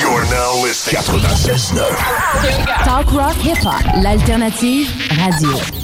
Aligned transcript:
You're 0.00 0.24
now 0.24 0.60
listening. 0.62 1.02
96.9. 1.02 2.84
Talk 2.84 3.12
rock 3.12 3.36
hip 3.36 3.58
hop, 3.58 3.84
l'alternative 4.02 4.88
radio. 5.16 5.83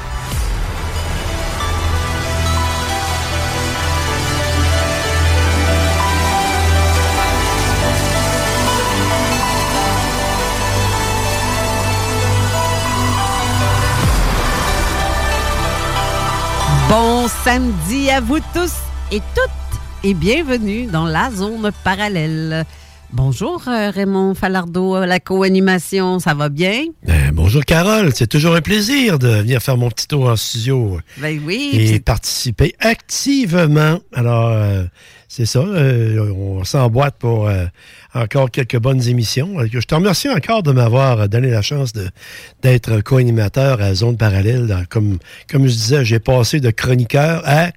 Bon 17.21 17.27
samedi 17.27 18.09
à 18.09 18.19
vous 18.19 18.39
tous 18.51 18.73
et 19.11 19.19
toutes 19.35 19.79
et 20.03 20.15
bienvenue 20.15 20.87
dans 20.87 21.05
la 21.05 21.29
zone 21.29 21.69
parallèle. 21.83 22.65
Bonjour 23.13 23.61
euh, 23.67 23.91
Raymond 23.91 24.33
Falardeau 24.33 24.95
à 24.95 25.05
la 25.05 25.19
co-animation, 25.19 26.17
ça 26.17 26.33
va 26.33 26.49
bien? 26.49 26.85
Ben, 27.05 27.31
bonjour 27.31 27.63
Carole, 27.63 28.09
c'est 28.15 28.25
toujours 28.25 28.55
un 28.55 28.61
plaisir 28.61 29.19
de 29.19 29.27
venir 29.27 29.61
faire 29.61 29.77
mon 29.77 29.91
petit 29.91 30.07
tour 30.07 30.29
en 30.29 30.35
studio 30.35 30.97
Ben 31.17 31.39
oui. 31.45 31.69
et 31.73 31.99
participer 31.99 32.73
activement. 32.79 33.99
Alors, 34.13 34.47
euh, 34.47 34.85
c'est 35.27 35.45
ça, 35.45 35.59
euh, 35.59 36.33
on 36.35 36.63
s'emboîte 36.63 37.17
pour 37.19 37.47
euh, 37.47 37.65
encore 38.13 38.51
quelques 38.51 38.77
bonnes 38.77 39.07
émissions. 39.07 39.59
Euh, 39.59 39.67
Je 39.71 39.79
te 39.79 39.95
remercie 39.95 40.29
encore 40.29 40.63
de 40.63 40.71
m'avoir 40.71 41.29
donné 41.29 41.49
la 41.49 41.61
chance 41.61 41.93
d'être 42.61 43.01
co-animateur 43.01 43.81
à 43.81 43.93
Zone 43.93 44.17
Parallèle. 44.17 44.85
Comme, 44.89 45.17
je 45.51 45.57
disais, 45.57 46.05
j'ai 46.05 46.19
passé 46.19 46.59
de 46.59 46.71
chroniqueur 46.71 47.41
à 47.45 47.71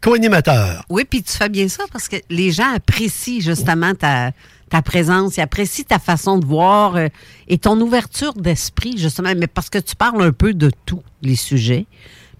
co-animateur. 0.00 0.84
Oui, 0.88 1.04
puis 1.08 1.22
tu 1.22 1.32
fais 1.32 1.48
bien 1.48 1.68
ça 1.68 1.84
parce 1.92 2.08
que 2.08 2.16
les 2.30 2.50
gens 2.50 2.74
apprécient 2.74 3.40
justement 3.40 3.94
ta, 3.94 4.32
ta 4.70 4.82
présence, 4.82 5.36
ils 5.36 5.40
apprécient 5.40 5.84
ta 5.86 5.98
façon 5.98 6.38
de 6.38 6.46
voir 6.46 6.96
euh, 6.96 7.08
et 7.48 7.58
ton 7.58 7.78
ouverture 7.80 8.32
d'esprit, 8.34 8.96
justement, 8.96 9.32
mais 9.36 9.46
parce 9.46 9.68
que 9.68 9.78
tu 9.78 9.96
parles 9.96 10.22
un 10.22 10.32
peu 10.32 10.54
de 10.54 10.70
tous 10.86 11.02
les 11.22 11.36
sujets, 11.36 11.86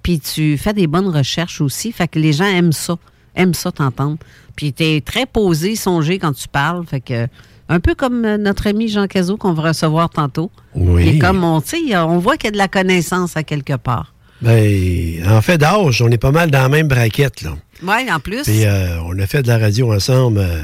puis 0.03 0.21
tu 0.21 0.57
fais 0.57 0.73
des 0.73 0.87
bonnes 0.87 1.09
recherches 1.09 1.61
aussi, 1.61 1.93
fait 1.93 2.09
que 2.09 2.19
les 2.19 2.33
gens 2.33 2.47
aiment 2.47 2.73
ça, 2.73 2.97
aiment 3.35 3.55
ça 3.55 3.73
t'entendre. 3.73 4.19
Puis 4.57 4.73
tu 4.73 4.85
es 4.85 5.01
très 5.01 5.27
posé, 5.27 5.77
songé 5.77 6.19
quand 6.19 6.33
tu 6.33 6.49
parles, 6.49 6.85
fait 6.87 7.01
que 7.01 7.27
un 7.69 7.81
peu 7.81 7.95
comme 7.95 8.25
euh, 8.25 8.37
notre 8.37 8.67
ami 8.67 8.89
Jean 8.89 9.07
Cazot 9.07 9.37
qu'on 9.37 9.53
va 9.53 9.69
recevoir 9.69 10.11
tantôt. 10.11 10.51
Oui. 10.75 11.09
Et 11.09 11.19
comme 11.19 11.45
on, 11.45 11.61
tu 11.61 11.89
sais, 11.89 11.97
on 11.97 12.19
voit 12.19 12.37
qu'il 12.37 12.47
y 12.47 12.49
a 12.49 12.53
de 12.53 12.59
la 12.59 12.69
connaissance 12.69 13.37
à 13.37 13.43
quelque 13.45 13.77
part. 13.77 14.13
Ben, 14.43 15.23
en 15.29 15.43
fait 15.43 15.59
d'âge, 15.59 16.01
on 16.03 16.09
est 16.09 16.19
pas 16.19 16.31
mal 16.31 16.51
dans 16.51 16.63
la 16.63 16.69
même 16.69 16.89
braquette, 16.89 17.43
là. 17.43 17.57
Oui, 17.83 18.11
en 18.11 18.21
plus. 18.21 18.43
Puis 18.43 18.65
euh, 18.65 19.01
on 19.05 19.19
a 19.19 19.27
fait 19.27 19.43
de 19.43 19.49
la 19.49 19.59
radio 19.59 19.93
ensemble, 19.93 20.39
euh, 20.39 20.63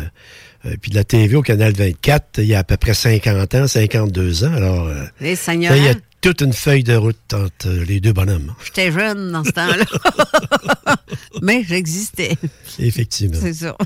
euh, 0.67 0.77
puis 0.81 0.91
de 0.91 0.97
la 0.97 1.05
TV 1.05 1.37
au 1.37 1.43
Canal 1.43 1.73
24 1.73 2.39
il 2.39 2.45
y 2.45 2.55
a 2.55 2.61
à 2.61 2.65
peu 2.65 2.77
près 2.77 2.95
50 2.95 3.55
ans, 3.55 3.67
52 3.67 4.45
ans. 4.45 4.53
Alors, 4.55 4.91
il 5.21 5.29
y 5.29 5.89
a 5.89 5.95
toute 6.27 6.41
une 6.41 6.53
feuille 6.53 6.83
de 6.83 6.97
route 6.97 7.35
entre 7.35 7.69
euh, 7.69 7.85
les 7.85 8.01
deux 8.01 8.13
bonhommes. 8.13 8.53
J'étais 8.65 8.91
jeune 8.91 9.31
dans 9.31 9.45
ce 9.45 9.51
temps-là. 9.51 10.97
Mais 11.43 11.63
j'existais. 11.63 12.37
Effectivement. 12.81 13.39
C'est 13.41 13.55
ça. 13.55 13.77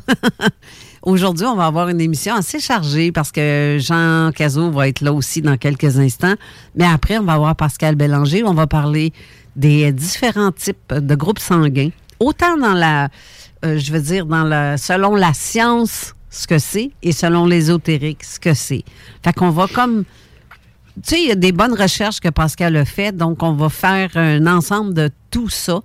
Aujourd'hui, 1.03 1.45
on 1.45 1.55
va 1.55 1.67
avoir 1.67 1.91
une 1.91 2.01
émission 2.01 2.35
assez 2.35 2.59
chargée 2.59 3.13
parce 3.13 3.31
que 3.31 3.77
Jean 3.79 4.31
Cazot 4.35 4.71
va 4.71 4.89
être 4.89 5.03
là 5.03 5.13
aussi 5.13 5.43
dans 5.43 5.59
quelques 5.59 5.99
instants. 5.99 6.35
Mais 6.75 6.87
après, 6.87 7.19
on 7.19 7.25
va 7.25 7.35
avoir 7.35 7.57
Pascal 7.57 7.95
Bélanger. 7.95 8.43
On 8.43 8.55
va 8.55 8.67
parler 8.67 9.13
des 9.55 9.93
différents 9.93 10.53
types 10.53 10.95
de 10.95 11.15
groupes 11.15 11.41
sanguins. 11.41 11.91
Autant 12.21 12.57
dans 12.57 12.73
la, 12.73 13.11
euh, 13.67 13.77
je 13.77 13.93
veux 13.93 14.01
dire, 14.01 14.25
dans 14.25 14.45
la, 14.45 14.79
selon 14.79 15.15
la 15.15 15.35
science, 15.35 16.15
ce 16.31 16.47
que 16.47 16.59
c'est, 16.59 16.91
et 17.03 17.13
selon 17.13 17.45
l'ésotérique, 17.45 18.25
ce 18.25 18.41
que 18.41 18.55
c'est. 18.55 18.85
Fait 19.23 19.35
qu'on 19.35 19.51
va 19.51 19.67
comme 19.67 20.05
tu 21.03 21.11
sais, 21.15 21.23
il 21.23 21.29
y 21.29 21.33
a 21.33 21.37
des 21.37 21.53
bonnes 21.53 21.75
recherches 21.75 22.21
que 22.21 22.29
Pascal 22.29 22.77
a 22.77 22.85
faites, 22.85 23.17
donc 23.17 23.43
on 23.43 23.53
va 23.53 23.69
faire 23.69 24.11
un 24.17 24.47
ensemble 24.47 24.95
de 24.95 25.11
tout 25.31 25.49
ça. 25.49 25.81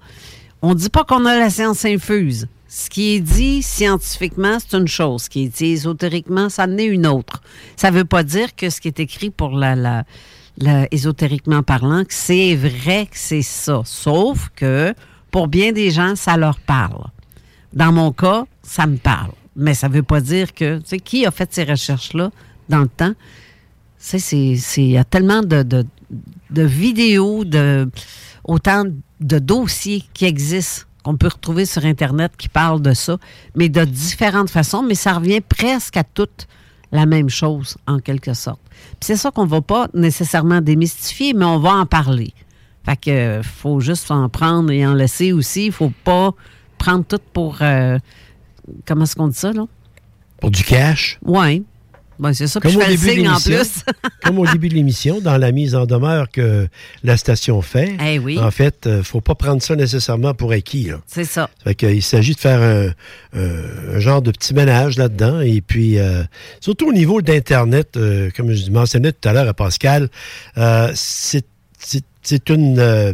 On 0.62 0.70
ne 0.70 0.76
dit 0.76 0.90
pas 0.90 1.04
qu'on 1.04 1.26
a 1.26 1.38
la 1.38 1.50
science 1.50 1.86
infuse. 1.86 2.48
Ce 2.68 2.90
qui 2.90 3.16
est 3.16 3.20
dit 3.22 3.64
scientifiquement, 3.64 4.58
c'est 4.60 4.76
une 4.76 4.88
chose. 4.88 5.24
Ce 5.24 5.30
qui 5.30 5.46
est 5.46 5.48
dit 5.48 5.68
ésotériquement, 5.68 6.50
ça 6.50 6.66
en 6.66 6.78
est 6.78 6.86
une 6.86 7.08
autre. 7.08 7.42
Ça 7.78 7.92
ne 7.92 7.98
veut 7.98 8.06
pas 8.06 8.24
dire 8.24 8.56
que 8.56 8.70
ce 8.70 8.82
qui 8.82 8.90
est 8.90 9.00
écrit 9.00 9.30
pour 9.30 9.52
la, 9.52 10.04
ésotériquement 10.92 11.64
parlant, 11.64 12.04
c'est 12.10 12.56
vrai 12.56 13.06
que 13.06 13.18
c'est 13.18 13.44
ça. 13.44 13.82
Sauf 13.86 14.50
que 14.56 14.94
pour 15.32 15.48
bien 15.48 15.72
des 15.72 15.92
gens, 15.92 16.16
ça 16.16 16.36
leur 16.36 16.60
parle. 16.60 17.06
Dans 17.72 17.92
mon 17.92 18.12
cas, 18.12 18.46
ça 18.64 18.88
me 18.88 18.98
parle. 18.98 19.32
Mais 19.56 19.74
ça 19.74 19.88
ne 19.88 19.94
veut 19.94 20.04
pas 20.04 20.20
dire 20.20 20.54
que, 20.54 20.80
tu 20.80 20.98
qui 20.98 21.26
a 21.26 21.32
fait 21.32 21.54
ces 21.54 21.64
recherches-là 21.64 22.32
dans 22.68 22.82
le 22.82 22.88
temps? 22.88 23.14
C'est- 24.06 24.56
il 24.78 24.92
y 24.92 24.98
a 24.98 25.04
tellement 25.04 25.42
de, 25.42 25.64
de, 25.64 25.84
de 26.52 26.62
vidéos, 26.62 27.44
de, 27.44 27.90
autant 28.44 28.84
de 29.20 29.40
dossiers 29.40 30.04
qui 30.14 30.26
existent 30.26 30.86
qu'on 31.04 31.18
peut 31.18 31.28
retrouver 31.28 31.66
sur 31.66 31.86
Internet 31.86 32.34
qui 32.38 32.50
parlent 32.50 32.82
de 32.82 32.94
ça, 32.94 33.18
mais 33.56 33.70
de 33.70 33.84
différentes 33.86 34.50
façons, 34.50 34.84
mais 34.84 34.96
ça 34.96 35.14
revient 35.14 35.42
presque 35.42 35.98
à 35.98 36.04
toute 36.04 36.48
la 36.92 37.06
même 37.06 37.30
chose, 37.30 37.78
en 37.88 38.00
quelque 38.00 38.34
sorte. 38.34 38.60
C'est 39.02 39.16
ça 39.16 39.32
qu'on 39.32 39.46
va 39.46 39.62
pas 39.62 39.88
nécessairement 39.94 40.62
démystifier, 40.62 41.34
mais 41.34 41.46
on 41.46 41.60
va 41.60 41.72
en 41.74 41.86
parler. 41.86 42.34
Fait 42.86 42.96
que 42.98 43.42
faut 43.44 43.80
juste 43.80 44.12
en 44.12 44.30
prendre 44.30 44.72
et 44.72 44.86
en 44.86 44.94
laisser 44.94 45.32
aussi. 45.32 45.68
Il 45.68 45.72
faut 45.72 45.92
pas 46.04 46.32
prendre 46.78 47.04
tout 47.06 47.20
pour... 47.34 47.58
euh, 47.62 47.98
comment 48.88 49.04
est-ce 49.04 49.16
qu'on 49.16 49.28
dit 49.28 49.38
ça, 49.38 49.52
là? 49.52 49.66
Pour 50.40 50.52
du 50.52 50.64
cash? 50.64 51.20
Oui. 51.24 51.64
Ben, 52.20 52.34
c'est 52.34 52.48
ça. 52.48 52.60
Puis 52.60 52.72
Comme 52.72 52.82
je 52.82 52.86
fais 52.86 52.92
le 52.92 52.98
début 52.98 53.08
de 53.08 53.12
signe 53.16 53.28
en 53.28 53.32
l'émission. 53.34 53.84
plus. 53.86 54.10
Comme 54.24 54.40
au 54.40 54.48
début 54.48 54.70
de 54.70 54.74
l'émission, 54.76 55.20
dans 55.22 55.38
la 55.38 55.52
mise 55.52 55.76
en 55.76 55.86
demeure 55.86 56.30
que 56.32 56.68
la 57.04 57.18
station 57.18 57.62
fait, 57.62 57.96
Eh 58.06 58.20
oui. 58.20 58.40
en 58.40 58.52
fait, 58.52 58.84
il 58.86 58.92
ne 58.94 59.02
faut 59.02 59.22
pas 59.22 59.36
prendre 59.36 59.62
ça 59.62 59.76
nécessairement 59.76 60.34
pour 60.34 60.52
acquis. 60.52 60.86
là. 60.86 61.02
c'est 61.08 61.26
ça. 61.26 61.50
Fait 61.64 61.82
il 61.84 62.02
s'agit 62.02 62.34
de 62.36 62.40
faire 62.40 62.62
un, 62.62 62.88
un- 63.40 63.96
un 63.96 64.00
genre 64.00 64.22
de 64.22 64.32
petit 64.32 64.54
ménage 64.54 64.98
là-dedans. 64.98 65.42
Et 65.42 65.62
puis, 65.62 66.00
euh, 66.00 66.24
surtout 66.62 66.90
au 66.90 66.94
niveau 66.94 67.22
d'Internet, 67.22 67.98
euh, 67.98 68.30
comme 68.36 68.52
je 68.54 68.70
mentionnais 68.72 69.12
tout 69.12 69.28
à 69.28 69.34
l'heure 69.34 69.48
à 69.48 69.54
Pascal, 69.54 70.10
euh, 70.58 70.92
c'est 70.96 71.46
c'est- 71.78 72.06
c'est 72.24 72.50
une, 72.50 72.80
euh, 72.80 73.14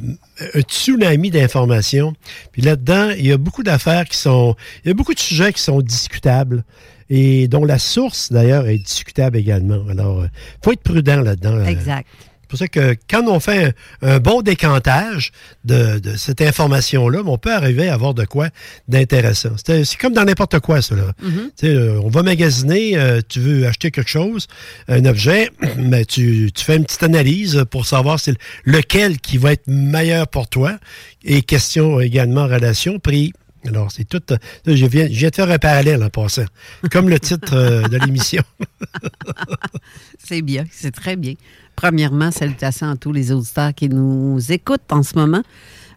un 0.54 0.62
tsunami 0.62 1.30
d'informations. 1.30 2.14
Puis 2.54 2.62
là-dedans, 2.62 3.10
il 3.18 3.26
y 3.28 3.32
a 3.34 3.38
beaucoup 3.38 3.64
d'affaires 3.64 4.06
qui 4.06 4.16
sont... 4.18 4.56
Il 4.86 4.88
y 4.88 4.92
a 4.92 4.94
beaucoup 4.94 5.14
de 5.14 5.20
sujets 5.20 5.52
qui 5.52 5.62
sont 5.62 5.82
discutables 5.82 6.64
et 7.14 7.50
dont 7.50 7.66
la 7.66 7.78
source, 7.78 8.32
d'ailleurs, 8.32 8.68
est 8.68 8.78
discutable 8.78 9.38
également. 9.38 9.84
Alors, 9.90 10.24
il 10.24 10.30
faut 10.64 10.72
être 10.72 10.82
prudent 10.82 11.20
là-dedans. 11.20 11.56
là. 11.58 11.70
Exact. 11.70 12.08
C'est 12.42 12.48
pour 12.48 12.60
ça 12.60 12.68
que 12.68 12.96
quand 13.10 13.28
on 13.28 13.40
fait 13.40 13.74
un, 14.02 14.16
un 14.16 14.20
bon 14.20 14.42
décantage 14.42 15.32
de, 15.64 16.00
de 16.00 16.16
cette 16.18 16.42
information-là, 16.42 17.20
on 17.26 17.38
peut 17.38 17.54
arriver 17.54 17.88
à 17.90 17.94
avoir 17.94 18.14
de 18.14 18.26
quoi 18.26 18.50
d'intéressant. 18.90 19.52
C'est 19.58 19.98
comme 19.98 20.14
dans 20.14 20.26
n'importe 20.26 20.60
quoi, 20.60 20.82
ça. 20.82 20.96
là. 20.96 21.12
Mm-hmm. 21.24 21.66
Euh, 21.66 22.00
on 22.04 22.10
va 22.10 22.24
magasiner, 22.24 22.98
euh, 22.98 23.22
tu 23.28 23.40
veux 23.40 23.68
acheter 23.68 23.92
quelque 23.92 24.10
chose, 24.10 24.48
un 24.90 25.04
objet, 25.06 25.50
mais 25.78 26.04
tu, 26.14 26.52
tu 26.54 26.64
fais 26.66 26.76
une 26.78 26.84
petite 26.86 27.04
analyse 27.04 27.64
pour 27.70 27.86
savoir 27.86 28.20
c'est 28.20 28.36
lequel 28.66 29.18
qui 29.20 29.38
va 29.38 29.54
être 29.54 29.68
meilleur 29.68 30.28
pour 30.28 30.48
toi. 30.50 30.78
Et 31.24 31.44
question 31.44 32.00
également 32.02 32.48
relation, 32.48 33.00
prix. 33.00 33.32
Alors, 33.68 33.92
c'est 33.92 34.06
tout. 34.08 34.22
euh, 34.32 34.38
Je 34.66 34.86
viens, 34.86 35.06
je 35.06 35.14
viens 35.20 35.30
de 35.30 35.36
faire 35.36 35.50
un 35.50 35.58
parallèle 35.60 36.04
en 36.04 36.10
passant. 36.10 36.46
Comme 36.92 37.10
le 37.10 37.20
titre 37.20 37.54
euh, 37.56 37.84
de 37.88 37.98
l'émission. 37.98 38.44
C'est 40.24 40.42
bien, 40.42 40.66
c'est 40.72 40.92
très 40.92 41.16
bien. 41.16 41.34
Premièrement, 41.76 42.32
salutations 42.32 42.90
à 42.90 42.96
tous 42.96 43.12
les 43.12 43.32
auditeurs 43.32 43.74
qui 43.74 43.90
nous 43.90 44.40
écoutent 44.52 44.92
en 44.92 45.04
ce 45.04 45.16
moment. 45.16 45.42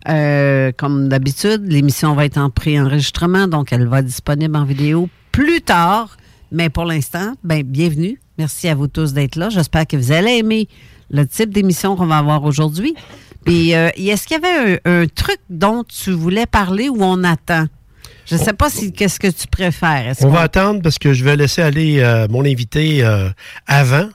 Euh, 0.08 0.72
comme 0.76 1.08
d'habitude, 1.08 1.62
l'émission 1.66 2.14
va 2.14 2.24
être 2.24 2.38
en 2.38 2.50
pré-enregistrement, 2.50 3.46
donc 3.46 3.72
elle 3.72 3.86
va 3.86 4.00
être 4.00 4.06
disponible 4.06 4.56
en 4.56 4.64
vidéo 4.64 5.08
plus 5.30 5.60
tard. 5.62 6.16
Mais 6.50 6.68
pour 6.68 6.84
l'instant, 6.84 7.34
ben, 7.44 7.62
bienvenue. 7.62 8.20
Merci 8.38 8.68
à 8.68 8.74
vous 8.74 8.88
tous 8.88 9.12
d'être 9.12 9.36
là. 9.36 9.50
J'espère 9.50 9.86
que 9.86 9.96
vous 9.96 10.10
allez 10.12 10.32
aimer 10.38 10.68
le 11.10 11.26
type 11.26 11.50
d'émission 11.52 11.96
qu'on 11.96 12.06
va 12.06 12.18
avoir 12.18 12.42
aujourd'hui. 12.44 12.94
Puis, 13.44 13.74
euh, 13.74 13.90
est-ce 13.96 14.26
qu'il 14.26 14.40
y 14.40 14.44
avait 14.44 14.80
un, 14.84 15.02
un 15.02 15.06
truc 15.06 15.38
dont 15.50 15.84
tu 15.84 16.12
voulais 16.12 16.46
parler 16.46 16.88
ou 16.88 17.02
on 17.02 17.22
attend? 17.24 17.66
Je 18.26 18.36
ne 18.36 18.40
sais 18.40 18.54
pas 18.54 18.70
si 18.70 18.90
qu'est-ce 18.92 19.20
que 19.20 19.26
tu 19.26 19.46
préfères? 19.46 20.14
On 20.22 20.28
va 20.28 20.40
attendre 20.40 20.80
parce 20.82 20.98
que 20.98 21.12
je 21.12 21.24
vais 21.24 21.36
laisser 21.36 21.60
aller 21.60 22.00
euh, 22.00 22.26
mon 22.30 22.44
invité 22.44 23.04
euh, 23.04 23.28
avant. 23.66 24.08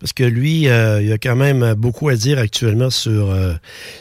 Parce 0.00 0.14
que 0.14 0.24
lui, 0.24 0.66
euh, 0.66 1.02
il 1.02 1.12
a 1.12 1.18
quand 1.18 1.36
même 1.36 1.74
beaucoup 1.74 2.08
à 2.08 2.14
dire 2.16 2.38
actuellement 2.38 2.88
sur... 2.90 3.30
euh, 3.30 3.52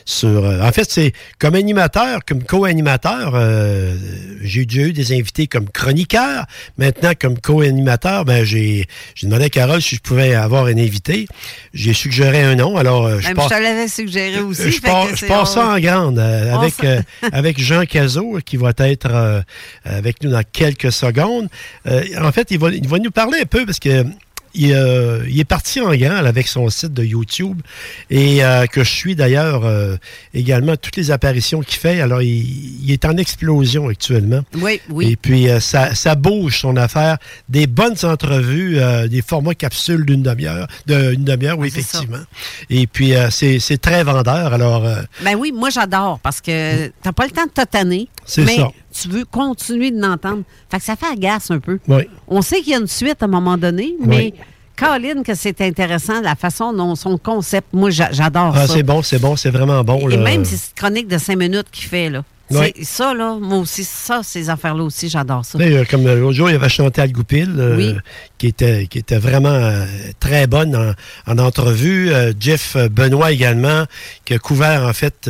sur 0.05 0.45
euh, 0.45 0.61
en 0.61 0.71
fait, 0.71 0.89
c'est 0.89 1.11
comme 1.39 1.55
animateur, 1.55 2.21
comme 2.25 2.41
co-animateur, 2.43 3.33
euh, 3.35 3.95
j'ai 4.41 4.65
déjà 4.65 4.83
eu 4.83 4.93
des 4.93 5.11
invités 5.11 5.47
comme 5.47 5.69
chroniqueur. 5.69 6.45
Maintenant, 6.77 7.11
comme 7.19 7.37
co-animateur, 7.39 8.23
ben, 8.25 8.45
j'ai 8.45 8.87
demandé 9.21 9.45
à 9.45 9.49
Carole 9.49 9.81
si 9.81 9.95
je 9.97 10.01
pouvais 10.01 10.33
avoir 10.35 10.65
un 10.67 10.77
invité. 10.77 11.27
J'ai 11.73 11.93
suggéré 11.93 12.41
un 12.43 12.55
nom, 12.55 12.77
alors 12.77 13.05
euh, 13.05 13.19
je 13.19 13.27
Même 13.27 13.35
pars- 13.35 13.49
je 13.49 13.55
te 13.55 13.61
l'avais 13.61 13.87
suggéré 13.89 14.39
aussi. 14.41 14.71
je 14.71 14.81
pars, 14.81 15.13
je 15.15 15.25
pars 15.25 15.47
ça 15.47 15.67
en 15.67 15.79
grande 15.79 16.19
euh, 16.19 16.55
avec, 16.55 16.81
euh, 16.83 17.01
avec 17.33 17.59
Jean 17.61 17.83
Cazot 17.85 18.39
qui 18.45 18.55
va 18.55 18.71
être 18.77 19.09
euh, 19.11 19.41
avec 19.83 20.23
nous 20.23 20.31
dans 20.31 20.43
quelques 20.49 20.93
secondes. 20.93 21.49
Euh, 21.87 22.03
en 22.21 22.31
fait, 22.31 22.47
il 22.51 22.59
va, 22.59 22.69
il 22.71 22.87
va 22.87 22.99
nous 22.99 23.11
parler 23.11 23.39
un 23.41 23.45
peu 23.45 23.65
parce 23.65 23.79
que 23.79 24.05
il, 24.53 24.73
euh, 24.73 25.23
il 25.27 25.39
est 25.39 25.45
parti 25.45 25.79
en 25.81 25.91
là, 25.91 26.17
avec 26.17 26.47
son 26.47 26.69
site 26.69 26.93
de 26.93 27.03
YouTube 27.03 27.61
et 28.09 28.43
euh, 28.43 28.65
que 28.65 28.83
je 28.83 28.89
suis 28.89 29.15
d'ailleurs 29.15 29.65
euh, 29.65 29.95
également 30.33 30.75
toutes 30.77 30.95
les 30.95 31.11
apparitions 31.11 31.61
qu'il 31.61 31.77
fait. 31.77 32.01
Alors, 32.01 32.21
il, 32.21 32.83
il 32.83 32.91
est 32.91 33.05
en 33.05 33.17
explosion 33.17 33.87
actuellement. 33.89 34.41
Oui, 34.55 34.81
oui. 34.89 35.11
Et 35.11 35.15
puis, 35.15 35.47
ça, 35.59 35.95
ça 35.95 36.15
bouge 36.15 36.59
son 36.59 36.75
affaire. 36.77 37.17
Des 37.47 37.67
bonnes 37.67 37.95
entrevues, 38.03 38.79
des 39.09 39.21
formats 39.21 39.55
capsules 39.55 40.05
d'une 40.05 40.23
demi-heure, 40.23 40.67
d'une 40.87 41.23
demi-heure, 41.23 41.57
oui, 41.57 41.69
Ah, 41.71 41.73
ça. 41.75 41.79
effectivement. 41.79 42.23
Et 42.69 42.87
puis, 42.87 43.13
c'est 43.31 43.81
très 43.81 44.03
vendeur. 44.03 44.53
Alors, 44.53 44.87
Ben 45.23 45.35
oui, 45.35 45.51
moi 45.51 45.69
j'adore 45.69 46.19
parce 46.19 46.41
que 46.41 46.87
t'as 47.01 47.11
pas 47.11 47.25
le 47.25 47.31
temps 47.31 47.45
de 47.45 47.51
te 47.51 47.65
tanner. 47.67 48.07
C'est 48.29 48.45
mais 48.45 48.57
ça. 48.57 48.69
tu 48.93 49.07
veux 49.09 49.25
continuer 49.25 49.91
de 49.91 49.99
l'entendre. 50.01 50.43
Fait 50.69 50.77
que 50.77 50.83
ça 50.83 50.95
fait 50.95 51.07
agace 51.07 51.49
un 51.51 51.59
peu. 51.59 51.79
oui. 51.87 52.03
On 52.27 52.41
sait 52.41 52.61
qu'il 52.61 52.73
y 52.73 52.75
a 52.75 52.79
une 52.79 52.87
suite 52.87 53.21
à 53.21 53.25
un 53.25 53.29
moment 53.29 53.57
donné, 53.57 53.95
Oui. 54.01 54.07
mais 54.07 54.33
Caroline, 54.75 55.23
que 55.23 55.33
c'est 55.35 55.59
intéressant, 55.61 56.21
la 56.21 56.35
façon 56.35 56.71
dont 56.71 56.95
son 56.95 57.17
concept, 57.17 57.67
moi 57.73 57.89
j'a- 57.89 58.11
j'adore 58.11 58.53
Ah, 58.55 58.65
ça. 58.67 58.73
c'est 58.75 58.83
bon, 58.83 59.01
c'est 59.01 59.19
bon, 59.19 59.35
c'est 59.35 59.49
vraiment 59.49 59.83
bon. 59.83 60.07
Et 60.09 60.15
là. 60.15 60.23
même 60.23 60.45
si 60.45 60.57
c'est 60.57 60.73
chronique 60.73 61.07
de 61.07 61.17
cinq 61.17 61.37
minutes 61.37 61.67
qu'il 61.71 61.85
fait, 61.87 62.09
là. 62.09 62.23
Oui. 62.51 62.73
C'est- 62.75 62.83
Ça, 62.83 63.13
là, 63.13 63.37
moi 63.39 63.59
aussi, 63.59 63.83
ça, 63.83 64.21
ces 64.23 64.49
affaires-là 64.49 64.83
aussi, 64.83 65.07
j'adore 65.09 65.45
ça. 65.45 65.57
Sais, 65.59 65.71
euh, 65.71 65.85
Comme 65.89 66.07
euh, 66.07 66.15
l'autre 66.19 66.33
jour, 66.33 66.49
il 66.49 66.53
y 66.53 66.55
avait 66.55 66.67
Chantal 66.69 67.11
Goupil, 67.11 67.53
euh, 67.57 67.75
Oui. 67.77 67.95
qui, 68.37 68.47
était, 68.47 68.87
qui 68.87 68.97
était 68.97 69.17
vraiment 69.19 69.49
euh, 69.49 69.85
très 70.19 70.47
bonne 70.47 70.75
en, 70.75 70.93
en 71.31 71.37
entrevue. 71.37 72.11
Euh, 72.11 72.33
Jeff 72.39 72.75
Benoît 72.91 73.31
également, 73.31 73.85
qui 74.25 74.33
a 74.33 74.39
couvert 74.39 74.83
en 74.83 74.93
fait 74.93 75.29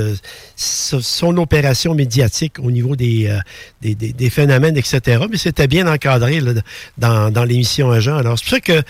so- 0.56 1.02
son 1.02 1.36
opération 1.38 1.94
médiatique 1.94 2.58
au 2.60 2.72
niveau 2.72 2.96
des, 2.96 3.36
des, 3.82 3.96
des- 3.96 4.14
des 4.14 4.30
phénomènes, 4.30 4.78
etc. 4.78 5.24
Mais 5.30 5.38
c'était 5.38 5.68
bien 5.68 5.88
encadré 5.92 6.40
là, 6.40 6.54
dans, 6.98 7.32
dans 7.32 7.44
l'émission 7.44 7.92
Agent. 7.92 8.16
Alors, 8.18 8.38
c'est 8.40 8.44
pour 8.46 8.54
ça 8.54 8.60
que 8.62 8.82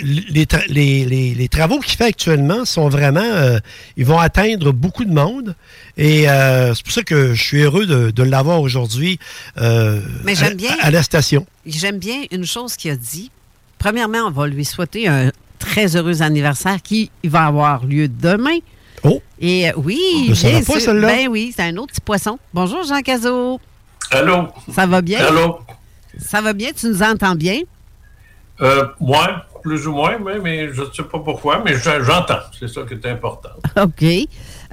les, 0.00 0.44
tra- 0.46 0.66
les, 0.68 1.04
les- 1.04 1.34
les 1.34 1.48
travaux 1.48 1.78
qu'il 1.80 1.96
fait 1.96 2.04
actuellement 2.04 2.64
sont 2.64 2.88
vraiment... 2.88 3.22
ils 3.96 4.04
vont 4.04 4.18
atteindre 4.18 4.72
beaucoup 4.72 5.04
de 5.04 5.12
monde. 5.12 5.54
Et 5.96 6.24
c'est 6.26 6.82
pour 6.84 6.92
ça 6.92 7.02
que 7.02 7.34
je 7.34 7.42
suis 7.42 7.61
heureux 7.62 7.86
de, 7.86 8.10
de 8.10 8.22
l'avoir 8.22 8.60
aujourd'hui 8.60 9.18
euh, 9.60 10.00
Mais 10.24 10.32
à- 10.32 10.34
j'aime 10.34 10.56
bien. 10.56 10.76
à 10.80 10.90
la 10.90 11.02
station. 11.02 11.46
J'aime 11.66 11.98
bien 11.98 12.22
une 12.30 12.44
chose 12.46 12.76
qu'il 12.76 12.90
a 12.90 12.96
dit. 12.96 13.30
Premièrement, 13.78 14.20
on 14.26 14.30
va 14.30 14.46
lui 14.46 14.64
souhaiter 14.64 15.08
un 15.08 15.30
très 15.58 15.96
heureux 15.96 16.22
anniversaire 16.22 16.82
qui 16.82 17.10
va 17.24 17.46
avoir 17.46 17.84
lieu 17.84 18.08
demain. 18.08 18.58
Oh! 19.04 19.20
Et 19.40 19.68
euh, 19.68 19.72
oui, 19.76 19.98
bien 20.30 20.60
pas, 20.62 20.78
sûr. 20.80 20.94
Ben 20.94 21.26
oui, 21.28 21.52
c'est 21.56 21.62
un 21.64 21.76
autre 21.76 21.92
petit 21.92 22.00
poisson. 22.00 22.38
Bonjour, 22.54 22.84
Jean 22.84 23.00
Cazot. 23.02 23.60
Allô? 24.10 24.48
Ça 24.72 24.86
va 24.86 25.00
bien? 25.02 25.24
Allô? 25.24 25.58
Ça 26.18 26.40
va 26.40 26.52
bien? 26.52 26.70
Tu 26.78 26.86
nous 26.86 27.02
entends 27.02 27.34
bien? 27.34 27.60
Euh, 28.60 28.84
moi, 29.00 29.46
plus 29.62 29.86
ou 29.86 29.92
moins, 29.92 30.18
mais, 30.18 30.38
mais 30.38 30.72
je 30.72 30.82
ne 30.82 30.92
sais 30.92 31.02
pas 31.02 31.18
pourquoi, 31.18 31.62
mais 31.64 31.74
je- 31.74 32.02
j'entends. 32.04 32.38
C'est 32.58 32.68
ça 32.68 32.82
qui 32.82 32.94
est 32.94 33.06
important. 33.06 33.48
OK. 33.82 34.04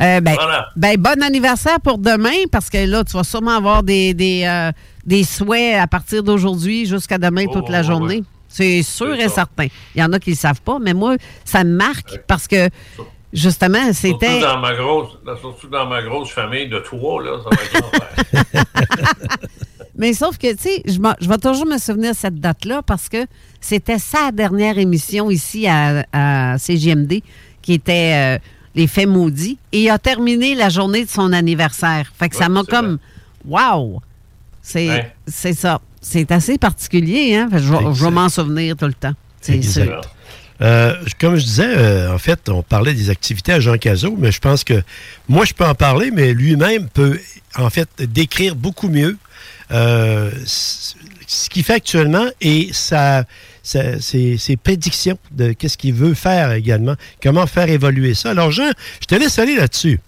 Euh, 0.01 0.21
ben, 0.21 0.33
Voilà. 0.35 0.67
ben, 0.75 0.95
bon 0.97 1.21
anniversaire 1.21 1.79
pour 1.81 1.97
demain, 1.97 2.45
parce 2.51 2.69
que 2.69 2.77
là, 2.85 3.03
tu 3.03 3.13
vas 3.13 3.23
sûrement 3.23 3.57
avoir 3.57 3.83
des, 3.83 4.13
des, 4.13 4.43
euh, 4.45 4.71
des 5.05 5.23
souhaits 5.23 5.75
à 5.75 5.87
partir 5.87 6.23
d'aujourd'hui 6.23 6.85
jusqu'à 6.85 7.17
demain 7.17 7.45
Oh, 7.49 7.53
toute 7.53 7.69
la 7.69 7.79
ouais. 7.79 7.83
journée. 7.83 8.23
C'est 8.47 8.81
sûr 8.81 9.13
et 9.13 9.29
certain. 9.29 9.67
Il 9.93 10.01
y 10.01 10.03
en 10.03 10.11
a 10.13 10.19
qui 10.19 10.29
ne 10.31 10.35
le 10.35 10.39
savent 10.39 10.61
pas, 10.61 10.79
mais 10.79 10.93
moi, 10.93 11.15
ça 11.45 11.63
me 11.63 11.75
marque 11.75 12.19
parce 12.27 12.47
que, 12.47 12.69
justement, 13.33 13.93
Surtout 13.93 14.19
c'était... 14.19 14.39
dans, 14.39 14.57
ma 14.59 14.73
grosse, 14.73 15.17
surtout 15.39 15.67
dans 15.67 15.85
ma 15.85 16.01
grosse 16.01 16.31
famille 16.31 16.67
de 16.67 16.79
trois, 16.79 17.21
là, 17.21 17.37
ça 17.43 17.49
va 17.55 18.41
être. 18.41 18.49
Mais 19.97 20.13
sauf 20.13 20.37
que, 20.37 20.51
tu 20.55 20.61
sais, 20.63 20.83
je 20.85 21.27
vais 21.29 21.37
toujours 21.37 21.65
me 21.65 21.77
souvenir 21.77 22.11
de 22.11 22.15
cette 22.17 22.39
date-là 22.39 22.81
parce 22.85 23.09
que 23.09 23.25
c'était 23.59 23.99
sa 23.99 24.31
dernière 24.31 24.77
émission 24.77 25.29
ici 25.29 25.67
à, 25.67 26.05
à 26.13 26.57
CGMD 26.57 27.21
qui 27.61 27.73
était 27.73 28.37
euh, 28.37 28.39
Les 28.75 28.87
Faits 28.87 29.07
maudits. 29.07 29.57
Et 29.71 29.83
il 29.83 29.89
a 29.89 29.97
terminé 29.97 30.55
la 30.55 30.69
journée 30.69 31.05
de 31.05 31.09
son 31.09 31.33
anniversaire. 31.33 32.11
Fait 32.17 32.29
que 32.29 32.35
ça 32.35 32.49
m'a 32.49 32.63
comme. 32.63 32.99
Wow! 33.45 34.01
C'est 34.61 34.87
Ouais. 34.89 35.53
ça. 35.53 35.81
C'est 36.01 36.31
assez 36.31 36.57
particulier, 36.57 37.35
hein? 37.35 37.49
Fait 37.51 37.57
que 37.57 37.63
je, 37.63 38.03
vais- 38.05 38.11
m'en 38.11 38.29
souvenir 38.29 38.75
tout 38.77 38.85
le 38.85 38.93
temps. 38.93 39.13
C'est 39.41 39.61
sûr. 39.61 40.01
Euh, 40.61 40.93
comme 41.19 41.35
je 41.37 41.43
disais, 41.45 41.67
euh, 41.67 42.13
en 42.13 42.17
fait, 42.17 42.49
on 42.49 42.61
parlait 42.63 42.93
des 42.93 43.09
activités 43.09 43.53
à 43.53 43.59
Jean 43.61 43.77
Cazot, 43.77 44.15
mais 44.17 44.31
je 44.31 44.39
pense 44.39 44.63
que 44.65 44.81
moi, 45.29 45.45
je 45.45 45.53
peux 45.53 45.65
en 45.65 45.75
parler, 45.75 46.11
mais 46.11 46.33
lui-même 46.33 46.89
peut, 46.89 47.19
en 47.57 47.69
fait, 47.69 47.87
décrire 47.99 48.55
beaucoup 48.55 48.89
mieux 48.89 49.17
euh, 49.71 50.31
ce 50.45 51.49
qu'il 51.49 51.63
fait 51.63 51.73
actuellement 51.75 52.25
et 52.41 52.69
sa, 52.73 53.23
ses, 53.69 54.57
prédictions 54.57 55.17
de 55.31 55.53
qu'est-ce 55.53 55.77
qu'il 55.77 55.93
veut 55.93 56.13
faire 56.13 56.51
également, 56.51 56.95
comment 57.21 57.45
faire 57.47 57.69
évoluer 57.69 58.13
ça? 58.13 58.31
Alors, 58.31 58.51
Jean, 58.51 58.71
je 59.01 59.05
te 59.05 59.15
laisse 59.15 59.37
aller 59.39 59.55
là-dessus. 59.55 59.99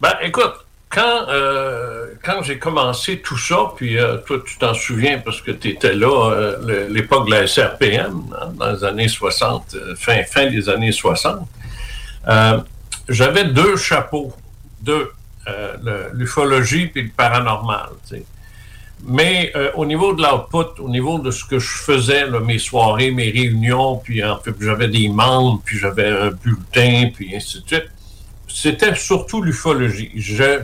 Ben, 0.00 0.14
écoute, 0.22 0.54
quand, 0.92 1.28
euh, 1.28 2.08
quand 2.22 2.42
j'ai 2.42 2.58
commencé 2.58 3.20
tout 3.20 3.38
ça, 3.38 3.72
puis 3.76 3.98
euh, 3.98 4.18
toi, 4.18 4.38
tu 4.44 4.58
t'en 4.58 4.74
souviens 4.74 5.18
parce 5.18 5.40
que 5.40 5.50
tu 5.50 5.70
étais 5.70 5.94
là, 5.94 6.32
euh, 6.32 6.88
l'époque 6.90 7.26
de 7.26 7.30
la 7.30 7.46
SRPM, 7.46 8.34
hein, 8.38 8.52
dans 8.54 8.72
les 8.72 8.84
années 8.84 9.08
60, 9.08 9.76
fin, 9.96 10.22
fin 10.24 10.50
des 10.50 10.68
années 10.68 10.92
60, 10.92 11.48
j'avais 13.08 13.44
deux 13.44 13.76
chapeaux, 13.76 14.34
deux, 14.82 15.10
l'ufologie 16.12 16.86
puis 16.86 17.02
le 17.02 17.10
paranormal. 17.16 17.90
Mais 19.04 19.52
au 19.74 19.84
niveau 19.84 20.12
de 20.12 20.22
l'output, 20.22 20.80
au 20.80 20.88
niveau 20.88 21.18
de 21.18 21.30
ce 21.30 21.44
que 21.44 21.58
je 21.58 21.78
faisais, 21.78 22.30
mes 22.40 22.58
soirées, 22.58 23.10
mes 23.10 23.30
réunions, 23.30 23.96
puis 23.96 24.22
j'avais 24.60 24.88
des 24.88 25.08
membres, 25.08 25.60
puis 25.64 25.78
j'avais 25.78 26.08
un 26.08 26.30
bulletin, 26.30 27.10
puis 27.12 27.34
ainsi 27.34 27.60
de 27.62 27.66
suite, 27.66 27.90
c'était 28.46 28.94
surtout 28.94 29.42
l'ufologie. 29.42 30.12
Je, 30.14 30.60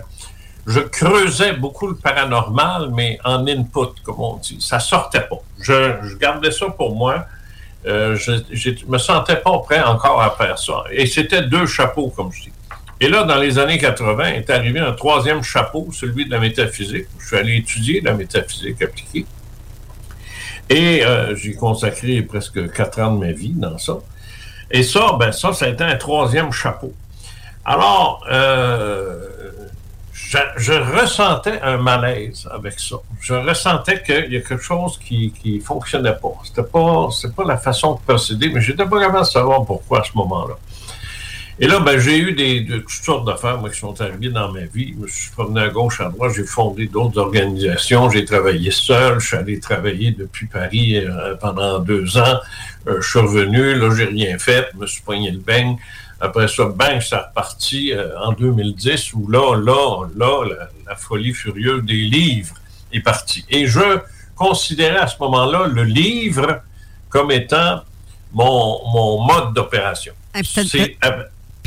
je 0.68 0.80
creusais 0.80 1.54
beaucoup 1.54 1.86
le 1.86 1.96
paranormal, 1.96 2.90
mais 2.92 3.18
en 3.24 3.46
input, 3.46 3.94
comme 4.04 4.20
on 4.20 4.36
dit. 4.36 4.58
Ça 4.60 4.78
sortait 4.78 5.22
pas. 5.22 5.38
Je, 5.60 6.16
gardais 6.16 6.50
ça 6.50 6.66
pour 6.66 6.94
moi. 6.94 7.24
Euh, 7.86 8.16
je, 8.16 8.32
ne 8.32 8.92
me 8.92 8.98
sentais 8.98 9.36
pas 9.36 9.58
prêt 9.60 9.82
encore 9.82 10.20
à 10.20 10.30
faire 10.30 10.58
ça. 10.58 10.84
Et 10.90 11.06
c'était 11.06 11.42
deux 11.42 11.66
chapeaux, 11.66 12.12
comme 12.14 12.30
je 12.32 12.42
dis. 12.42 12.52
Et 13.00 13.08
là, 13.08 13.22
dans 13.22 13.36
les 13.36 13.58
années 13.58 13.78
80, 13.78 14.24
est 14.26 14.50
arrivé 14.50 14.80
un 14.80 14.92
troisième 14.92 15.42
chapeau, 15.42 15.88
celui 15.92 16.26
de 16.26 16.30
la 16.30 16.40
métaphysique. 16.40 17.06
Je 17.18 17.26
suis 17.26 17.36
allé 17.36 17.56
étudier 17.56 18.00
la 18.00 18.14
métaphysique 18.14 18.82
appliquée. 18.82 19.24
Et 20.68 21.04
euh, 21.04 21.34
j'ai 21.36 21.54
consacré 21.54 22.20
presque 22.22 22.72
quatre 22.72 23.00
ans 23.00 23.12
de 23.12 23.24
ma 23.24 23.32
vie 23.32 23.52
dans 23.54 23.78
ça. 23.78 23.98
Et 24.70 24.82
ça, 24.82 25.16
ben 25.18 25.32
ça, 25.32 25.52
ça 25.52 25.66
a 25.66 25.68
été 25.68 25.84
un 25.84 25.96
troisième 25.96 26.52
chapeau. 26.52 26.92
Alors, 27.64 28.24
euh, 28.30 29.28
je, 30.56 31.00
ressentais 31.00 31.60
un 31.62 31.78
malaise 31.78 32.48
avec 32.52 32.78
ça. 32.80 32.96
Je 33.20 33.34
ressentais 33.34 34.02
qu'il 34.02 34.32
y 34.32 34.36
a 34.36 34.40
quelque 34.40 34.62
chose 34.62 34.98
qui 34.98 35.32
ne 35.44 35.60
fonctionnait 35.60 36.16
pas. 36.20 36.34
C'était 36.44 36.62
pas, 36.64 37.08
pas 37.34 37.44
la 37.44 37.56
façon 37.56 37.94
de 37.94 38.00
procéder, 38.00 38.50
mais 38.50 38.60
j'étais 38.60 38.84
pas 38.84 39.00
capable 39.00 39.20
de 39.20 39.24
savoir 39.24 39.64
pourquoi 39.64 40.00
à 40.00 40.04
ce 40.04 40.10
moment-là. 40.16 40.54
Et 41.60 41.66
là, 41.66 41.80
ben, 41.80 41.98
j'ai 41.98 42.18
eu 42.18 42.32
des, 42.32 42.60
de, 42.60 42.78
toutes 42.78 42.90
sortes 42.90 43.26
d'affaires 43.26 43.60
qui 43.70 43.76
sont 43.76 44.00
arrivées 44.00 44.28
dans 44.28 44.52
ma 44.52 44.60
vie. 44.60 44.94
Je 44.96 45.02
me 45.02 45.08
suis 45.08 45.30
promené 45.32 45.62
à 45.62 45.68
gauche, 45.68 46.00
à 46.00 46.08
droite, 46.08 46.32
j'ai 46.36 46.44
fondé 46.44 46.86
d'autres 46.86 47.18
organisations, 47.18 48.08
j'ai 48.10 48.24
travaillé 48.24 48.70
seul, 48.70 49.18
je 49.18 49.26
suis 49.26 49.36
allé 49.36 49.58
travailler 49.58 50.12
depuis 50.12 50.46
Paris 50.46 50.96
euh, 50.96 51.34
pendant 51.34 51.80
deux 51.80 52.16
ans. 52.16 52.38
Euh, 52.86 53.00
je 53.00 53.08
suis 53.08 53.18
revenu, 53.18 53.74
là, 53.74 53.92
j'ai 53.92 54.04
rien 54.04 54.38
fait, 54.38 54.68
je 54.72 54.78
me 54.78 54.86
suis 54.86 55.02
poigné 55.02 55.32
le 55.32 55.38
beigne. 55.38 55.76
Après 56.20 56.46
ça, 56.46 56.66
bang, 56.66 57.00
ça 57.00 57.28
reparti 57.28 57.92
euh, 57.92 58.16
en 58.20 58.32
2010 58.32 59.14
où 59.14 59.28
là, 59.28 59.56
là, 59.56 60.06
là, 60.16 60.44
la, 60.86 60.94
folie 60.94 61.32
furieuse 61.32 61.82
des 61.84 62.02
livres 62.02 62.54
est 62.92 63.00
partie. 63.00 63.44
Et 63.50 63.66
je 63.66 63.98
considérais 64.36 64.98
à 64.98 65.06
ce 65.08 65.16
moment-là 65.20 65.66
le 65.66 65.82
livre 65.82 66.60
comme 67.08 67.32
étant 67.32 67.82
mon, 68.32 68.80
mon 68.92 69.22
mode 69.22 69.54
d'opération. 69.54 70.12
Ah, 70.34 70.40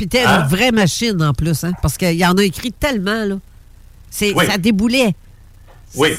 puis 0.02 0.08
t'es 0.08 0.22
une 0.22 0.28
hein? 0.28 0.46
vraie 0.48 0.72
machine 0.72 1.22
en 1.22 1.32
plus, 1.32 1.62
hein? 1.62 1.74
parce 1.80 1.96
qu'il 1.96 2.16
y 2.16 2.26
en 2.26 2.36
a 2.36 2.42
écrit 2.42 2.72
tellement, 2.72 3.24
là. 3.24 3.36
C'est, 4.10 4.34
Ça 4.34 4.58
déboulait. 4.58 5.14
Oui. 5.94 6.10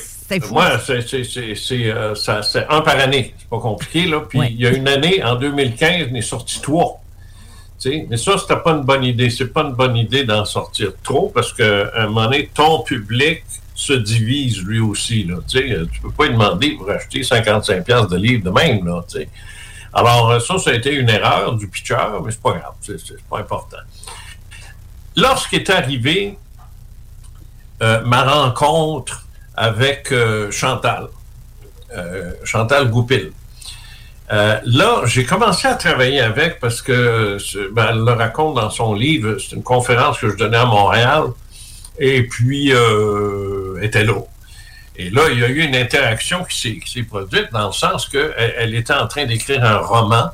Moi, 0.50 0.80
c'est, 0.80 1.92
euh, 1.92 2.14
un 2.70 2.82
par 2.82 2.98
année. 2.98 3.36
C'est 3.38 3.50
pas 3.50 3.60
compliqué, 3.60 4.06
là. 4.06 4.22
Puis 4.22 4.40
il 4.52 4.62
y 4.62 4.66
a 4.66 4.72
une 4.72 4.88
année, 4.88 5.22
en 5.22 5.36
2015, 5.36 6.08
il 6.10 6.18
est 6.18 6.22
sorti 6.22 6.62
trois. 6.62 7.02
Mais 7.86 8.16
ça, 8.16 8.38
c'était 8.38 8.62
pas 8.64 8.72
une 8.72 8.84
bonne 8.84 9.04
idée. 9.04 9.30
C'est 9.30 9.52
pas 9.52 9.64
une 9.64 9.74
bonne 9.74 9.98
idée 9.98 10.24
d'en 10.24 10.46
sortir 10.46 10.94
trop 11.04 11.30
parce 11.36 11.52
qu'à 11.52 11.92
un 11.98 12.08
moment 12.08 12.24
donné, 12.24 12.50
ton 12.54 12.84
public 12.84 13.44
se 13.76 13.92
divise 13.92 14.64
lui 14.64 14.80
aussi. 14.80 15.26
Là, 15.26 15.36
tu 15.46 16.00
peux 16.02 16.12
pas 16.12 16.28
lui 16.28 16.34
demander 16.34 16.72
pour 16.72 16.90
acheter 16.90 17.20
55$ 17.22 18.10
de 18.10 18.16
livres 18.16 18.46
de 18.46 18.50
même. 18.50 18.88
Là, 18.88 19.04
Alors, 19.94 20.42
ça, 20.42 20.58
ça 20.58 20.72
a 20.72 20.74
été 20.74 20.94
une 20.94 21.10
erreur 21.10 21.54
du 21.54 21.68
pitcher, 21.68 21.96
mais 22.24 22.32
c'est 22.32 22.42
pas 22.42 22.54
grave. 22.54 22.74
C'est 22.82 23.24
pas 23.30 23.40
important. 23.40 23.78
Lorsqu'est 25.16 25.70
arrivé 25.70 26.38
euh, 27.82 28.02
ma 28.06 28.24
rencontre 28.24 29.26
avec 29.56 30.12
euh, 30.12 30.50
Chantal, 30.52 31.08
euh, 31.96 32.32
Chantal 32.44 32.90
Goupil, 32.90 33.32
euh, 34.32 34.60
là, 34.66 35.02
j'ai 35.06 35.26
commencé 35.26 35.68
à 35.68 35.76
travailler 35.76 36.22
avec 36.22 36.60
parce 36.60 36.82
que 36.82 37.38
ben, 37.72 37.88
elle 37.92 38.00
le 38.00 38.14
raconte 38.14 38.56
dans 38.56 38.70
son 38.70 38.94
livre. 38.94 39.38
C'est 39.38 39.56
une 39.56 39.64
conférence 39.64 40.18
que 40.18 40.30
je 40.30 40.36
donnais 40.36 40.58
à 40.58 40.66
Montréal. 40.66 41.26
Et 42.00 42.24
puis, 42.24 42.72
euh, 42.74 43.80
était 43.82 44.04
là. 44.04 44.16
Et 44.96 45.10
là, 45.10 45.24
il 45.32 45.40
y 45.40 45.44
a 45.44 45.48
eu 45.48 45.62
une 45.62 45.76
interaction 45.76 46.44
qui 46.44 46.80
s'est 46.86 47.04
produite 47.04 47.52
dans 47.52 47.68
le 47.68 47.74
sens 47.74 48.08
qu'elle 48.08 48.34
elle 48.38 48.76
était 48.76 48.94
en 48.94 49.08
train 49.08 49.26
d'écrire 49.26 49.64
un 49.64 49.78
roman. 49.78 50.30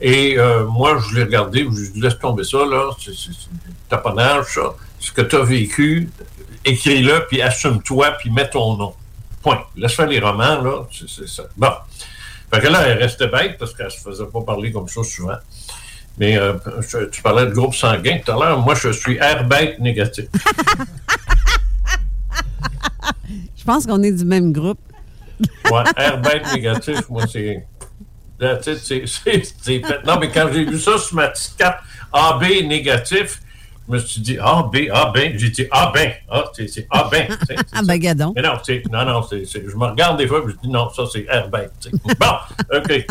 Et 0.00 0.38
euh, 0.38 0.66
moi, 0.66 0.98
je 0.98 1.16
l'ai 1.16 1.24
regardé, 1.24 1.60
je 1.60 1.92
lui 1.92 2.00
laisse 2.00 2.18
tomber 2.18 2.44
ça, 2.44 2.58
là, 2.58 2.90
c'est 3.02 3.12
taponnage, 3.88 4.46
ça. 4.46 4.74
Ce 5.00 5.10
que 5.10 5.22
tu 5.22 5.36
as 5.36 5.42
vécu, 5.42 6.10
écris-le, 6.64 7.26
puis 7.28 7.40
assume-toi, 7.40 8.12
puis 8.18 8.30
mets 8.30 8.48
ton 8.50 8.76
nom. 8.76 8.94
Point. 9.42 9.64
Laisse 9.76 9.94
faire 9.94 10.08
les 10.08 10.20
romans, 10.20 10.60
là, 10.60 10.86
c'est 10.90 11.28
ça. 11.28 11.44
Bon. 11.56 11.72
Fait 12.52 12.60
que 12.60 12.68
là, 12.68 12.86
elle 12.86 12.98
restait 12.98 13.28
bête 13.28 13.56
parce 13.58 13.74
qu'elle 13.74 13.90
se 13.90 14.00
faisait 14.00 14.26
pas 14.26 14.40
parler 14.42 14.70
comme 14.70 14.88
ça 14.88 15.02
souvent. 15.02 15.38
Mais 16.18 16.36
euh, 16.38 16.54
tu 17.10 17.22
parlais 17.22 17.46
de 17.46 17.52
groupe 17.52 17.74
sanguin 17.74 18.18
tout 18.24 18.32
à 18.32 18.34
l'heure. 18.36 18.58
Moi, 18.60 18.74
je 18.74 18.90
suis 18.90 19.16
air 19.16 19.44
bête 19.44 19.78
négatif. 19.78 20.26
je 23.66 23.72
pense 23.72 23.84
qu'on 23.84 24.02
est 24.04 24.12
du 24.12 24.24
même 24.24 24.52
groupe. 24.52 24.78
ouais, 25.40 25.82
air 25.96 26.20
bête 26.20 26.54
négatif, 26.54 27.08
moi, 27.08 27.24
c'est. 27.26 27.66
Non, 28.40 30.18
mais 30.20 30.30
quand 30.30 30.48
j'ai 30.52 30.64
vu 30.64 30.78
ça 30.78 30.98
sur 30.98 31.16
ma 31.16 31.28
petite 31.28 31.56
carte 31.56 31.80
AB 32.12 32.42
négatif, 32.68 33.40
je 33.88 33.92
me 33.92 33.98
suis 33.98 34.20
dit, 34.20 34.36
ah 34.40 34.68
ben, 34.72 34.88
ah 34.92 35.10
ben, 35.14 35.38
j'ai 35.38 35.50
dit, 35.50 35.66
ah 35.70 35.92
ben, 35.94 36.12
ah, 36.30 36.44
c'est 36.54 36.86
ah 36.90 37.08
ben. 37.10 37.28
Ah 37.72 37.80
ben, 37.84 37.98
gadon. 37.98 38.32
Mais 38.34 38.42
non, 38.42 38.54
non, 38.92 39.04
non, 39.04 39.22
je 39.30 39.76
me 39.76 39.84
regarde 39.84 40.18
des 40.18 40.26
fois 40.26 40.42
et 40.46 40.50
je 40.50 40.56
dis, 40.62 40.68
non, 40.68 40.88
ça 40.90 41.04
c'est 41.10 41.26
Herbert. 41.28 41.70
Bon, 42.18 42.76
OK. 42.76 43.06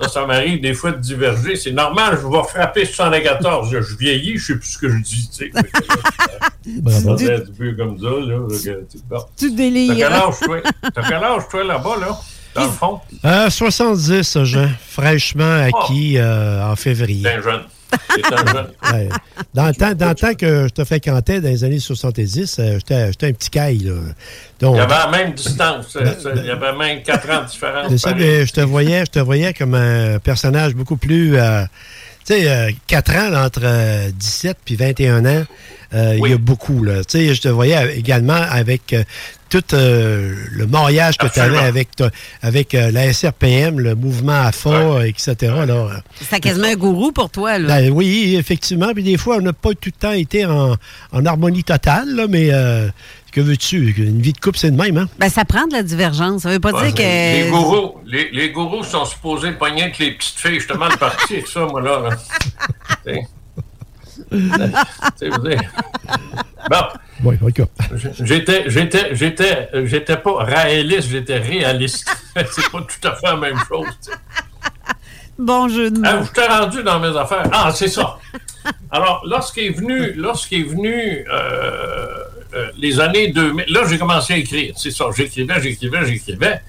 Ça, 0.00 0.08
ça 0.08 0.26
m'arrive 0.26 0.60
des 0.60 0.74
fois 0.74 0.92
de 0.92 0.98
diverger. 0.98 1.56
C'est 1.56 1.72
normal, 1.72 2.18
je 2.20 2.26
vais 2.26 2.42
frapper 2.48 2.84
74. 2.84 3.70
Je, 3.70 3.80
je 3.80 3.96
vieillis, 3.96 4.38
je 4.38 4.46
sais 4.46 4.58
plus 4.58 4.68
ce 4.68 4.78
que 4.78 4.88
je 4.88 4.98
dis. 4.98 5.30
Tu 5.30 5.52
sais. 5.52 5.52
un 7.32 7.40
peu 7.56 7.72
comme 7.74 7.98
ça. 7.98 8.04
Là, 8.04 8.82
bon. 9.08 9.24
Tu 9.36 9.52
délires. 9.52 10.32
T'as 10.94 11.02
quel 11.08 11.22
âge, 11.22 11.42
toi, 11.50 11.64
là-bas, 11.64 11.96
là? 12.00 12.18
Dans 12.54 12.64
le 12.64 12.70
fond? 12.70 13.00
Euh, 13.24 13.50
70, 13.50 14.44
Jean. 14.44 14.68
Fraîchement 14.88 15.62
acquis 15.62 16.18
euh, 16.18 16.64
en 16.64 16.76
février. 16.76 17.26
un 17.28 17.42
jeune. 17.42 17.62
Dans, 19.54 19.66
le 19.66 19.74
temps, 19.74 19.94
dans 19.94 20.08
le 20.08 20.14
temps 20.14 20.34
que 20.34 20.64
je 20.68 20.72
te 20.72 20.84
fréquentais 20.84 21.40
dans 21.40 21.48
les 21.48 21.64
années 21.64 21.78
70, 21.78 22.56
euh, 22.58 22.78
j'étais 22.78 23.26
un 23.26 23.32
petit 23.32 23.50
caille. 23.50 23.92
Donc, 24.60 24.74
il 24.74 24.78
y 24.78 24.80
avait 24.80 24.94
la 24.94 25.10
même 25.10 25.32
distance. 25.32 25.96
Euh, 25.96 26.14
il 26.36 26.46
y 26.46 26.50
avait 26.50 26.72
même 26.72 27.02
4 27.02 27.30
ans 27.30 27.42
de 27.42 27.48
différence. 27.48 27.96
Ça, 27.96 28.14
je, 28.16 28.52
te 28.52 28.60
voyais, 28.60 29.04
je 29.06 29.10
te 29.10 29.18
voyais 29.18 29.52
comme 29.54 29.74
un 29.74 30.18
personnage 30.18 30.74
beaucoup 30.74 30.96
plus. 30.96 31.36
Euh, 31.36 31.62
tu 32.26 32.34
sais, 32.34 32.74
4 32.86 33.16
ans 33.16 33.44
entre 33.44 34.10
17 34.12 34.58
puis 34.64 34.76
21 34.76 35.24
ans. 35.24 35.44
Il 35.92 36.26
y 36.26 36.32
a 36.32 36.38
beaucoup. 36.38 36.82
Là. 36.82 37.02
Je 37.12 37.40
te 37.40 37.48
voyais 37.48 37.96
également 37.96 38.32
avec 38.34 38.94
tout 39.54 39.72
euh, 39.72 40.34
le 40.50 40.66
mariage 40.66 41.16
que 41.16 41.28
tu 41.28 41.38
avais 41.38 41.58
avec, 41.58 41.90
avec 42.42 42.74
euh, 42.74 42.90
la 42.90 43.12
SRPM, 43.12 43.78
le 43.78 43.94
mouvement 43.94 44.32
AFA, 44.32 45.06
etc. 45.06 45.54
C'était 46.18 46.40
quasiment 46.40 46.66
un 46.66 46.74
gourou 46.74 47.12
pour 47.12 47.30
toi. 47.30 47.60
Là. 47.60 47.68
Ben 47.68 47.92
oui, 47.92 48.34
effectivement. 48.36 48.92
Puis 48.92 49.04
des 49.04 49.16
fois, 49.16 49.36
on 49.36 49.42
n'a 49.42 49.52
pas 49.52 49.70
tout 49.70 49.86
le 49.86 49.92
temps 49.92 50.10
été 50.10 50.44
en, 50.44 50.74
harmonie 51.24 51.62
totale, 51.62 52.26
mais 52.28 52.48
euh, 52.52 52.88
que 53.30 53.40
veux-tu? 53.40 53.94
Une 53.96 54.20
vie 54.20 54.32
de 54.32 54.40
couple, 54.40 54.58
c'est 54.58 54.72
de 54.72 54.76
même, 54.76 54.98
hein? 54.98 55.08
Ben, 55.20 55.28
ça 55.28 55.44
prend 55.44 55.68
de 55.68 55.74
la 55.74 55.84
divergence. 55.84 56.42
Ça 56.42 56.50
veut 56.50 56.58
pas 56.58 56.72
dire 56.72 56.92
que. 56.92 57.44
Les 57.44 57.48
gourous, 57.48 57.94
les, 58.06 58.50
gourous 58.50 58.82
sont 58.82 59.04
supposés 59.04 59.52
pogner 59.52 59.84
avec 59.84 59.98
les 59.98 60.16
petites 60.16 60.36
filles, 60.36 60.54
justement, 60.54 60.88
le 60.88 60.96
parti, 60.96 61.36
ça, 61.46 61.60
moi, 61.60 61.80
là. 61.80 62.08
C'est 65.16 65.28
vrai. 65.28 65.58
Bon. 66.68 66.86
Oui, 67.24 67.36
J'étais, 68.20 68.68
j'étais, 68.68 69.14
j'étais, 69.14 69.70
j'étais 69.84 70.16
pas 70.18 70.44
réaliste, 70.44 71.08
j'étais 71.08 71.38
réaliste. 71.38 72.06
c'est 72.34 72.70
pas 72.70 72.82
tout 72.82 73.08
à 73.08 73.14
fait 73.14 73.26
la 73.26 73.36
même 73.36 73.58
chose. 73.66 73.86
Bon 75.38 75.68
jeu 75.68 75.90
de 75.90 75.98
mots. 75.98 76.24
je 76.24 76.32
t'ai 76.32 76.46
rendu 76.46 76.82
dans 76.82 77.00
mes 77.00 77.16
affaires. 77.16 77.48
Ah, 77.50 77.72
c'est 77.74 77.88
ça. 77.88 78.18
Alors, 78.90 79.22
lorsqu'il 79.26 79.64
est 79.64 79.70
venu, 79.70 80.12
lorsqu'il 80.12 80.60
est 80.60 80.68
venu 80.68 81.24
euh, 81.28 82.24
euh, 82.54 82.70
les 82.78 83.00
années 83.00 83.28
2000, 83.28 83.64
là, 83.68 83.80
j'ai 83.88 83.98
commencé 83.98 84.34
à 84.34 84.36
écrire. 84.36 84.74
C'est 84.76 84.90
ça. 84.90 85.06
J'écrivais, 85.16 85.60
j'écrivais, 85.60 86.06
j'écrivais. 86.06 86.60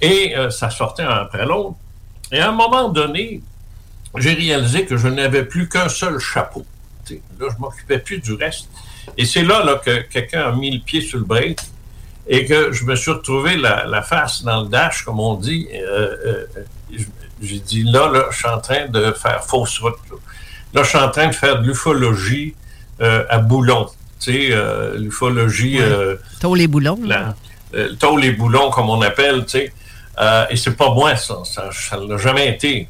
Et 0.00 0.36
euh, 0.36 0.50
ça 0.50 0.70
sortait 0.70 1.02
un 1.02 1.10
après 1.10 1.46
l'autre. 1.46 1.76
Et 2.32 2.40
à 2.40 2.48
un 2.48 2.52
moment 2.52 2.88
donné, 2.88 3.40
j'ai 4.16 4.32
réalisé 4.32 4.84
que 4.84 4.96
je 4.96 5.08
n'avais 5.08 5.44
plus 5.44 5.68
qu'un 5.68 5.88
seul 5.88 6.18
chapeau. 6.18 6.64
Là, 7.10 7.46
je 7.54 7.60
m'occupais 7.60 7.98
plus 7.98 8.18
du 8.18 8.32
reste. 8.32 8.68
Et 9.16 9.24
c'est 9.24 9.42
là, 9.42 9.64
là 9.64 9.80
que 9.84 10.02
quelqu'un 10.02 10.42
a 10.42 10.52
mis 10.52 10.70
le 10.70 10.80
pied 10.80 11.00
sur 11.00 11.18
le 11.18 11.24
break 11.24 11.58
et 12.28 12.44
que 12.44 12.72
je 12.72 12.84
me 12.84 12.94
suis 12.94 13.10
retrouvé 13.10 13.56
la, 13.56 14.02
face 14.02 14.42
dans 14.42 14.62
le 14.62 14.68
dash, 14.68 15.02
comme 15.02 15.18
on 15.18 15.34
dit. 15.34 15.66
Euh, 15.72 16.16
euh, 16.26 16.98
j'ai 17.40 17.60
dit, 17.60 17.84
là, 17.84 18.10
là, 18.12 18.26
je 18.30 18.36
suis 18.36 18.48
en 18.48 18.60
train 18.60 18.86
de 18.86 19.12
faire 19.12 19.44
fausse 19.44 19.78
route. 19.78 19.94
Là, 20.74 20.82
je 20.82 20.88
suis 20.88 20.98
en 20.98 21.10
train 21.10 21.28
de 21.28 21.34
faire 21.34 21.60
de 21.60 21.66
l'ufologie 21.66 22.54
euh, 23.00 23.24
à 23.30 23.38
boulons. 23.38 23.88
Tu 24.20 24.50
sais, 24.50 24.96
l'ufologie... 24.96 25.78
Tôt 26.40 26.54
les 26.54 26.66
boulons. 26.66 26.98
Tôt 27.98 28.16
les 28.16 28.32
boulons, 28.32 28.70
comme 28.70 28.90
on 28.90 29.00
appelle, 29.00 29.44
tu 29.44 29.58
sais. 29.58 29.72
et 30.50 30.56
c'est 30.56 30.76
pas 30.76 30.92
moi, 30.92 31.14
ça. 31.16 31.36
Ça 31.44 31.96
ne 31.96 32.08
l'a 32.08 32.18
jamais 32.18 32.48
été. 32.48 32.88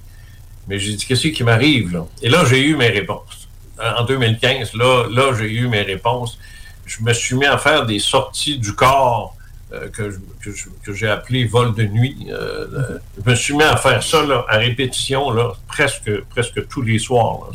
Mais 0.67 0.79
j'ai 0.79 0.95
dit, 0.95 1.07
qu'est-ce 1.07 1.29
qui 1.29 1.45
m'arrive, 1.45 1.93
là? 1.93 2.07
Et 2.23 2.29
là, 2.29 2.45
j'ai 2.49 2.63
eu 2.63 2.77
mes 2.77 2.89
réponses. 2.89 3.38
En 3.81 4.05
2015, 4.05 4.75
là, 4.75 5.07
là 5.11 5.33
j'ai 5.39 5.53
eu 5.53 5.69
mes 5.69 5.83
réponses 5.83 6.39
je 6.89 7.03
me 7.03 7.13
suis 7.13 7.37
mis 7.37 7.47
à 7.47 7.59
faire 7.59 7.87
des 7.87 7.99
sorties 7.99 8.59
du 8.59 8.75
corps 8.75 9.37
euh, 9.73 9.89
que, 9.91 10.95
j'ai 10.95 11.09
appelé 11.09 11.45
vol 11.45 11.75
de 11.75 11.85
nuit. 11.85 12.29
Euh, 12.31 12.99
je 13.23 13.31
me 13.31 13.35
suis 13.37 13.55
mis 13.55 13.63
à 13.63 13.77
faire 13.77 14.03
ça 14.03 14.25
à 14.49 14.57
répétition 14.57 15.31
là, 15.31 15.53
presque, 15.69 16.11
presque 16.31 16.67
tous 16.69 16.83
les 16.83 16.99
soirs. 16.99 17.51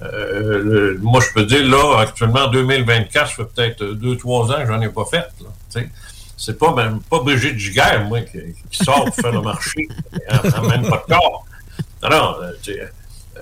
Euh, 0.00 0.96
moi, 1.02 1.20
je 1.20 1.34
peux 1.34 1.44
dire, 1.44 1.66
là, 1.66 2.00
actuellement, 2.00 2.44
en 2.44 2.50
2024, 2.50 3.28
ça 3.28 3.34
fait 3.34 3.44
peut-être 3.44 3.84
deux, 3.84 4.16
trois 4.16 4.50
ans 4.50 4.60
que 4.62 4.66
j'en 4.66 4.80
ai 4.80 4.88
pas 4.88 5.04
fait. 5.04 5.26
C'est 6.36 6.56
pas 6.56 6.72
même 6.72 7.00
pas 7.00 7.18
Brigitte 7.18 7.58
Giguère, 7.58 8.04
moi, 8.04 8.20
qui, 8.20 8.38
sort 8.70 9.04
pour 9.06 9.14
faire 9.14 9.32
le 9.32 9.42
marché, 9.42 9.88
même 10.68 10.88
pas 10.88 11.04
de 11.06 11.12
corps. 11.12 11.44
Non, 12.02 12.10
non, 12.10 12.36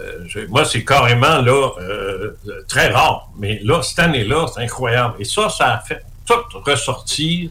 euh, 0.00 0.46
moi, 0.48 0.64
c'est 0.64 0.84
carrément 0.84 1.40
là 1.40 1.70
euh, 1.80 2.36
très 2.68 2.88
rare. 2.88 3.28
Mais 3.38 3.60
là, 3.62 3.82
cette 3.82 3.98
année-là, 3.98 4.46
c'est 4.52 4.62
incroyable. 4.62 5.14
Et 5.18 5.24
ça, 5.24 5.48
ça 5.48 5.74
a 5.74 5.78
fait 5.78 6.02
tout 6.26 6.60
ressortir 6.64 7.50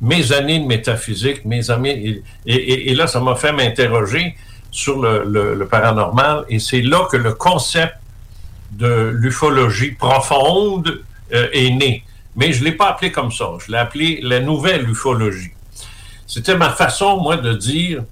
mes 0.00 0.32
années 0.32 0.58
de 0.58 0.64
métaphysique, 0.64 1.44
mes 1.44 1.70
amis. 1.70 2.22
Et, 2.46 2.94
là, 2.94 3.06
ça 3.06 3.20
m'a 3.20 3.34
fait 3.34 3.52
m'interroger 3.52 4.36
sur 4.70 5.00
le, 5.02 5.64
paranormal. 5.66 6.44
Et 6.48 6.58
c'est 6.58 6.82
là 6.82 7.06
que 7.10 7.16
le 7.16 7.34
concept 7.34 7.94
de 8.72 9.10
l'ufologie 9.14 9.92
profonde 9.92 11.02
euh, 11.32 11.48
est 11.52 11.70
né. 11.70 12.04
Mais 12.36 12.52
je 12.52 12.60
ne 12.60 12.66
l'ai 12.66 12.72
pas 12.72 12.90
appelé 12.90 13.12
comme 13.12 13.32
ça. 13.32 13.50
Je 13.64 13.70
l'ai 13.70 13.78
appelé 13.78 14.20
la 14.22 14.40
nouvelle 14.40 14.88
ufologie. 14.88 15.50
C'était 16.26 16.56
ma 16.56 16.70
façon, 16.70 17.20
moi, 17.20 17.36
de 17.36 17.52
dire 17.52 18.04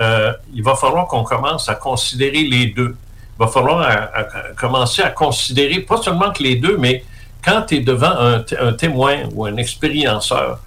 euh, 0.00 0.32
il 0.52 0.62
va 0.62 0.74
falloir 0.74 1.06
qu'on 1.06 1.24
commence 1.24 1.68
à 1.68 1.74
considérer 1.74 2.42
les 2.42 2.66
deux. 2.66 2.96
Il 3.36 3.44
va 3.44 3.48
falloir 3.48 4.08
commencer 4.56 5.02
à 5.02 5.10
considérer 5.10 5.80
pas 5.80 5.96
seulement 5.96 6.30
que 6.30 6.42
les 6.42 6.56
deux, 6.56 6.76
mais 6.76 7.04
quand 7.44 7.62
tu 7.62 7.76
es 7.76 7.80
devant 7.80 8.14
un, 8.16 8.72
témoin 8.72 9.24
ou 9.34 9.44
un 9.44 9.56
expérienceur, 9.56 10.60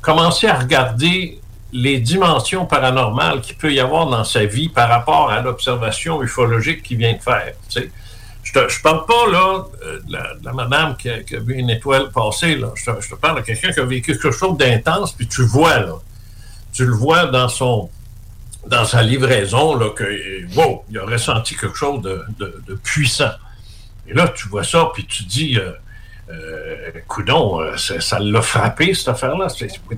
commencer 0.00 0.46
à 0.46 0.58
regarder 0.58 1.40
les 1.72 1.98
dimensions 1.98 2.66
paranormales 2.66 3.40
qu'il 3.40 3.56
peut 3.56 3.72
y 3.72 3.80
avoir 3.80 4.06
dans 4.06 4.22
sa 4.22 4.44
vie 4.44 4.68
par 4.68 4.88
rapport 4.88 5.30
à 5.30 5.40
l'observation 5.40 6.22
ufologique 6.22 6.84
qu'il 6.84 6.98
vient 6.98 7.14
de 7.14 7.22
faire. 7.22 7.52
Je 7.68 8.60
ne 8.60 8.82
parle 8.82 9.06
pas 9.06 9.26
là, 9.32 9.64
de, 10.06 10.44
la, 10.44 10.52
madame 10.52 10.96
qui 10.96 11.08
a, 11.08 11.40
vu 11.40 11.54
une 11.54 11.70
étoile 11.70 12.10
passer. 12.12 12.54
Là. 12.54 12.68
Je, 12.76 12.84
te, 12.84 13.00
je 13.00 13.10
te 13.10 13.14
parle 13.16 13.40
de 13.40 13.46
quelqu'un 13.46 13.72
qui 13.72 13.80
a 13.80 13.84
vécu 13.84 14.12
quelque 14.12 14.30
chose 14.30 14.56
d'intense, 14.56 15.12
puis 15.12 15.26
tu 15.26 15.42
vois, 15.42 15.80
là, 15.80 15.94
tu 16.72 16.84
le 16.84 16.92
vois 16.92 17.26
dans 17.26 17.48
son, 17.48 17.90
dans 18.66 18.84
sa 18.84 19.02
livraison 19.02 19.74
là, 19.74 19.90
que, 19.90 20.04
wow, 20.56 20.84
il 20.90 20.98
a 20.98 21.04
ressenti 21.04 21.56
quelque 21.56 21.76
chose 21.76 22.02
de, 22.02 22.74
puissant. 22.82 23.30
Et 24.06 24.14
là, 24.14 24.28
tu 24.28 24.48
vois 24.48 24.64
ça, 24.64 24.90
puis 24.92 25.06
tu 25.06 25.24
dis, 25.24 25.58
euh, 25.58 25.72
euh, 26.30 26.90
coudon, 27.08 27.60
euh, 27.60 27.76
ça 27.76 28.18
l'a 28.18 28.42
frappé, 28.42 28.94
cette 28.94 29.08
affaire-là. 29.08 29.48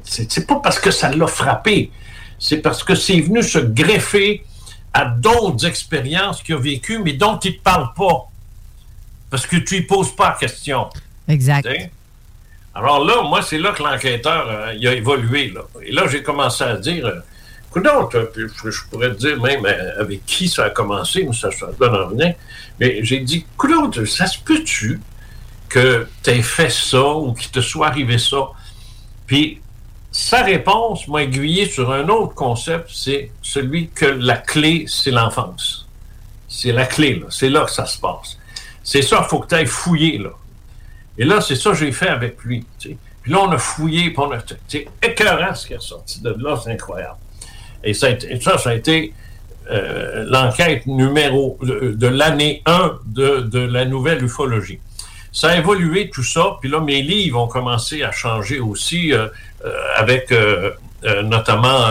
C'est 0.04 0.46
pas 0.46 0.56
parce 0.56 0.78
que 0.78 0.90
ça 0.90 1.10
l'a 1.10 1.26
frappé, 1.26 1.90
c'est 2.38 2.58
parce 2.58 2.84
que 2.84 2.94
c'est 2.94 3.20
venu 3.20 3.42
se 3.42 3.58
greffer 3.58 4.44
à 4.92 5.04
d'autres 5.04 5.66
expériences 5.66 6.42
qu'il 6.42 6.54
a 6.54 6.58
vécues, 6.58 7.00
mais 7.00 7.12
dont 7.12 7.38
il 7.38 7.52
ne 7.52 7.58
parle 7.58 7.92
pas. 7.94 8.28
Parce 9.28 9.46
que 9.46 9.56
tu 9.56 9.80
ne 9.80 9.86
poses 9.86 10.14
pas 10.14 10.30
la 10.30 10.36
question. 10.36 10.88
Exact. 11.28 11.68
Alors 12.74 13.04
là, 13.04 13.22
moi, 13.22 13.42
c'est 13.42 13.58
là 13.58 13.72
que 13.72 13.82
l'enquêteur 13.82 14.48
a 14.48 14.74
évolué. 14.74 15.50
Là. 15.50 15.62
Et 15.82 15.92
là, 15.92 16.06
j'ai 16.08 16.22
commencé 16.22 16.62
à 16.62 16.76
dire 16.76 17.22
non, 17.80 18.08
je 18.10 18.88
pourrais 18.90 19.10
te 19.10 19.18
dire 19.18 19.40
même 19.40 19.64
euh, 19.66 20.00
avec 20.00 20.24
qui 20.26 20.48
ça 20.48 20.64
a 20.64 20.70
commencé, 20.70 21.24
mais 21.24 21.34
ça, 21.34 21.50
ça 21.50 21.68
donne 21.78 21.94
en 21.94 22.08
venir. 22.08 22.34
Mais 22.80 23.04
j'ai 23.04 23.20
dit, 23.20 23.46
écoute, 23.54 24.04
ça 24.06 24.26
se 24.26 24.38
peut-tu 24.38 25.00
que 25.68 26.06
tu 26.22 26.42
fait 26.42 26.70
ça 26.70 27.06
ou 27.14 27.32
qu'il 27.34 27.50
te 27.50 27.60
soit 27.60 27.88
arrivé 27.88 28.18
ça? 28.18 28.50
Puis 29.26 29.60
sa 30.10 30.42
réponse 30.42 31.06
m'a 31.08 31.22
aiguillé 31.24 31.68
sur 31.68 31.92
un 31.92 32.08
autre 32.08 32.34
concept, 32.34 32.90
c'est 32.92 33.30
celui 33.42 33.88
que 33.88 34.06
la 34.06 34.38
clé, 34.38 34.86
c'est 34.88 35.10
l'enfance. 35.10 35.86
C'est 36.48 36.72
la 36.72 36.86
clé, 36.86 37.16
là. 37.16 37.26
C'est 37.28 37.50
là 37.50 37.64
que 37.64 37.70
ça 37.70 37.84
se 37.84 37.98
passe. 37.98 38.38
C'est 38.82 39.02
ça, 39.02 39.20
il 39.22 39.28
faut 39.28 39.40
que 39.40 39.48
tu 39.48 39.54
ailles 39.54 39.66
fouiller, 39.66 40.18
là. 40.18 40.30
Et 41.18 41.24
là, 41.24 41.40
c'est 41.40 41.56
ça 41.56 41.70
que 41.70 41.76
j'ai 41.76 41.92
fait 41.92 42.08
avec 42.08 42.42
lui. 42.44 42.64
Puis 42.78 42.96
là, 43.26 43.40
on 43.40 43.50
a 43.50 43.58
fouillé, 43.58 44.10
puis 44.10 44.18
on 44.18 44.32
a. 44.32 44.38
C'est 44.68 44.86
écœurant 45.02 45.54
ce 45.54 45.66
qui 45.66 45.74
est 45.74 45.80
sorti 45.80 46.20
de 46.20 46.34
là, 46.38 46.58
c'est 46.62 46.70
incroyable. 46.70 47.18
Et 47.84 47.94
ça, 47.94 48.08
ça, 48.58 48.70
a 48.70 48.74
été 48.74 49.12
euh, 49.70 50.24
l'enquête 50.28 50.86
numéro 50.86 51.58
de, 51.60 52.06
l'année 52.06 52.62
1 52.66 52.98
de, 53.06 53.58
la 53.58 53.84
nouvelle 53.84 54.22
ufologie. 54.22 54.78
Ça 55.32 55.50
a 55.50 55.56
évolué 55.56 56.08
tout 56.08 56.22
ça, 56.22 56.56
puis 56.60 56.70
là, 56.70 56.80
mes 56.80 57.02
livres 57.02 57.42
ont 57.42 57.48
commencé 57.48 58.04
à 58.04 58.12
changer 58.12 58.60
aussi 58.60 59.12
euh, 59.12 59.26
euh, 59.64 59.72
avec 59.96 60.32
notamment 61.24 61.86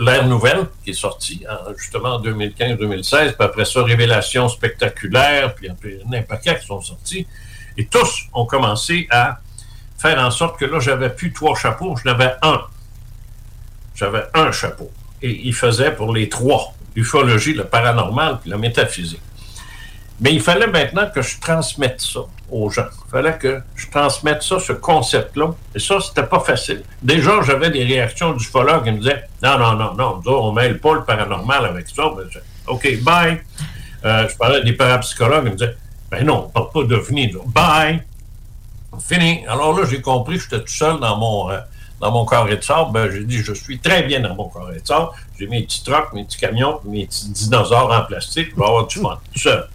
L'ère 0.00 0.26
nouvelle, 0.26 0.66
qui 0.82 0.90
est 0.90 0.94
sorti 0.94 1.44
justement 1.76 2.14
en 2.14 2.22
2015-2016, 2.22 3.34
puis 3.34 3.34
après 3.40 3.66
ça, 3.66 3.82
Révélation 3.82 4.48
spectaculaire, 4.48 5.54
puis 5.54 5.68
un 5.68 6.22
paquet 6.22 6.58
qui 6.58 6.66
sont 6.66 6.80
sortis. 6.80 7.26
Et 7.76 7.84
tous 7.84 8.28
ont 8.32 8.46
commencé 8.46 9.06
à 9.10 9.40
faire 9.98 10.18
en 10.18 10.30
sorte 10.30 10.58
que 10.58 10.64
là, 10.64 10.80
j'avais 10.80 11.10
plus 11.10 11.32
trois 11.32 11.54
chapeaux, 11.54 11.96
je 11.96 12.08
n'avais 12.08 12.32
un 12.40 12.62
j'avais 13.96 14.24
un 14.34 14.52
chapeau. 14.52 14.90
Et 15.22 15.40
il 15.44 15.54
faisait 15.54 15.90
pour 15.90 16.14
les 16.14 16.28
trois, 16.28 16.74
l'ufologie, 16.94 17.54
le 17.54 17.64
paranormal, 17.64 18.38
puis 18.40 18.50
la 18.50 18.58
métaphysique. 18.58 19.20
Mais 20.20 20.32
il 20.32 20.40
fallait 20.40 20.66
maintenant 20.66 21.10
que 21.14 21.20
je 21.20 21.38
transmette 21.38 22.00
ça 22.00 22.20
aux 22.50 22.70
gens. 22.70 22.86
Il 23.06 23.10
fallait 23.10 23.36
que 23.36 23.60
je 23.74 23.86
transmette 23.88 24.42
ça, 24.42 24.58
ce 24.58 24.72
concept-là. 24.72 25.54
Et 25.74 25.78
ça, 25.78 26.00
c'était 26.00 26.22
pas 26.22 26.40
facile. 26.40 26.82
Déjà, 27.02 27.42
j'avais 27.42 27.70
des 27.70 27.84
réactions 27.84 28.32
d'ufologues 28.32 28.84
qui 28.84 28.92
me 28.92 28.98
disaient 28.98 29.28
Non, 29.42 29.58
non, 29.58 29.74
non, 29.74 29.94
non, 29.94 30.22
on 30.26 30.52
mêle 30.52 30.78
pas 30.78 30.94
le 30.94 31.04
paranormal 31.04 31.66
avec 31.66 31.88
ça. 31.88 32.04
OK, 32.66 33.02
bye. 33.02 33.42
Euh, 34.04 34.28
je 34.28 34.36
parlais 34.36 34.62
des 34.62 34.72
parapsychologues, 34.72 35.44
ils 35.46 35.52
me 35.52 35.56
disaient 35.56 35.76
Ben 36.10 36.24
non, 36.24 36.44
on 36.44 36.46
ne 36.46 36.52
parle 36.52 36.70
pas 36.70 36.82
d'OVNI. 36.84 37.34
Bye. 37.46 38.02
Fini. 39.06 39.44
Alors 39.46 39.78
là, 39.78 39.84
j'ai 39.90 40.00
compris 40.00 40.36
que 40.36 40.44
j'étais 40.44 40.60
tout 40.60 40.68
seul 40.68 40.98
dans 40.98 41.18
mon, 41.18 41.50
euh, 41.50 41.58
dans 42.00 42.12
mon 42.12 42.26
carré 42.26 42.56
de 42.56 42.62
sable, 42.62 42.92
ben, 42.92 43.10
j'ai 43.10 43.24
dit, 43.24 43.38
je 43.38 43.52
suis 43.52 43.78
très 43.78 44.02
bien 44.02 44.20
dans 44.20 44.34
mon 44.34 44.48
carré 44.48 44.80
de 44.80 44.86
sable. 44.86 45.08
J'ai 45.38 45.46
mes 45.46 45.62
petits 45.62 45.82
trucks, 45.82 46.12
mes 46.12 46.24
petits 46.24 46.38
camions, 46.38 46.80
mes 46.84 47.06
petits 47.06 47.30
dinosaures 47.30 47.92
en 47.92 48.04
plastique. 48.04 48.56
Vais 48.56 48.64
avoir 48.64 48.86
du 48.86 48.98
fun, 48.98 49.18
tout 49.32 49.40
seul. 49.40 49.68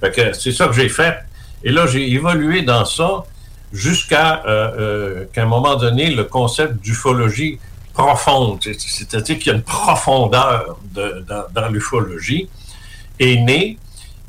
Fait 0.00 0.10
que 0.10 0.32
c'est 0.32 0.52
ça 0.52 0.66
que 0.66 0.74
j'ai 0.74 0.88
fait. 0.88 1.18
Et 1.64 1.70
là, 1.70 1.86
j'ai 1.86 2.10
évolué 2.10 2.62
dans 2.62 2.84
ça 2.84 3.24
jusqu'à 3.72 4.42
euh, 4.46 4.70
euh, 4.78 5.24
qu'à 5.32 5.42
un 5.42 5.46
moment 5.46 5.76
donné, 5.76 6.10
le 6.10 6.24
concept 6.24 6.82
d'ufologie 6.82 7.58
profonde, 7.92 8.58
c'est-à-dire 8.62 9.38
qu'il 9.38 9.48
y 9.48 9.50
a 9.50 9.54
une 9.54 9.62
profondeur 9.62 10.78
dans, 10.92 11.68
l'ufologie, 11.68 12.48
est 13.20 13.36
né 13.36 13.78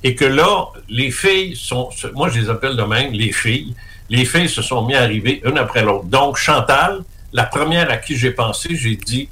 et 0.04 0.16
que 0.16 0.26
là, 0.26 0.68
les 0.90 1.12
filles 1.12 1.56
sont, 1.56 1.90
moi 2.14 2.30
je 2.30 2.42
les 2.42 2.50
appelle 2.50 2.76
de 2.76 2.84
même, 2.84 3.14
les 3.14 3.32
filles, 3.32 3.74
les 4.10 4.26
filles 4.26 4.50
se 4.50 4.62
sont 4.62 4.86
mis 4.86 4.96
à 4.96 5.02
arriver 5.04 5.42
une 5.46 5.58
après 5.58 5.84
l'autre. 5.84 6.06
Donc, 6.06 6.38
Chantal, 6.38 7.04
la 7.34 7.46
première 7.46 7.92
à 7.92 7.98
qui 7.98 8.16
j'ai 8.16 8.32
pensé, 8.32 8.76
j'ai 8.76 8.96
dit, 8.96 9.28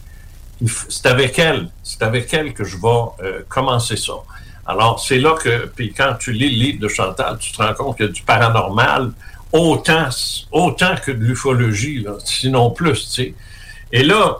c'est 0.89 1.05
avec 1.05 1.39
elle, 1.39 1.69
c'est 1.83 2.01
avec 2.01 2.33
elle 2.33 2.53
que 2.53 2.63
je 2.63 2.77
vais 2.77 3.23
euh, 3.23 3.41
commencer 3.47 3.95
ça. 3.95 4.13
Alors, 4.65 4.99
c'est 4.99 5.19
là 5.19 5.35
que, 5.41 5.67
puis 5.67 5.93
quand 5.93 6.15
tu 6.19 6.31
lis 6.31 6.49
le 6.49 6.65
livre 6.65 6.79
de 6.79 6.87
Chantal, 6.87 7.37
tu 7.39 7.51
te 7.51 7.61
rends 7.61 7.73
compte 7.73 7.97
qu'il 7.97 8.05
y 8.07 8.09
a 8.09 8.11
du 8.11 8.21
paranormal 8.21 9.11
autant, 9.51 10.09
autant 10.51 10.95
que 11.03 11.11
de 11.11 11.23
l'ufologie, 11.23 12.05
sinon 12.23 12.71
plus, 12.71 13.05
tu 13.05 13.23
sais. 13.23 13.33
Et 13.91 14.03
là, 14.03 14.37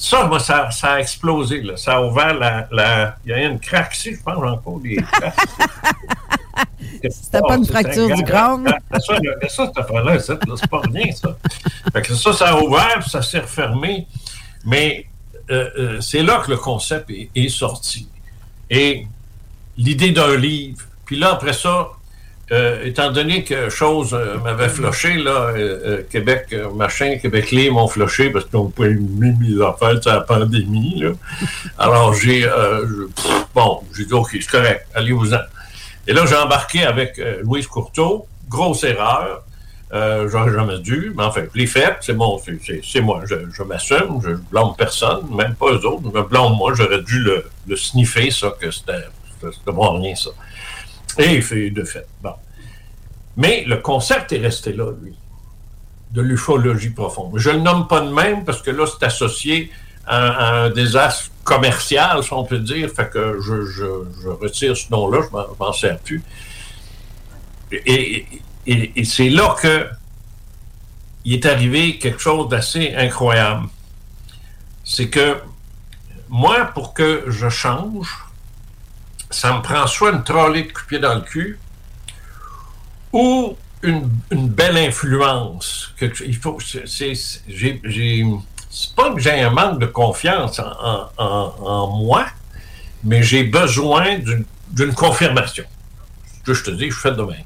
ça, 0.00 0.24
moi, 0.26 0.40
ça, 0.40 0.68
a 0.82 1.00
explosé, 1.00 1.62
là. 1.62 1.76
Ça 1.76 1.96
a 1.96 2.02
ouvert 2.02 2.34
la, 2.34 3.16
Il 3.24 3.30
y 3.30 3.32
a 3.32 3.38
une 3.44 3.60
craque 3.60 3.94
ici, 3.96 4.14
je 4.14 4.22
pense, 4.22 4.36
encore 4.36 4.80
des 4.80 4.98
C'était 7.10 7.40
pas 7.40 7.56
une 7.56 7.64
fracture 7.64 8.14
du 8.14 8.22
crâne. 8.24 8.66
Ça, 8.92 8.98
ça 9.48 9.66
cette 9.66 9.78
affaire-là, 9.78 10.18
c'est 10.18 10.68
pas 10.68 10.80
rien, 10.80 11.12
ça. 11.12 11.36
Fait 11.92 12.02
que 12.02 12.14
ça, 12.14 12.32
ça 12.32 12.48
a 12.48 12.60
ouvert, 12.60 13.06
ça 13.08 13.22
s'est 13.22 13.40
refermé. 13.40 14.06
Mais 14.64 15.06
euh, 15.50 15.70
euh, 15.78 16.00
c'est 16.00 16.22
là 16.22 16.42
que 16.44 16.50
le 16.50 16.56
concept 16.56 17.10
est, 17.10 17.48
sorti. 17.48 18.08
Et 18.68 19.06
l'idée 19.76 20.10
d'un 20.10 20.36
livre, 20.36 20.84
puis 21.04 21.16
là, 21.16 21.32
après 21.32 21.52
ça, 21.52 21.88
euh, 22.50 22.82
étant 22.84 23.10
donné 23.10 23.44
que 23.44 23.68
chose 23.68 24.14
euh, 24.14 24.38
m'avait 24.38 24.68
floché, 24.70 25.14
là, 25.18 25.30
euh, 25.54 25.80
euh, 25.84 26.02
Québec, 26.10 26.46
euh, 26.52 26.70
machin, 26.72 27.18
Québec 27.20 27.50
libre 27.50 27.74
m'ont 27.74 27.88
floché 27.88 28.30
parce 28.30 28.46
qu'ils 28.46 28.58
n'ont 28.58 28.70
pas 28.70 28.86
mis 28.88 29.32
mes 29.38 29.62
affaires 29.64 30.02
sur 30.02 30.12
la 30.12 30.20
pandémie. 30.22 31.00
Là. 31.00 31.10
Alors, 31.78 32.14
j'ai, 32.14 32.44
euh, 32.46 32.86
pff, 33.14 33.46
bon, 33.54 33.82
j'ai 33.96 34.06
dit, 34.06 34.14
OK, 34.14 34.28
c'est 34.32 34.46
correct, 34.50 34.86
allez-vous-en. 34.94 35.40
Et 36.06 36.12
là, 36.14 36.24
j'ai 36.26 36.36
embarqué 36.36 36.84
avec 36.84 37.20
Louise 37.42 37.66
Courteau, 37.66 38.26
grosse 38.48 38.82
erreur. 38.84 39.42
Euh, 39.92 40.28
J'aurais 40.30 40.52
jamais 40.52 40.78
dû, 40.80 41.12
mais 41.16 41.22
enfin, 41.24 41.42
je 41.52 41.58
l'ai 41.58 41.66
fait, 41.66 41.96
c'est 42.02 42.12
bon, 42.12 42.38
c'est- 42.44 42.58
c'est 42.62 42.80
c'est 42.84 43.00
moi, 43.00 43.22
je, 43.24 43.34
je 43.50 43.62
m'assume, 43.62 44.20
je 44.22 44.32
blâme 44.50 44.74
personne, 44.76 45.22
même 45.34 45.54
pas 45.54 45.66
eux 45.72 45.86
autres, 45.86 46.02
je 46.04 46.18
me 46.18 46.22
blâme 46.24 46.52
moi, 46.58 46.72
j'aurais 46.74 47.00
dû 47.00 47.20
le, 47.20 47.44
le 47.66 47.74
sniffer, 47.76 48.30
ça, 48.30 48.52
que 48.60 48.70
c'était 48.70 48.92
c'était- 49.40 49.54
c'était 49.56 49.72
bon 49.72 49.98
rien, 49.98 50.14
ça. 50.14 50.28
Et 51.18 51.40
fait 51.40 51.70
de 51.70 51.84
fait. 51.84 52.06
Bon. 52.22 52.34
Mais 53.36 53.64
le 53.66 53.76
concept 53.78 54.32
est 54.32 54.38
resté 54.38 54.72
là, 54.72 54.90
lui, 55.02 55.14
de 56.12 56.22
l'ufologie 56.22 56.90
profonde. 56.90 57.32
Je 57.38 57.50
le 57.50 57.58
nomme 57.60 57.86
pas 57.88 58.00
de 58.00 58.10
même 58.10 58.44
parce 58.44 58.62
que 58.62 58.70
là, 58.70 58.84
c'est 58.86 59.04
associé 59.04 59.70
à, 60.06 60.64
un 60.64 60.70
désastre 60.70 61.30
commercial, 61.44 62.22
si 62.22 62.32
on 62.32 62.44
peut 62.44 62.58
dire, 62.58 62.90
fait 62.90 63.10
que 63.10 63.38
je, 63.40 64.30
retire 64.30 64.76
ce 64.76 64.90
nom-là, 64.90 65.20
je 65.22 65.36
m'en- 65.58 65.72
sers 65.72 65.98
plus. 65.98 66.22
Et- 67.72 68.26
et 68.66 69.04
c'est 69.04 69.28
là 69.30 69.56
que 69.60 69.86
il 71.24 71.34
est 71.34 71.46
arrivé 71.46 71.98
quelque 71.98 72.20
chose 72.20 72.48
d'assez 72.48 72.94
incroyable. 72.96 73.66
C'est 74.84 75.08
que 75.10 75.36
moi, 76.28 76.66
pour 76.74 76.94
que 76.94 77.24
je 77.28 77.48
change, 77.48 78.08
ça 79.30 79.52
me 79.56 79.62
prend 79.62 79.86
soit 79.86 80.12
une 80.12 80.22
trolley 80.24 80.64
de 80.64 80.72
coupier 80.72 80.98
dans 80.98 81.14
le 81.14 81.20
cul 81.20 81.58
ou 83.12 83.56
une, 83.82 84.10
une 84.30 84.48
belle 84.48 84.76
influence. 84.76 85.92
Que, 85.96 86.06
il 86.24 86.36
faut, 86.36 86.58
c'est, 86.60 87.12
pas 88.96 89.12
que 89.14 89.20
j'ai 89.20 89.40
un 89.40 89.50
manque 89.50 89.78
de 89.80 89.86
confiance 89.86 90.58
en, 90.58 91.08
en- 91.18 91.54
en- 91.58 91.86
moi, 91.98 92.26
mais 93.04 93.22
j'ai 93.22 93.44
besoin 93.44 94.18
d'une, 94.18 94.44
confirmation. 94.94 95.64
Je 96.46 96.52
te 96.62 96.70
dis, 96.70 96.90
je 96.90 96.96
fais 96.98 97.12
de 97.12 97.22
même. 97.22 97.44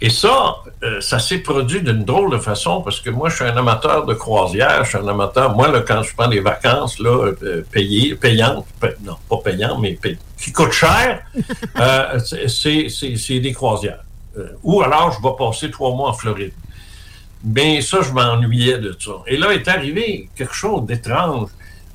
Et 0.00 0.10
ça, 0.10 0.56
euh, 0.84 1.00
ça 1.00 1.18
s'est 1.18 1.38
produit 1.38 1.82
d'une 1.82 2.04
drôle 2.04 2.30
de 2.30 2.38
façon 2.38 2.82
parce 2.82 3.00
que 3.00 3.10
moi, 3.10 3.28
je 3.30 3.36
suis 3.36 3.44
un 3.44 3.56
amateur 3.56 4.06
de 4.06 4.14
croisière, 4.14 4.84
je 4.84 4.90
suis 4.90 4.98
un 4.98 5.08
amateur. 5.08 5.56
Moi, 5.56 5.68
là, 5.68 5.80
quand 5.80 6.02
je 6.04 6.14
prends 6.14 6.28
des 6.28 6.38
vacances 6.40 7.00
là, 7.00 7.32
euh, 7.42 7.62
payées, 7.72 8.14
payantes, 8.14 8.64
pa- 8.78 8.90
non, 9.02 9.16
pas 9.28 9.38
payantes, 9.38 9.80
mais 9.80 9.94
pay- 9.94 10.16
qui 10.40 10.52
coûtent 10.52 10.70
cher, 10.72 11.22
euh, 11.80 12.18
c'est- 12.20 13.40
des 13.40 13.52
croisières. 13.52 14.04
Euh, 14.36 14.50
ou 14.62 14.82
alors, 14.82 15.10
je 15.12 15.20
vais 15.20 15.34
passer 15.36 15.68
trois 15.70 15.92
mois 15.94 16.10
en 16.10 16.12
Floride. 16.12 16.52
Mais 17.44 17.80
ça, 17.80 17.98
je 18.02 18.12
m'ennuyais 18.12 18.78
de 18.78 18.96
ça. 18.98 19.12
Et 19.26 19.36
là 19.36 19.52
est 19.52 19.66
arrivé 19.68 20.28
quelque 20.36 20.54
chose 20.54 20.86
d'étrange. 20.86 21.50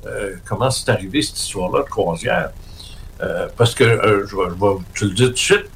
Euh, 0.06 0.34
comment 0.46 0.70
c'est 0.70 0.90
arrivé 0.90 1.22
cette 1.22 1.38
histoire-là 1.38 1.80
de 1.84 1.88
croisière? 1.88 2.50
Euh, 3.22 3.48
parce 3.56 3.74
que, 3.74 3.84
euh, 3.84 4.26
je, 4.26 4.34
tu 4.94 5.04
le 5.06 5.10
dis 5.12 5.24
tout 5.24 5.30
de 5.30 5.36
suite, 5.36 5.70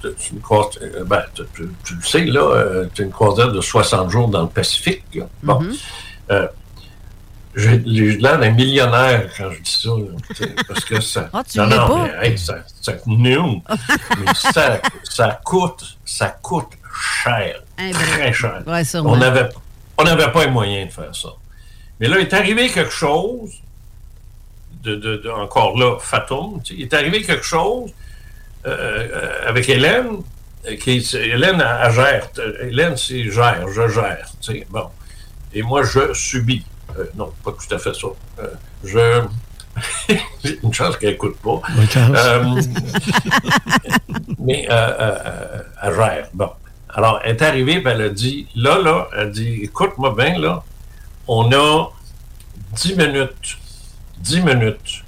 euh, 0.83 1.05
ben, 1.05 1.23
tu, 1.35 1.43
tu- 1.55 1.69
tu 1.85 1.95
le 1.95 2.03
sais, 2.03 2.25
là, 2.25 2.41
euh, 2.41 2.87
c'est 2.95 3.05
une 3.05 3.11
croisière 3.13 3.53
de 3.53 3.61
60 3.61 4.11
jours 4.11 4.29
dans 4.29 4.43
le 4.43 4.49
Pacifique. 4.49 5.05
là. 5.15 5.29
Bon. 5.43 5.63
Euh, 6.33 6.49
j'ai 7.55 7.83
j'ai 7.87 8.17
l'air 8.19 8.39
d'un 8.39 8.51
millionnaire 8.51 9.31
quand 9.37 9.51
je 9.53 9.61
dis 9.61 9.71
ça. 9.83 9.89
là, 9.89 10.17
tu 10.35 10.65
parce 10.67 10.85
que 10.85 11.01
ça. 11.01 11.29
Ah, 11.33 11.43
tu 11.49 11.59
non, 11.59 11.67
non, 11.67 11.89
pas. 11.89 12.09
mais, 12.21 12.29
hey, 12.31 12.39
ça, 12.39 12.57
ça, 12.81 12.93
mais 14.19 14.35
ça, 14.35 14.81
ça 15.05 15.41
coûte, 15.45 15.97
ça 16.05 16.29
coûte 16.43 16.73
cher. 17.25 17.63
Eh 17.79 17.93
ben, 17.93 17.99
très 17.99 18.33
cher. 18.33 18.63
ouais, 18.67 18.85
on 19.01 19.17
n'avait 19.17 19.49
on 19.97 20.05
n'avait 20.05 20.31
pas 20.33 20.45
les 20.45 20.51
moyens 20.51 20.89
de 20.89 20.93
faire 20.93 21.15
ça. 21.15 21.29
Mais 22.01 22.07
là, 22.09 22.17
il 22.19 22.23
est 22.23 22.35
arrivé 22.35 22.69
quelque 22.69 22.93
chose, 22.93 23.51
de, 24.89 24.95
de- 24.97 25.17
de- 25.19 25.31
encore 25.31 25.77
là, 25.79 25.97
Fatum, 26.01 26.61
il 26.71 26.83
est 26.83 26.95
arrivé 26.95 27.23
quelque 27.23 27.45
chose 27.45 27.91
euh, 28.67 29.07
euh, 29.15 29.49
avec 29.51 29.69
Hélène, 29.69 30.23
euh, 30.67 30.77
qui 30.77 31.05
Hélène, 31.15 31.61
elle, 31.65 31.81
elle 31.85 31.93
gère. 31.93 32.29
Hélène, 32.61 32.97
c'est 32.97 33.31
gère, 33.31 33.67
je 33.69 33.89
gère. 33.89 34.27
Bon. 34.71 34.87
Et 35.55 35.63
moi, 35.63 35.83
je 35.83 36.13
subis. 36.15 36.65
Euh, 36.99 37.05
non, 37.17 37.33
pas 37.45 37.53
tout 37.53 37.75
à 37.75 37.79
fait 37.79 37.95
ça. 37.95 38.09
Euh, 38.41 38.47
je. 38.85 39.23
Une 40.65 40.75
chance 40.75 40.97
qu'elle 40.97 41.11
n'écoute 41.11 41.37
pas. 41.39 41.61
Mais 44.39 44.67
elle 44.69 45.95
gère. 45.95 46.29
Bon. 46.35 46.51
Alors, 46.91 47.21
elle 47.25 47.37
est 47.37 47.43
arrivée, 47.43 47.83
elle 47.85 48.03
a 48.03 48.09
dit, 48.09 48.49
là, 48.57 48.79
là, 48.81 49.09
elle 49.17 49.31
dit, 49.31 49.61
écoute-moi 49.63 50.15
bien, 50.19 50.39
là, 50.39 50.63
on 51.29 51.53
a 51.53 51.91
10 52.73 52.97
minutes, 52.97 53.59
10 54.21 54.41
minutes 54.43 55.05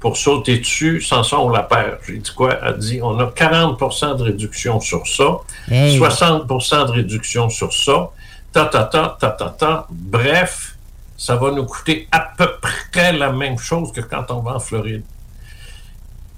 pour 0.00 0.16
sauter 0.16 0.58
dessus 0.58 1.00
sans 1.00 1.22
son 1.22 1.48
la 1.48 1.62
paire. 1.62 1.98
J'ai 2.06 2.18
dit 2.18 2.30
quoi? 2.34 2.58
Elle 2.62 2.78
dit, 2.78 3.00
on 3.02 3.18
a 3.18 3.26
40% 3.26 4.16
de 4.18 4.22
réduction 4.22 4.80
sur 4.80 5.06
ça, 5.06 5.38
Hey. 5.70 5.96
60 5.96 6.46
de 6.46 6.92
réduction 6.92 7.48
sur 7.48 7.72
ça, 7.72 8.10
ta, 8.52 8.66
ta, 8.66 8.84
ta, 8.84 9.16
ta, 9.18 9.30
ta, 9.30 9.48
ta. 9.50 9.86
Bref, 9.90 10.76
ça 11.16 11.36
va 11.36 11.50
nous 11.50 11.64
coûter 11.64 12.08
à 12.12 12.20
peu 12.36 12.48
près 12.60 13.12
la 13.12 13.32
même 13.32 13.58
chose 13.58 13.90
que 13.92 14.00
quand 14.00 14.30
on 14.30 14.40
va 14.40 14.54
en 14.56 14.60
Floride. 14.60 15.02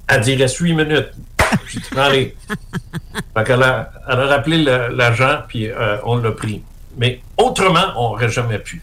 Elle 0.07 0.21
dit, 0.23 0.33
il 0.33 0.43
reste 0.43 0.57
8 0.59 0.73
minutes. 0.75 1.11
Dit, 1.71 1.81
allez. 1.97 2.37
Fait 3.37 3.45
qu'elle 3.45 3.63
a, 3.63 3.91
elle 4.09 4.21
a 4.21 4.27
rappelé 4.27 4.59
l'agent, 4.63 5.41
puis 5.49 5.69
euh, 5.69 5.99
on 6.05 6.17
l'a 6.17 6.33
pris. 6.33 6.63
Mais 6.97 7.21
autrement, 7.37 7.93
on 7.97 8.11
n'aurait 8.11 8.31
jamais 8.31 8.59
pu. 8.59 8.83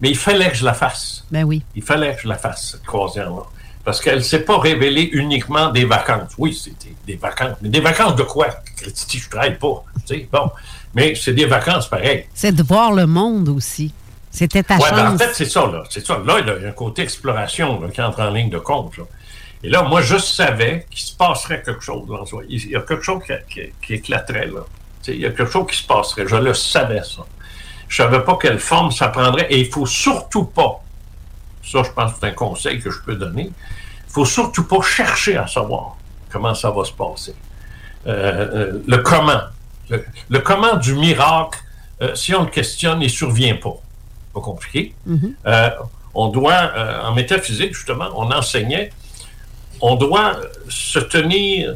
Mais 0.00 0.10
il 0.10 0.16
fallait 0.16 0.50
que 0.50 0.56
je 0.56 0.64
la 0.64 0.74
fasse. 0.74 1.24
Ben 1.30 1.44
oui. 1.44 1.62
Il 1.74 1.82
fallait 1.82 2.14
que 2.14 2.22
je 2.22 2.28
la 2.28 2.36
fasse, 2.36 2.70
cette 2.72 2.84
croisière-là. 2.84 3.42
Parce 3.84 4.00
qu'elle 4.00 4.18
ne 4.18 4.22
s'est 4.22 4.40
pas 4.44 4.58
révélée 4.58 5.08
uniquement 5.12 5.70
des 5.70 5.84
vacances. 5.84 6.32
Oui, 6.36 6.54
c'était 6.54 6.94
des 7.06 7.16
vacances. 7.16 7.56
Mais 7.62 7.68
des 7.70 7.80
vacances 7.80 8.16
de 8.16 8.22
quoi? 8.22 8.48
Christy, 8.76 9.18
je 9.18 9.26
ne 9.26 9.30
travaille 9.30 9.58
pas. 9.58 9.84
tu 10.06 10.14
sais, 10.14 10.28
Bon. 10.30 10.50
Mais 10.94 11.14
c'est 11.14 11.32
des 11.34 11.46
vacances 11.46 11.88
pareil. 11.88 12.26
C'est 12.34 12.52
de 12.52 12.62
voir 12.62 12.92
le 12.92 13.06
monde 13.06 13.48
aussi. 13.48 13.92
C'était 14.30 14.62
ta 14.62 14.76
Ouais, 14.76 14.90
ben, 14.90 15.06
en 15.06 15.10
chance. 15.12 15.22
fait, 15.22 15.34
c'est 15.34 15.50
ça, 15.50 15.66
là. 15.66 15.82
C'est 15.90 16.04
ça. 16.06 16.18
Là, 16.24 16.38
il 16.40 16.46
y 16.46 16.66
a 16.66 16.68
un 16.68 16.72
côté 16.72 17.02
exploration 17.02 17.80
là, 17.80 17.88
qui 17.88 18.00
entre 18.02 18.20
en 18.20 18.30
ligne 18.30 18.50
de 18.50 18.58
compte. 18.58 18.96
là. 18.98 19.04
Et 19.62 19.68
là, 19.70 19.82
moi, 19.82 20.02
je 20.02 20.16
savais 20.18 20.86
qu'il 20.90 21.00
se 21.00 21.14
passerait 21.16 21.62
quelque 21.62 21.82
chose 21.82 22.06
dans. 22.06 22.24
Il 22.48 22.70
y 22.70 22.76
a 22.76 22.80
quelque 22.82 23.02
chose 23.02 23.22
qui, 23.26 23.32
qui- 23.52 23.72
qui 23.84 23.94
éclaterait, 23.94 24.46
là. 24.46 24.60
Il 25.08 25.16
y 25.20 25.26
a 25.26 25.30
quelque 25.30 25.50
chose 25.50 25.66
qui 25.70 25.76
se 25.78 25.86
passerait. 25.86 26.26
Je 26.28 26.36
le 26.36 26.52
savais, 26.54 27.02
ça. 27.02 27.22
Je 27.88 27.96
savais 28.02 28.20
pas 28.20 28.36
quelle 28.40 28.58
forme 28.60 28.92
ça 28.92 29.08
prendrait. 29.08 29.46
Et 29.50 29.60
il 29.60 29.70
faut 29.70 29.86
surtout 29.86 30.44
pas, 30.44 30.82
ça, 31.64 31.82
je 31.82 31.90
pense 31.90 32.12
que 32.12 32.18
c'est 32.20 32.26
un 32.28 32.32
conseil 32.32 32.80
que 32.80 32.90
je 32.90 33.00
peux 33.00 33.14
donner, 33.16 33.50
il 34.06 34.12
faut 34.12 34.24
surtout 34.24 34.64
pas 34.64 34.82
chercher 34.82 35.36
à 35.36 35.46
savoir 35.46 35.96
comment 36.30 36.54
ça 36.54 36.70
va 36.70 36.84
se 36.84 36.92
passer. 36.92 37.34
Euh, 38.06 38.12
euh, 38.54 38.82
le 38.86 38.98
comment. 38.98 39.40
Le, 39.90 40.04
le 40.28 40.38
comment 40.40 40.76
du 40.76 40.94
miracle, 40.94 41.58
euh, 42.02 42.14
si 42.14 42.34
on 42.34 42.42
le 42.44 42.50
questionne, 42.50 43.00
il 43.02 43.10
survient 43.10 43.56
pas. 43.56 43.74
Pas 44.34 44.40
compliqué. 44.40 44.94
Euh, 45.46 45.70
on 46.14 46.28
doit, 46.28 46.72
en 47.04 47.14
métaphysique, 47.14 47.74
justement, 47.74 48.08
on 48.16 48.30
enseignait, 48.32 48.90
on 49.80 49.94
doit 49.94 50.36
se 50.68 50.98
tenir. 50.98 51.74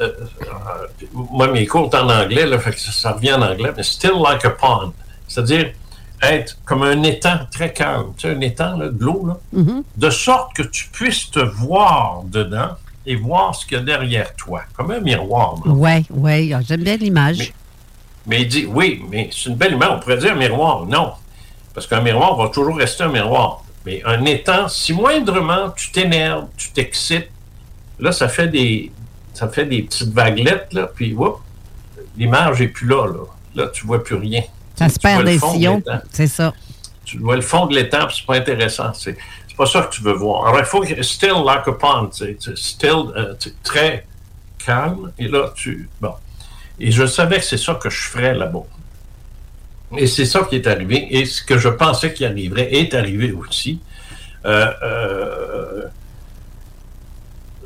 euh, 0.00 0.08
euh, 0.42 0.86
moi, 1.12 1.48
mes 1.48 1.66
cours 1.66 1.90
sont 1.92 1.98
en 1.98 2.08
anglais, 2.10 2.44
là, 2.46 2.58
fait 2.58 2.72
que 2.72 2.80
ça, 2.80 2.92
ça 2.92 3.12
revient 3.12 3.34
en 3.34 3.42
anglais, 3.42 3.72
mais 3.76 3.82
still 3.82 4.14
like 4.22 4.44
a 4.44 4.50
pond. 4.50 4.92
C'est-à-dire 5.32 5.72
être 6.20 6.58
comme 6.64 6.82
un 6.82 7.02
étang 7.02 7.38
très 7.50 7.72
calme, 7.72 8.12
tu 8.16 8.28
sais, 8.28 8.34
un 8.34 8.40
étang 8.40 8.76
là, 8.76 8.88
de 8.88 9.02
l'eau, 9.02 9.28
de 9.96 10.10
sorte 10.10 10.54
que 10.54 10.62
tu 10.62 10.88
puisses 10.88 11.30
te 11.30 11.40
voir 11.40 12.22
dedans 12.24 12.70
et 13.06 13.16
voir 13.16 13.54
ce 13.54 13.64
qu'il 13.66 13.78
y 13.78 13.80
a 13.80 13.82
derrière 13.82 14.34
toi, 14.36 14.62
comme 14.76 14.90
un 14.90 15.00
miroir. 15.00 15.54
Ouais, 15.66 16.04
ouais. 16.10 16.52
ah, 16.54 16.60
J'aime 16.62 16.84
bien 16.84 16.96
l'image. 16.96 17.52
Mais 18.26 18.42
il 18.42 18.48
dit, 18.48 18.66
oui, 18.66 19.02
mais 19.10 19.30
c'est 19.32 19.48
une 19.48 19.56
belle 19.56 19.72
image. 19.72 19.90
On 19.90 19.98
pourrait 20.00 20.18
dire 20.18 20.32
un 20.32 20.36
miroir. 20.36 20.86
Non. 20.86 21.12
Parce 21.74 21.86
qu'un 21.88 22.02
miroir 22.02 22.36
va 22.36 22.48
toujours 22.50 22.76
rester 22.76 23.02
un 23.02 23.08
miroir. 23.08 23.64
Mais 23.84 24.00
un 24.04 24.24
étang, 24.26 24.68
si 24.68 24.92
moindrement 24.92 25.70
tu 25.70 25.90
t'énerves, 25.90 26.46
tu 26.56 26.70
t'excites, 26.70 27.30
là, 27.98 28.12
ça 28.12 28.28
fait 28.28 28.48
des 28.48 28.92
ça 29.32 29.48
fait 29.48 29.64
des 29.64 29.82
petites 29.82 30.12
vaguelettes, 30.12 30.74
là, 30.74 30.88
puis 30.94 31.16
l'image 32.18 32.60
n'est 32.60 32.68
plus 32.68 32.86
là, 32.86 33.06
là. 33.06 33.24
Là, 33.54 33.68
tu 33.68 33.86
vois 33.86 34.04
plus 34.04 34.16
rien. 34.16 34.42
Ça 34.76 34.88
se 34.88 34.98
Tu 34.98 35.00
vois 35.00 35.10
perd 35.10 35.20
le 35.20 35.32
des 35.32 35.38
fond 35.38 35.52
de 35.52 35.56
sillons. 35.56 35.82
C'est 36.10 36.26
ça. 36.26 36.52
Tu 37.04 37.18
vois 37.18 37.36
le 37.36 37.42
fond 37.42 37.66
de 37.66 37.74
l'étang, 37.74 38.08
c'est 38.08 38.24
pas 38.24 38.36
intéressant. 38.36 38.92
C'est 38.94 39.16
pas 39.56 39.66
ça 39.66 39.82
que 39.82 39.94
tu 39.94 40.02
veux 40.02 40.14
voir. 40.14 40.46
Alors, 40.46 40.60
il 40.60 40.64
faut 40.64 40.80
que 40.80 41.02
still 41.02 41.42
like 41.44 41.68
a 41.68 41.72
pond, 41.72 42.10
still, 42.54 43.12
euh, 43.16 43.34
très 43.62 44.06
calme, 44.64 45.12
et 45.18 45.28
là, 45.28 45.52
tu. 45.54 45.88
Bon. 46.00 46.14
Et 46.80 46.90
je 46.90 47.06
savais 47.06 47.36
que 47.36 47.44
c'est 47.44 47.58
ça 47.58 47.74
que 47.74 47.90
je 47.90 48.00
ferais 48.08 48.34
là-bas. 48.34 48.64
Et 49.96 50.06
c'est 50.06 50.24
ça 50.24 50.42
qui 50.48 50.56
est 50.56 50.66
arrivé. 50.66 51.06
Et 51.10 51.26
ce 51.26 51.42
que 51.42 51.58
je 51.58 51.68
pensais 51.68 52.14
qui 52.14 52.24
arriverait 52.24 52.72
est 52.72 52.94
arrivé 52.94 53.32
aussi. 53.32 53.80
Euh, 54.44 54.72
euh, 54.82 55.82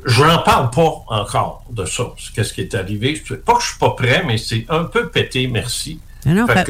je 0.05 0.23
n'en 0.23 0.39
parle 0.39 0.69
pas 0.69 1.03
encore 1.07 1.63
de 1.69 1.85
ça. 1.85 2.03
Qu'est-ce 2.35 2.53
qui 2.53 2.61
est 2.61 2.75
arrivé? 2.75 3.21
Pas 3.45 3.55
que 3.55 3.61
je 3.61 3.67
suis 3.67 3.79
pas 3.79 3.91
prêt, 3.91 4.23
mais 4.25 4.37
c'est 4.37 4.65
un 4.69 4.83
peu 4.83 5.09
pété, 5.09 5.47
merci. 5.47 5.99
Non, 6.27 6.33
non, 6.33 6.47
fais, 6.47 6.65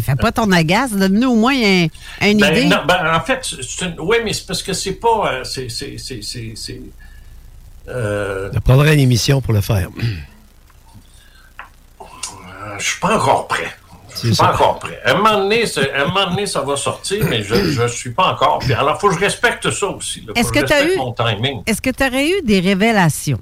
fais, 0.00 0.16
pas 0.16 0.32
ton 0.32 0.52
agace. 0.52 0.92
Donne-nous 0.92 1.30
au 1.30 1.36
moins 1.36 1.54
un, 1.54 1.86
une 2.20 2.38
ben, 2.38 2.52
idée. 2.52 2.66
Non, 2.66 2.84
ben, 2.86 3.14
en 3.14 3.20
fait, 3.20 3.54
oui, 3.98 4.18
mais 4.22 4.34
c'est 4.34 4.46
parce 4.46 4.62
que 4.62 4.74
c'est 4.74 4.92
pas. 4.92 5.32
Euh, 5.32 5.44
c'est. 5.44 6.80
Euh, 7.88 8.50
prendrait 8.64 8.94
une 8.94 9.00
émission 9.00 9.40
pour 9.40 9.54
le 9.54 9.60
faire. 9.60 9.88
Euh, 12.64 12.78
je 12.78 12.90
suis 12.90 13.00
pas 13.00 13.16
encore 13.16 13.48
prêt. 13.48 13.74
Je 14.14 14.28
suis 14.28 14.36
pas 14.36 14.52
encore 14.52 14.78
prêt. 14.78 15.00
À 15.04 15.10
un, 15.10 15.14
moment 15.14 15.38
donné, 15.38 15.64
un 15.96 16.04
moment 16.06 16.30
donné, 16.30 16.46
ça 16.46 16.60
va 16.60 16.76
sortir, 16.76 17.24
mais 17.28 17.42
je 17.42 17.54
ne 17.82 17.88
suis 17.88 18.10
pas 18.10 18.32
encore. 18.32 18.60
Puis 18.60 18.72
alors, 18.72 18.96
il 18.96 19.00
faut 19.00 19.08
que 19.08 19.16
je 19.16 19.18
respecte 19.18 19.68
ça 19.68 19.86
aussi. 19.88 20.24
Est-ce 20.36 20.52
que 20.52 20.64
tu 20.64 20.72
as 20.72 20.84
eu. 20.84 20.96
Est-ce 21.66 21.82
que 21.82 21.90
tu 21.90 22.04
aurais 22.04 22.28
eu 22.28 22.42
des 22.42 22.60
révélations? 22.60 23.40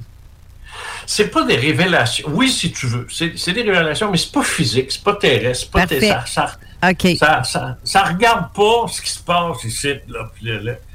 C'est 1.10 1.26
pas 1.26 1.42
des 1.42 1.56
révélations. 1.56 2.28
Oui, 2.32 2.48
si 2.48 2.70
tu 2.70 2.86
veux. 2.86 3.04
C'est 3.10 3.52
des 3.52 3.62
révélations, 3.62 4.12
mais 4.12 4.16
c'est 4.16 4.30
pas 4.30 4.44
physique, 4.44 4.92
c'est 4.92 5.02
pas 5.02 5.14
terrestre, 5.14 5.64
c'est 5.64 5.72
pas 5.72 5.84
terrestre. 5.84 6.24
Ça, 6.24 6.56
ça, 7.18 7.42
ça, 7.42 7.76
ça, 7.82 8.02
regarde 8.04 8.52
pas 8.54 8.86
ce 8.86 9.02
qui 9.02 9.10
se 9.10 9.18
passe 9.18 9.64
ici. 9.64 9.94
Là, 10.06 10.30
puis, 10.32 10.48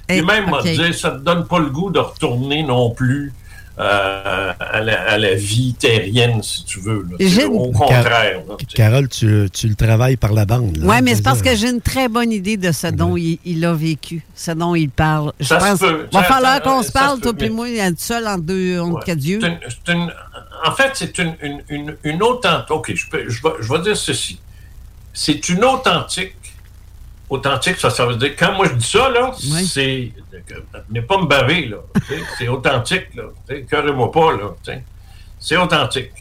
Et, 0.08 0.22
même, 0.22 0.54
okay. 0.54 0.94
ça 0.94 1.12
te 1.12 1.18
donne 1.18 1.46
pas 1.46 1.60
le 1.60 1.70
goût 1.70 1.92
de 1.92 2.00
retourner 2.00 2.64
non 2.64 2.92
plus 2.92 3.34
euh, 3.78 4.54
à, 4.58 4.82
la, 5.18 5.36
vie 5.36 5.74
terrienne, 5.74 6.42
si 6.42 6.64
tu 6.64 6.80
veux. 6.80 7.06
Au 7.48 7.72
contraire. 7.72 8.42
Carole, 8.74 9.10
tu, 9.10 9.50
tu, 9.52 9.68
le 9.68 9.76
travailles 9.76 10.16
par 10.16 10.32
la 10.32 10.46
bande. 10.46 10.78
Oui, 10.82 10.96
mais 11.04 11.16
c'est 11.16 11.24
parce 11.24 11.42
que 11.42 11.56
j'ai 11.56 11.70
une 11.70 11.82
très 11.82 12.08
bonne 12.08 12.32
idée 12.32 12.56
de 12.56 12.72
ce 12.72 12.88
dont 12.88 13.18
il, 13.18 13.66
a 13.66 13.74
vécu, 13.74 14.24
ce 14.34 14.52
dont 14.52 14.76
il 14.76 14.90
parle. 14.90 15.34
Je 15.40 15.46
ça 15.46 15.58
pense 15.58 15.80
qu'il 15.80 15.90
va 16.14 16.24
falloir 16.24 16.62
qu'on 16.62 16.84
se 16.84 16.92
parle, 16.92 17.20
toi 17.20 17.34
et 17.38 17.50
moi, 17.50 17.68
seul 17.98 18.28
en 18.28 18.38
deux, 18.38 18.80
en 18.80 18.96
quatre 18.96 19.24
yeux. 19.24 19.40
en 19.44 20.72
fait, 20.72 20.92
c'est 20.94 21.18
une, 21.18 21.36
une, 21.70 21.98
une, 22.04 22.24
authentique. 22.24 22.72
OK, 22.72 22.94
je, 22.96 23.10
peux, 23.10 23.30
je, 23.30 23.42
vais, 23.42 23.50
je 23.60 23.74
vais 23.74 23.80
dire 23.82 23.98
ceci. 23.98 24.40
C'est 25.14 25.50
une 25.50 25.64
authentique 25.64 26.36
authentique, 27.30 27.78
ça, 27.78 27.90
ça 27.90 28.06
veut 28.06 28.16
dire, 28.16 28.36
quand 28.38 28.54
moi 28.54 28.68
je 28.68 28.74
dis 28.74 28.88
ça, 28.88 29.10
là, 29.10 29.32
c'est. 29.38 30.12
Venez 30.90 31.02
pas 31.02 31.18
me 31.18 31.26
baver, 31.26 31.68
là. 31.68 31.78
c'est 32.38 32.48
authentique, 32.48 33.16
là. 33.16 33.24
Cœurez-moi 33.70 34.12
pas, 34.12 34.34
là. 34.34 34.82
C'est 35.40 35.58
authentique. 35.58 36.12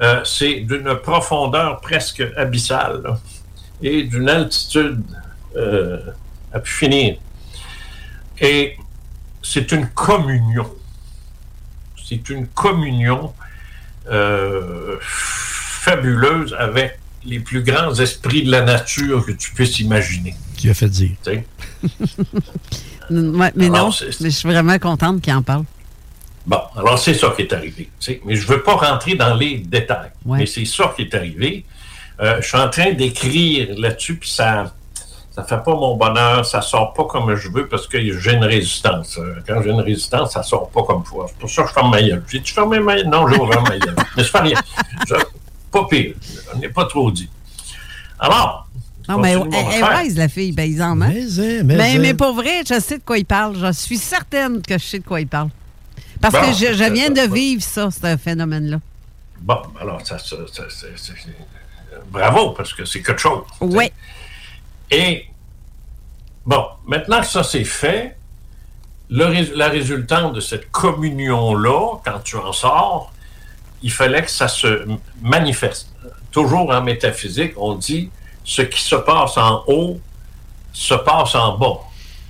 Euh, 0.00 0.22
c'est 0.24 0.60
d'une 0.60 0.96
profondeur 0.96 1.80
presque 1.80 2.24
abyssale, 2.36 3.02
là, 3.02 3.18
et 3.82 4.04
d'une 4.04 4.28
altitude 4.28 5.02
euh, 5.56 6.00
à 6.52 6.58
pu 6.60 6.72
finir. 6.72 7.16
Et 8.40 8.76
c'est 9.42 9.70
une 9.72 9.88
communion. 9.88 10.68
C'est 12.04 12.28
une 12.30 12.48
communion 12.48 13.32
euh, 14.10 14.96
fabuleuse 15.00 16.54
avec 16.58 16.98
les 17.24 17.40
plus 17.40 17.62
grands 17.62 17.94
esprits 17.94 18.42
de 18.42 18.50
la 18.50 18.62
nature 18.62 19.24
que 19.24 19.32
tu 19.32 19.52
puisses 19.52 19.80
imaginer. 19.80 20.34
Qui 20.56 20.70
a 20.70 20.74
fait 20.74 20.88
dire. 20.88 21.10
mais 23.10 23.68
non, 23.68 23.90
mais 24.20 24.30
je 24.30 24.36
suis 24.36 24.48
vraiment 24.48 24.78
contente 24.78 25.20
qu'il 25.20 25.32
en 25.32 25.42
parle. 25.42 25.64
Bon, 26.46 26.60
alors 26.76 26.98
c'est 26.98 27.14
ça 27.14 27.32
qui 27.36 27.42
est 27.42 27.52
arrivé. 27.52 27.88
Mais 28.24 28.34
je 28.34 28.42
ne 28.42 28.52
veux 28.52 28.62
pas 28.62 28.74
rentrer 28.74 29.14
dans 29.14 29.34
les 29.34 29.58
détails. 29.58 30.10
Mais 30.26 30.46
c'est 30.46 30.64
ça 30.64 30.92
qui 30.94 31.02
est 31.02 31.14
arrivé. 31.14 31.64
Euh, 32.20 32.40
je 32.40 32.46
suis 32.46 32.58
en 32.58 32.68
train 32.68 32.92
d'écrire 32.92 33.68
là-dessus, 33.78 34.16
puis 34.16 34.28
ça 34.28 34.72
ça 35.34 35.44
fait 35.44 35.62
pas 35.64 35.74
mon 35.74 35.96
bonheur, 35.96 36.44
ça 36.44 36.60
sort 36.60 36.92
pas 36.92 37.04
comme 37.04 37.34
je 37.34 37.48
veux 37.48 37.66
parce 37.66 37.86
que 37.86 37.98
j'ai 37.98 38.32
une 38.34 38.44
résistance. 38.44 39.16
Euh, 39.16 39.36
quand 39.46 39.62
j'ai 39.62 39.70
une 39.70 39.80
résistance, 39.80 40.32
ça 40.32 40.42
sort 40.42 40.68
pas 40.68 40.82
comme 40.82 41.04
foi. 41.04 41.24
C'est 41.28 41.38
pour 41.38 41.48
ça 41.48 41.62
que 41.62 41.68
je 41.68 41.72
ferme 41.72 41.90
ma 41.90 42.02
gueule. 42.02 42.22
J'ai-tu 42.28 42.52
fermé 42.52 42.80
ma 42.80 42.96
gueule? 42.96 43.08
Non, 43.08 43.26
j'ai 43.28 43.40
ouvert 43.40 43.62
ma 43.62 43.78
gueule. 43.78 43.96
Mais 44.16 44.24
je 44.24 44.28
fais 44.28 44.40
rien. 44.40 44.60
Pas 45.72 45.84
pire. 45.88 46.14
On 46.54 46.58
n'est 46.58 46.68
pas 46.68 46.84
trop 46.84 47.10
dit. 47.10 47.28
Alors. 48.18 48.68
Non, 49.08 49.18
mais 49.18 49.32
elle 49.32 49.82
est 49.82 49.98
wise, 49.98 50.16
la 50.16 50.28
fille. 50.28 50.54
Hein? 50.80 50.94
Mais, 50.94 51.06
hein, 51.06 51.62
mais, 51.64 51.76
mais, 51.76 51.98
mais, 51.98 52.14
pour 52.14 52.34
vrai, 52.34 52.62
je 52.64 52.78
sais 52.78 52.98
de 52.98 53.02
quoi 53.02 53.18
il 53.18 53.24
parle. 53.24 53.56
Je 53.56 53.72
suis 53.72 53.98
certaine 53.98 54.62
que 54.62 54.78
je 54.78 54.84
sais 54.84 54.98
de 55.00 55.04
quoi 55.04 55.20
il 55.20 55.26
parle. 55.26 55.48
Parce 56.20 56.34
que 56.34 56.52
je, 56.52 56.72
je 56.72 56.92
viens 56.92 57.10
de 57.10 57.34
vivre 57.34 57.62
ça, 57.62 57.90
ce 57.90 58.16
phénomène-là. 58.16 58.78
Bon, 59.40 59.58
alors, 59.80 60.06
ça, 60.06 60.18
ça, 60.18 60.36
ça 60.46 61.12
bravo, 62.10 62.50
parce 62.50 62.72
que 62.72 62.84
c'est 62.84 63.02
quelque 63.02 63.20
chose. 63.20 63.42
Oui. 63.60 63.90
Et, 64.90 65.26
bon, 66.46 66.64
maintenant 66.86 67.20
que 67.20 67.26
ça 67.26 67.42
c'est 67.42 67.64
fait, 67.64 68.16
le, 69.10 69.56
la 69.56 69.68
résultante 69.68 70.34
de 70.34 70.40
cette 70.40 70.70
communion-là, 70.70 71.98
quand 72.04 72.20
tu 72.22 72.36
en 72.36 72.52
sors, 72.52 73.12
il 73.82 73.92
fallait 73.92 74.22
que 74.22 74.30
ça 74.30 74.48
se 74.48 74.86
manifeste. 75.20 75.88
Toujours 76.30 76.70
en 76.70 76.82
métaphysique, 76.82 77.52
on 77.56 77.74
dit 77.74 78.10
ce 78.44 78.62
qui 78.62 78.80
se 78.80 78.96
passe 78.96 79.36
en 79.36 79.64
haut 79.66 80.00
se 80.72 80.94
passe 80.94 81.34
en 81.34 81.58
bas. 81.58 81.80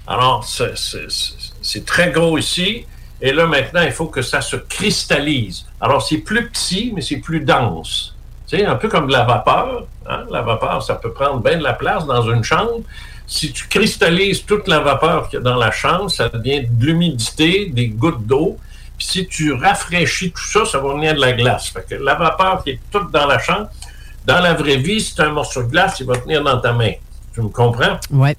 Alors, 0.06 0.44
c'est 0.44 1.84
très 1.84 2.10
gros 2.10 2.36
ici. 2.38 2.84
Et 3.20 3.32
là, 3.32 3.46
maintenant, 3.46 3.82
il 3.82 3.92
faut 3.92 4.06
que 4.06 4.20
ça 4.20 4.40
se 4.40 4.56
cristallise. 4.56 5.64
Alors, 5.80 6.02
c'est 6.02 6.18
plus 6.18 6.48
petit, 6.48 6.92
mais 6.94 7.00
c'est 7.00 7.18
plus 7.18 7.40
dense. 7.40 8.16
C'est 8.46 8.64
un 8.64 8.74
peu 8.74 8.88
comme 8.88 9.06
de 9.06 9.12
la 9.12 9.22
vapeur. 9.22 9.86
Hein. 10.08 10.24
La 10.30 10.42
vapeur, 10.42 10.82
ça 10.82 10.96
peut 10.96 11.12
prendre 11.12 11.38
bien 11.38 11.56
de 11.56 11.62
la 11.62 11.72
place 11.72 12.04
dans 12.04 12.28
une 12.28 12.42
chambre. 12.42 12.80
Si 13.28 13.52
tu 13.52 13.68
cristallises 13.68 14.44
toute 14.44 14.66
la 14.66 14.80
vapeur 14.80 15.28
qu'il 15.28 15.38
y 15.38 15.40
a 15.40 15.44
dans 15.44 15.56
la 15.56 15.70
chambre, 15.70 16.10
ça 16.10 16.28
devient 16.28 16.64
de 16.68 16.84
l'humidité, 16.84 17.66
des 17.66 17.88
gouttes 17.88 18.26
d'eau 18.26 18.58
si 19.02 19.26
tu 19.26 19.52
rafraîchis 19.52 20.32
tout 20.32 20.46
ça, 20.46 20.64
ça 20.64 20.78
va 20.78 20.94
venir 20.94 21.14
de 21.14 21.20
la 21.20 21.32
glace. 21.32 21.68
Fait 21.68 21.86
que 21.88 21.94
la 21.96 22.14
vapeur 22.14 22.62
qui 22.62 22.70
est 22.70 22.80
toute 22.90 23.10
dans 23.10 23.26
la 23.26 23.38
chambre, 23.38 23.68
dans 24.24 24.40
la 24.40 24.54
vraie 24.54 24.76
vie, 24.76 25.00
c'est 25.00 25.20
un 25.20 25.30
morceau 25.30 25.62
de 25.62 25.68
glace, 25.68 25.98
il 26.00 26.06
va 26.06 26.16
tenir 26.16 26.42
dans 26.42 26.60
ta 26.60 26.72
main. 26.72 26.92
Tu 27.34 27.42
me 27.42 27.48
comprends? 27.48 27.98
Oui. 28.10 28.30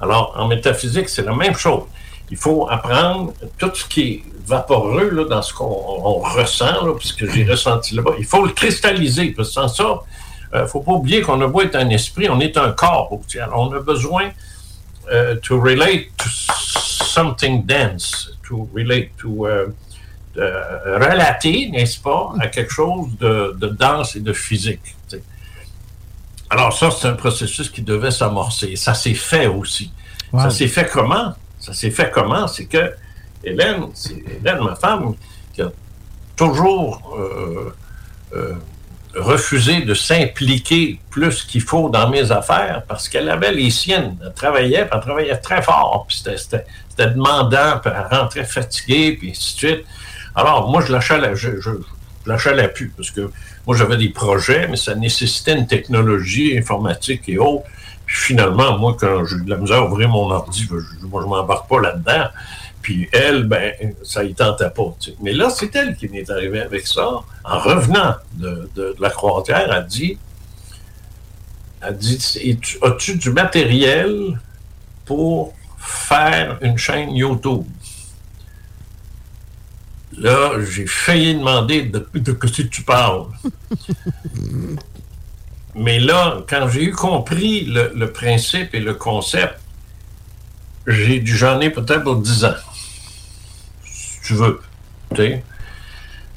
Alors, 0.00 0.34
en 0.36 0.48
métaphysique, 0.48 1.08
c'est 1.08 1.24
la 1.24 1.34
même 1.34 1.54
chose. 1.54 1.84
Il 2.30 2.36
faut 2.36 2.68
apprendre 2.68 3.32
tout 3.58 3.70
ce 3.74 3.84
qui 3.84 4.02
est 4.02 4.22
vaporeux 4.46 5.10
là, 5.10 5.24
dans 5.24 5.42
ce 5.42 5.52
qu'on 5.52 6.20
ressent, 6.20 6.94
puisque 6.98 7.30
j'ai 7.30 7.44
ressenti 7.44 7.94
là-bas. 7.94 8.12
Il 8.18 8.24
faut 8.24 8.44
le 8.44 8.52
cristalliser, 8.52 9.30
parce 9.30 9.48
que 9.48 9.54
sans 9.54 9.68
ça, 9.68 10.00
il 10.52 10.58
euh, 10.58 10.62
ne 10.62 10.66
faut 10.66 10.80
pas 10.80 10.92
oublier 10.92 11.20
qu'on 11.20 11.40
a 11.42 11.46
beau 11.46 11.60
être 11.60 11.76
un 11.76 11.90
esprit, 11.90 12.28
on 12.30 12.40
est 12.40 12.56
un 12.56 12.72
corps. 12.72 13.10
Alors, 13.40 13.70
on 13.70 13.72
a 13.74 13.80
besoin 13.80 14.30
euh, 15.12 15.36
to 15.42 15.60
relate 15.60 16.08
to 16.16 16.28
something 17.04 17.64
dense 17.66 18.37
to 18.48 18.68
relate 18.74 19.10
to 19.18 19.46
euh, 19.46 19.68
relater, 20.36 21.68
n'est-ce 21.70 22.00
pas, 22.00 22.32
à 22.40 22.46
quelque 22.48 22.72
chose 22.72 23.08
de, 23.18 23.56
de 23.58 23.68
dense 23.68 24.16
et 24.16 24.20
de 24.20 24.32
physique. 24.32 24.96
Alors 26.50 26.72
ça, 26.72 26.90
c'est 26.90 27.08
un 27.08 27.14
processus 27.14 27.68
qui 27.68 27.82
devait 27.82 28.10
s'amorcer. 28.10 28.76
Ça 28.76 28.94
s'est 28.94 29.14
fait 29.14 29.46
aussi. 29.46 29.92
Ça 30.32 30.50
s'est 30.50 30.68
fait 30.68 30.88
comment? 30.90 31.34
Ça 31.58 31.72
s'est 31.72 31.90
fait 31.90 32.10
comment? 32.10 32.46
C'est 32.48 32.66
que 32.66 32.94
Hélène, 33.42 33.84
c'est 33.94 34.14
Hélène, 34.14 34.60
ma 34.62 34.76
femme, 34.76 35.14
qui 35.52 35.62
a 35.62 35.70
toujours 36.36 37.16
euh, 37.18 37.74
euh, 38.34 38.54
refusé 39.20 39.82
de 39.82 39.94
s'impliquer 39.94 40.98
plus 41.10 41.44
qu'il 41.44 41.60
faut 41.60 41.88
dans 41.88 42.08
mes 42.10 42.30
affaires 42.32 42.82
parce 42.86 43.08
qu'elle 43.08 43.28
avait 43.28 43.52
les 43.52 43.70
siennes. 43.70 44.16
Elle 44.24 44.32
travaillait, 44.32 44.84
puis 44.84 44.90
elle 44.94 45.00
travaillait 45.00 45.36
très 45.36 45.62
fort, 45.62 46.06
puis 46.08 46.22
c'était 46.22 47.10
demandant, 47.10 47.78
puis 47.82 47.92
elle 47.94 48.18
rentrait 48.18 48.44
fatiguée, 48.44 49.16
puis 49.18 49.30
ainsi 49.30 49.54
de 49.54 49.58
suite. 49.58 49.84
Alors, 50.34 50.70
moi, 50.70 50.82
je 50.86 50.92
lâchais 50.92 51.18
je, 51.34 51.60
je, 51.60 51.70
lâchais 52.26 52.72
parce 52.96 53.10
que 53.10 53.30
moi, 53.66 53.76
j'avais 53.76 53.96
des 53.96 54.10
projets, 54.10 54.68
mais 54.68 54.76
ça 54.76 54.94
nécessitait 54.94 55.54
une 55.54 55.66
technologie 55.66 56.56
informatique 56.56 57.22
et 57.28 57.38
autres. 57.38 57.64
Puis 58.06 58.16
finalement, 58.16 58.78
moi, 58.78 58.96
quand 58.98 59.24
j'ai 59.26 59.36
de 59.36 59.50
la 59.50 59.56
misère 59.56 59.78
à 59.78 59.86
ouvrir 59.86 60.08
mon 60.08 60.30
ordi, 60.30 60.66
je, 60.68 61.06
moi, 61.06 61.22
je 61.22 61.28
m'embarque 61.28 61.68
pas 61.68 61.80
là-dedans. 61.80 62.28
Puis 62.82 63.08
elle, 63.12 63.44
ben, 63.44 63.72
ça 64.02 64.24
y 64.24 64.34
tentait 64.34 64.70
pas. 64.70 64.96
Mais 65.20 65.32
là, 65.32 65.50
c'est 65.50 65.74
elle 65.74 65.96
qui 65.96 66.08
m'est 66.08 66.28
arrivée 66.30 66.60
avec 66.60 66.86
ça. 66.86 67.20
En 67.44 67.58
revenant 67.58 68.14
de, 68.34 68.70
de, 68.74 68.94
la 68.98 69.10
Croisière, 69.10 69.72
elle 69.72 69.86
dit, 69.86 70.18
elle 71.80 71.96
dit, 71.96 72.58
as-tu 72.82 73.16
du 73.16 73.30
matériel 73.30 74.40
pour 75.04 75.54
faire 75.78 76.58
une 76.62 76.78
chaîne 76.78 77.14
YouTube? 77.14 77.64
Là, 80.16 80.52
j'ai 80.68 80.86
failli 80.86 81.34
demander 81.34 81.82
de, 81.82 82.08
de, 82.14 82.32
que 82.32 82.46
tu 82.46 82.82
parles. 82.82 83.26
Mais 85.74 86.00
là, 86.00 86.38
quand 86.48 86.68
j'ai 86.68 86.84
eu 86.84 86.92
compris 86.92 87.66
le, 87.66 87.92
le, 87.94 88.10
principe 88.10 88.74
et 88.74 88.80
le 88.80 88.94
concept, 88.94 89.60
j'ai 90.88 91.24
j'en 91.24 91.60
ai 91.60 91.70
peut-être 91.70 92.02
pour 92.02 92.16
10 92.16 92.44
ans 92.46 92.54
tu 94.28 94.34
veux. 94.34 94.60
sais. 95.16 95.42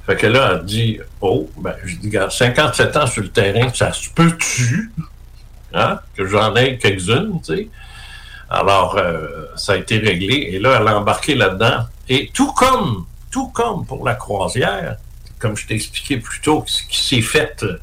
Fait 0.06 0.15
que 0.15 0.27
là, 0.27 0.54
elle 0.54 0.65
dit 0.65 0.99
Oh, 1.19 1.49
ben, 1.58 1.75
je 1.84 1.97
dis, 1.97 2.15
57 2.30 2.95
ans 2.95 3.06
sur 3.06 3.21
le 3.21 3.30
terrain, 3.30 3.69
ça 3.73 3.91
se 3.91 4.10
peut-tu 4.10 4.91
hein, 5.73 5.99
que 6.15 6.25
j'en 6.25 6.56
ai 6.56 6.77
quelques-unes, 6.77 7.41
tu. 7.45 7.69
Alors, 8.49 8.97
euh, 8.97 9.45
ça 9.56 9.73
a 9.73 9.75
été 9.75 9.97
réglé. 9.97 10.36
Et 10.51 10.60
là, 10.60 10.77
elle 10.80 10.88
a 10.88 10.97
embarqué 10.97 11.36
là-dedans. 11.36 11.86
Et 12.08 12.32
tout 12.34 12.51
comme 12.54 13.06
tout 13.30 13.47
comme 13.47 13.86
pour 13.86 14.06
la 14.06 14.15
croisière, 14.15 14.97
comme 15.39 15.56
je 15.56 15.67
t'ai 15.67 15.75
expliqué 15.75 16.17
plus 16.17 16.41
tôt, 16.41 16.65
qui 16.89 17.01
s'est 17.01 17.21
faite 17.21 17.63
euh, 17.63 17.80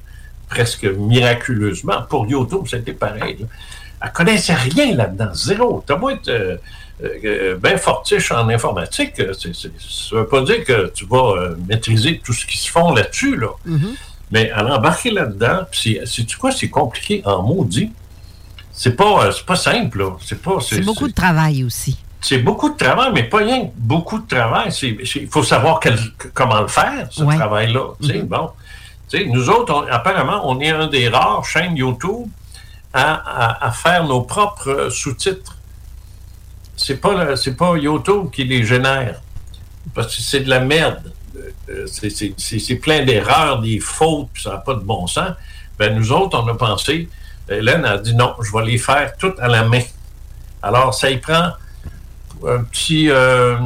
presque 0.49 0.85
miraculeusement. 0.85 2.03
Pour 2.09 2.27
YouTube, 2.27 2.67
c'était 2.67 2.93
pareil. 2.93 3.37
Là. 3.41 3.47
Elle 4.03 4.13
connaissait 4.13 4.55
rien 4.55 4.95
là-dedans, 4.95 5.35
zéro. 5.35 5.85
T'as 5.87 5.97
beau 5.97 6.11
être 6.11 6.29
euh, 6.29 6.57
bien 7.63 7.77
fortiche 7.77 8.33
en 8.33 8.49
informatique, 8.49 9.13
c'est, 9.17 9.55
ça 9.55 9.69
veut 10.17 10.27
pas 10.27 10.41
dire 10.43 10.65
que 10.65 10.91
tu 10.95 11.07
vas 11.07 11.33
euh, 11.37 11.57
maîtriser 11.69 12.21
tout 12.25 12.33
ce 12.33 12.45
qui 12.47 12.57
se 12.59 12.71
font 12.71 12.93
là-dessus, 12.93 13.37
là. 13.37 13.49
Mm-hmm. 13.67 13.95
Mais 14.31 14.51
elle 14.55 14.67
a 14.67 14.77
embarqué 14.79 15.11
là-dedans, 15.11 15.61
c'est, 15.73 16.03
tu 16.27 16.37
quoi, 16.37 16.51
c'est 16.53 16.69
compliqué 16.69 17.23
en 17.25 17.43
maudit. 17.43 17.91
C'est 18.73 18.95
pas, 18.97 19.27
euh, 19.27 19.33
c'est 19.33 19.47
pas 19.47 19.57
simple, 19.57 19.99
là. 20.01 20.11
C'est 20.25 20.41
pas... 20.43 20.59
C'est 20.61 20.81
beaucoup 20.83 21.09
de 21.09 21.13
travail 21.15 21.65
aussi. 21.65 21.99
C'est 22.21 22.39
beaucoup 22.39 22.69
de 22.71 22.77
travail, 22.77 23.11
mais 23.15 23.23
pas 23.25 23.39
rien 23.39 23.67
que 23.67 23.73
beaucoup 23.77 24.19
de 24.19 24.27
travail. 24.29 24.71
Il 24.83 25.29
faut 25.29 25.45
savoir 25.45 25.79
quel- 25.81 25.99
comment 26.35 26.61
le 26.61 26.69
faire, 26.69 27.07
ce 27.11 27.23
Ouais. 27.23 27.37
travail-là. 27.37 27.81
Sais, 28.01 28.19
Bon. 28.23 28.51
Nous 29.27 29.49
autres, 29.49 29.73
on- 29.73 29.87
apparemment, 29.91 30.43
on 30.51 30.61
est 30.61 30.71
un 30.71 30.89
des 30.89 31.09
rares 31.09 31.45
chaînes 31.45 31.77
YouTube 31.77 32.27
à, 32.93 33.15
à- 33.15 33.67
à 33.69 33.71
faire 33.71 34.05
nos 34.05 34.23
propres 34.23 34.69
euh, 34.69 34.91
sous-titres. 34.91 35.57
C'est 36.79 37.01
pas, 37.01 37.37
c'est 37.37 37.57
pas 37.57 37.77
YouTube 37.77 38.31
qui 38.33 38.45
les 38.45 38.65
génère. 38.65 39.21
Parce 39.95 40.15
que 40.17 40.23
c'est 40.23 40.41
de 40.41 40.49
la 40.49 40.61
merde. 40.61 41.13
Euh, 41.69 41.87
c'est- 41.87 42.77
plein 42.77 43.05
d'erreurs, 43.05 43.61
des 43.61 43.79
fautes, 43.81 44.29
puis 44.33 44.43
ça 44.43 44.51
n'a 44.53 44.57
pas 44.59 44.75
de 44.75 44.81
bon 44.81 45.07
sens. 45.07 45.33
Ben, 45.79 45.95
nous 45.95 46.11
autres, 46.13 46.41
on 46.43 46.49
a 46.49 46.55
pensé, 46.55 47.09
Hélène 47.49 47.85
a 47.85 47.99
dit 47.99 48.15
non, 48.15 48.35
je 48.43 48.51
vais 48.57 48.65
les 48.65 48.79
faire 48.79 49.17
toutes 49.17 49.39
à 49.41 49.49
la 49.49 49.65
main. 49.65 49.83
Alors, 50.63 50.95
ça 50.95 51.11
y 51.11 51.19
prend 51.19 51.51
un 52.47 52.63
petit. 52.65 53.11
euh, 53.11 53.57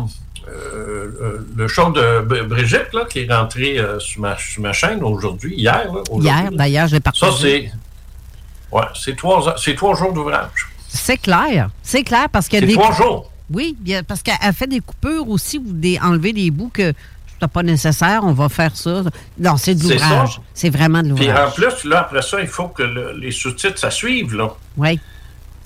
euh, 0.48 1.46
le 1.56 1.68
show 1.68 1.90
de 1.92 2.20
Brigitte, 2.44 2.92
là, 2.92 3.04
qui 3.06 3.20
est 3.20 3.32
rentré 3.32 3.78
euh, 3.78 3.98
sur, 4.00 4.20
ma, 4.20 4.36
sur 4.36 4.60
ma 4.62 4.72
chaîne 4.72 5.02
aujourd'hui, 5.02 5.54
hier. 5.56 5.86
là, 5.92 6.02
Hier, 6.20 6.50
d'ailleurs, 6.52 6.88
je 6.88 6.96
l'ai 6.96 7.02
Ça, 7.04 7.10
partagé. 7.12 7.70
c'est. 7.72 8.76
Ouais, 8.76 8.84
c'est 8.94 9.16
trois, 9.16 9.54
c'est 9.58 9.74
trois 9.74 9.94
jours 9.96 10.12
d'ouvrage. 10.12 10.68
C'est 10.94 11.16
clair. 11.16 11.70
C'est 11.82 12.02
clair 12.02 12.28
parce 12.30 12.48
qu'il 12.48 12.60
y 12.60 12.62
a 12.62 12.66
C'est 12.66 12.74
des. 12.74 12.80
trois 12.80 12.94
jours. 12.94 13.30
Oui, 13.50 13.76
parce 14.08 14.22
qu'elle 14.22 14.36
fait 14.54 14.66
des 14.66 14.80
coupures 14.80 15.28
aussi 15.28 15.58
ou 15.58 15.64
des, 15.72 15.98
enlever 16.02 16.32
des 16.32 16.50
bouts 16.50 16.70
que 16.72 16.92
c'est 17.40 17.50
pas 17.50 17.62
nécessaire, 17.62 18.20
on 18.22 18.32
va 18.32 18.48
faire 18.48 18.74
ça. 18.76 19.02
Non, 19.38 19.56
c'est 19.56 19.74
de 19.74 19.82
C'est 19.82 19.94
l'ouvrage. 19.94 20.40
C'est 20.54 20.70
vraiment 20.70 21.02
de 21.02 21.12
Puis 21.12 21.26
en 21.30 21.34
l'ouvrage. 21.34 21.54
plus, 21.54 21.84
là, 21.90 22.00
après 22.00 22.22
ça, 22.22 22.40
il 22.40 22.46
faut 22.46 22.68
que 22.68 22.82
le- 22.84 23.12
les 23.18 23.30
sous-titres, 23.32 23.78
ça 23.78 23.90
suive, 23.90 24.34
là. 24.36 24.48
Oui. 24.76 24.98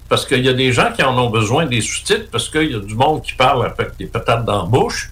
Parce 0.08 0.24
qu'il 0.24 0.44
y 0.44 0.48
a 0.48 0.52
des 0.54 0.72
gens 0.72 0.90
qui 0.96 1.02
en 1.02 1.16
ont 1.18 1.30
besoin 1.30 1.66
des 1.66 1.80
sous-titres 1.80 2.28
parce 2.32 2.48
qu'il 2.48 2.70
y 2.72 2.74
a 2.74 2.78
du 2.78 2.94
monde 2.94 3.22
qui 3.22 3.34
parle 3.34 3.66
avec 3.66 3.96
des 3.98 4.06
patates 4.06 4.44
dans 4.44 4.62
la 4.62 4.68
bouche. 4.68 5.10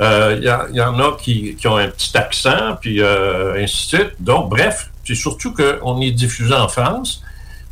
Euh, 0.00 0.36
Il 0.38 0.44
y, 0.44 0.48
a- 0.48 0.66
il 0.70 0.76
y 0.76 0.80
en 0.82 0.98
a 1.00 1.16
qui, 1.20 1.56
qui 1.56 1.66
ont 1.68 1.76
un 1.76 1.88
petit 1.88 2.16
accent, 2.16 2.76
puis 2.80 3.00
euh, 3.02 3.62
ainsi 3.62 3.90
de 3.92 3.96
suite. 4.02 4.12
Donc, 4.20 4.50
bref, 4.50 4.90
c'est 5.04 5.14
surtout 5.14 5.52
qu'on 5.52 6.00
est 6.00 6.10
diffusé 6.12 6.54
en 6.54 6.68
France. 6.68 7.22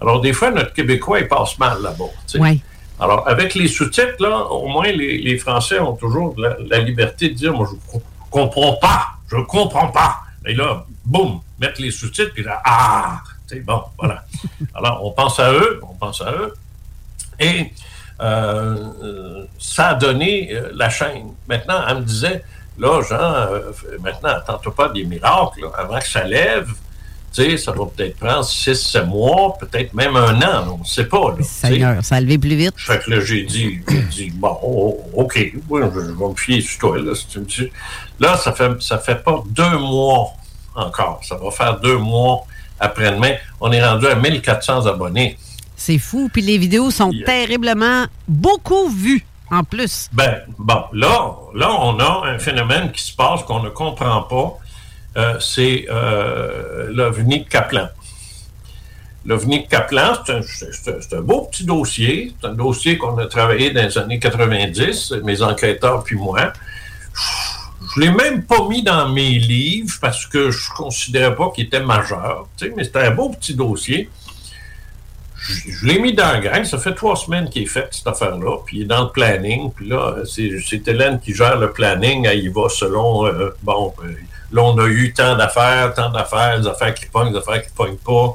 Alors, 0.03 0.21
des 0.21 0.33
fois, 0.33 0.51
notre 0.51 0.73
Québécois, 0.75 1.21
il 1.21 1.29
passe 1.29 1.59
mal 1.59 1.81
là-bas. 1.81 2.11
Alors, 3.01 3.27
avec 3.29 3.55
les 3.55 3.69
sous-titres, 3.69 4.17
là, 4.21 4.37
au 4.51 4.67
moins, 4.69 4.91
les, 4.91 5.19
les 5.19 5.39
Français 5.39 5.79
ont 5.81 5.95
toujours 5.97 6.35
la, 6.39 6.57
la 6.69 6.79
liberté 6.79 7.29
de 7.31 7.35
dire, 7.35 7.53
moi, 7.55 7.67
je 7.71 7.77
co- 7.93 8.03
comprends 8.31 8.75
pas, 8.75 9.07
je 9.31 9.37
comprends 9.37 9.89
pas. 9.89 10.19
Et 10.45 10.55
là, 10.55 10.85
boum, 11.05 11.41
mettre 11.61 11.81
les 11.81 11.91
sous-titres, 11.91 12.33
puis 12.35 12.43
là, 12.45 12.61
ah, 12.65 13.21
c'est 13.47 13.61
bon, 13.61 13.81
voilà. 13.99 14.25
Alors, 14.75 15.05
on 15.05 15.13
pense 15.13 15.39
à 15.41 15.53
eux, 15.53 15.81
on 15.83 15.95
pense 15.95 16.21
à 16.21 16.33
eux. 16.33 16.53
Et 17.41 17.73
euh, 18.21 18.77
euh, 19.03 19.45
ça 19.59 19.89
a 19.91 19.95
donné 19.95 20.51
euh, 20.53 20.71
la 20.75 20.91
chaîne. 20.91 21.33
Maintenant, 21.49 21.81
elle 21.89 21.97
me 21.99 22.03
disait, 22.03 22.45
là, 22.79 23.01
Jean, 23.09 23.19
euh, 23.21 23.73
maintenant, 24.01 24.31
attends-toi 24.31 24.75
pas 24.75 24.89
des 24.91 25.05
miracles, 25.05 25.63
là. 25.63 25.69
avant 25.77 25.99
que 25.99 26.09
ça 26.09 26.25
lève. 26.25 26.69
Sais, 27.33 27.57
ça 27.57 27.73
va 27.73 27.87
peut-être 27.87 28.19
prendre 28.19 28.45
6-7 28.45 29.07
mois, 29.07 29.57
peut-être 29.59 29.95
même 29.95 30.17
un 30.17 30.37
an, 30.43 30.75
on 30.75 30.79
ne 30.79 30.85
sait 30.85 31.07
pas. 31.07 31.31
Là. 31.31 31.43
Seigneur, 31.43 32.05
ça 32.05 32.17
a 32.17 32.21
levé 32.21 32.37
plus 32.37 32.55
vite. 32.57 32.75
Fait 32.77 33.03
que 33.03 33.11
là, 33.11 33.21
j'ai 33.21 33.45
dit, 33.45 33.81
dit, 34.11 34.31
bon, 34.35 34.59
oh, 34.63 35.01
OK, 35.15 35.53
oui, 35.71 35.81
je, 35.83 36.01
je 36.01 36.07
vais 36.11 36.29
me 36.29 36.35
fier 36.35 36.61
sur 36.61 36.79
toi. 36.79 36.99
Là, 36.99 37.15
si 37.15 37.27
tu 37.29 37.39
me 37.41 37.45
dis- 37.47 37.71
là 38.21 38.37
ça 38.37 38.53
fait 38.53 38.71
ça 38.83 38.99
fait 38.99 39.23
pas 39.25 39.43
deux 39.49 39.79
mois 39.79 40.35
encore. 40.75 41.21
Ça 41.23 41.37
va 41.37 41.51
faire 41.51 41.81
deux 41.81 41.97
mois 41.97 42.45
après-demain. 42.79 43.35
On 43.61 43.73
est 43.73 43.83
rendu 43.85 44.07
à 44.07 44.15
1400 44.15 44.87
abonnés. 44.87 45.39
C'est 45.77 45.99
fou. 45.99 46.29
Puis 46.33 46.43
les 46.43 46.59
vidéos 46.59 46.91
sont 46.91 47.11
terriblement 47.25 48.05
beaucoup 48.29 48.89
vues 48.89 49.25
en 49.51 49.65
plus. 49.65 50.09
Ben, 50.13 50.43
bon, 50.59 50.85
là, 50.93 51.33
là, 51.55 51.71
on 51.81 51.99
a 51.99 52.27
un 52.29 52.39
phénomène 52.39 52.91
qui 52.93 53.03
se 53.03 53.15
passe 53.15 53.43
qu'on 53.43 53.63
ne 53.63 53.69
comprend 53.71 54.23
pas. 54.23 54.59
Euh, 55.17 55.39
c'est 55.41 55.87
euh, 55.91 56.89
l'OVNI 56.91 57.41
de 57.45 57.49
Kaplan. 57.49 57.89
L'OVNI 59.27 59.65
de 59.65 59.69
Kaplan, 59.69 60.15
c'est 60.25 60.33
un, 60.91 61.19
un- 61.19 61.21
beau 61.21 61.43
petit 61.43 61.65
dossier. 61.65 62.33
C'est 62.41 62.49
un 62.49 62.55
dossier 62.55 62.99
qu'on 62.99 63.17
a 63.19 63.27
travaillé 63.27 63.71
dans 63.71 63.83
les 63.83 63.99
années 63.99 64.19
90, 64.19 65.15
mes 65.23 65.43
enquêteurs 65.43 66.03
puis 66.03 66.17
moi. 66.17 66.53
Je 67.95 68.01
l'ai 68.01 68.11
même 68.11 68.43
pas 68.45 68.67
mis 68.69 68.83
dans 68.83 69.09
mes 69.11 69.39
livres 69.39 69.95
parce 70.01 70.27
que 70.27 70.51
je 70.51 70.71
considérais 70.75 71.35
pas 71.37 71.51
qu'il 71.55 71.67
était 71.67 71.83
majeur. 71.83 72.49
mais 72.75 72.85
c'était 72.85 73.01
un 73.01 73.11
beau 73.11 73.29
petit 73.29 73.55
dossier. 73.55 74.09
Je, 75.37 75.87
l'ai 75.87 75.99
mis 75.99 76.15
dans 76.15 76.33
le 76.33 76.41
gang. 76.41 76.65
Ça 76.65 76.79
fait 76.79 76.95
trois 76.95 77.17
semaines 77.17 77.51
qu'il 77.51 77.63
est 77.63 77.67
fait, 77.67 77.89
cette 77.91 78.07
affaire-là. 78.07 78.59
Puis 78.65 78.79
il 78.79 78.83
est 78.83 78.87
dans 78.87 79.05
le 79.05 79.11
planning. 79.11 79.71
Puis 79.73 79.89
là, 79.89 80.17
c'est 80.25 80.89
Hélène 80.89 81.21
qui 81.21 81.35
gère 81.35 81.59
le 81.59 81.71
planning. 81.73 82.27
Elle 82.27 82.45
y 82.45 82.49
va 82.49 82.69
selon, 82.69 83.27
euh, 83.27 83.51
bon, 83.63 83.93
là, 84.53 84.63
on 84.63 84.79
a 84.79 84.87
eu 84.87 85.13
tant 85.13 85.37
d'affaires, 85.37 85.93
tant 85.95 86.11
d'affaires, 86.11 86.61
des 86.61 86.67
affaires 86.69 86.95
qui 86.95 87.07
pognent, 87.07 87.33
des 87.33 87.39
affaires 87.39 87.63
qui 87.63 87.71
pognent 87.75 87.97
pas. 87.97 88.35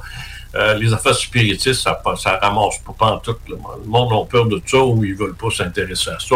Euh, 0.55 0.73
les 0.75 0.91
affaires 0.93 1.13
spiritistes, 1.15 1.81
ça, 1.83 2.01
ça 2.17 2.37
ramasse 2.41 2.79
pas, 2.79 2.93
pas 2.97 3.11
en 3.13 3.17
tout. 3.19 3.35
Le 3.47 3.55
monde- 3.57 3.79
le 3.83 3.89
monde 3.89 4.13
a 4.13 4.25
peur 4.25 4.45
de 4.47 4.61
ça 4.65 4.79
ou 4.79 5.03
ils 5.03 5.13
veulent 5.15 5.35
pas 5.35 5.49
s'intéresser 5.49 6.09
à 6.09 6.19
ça. 6.19 6.35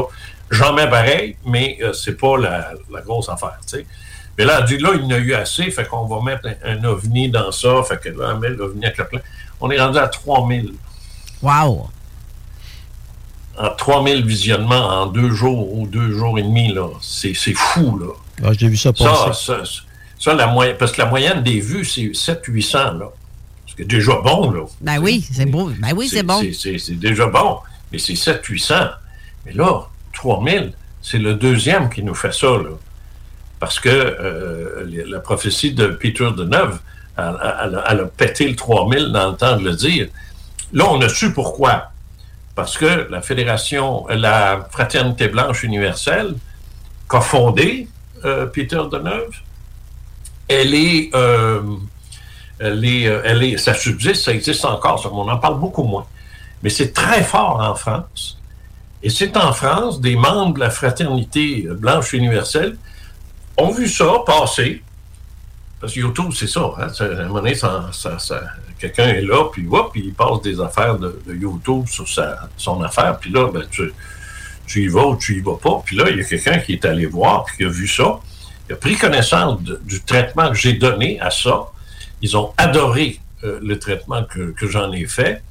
J'en 0.51 0.73
mets 0.73 0.89
pareil, 0.89 1.37
mais 1.45 1.77
euh, 1.81 1.93
c'est 1.93 2.17
pas 2.19 2.37
la, 2.37 2.71
la 2.91 3.01
grosse 3.01 3.29
affaire. 3.29 3.57
Mais 4.37 4.45
là, 4.45 4.61
dit, 4.61 4.77
là, 4.77 4.89
il 4.95 5.01
y 5.01 5.05
en 5.05 5.11
a 5.11 5.17
eu 5.17 5.33
assez, 5.33 5.71
fait 5.71 5.85
qu'on 5.85 6.05
va 6.05 6.21
mettre 6.21 6.47
un, 6.65 6.77
un 6.77 6.83
ovni 6.83 7.29
dans 7.29 7.51
ça, 7.51 7.81
fait 7.83 7.99
que 7.99 8.09
là, 8.09 8.31
elle 8.33 8.39
met 8.39 8.49
l'ovni 8.49 8.85
avec 8.85 8.97
le. 9.13 9.19
On 9.59 9.71
est 9.71 9.79
rendu 9.79 9.97
à 9.97 10.07
3000. 10.07 10.73
Wow! 11.41 11.89
En 13.57 13.69
3000 13.75 14.25
visionnements 14.25 14.87
en 15.01 15.05
deux 15.07 15.31
jours 15.31 15.73
ou 15.77 15.85
deux 15.87 16.11
jours 16.17 16.37
et 16.39 16.43
demi, 16.43 16.73
là. 16.73 16.87
C'est 17.01 17.33
c'est 17.33 17.53
fou, 17.53 17.97
là. 17.99 18.13
Ah, 18.43 18.51
J'ai 18.57 18.67
vu 18.67 18.77
ça 18.77 18.91
Ça, 18.95 19.05
passer. 19.05 19.45
ça, 19.45 19.61
ça, 20.19 20.33
la 20.33 20.47
moyenne, 20.47 20.75
parce 20.77 20.91
que 20.91 21.01
la 21.01 21.07
moyenne 21.07 21.43
des 21.43 21.59
vues, 21.59 21.85
c'est 21.85 22.11
700-800, 22.13 22.97
là. 22.99 23.05
C'est 23.77 23.87
déjà 23.87 24.13
bon, 24.23 24.51
là. 24.51 24.61
Ben 24.81 24.99
oui, 24.99 25.25
c'est 25.31 25.45
beau. 25.45 25.71
Ben 25.79 25.93
oui, 25.95 26.07
c'est 26.09 26.23
bon. 26.23 26.41
C'est- 26.53 26.91
déjà 26.99 27.25
bon, 27.27 27.57
mais 27.91 27.97
c'est 27.99 28.13
700-800. 28.15 28.89
Mais 29.45 29.53
là, 29.53 29.81
3000, 30.13 30.73
c'est 31.01 31.17
le 31.17 31.33
deuxième 31.35 31.89
qui 31.89 32.03
nous 32.03 32.13
fait 32.13 32.33
ça, 32.33 32.47
là. 32.47 32.69
Parce 33.59 33.79
que 33.79 33.89
euh, 33.89 34.85
la 35.07 35.19
prophétie 35.19 35.71
de 35.73 35.87
Peter 35.87 36.29
de 36.35 36.43
Neuve, 36.43 36.79
elle, 37.17 37.23
elle 37.63 37.75
a- 37.75 37.83
elle 37.89 37.99
a 38.01 38.05
pété 38.05 38.47
le 38.47 38.55
3000 38.55 39.11
dans 39.11 39.31
le 39.31 39.37
temps 39.37 39.55
de 39.57 39.63
le 39.63 39.75
dire. 39.75 40.07
Là, 40.73 40.85
on 40.89 40.99
a 41.01 41.09
su 41.09 41.31
pourquoi. 41.33 41.91
Parce 42.55 42.77
que 42.77 43.07
la 43.09 43.21
Fédération, 43.21 44.05
la 44.09 44.67
Fraternité 44.71 45.27
Blanche 45.27 45.63
Universelle, 45.63 46.33
qu'a 47.09 47.21
fondée 47.21 47.87
euh, 48.25 48.45
Peter 48.45 48.81
de 48.91 48.97
Neuve, 48.97 49.31
elle 50.47 50.73
est, 50.73 51.09
euh, 51.15 51.61
elle 52.59 52.83
est, 52.85 53.07
euh, 53.07 53.21
elle 53.23 53.43
est, 53.43 53.57
ça 53.57 53.73
subsiste, 53.73 54.23
ça 54.23 54.33
existe 54.33 54.65
encore, 54.65 55.09
on 55.13 55.29
en 55.29 55.37
parle 55.37 55.59
beaucoup 55.59 55.83
moins. 55.83 56.05
Mais 56.63 56.69
c'est 56.69 56.93
très 56.93 57.23
fort 57.23 57.59
en 57.61 57.75
France. 57.75 58.37
Et 59.03 59.09
c'est 59.09 59.35
en 59.35 59.51
France, 59.51 59.99
des 59.99 60.15
membres 60.15 60.53
de 60.55 60.59
la 60.59 60.69
Fraternité 60.69 61.67
Blanche 61.71 62.13
Universelle 62.13 62.77
ont 63.57 63.71
vu 63.71 63.87
ça 63.87 64.05
passer. 64.25 64.83
Parce 65.79 65.93
que 65.93 65.99
YouTube, 66.01 66.31
c'est 66.35 66.47
ça. 66.47 66.71
Hein? 66.77 66.87
À 66.99 67.03
un 67.03 67.27
moment 67.27 67.41
donné, 67.41 67.55
ça- 67.55 67.89
ça- 67.91 68.19
quelqu'un 68.79 69.07
est 69.07 69.21
là, 69.21 69.45
puis 69.51 69.67
hop, 69.71 69.91
puis 69.91 70.03
il 70.05 70.13
passe 70.13 70.41
des 70.43 70.59
affaires 70.59 70.97
de, 70.97 71.19
YouTube 71.27 71.87
sur 71.87 72.05
son 72.57 72.81
affaire, 72.83 73.17
puis 73.19 73.31
là, 73.31 73.49
ben, 73.51 73.63
tu, 73.69 73.91
tu 74.71 74.83
y 74.83 74.87
vas 74.87 75.05
ou 75.07 75.15
tu 75.17 75.37
y 75.37 75.41
vas 75.41 75.57
pas. 75.61 75.81
Puis 75.85 75.95
là, 75.95 76.05
il 76.09 76.17
y 76.17 76.21
a 76.21 76.23
quelqu'un 76.23 76.59
qui 76.59 76.73
est 76.73 76.85
allé 76.85 77.05
voir, 77.05 77.45
puis 77.45 77.57
qui 77.57 77.63
a 77.65 77.69
vu 77.69 77.87
ça. 77.87 78.19
Il 78.69 78.73
a 78.73 78.75
pris 78.75 78.95
connaissance 78.97 79.61
de- 79.61 79.81
du 79.83 80.01
traitement 80.01 80.49
que 80.49 80.55
j'ai 80.55 80.73
donné 80.73 81.19
à 81.19 81.29
ça. 81.29 81.65
Ils 82.21 82.37
ont 82.37 82.53
adoré 82.57 83.19
euh, 83.43 83.59
le 83.61 83.77
traitement 83.79 84.23
que, 84.23 84.51
que 84.51 84.67
j'en 84.67 84.91
ai 84.91 85.05
fait. 85.07 85.41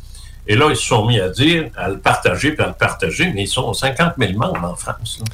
Et 0.46 0.54
là, 0.56 0.66
ils 0.70 0.76
se 0.76 0.82
sont 0.86 1.06
mis 1.06 1.18
à 1.20 1.28
dire, 1.28 1.70
à 1.76 1.88
le 1.88 1.98
partager, 1.98 2.52
puis 2.52 2.64
à 2.64 2.68
le 2.68 2.72
partager, 2.74 3.30
mais 3.34 3.42
ils 3.42 3.48
sont 3.48 3.72
50 3.74 4.14
000 4.18 4.32
membres 4.34 4.64
en 4.64 4.76
France. 4.76 5.18
là. 5.20 5.24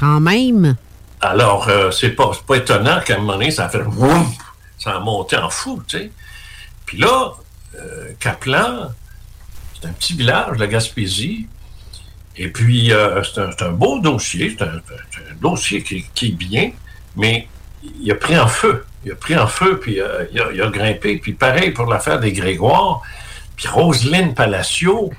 Quand 0.00 0.20
même? 0.20 0.76
Alors, 1.20 1.68
euh, 1.68 1.90
c'est 1.90 2.10
pas, 2.10 2.30
pas 2.46 2.56
étonnant 2.56 3.00
qu'à 3.04 3.14
un 3.16 3.18
moment 3.18 3.34
donné, 3.34 3.50
ça 3.50 3.66
a 3.66 3.68
fait 3.68 3.78
vroom, 3.82 4.26
ça 4.78 4.96
a 4.96 5.00
monté 5.00 5.36
en 5.36 5.50
fou, 5.50 5.82
tu 5.86 5.98
sais. 5.98 6.10
Puis 6.86 6.98
là, 6.98 7.32
euh, 7.76 8.12
Caplan, 8.18 8.88
c'est 9.80 9.88
un 9.88 9.92
petit 9.92 10.14
village, 10.14 10.58
la 10.58 10.66
Gaspésie, 10.66 11.46
Et 12.38 12.48
puis, 12.48 12.92
euh, 12.92 13.20
c'est 13.24 13.62
un, 13.62 13.72
beau 13.72 13.98
dossier, 13.98 14.54
c'est 14.56 14.64
un, 14.64 14.80
dossier 15.40 15.82
qui, 15.82 16.26
est 16.26 16.36
bien, 16.36 16.70
mais 17.16 17.48
il 18.00 18.10
a 18.12 18.14
pris 18.14 18.38
en 18.38 18.46
feu. 18.46 18.84
Il 19.04 19.12
a 19.12 19.16
pris 19.16 19.36
en 19.36 19.48
feu, 19.48 19.78
puis 19.80 20.00
euh, 20.00 20.24
il, 20.32 20.62
a, 20.62 20.68
grimpé. 20.68 21.18
Puis 21.18 21.32
pareil 21.32 21.72
pour 21.72 21.86
l'affaire 21.86 22.20
des 22.20 22.32
Grégoire. 22.32 23.02
Puis 23.56 23.66
Roselyne 23.66 24.34
Palacio, 24.34 25.12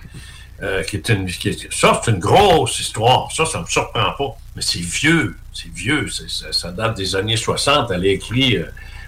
euh, 0.63 0.81
qui 0.83 0.95
est 0.95 1.09
une... 1.09 1.25
qui 1.25 1.67
ça, 1.71 2.01
c'est 2.03 2.11
une 2.11 2.19
grosse 2.19 2.79
histoire. 2.79 3.29
Ça, 3.33 3.45
ça 3.45 3.59
me 3.59 3.65
surprend 3.65 4.13
pas. 4.17 4.37
Mais 4.55 4.61
c'est 4.61 4.79
vieux. 4.79 5.35
C'est 5.53 5.73
vieux. 5.73 6.07
Ça, 6.09 6.71
date 6.71 6.95
des 6.95 7.17
années 7.17 7.37
60. 7.37 7.91
Elle 7.91 8.03
a 8.03 8.07
écrit 8.07 8.57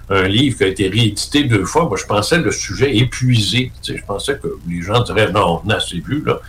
un 0.09 0.27
livre 0.27 0.57
qui 0.57 0.63
a 0.65 0.67
été 0.67 0.89
réédité 0.89 1.45
deux 1.45 1.63
fois. 1.63 1.85
Moi, 1.85 1.97
je 1.97 2.05
pensais 2.05 2.39
le 2.39 2.51
sujet 2.51 2.97
épuisé. 2.97 3.71
Je 3.87 4.03
pensais 4.05 4.37
que 4.37 4.57
les 4.67 4.81
gens 4.81 5.01
diraient, 5.01 5.31
non, 5.31 5.61
on 5.63 5.69
a 5.69 5.75
assez 5.75 5.99
vu, 5.99 6.23
là. 6.25 6.41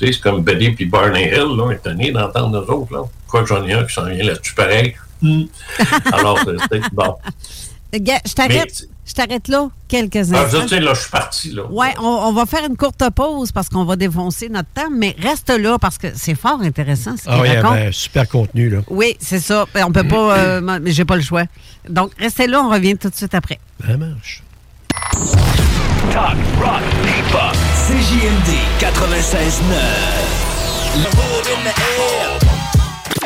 C'est 0.00 0.20
comme 0.20 0.42
Betty 0.42 0.70
puis 0.70 0.86
Barney 0.86 1.28
Hill, 1.28 1.56
là, 1.56 1.72
étonné 1.72 2.10
d'entendre 2.12 2.60
nous 2.60 2.74
autres, 2.74 2.92
là. 2.92 3.02
Quoi 3.28 3.42
que 3.42 3.48
j'en 3.48 3.64
ai 3.64 3.72
un 3.74 3.84
qui 3.84 3.92
s'en 3.94 4.06
vient 4.06 4.24
là-dessus 4.24 4.54
pareil? 4.54 4.94
Hmm. 5.22 5.42
Alors, 6.12 6.38
c'est 6.70 6.80
bon. 6.92 7.14
Gars, 7.92 8.20
je 8.26 8.32
t'arrête. 8.34 8.86
Je 9.06 9.12
t'arrête 9.14 9.48
là 9.48 9.68
quelques 9.88 10.14
Ah, 10.16 10.22
je 10.22 10.56
instants. 10.56 10.68
sais, 10.68 10.78
là, 10.78 10.94
je 10.94 11.00
suis 11.00 11.10
parti, 11.10 11.50
là. 11.50 11.64
Ouais, 11.68 11.92
on, 11.98 12.04
on 12.06 12.32
va 12.32 12.46
faire 12.46 12.64
une 12.64 12.76
courte 12.76 13.02
pause 13.12 13.50
parce 13.50 13.68
qu'on 13.68 13.84
va 13.84 13.96
défoncer 13.96 14.48
notre 14.48 14.68
temps, 14.72 14.88
mais 14.88 15.16
reste 15.18 15.50
là 15.50 15.78
parce 15.80 15.98
que 15.98 16.06
c'est 16.14 16.36
fort 16.36 16.60
intéressant 16.60 17.16
ce 17.16 17.22
qu'il 17.24 17.32
Ah 17.32 17.40
oui, 17.42 17.48
raconte. 17.56 17.72
ben, 17.74 17.92
super 17.92 18.28
contenu, 18.28 18.70
là. 18.70 18.78
Oui, 18.88 19.16
c'est 19.18 19.40
ça. 19.40 19.66
Ben, 19.74 19.84
On 19.84 19.90
peut 19.90 20.06
pas, 20.06 20.38
euh, 20.38 20.60
mais 20.80 20.92
j'ai 20.92 21.04
pas 21.04 21.16
le 21.16 21.22
choix. 21.22 21.42
Donc, 21.88 22.12
restez 22.20 22.46
là, 22.46 22.62
on 22.62 22.70
revient 22.70 22.96
tout 22.96 23.10
de 23.10 23.16
suite 23.16 23.34
après. 23.34 23.58
Ça 23.84 23.96
marche. 23.96 24.44
CJMD 27.90 28.50
96.9. 28.78 29.66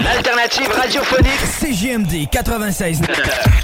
L'alternative 0.03 0.73
radiophonique. 0.73 1.45
CJMD 1.61 2.27
96.9. 2.33 3.64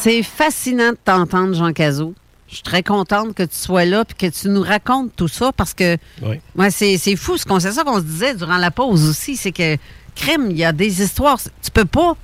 C'est 0.00 0.22
fascinant 0.22 0.90
de 0.92 0.98
t'entendre, 1.04 1.54
Jean 1.54 1.72
Cazot. 1.72 2.14
Je 2.48 2.54
suis 2.54 2.62
très 2.62 2.82
contente 2.82 3.34
que 3.34 3.42
tu 3.42 3.56
sois 3.56 3.84
là 3.84 4.04
et 4.08 4.14
que 4.14 4.32
tu 4.32 4.48
nous 4.48 4.62
racontes 4.62 5.14
tout 5.16 5.28
ça 5.28 5.50
parce 5.54 5.74
que 5.74 5.96
Oui. 6.22 6.40
ouais, 6.56 6.70
c'est 6.70 6.96
c'est 6.96 7.16
fou. 7.16 7.36
ce 7.36 7.44
qu'on- 7.44 7.60
C'est 7.60 7.72
ça 7.72 7.84
qu'on 7.84 7.96
se 7.98 8.04
disait 8.04 8.34
durant 8.34 8.56
la 8.56 8.70
pause 8.70 9.06
aussi. 9.08 9.36
C'est 9.36 9.52
que, 9.52 9.76
crème, 10.14 10.50
il 10.50 10.56
y 10.56 10.64
a 10.64 10.72
des 10.72 11.02
histoires. 11.02 11.38
Tu 11.62 11.70
peux 11.70 11.84
pas. 11.84 12.14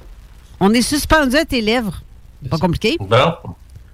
On 0.61 0.73
est 0.73 0.83
suspendu 0.83 1.37
à 1.37 1.45
tes 1.45 1.61
lèvres. 1.61 2.01
Pas 2.49 2.59
compliqué. 2.59 2.97
Bon. 2.99 3.07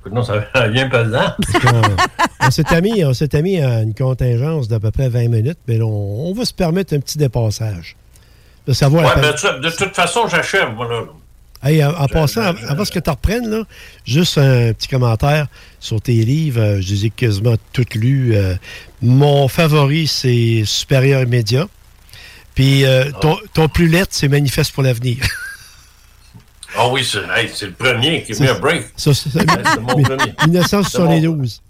Écoute, 0.01 0.13
non, 0.13 0.23
ça 0.23 0.39
vient 0.69 0.89
pesant. 0.89 1.35
on 1.67 2.47
on 2.47 2.51
s'était 2.51 2.81
mis, 2.81 3.03
mis 3.43 3.61
à 3.61 3.83
une 3.83 3.95
contingence 3.95 4.69
d'à 4.69 4.79
peu 4.79 4.91
près 4.91 5.09
20 5.09 5.29
minutes, 5.29 5.59
mais 5.67 5.79
là, 5.79 5.85
on, 5.85 6.29
on 6.31 6.33
va 6.33 6.45
se 6.45 6.55
permettre 6.55 6.95
un 6.95 7.01
petit 7.01 7.19
dépassage. 7.19 7.97
De 8.67 8.73
savoir 8.73 9.05
Ouais, 9.05 9.21
la 9.23 9.31
ben, 9.33 9.37
ça, 9.37 9.59
de 9.59 9.69
toute 9.71 9.95
façon, 9.97 10.27
j'achève, 10.29 10.75
moi, 10.75 10.87
là. 10.89 11.03
Hey, 11.63 11.85
en, 11.85 11.91
en 11.91 12.07
passant, 12.09 12.41
av- 12.41 12.59
avant 12.69 12.85
ce 12.87 12.91
que 12.91 12.99
tu 13.01 13.11
reprennes, 13.11 13.51
là, 13.51 13.65
juste 14.07 14.39
un 14.39 14.73
petit 14.73 14.89
commentaire 14.89 15.47
sur 15.79 16.01
tes 16.01 16.15
livres. 16.25 16.61
euh, 16.61 16.81
je 16.81 16.95
les 16.95 17.07
ai 17.07 17.11
quasiment 17.11 17.57
toutes 17.73 17.95
lus. 17.95 18.35
euh, 18.35 18.55
mon 19.03 19.47
favori, 19.49 20.07
c'est 20.07 20.63
Supérieur 20.65 21.23
immédiat. 21.23 21.67
Puis 22.55 22.85
euh, 22.85 23.11
ton, 23.21 23.37
ton 23.55 23.69
plus 23.69 23.89
lettre, 23.89 24.09
c'est 24.13 24.29
Manifeste 24.29 24.73
pour 24.73 24.83
l'avenir. 24.83 25.19
Ah 26.77 26.87
oui, 26.89 27.05
c'est 27.05 27.19
hey, 27.37 27.51
c'est 27.53 27.67
le 27.67 27.73
premier 27.73 28.23
qui 28.23 28.31
est 28.31 28.41
mis 28.41 28.47
un 28.47 28.59
break. 28.61 28.85
Ça, 28.97 29.13
c'est- 29.13 29.29
c'est 29.31 29.81
mon 29.81 29.89
premier. 30.03 30.33
1972. 30.47 31.61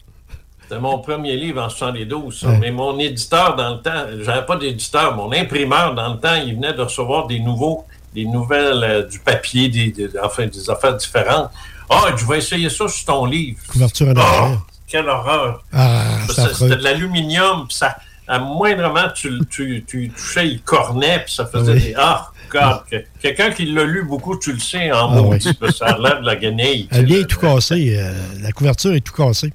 C'était 0.62 0.78
mon 0.78 0.98
premier 0.98 1.36
livre 1.36 1.62
en 1.62 1.70
72. 1.70 2.38
ça. 2.40 2.48
Ouais. 2.48 2.58
Mais 2.60 2.70
mon 2.70 2.98
éditeur, 2.98 3.56
dans 3.56 3.76
le 3.76 3.80
temps, 3.80 4.04
j'avais 4.22 4.44
pas 4.44 4.56
d'éditeur, 4.56 5.16
mon 5.16 5.32
imprimeur, 5.32 5.94
dans 5.94 6.12
le 6.12 6.20
temps, 6.20 6.34
il 6.34 6.54
venait 6.54 6.74
de 6.74 6.82
recevoir 6.82 7.26
des 7.26 7.40
nouveaux, 7.40 7.86
des 8.14 8.24
nouvelles, 8.24 8.82
euh, 8.84 9.06
du 9.06 9.18
papier, 9.20 9.68
des, 9.68 9.90
des- 9.92 10.10
enfin, 10.22 10.46
des 10.46 10.68
affaires 10.70 10.96
différentes. 10.96 11.50
Ah, 11.88 12.06
je 12.16 12.24
vais 12.26 12.38
essayer 12.38 12.68
ça 12.70 12.86
sur 12.88 13.04
ton 13.04 13.24
livre. 13.26 13.58
Couverture 13.68 14.08
en 14.08 14.16
argent. 14.16 14.62
quelle 14.86 15.08
horreur! 15.08 15.62
Ah. 15.72 16.18
C'était 16.28 16.76
de 16.76 16.82
l'aluminium, 16.82 17.66
puis 17.68 17.76
ça, 17.76 17.96
à 18.28 18.38
moindrement, 18.38 19.08
tu, 19.14 19.28
le- 19.30 19.44
tu, 19.44 19.84
tu 19.86 20.10
touchais, 20.10 20.48
il 20.48 20.62
cornait, 20.62 21.20
puis 21.24 21.34
ça 21.34 21.46
faisait 21.46 21.72
Oui. 21.72 21.80
des. 21.80 21.94
Ah, 21.96 22.30
God! 22.52 22.82
que- 22.90 23.04
Quelqu'un 23.20 23.50
qui 23.50 23.66
l'a 23.66 23.84
lu 23.84 24.04
beaucoup, 24.04 24.36
tu 24.38 24.52
le 24.52 24.58
sais, 24.58 24.90
en 24.92 25.16
Ah, 25.16 25.20
oui. 25.22 25.38
ça 25.72 25.86
a 25.86 25.98
l'air 25.98 26.20
de 26.20 26.26
la 26.26 26.36
guenille. 26.36 26.88
Elle 26.92 27.06
vient 27.06 27.22
tout 27.24 27.38
cassé. 27.38 27.96
euh, 27.98 28.12
la 28.40 28.50
couverture 28.52 28.92
est 28.94 29.00
tout 29.00 29.12
cassée. 29.12 29.52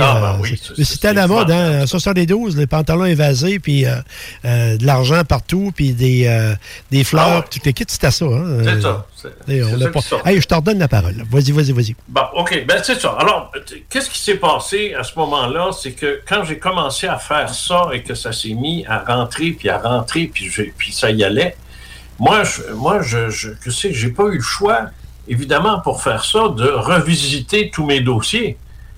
Ah, 0.00 0.16
euh, 0.16 0.20
ben 0.20 0.38
oui, 0.40 0.60
c'était 0.84 1.12
la 1.12 1.26
mode, 1.26 1.50
hein, 1.50 1.82
en 1.82 1.86
72, 1.86 2.56
les 2.56 2.66
pantalons 2.66 3.04
évasés, 3.04 3.58
puis 3.58 3.84
euh, 3.86 3.96
euh, 4.44 4.76
de 4.76 4.86
l'argent 4.86 5.22
partout, 5.24 5.72
puis 5.74 5.92
des, 5.92 6.26
euh, 6.26 6.54
des 6.90 7.04
fleurs, 7.04 7.24
Ah 7.28 7.36
ouais. 7.38 7.44
tout 7.50 7.58
le 7.64 7.72
kit, 7.72 7.84
c'était 7.88 8.10
ça. 8.10 8.24
Hein, 8.24 8.62
C'est 8.64 8.80
ça. 8.82 9.06
Pas-. 9.92 10.30
Hey, 10.30 10.40
je 10.40 10.46
te 10.46 10.54
redonne 10.54 10.78
la 10.78 10.88
parole. 10.88 11.14
Vas-y, 11.30 11.52
vas-y, 11.52 11.72
vas-y. 11.72 11.96
Bon, 12.08 12.22
OK. 12.36 12.64
Ben, 12.66 12.80
c'est 12.82 13.00
ça. 13.00 13.16
Alors, 13.18 13.52
qu'est-ce 13.90 14.10
qui 14.10 14.18
s'est 14.18 14.36
passé 14.36 14.94
à 14.98 15.02
ce 15.02 15.18
moment-là? 15.18 15.70
C'est 15.72 15.92
que 15.92 16.20
quand 16.28 16.44
j'ai 16.44 16.58
commencé 16.58 17.06
à 17.06 17.18
faire 17.18 17.52
ça 17.54 17.88
et 17.92 18.02
que 18.02 18.14
ça 18.14 18.32
s'est 18.32 18.54
mis 18.54 18.84
à 18.86 18.98
rentrer, 19.00 19.50
puis 19.52 19.68
à 19.68 19.78
rentrer, 19.78 20.30
puis, 20.32 20.48
je- 20.50 20.62
puis 20.76 20.92
ça 20.92 21.10
y 21.10 21.24
allait, 21.24 21.56
moi, 22.18 22.44
je, 22.44 22.72
moi, 22.74 23.02
je, 23.02 23.30
je, 23.30 23.50
que 23.50 23.70
j'ai 23.70 24.10
pas 24.10 24.24
eu 24.24 24.36
le 24.36 24.42
choix, 24.42 24.86
évidemment, 25.26 25.80
pour 25.80 26.02
faire 26.02 26.24
ça, 26.24 26.48
de 26.50 26.68
revisiter 26.68 27.70
tous 27.72 27.86
mes 27.86 28.00
dossiers. 28.00 28.56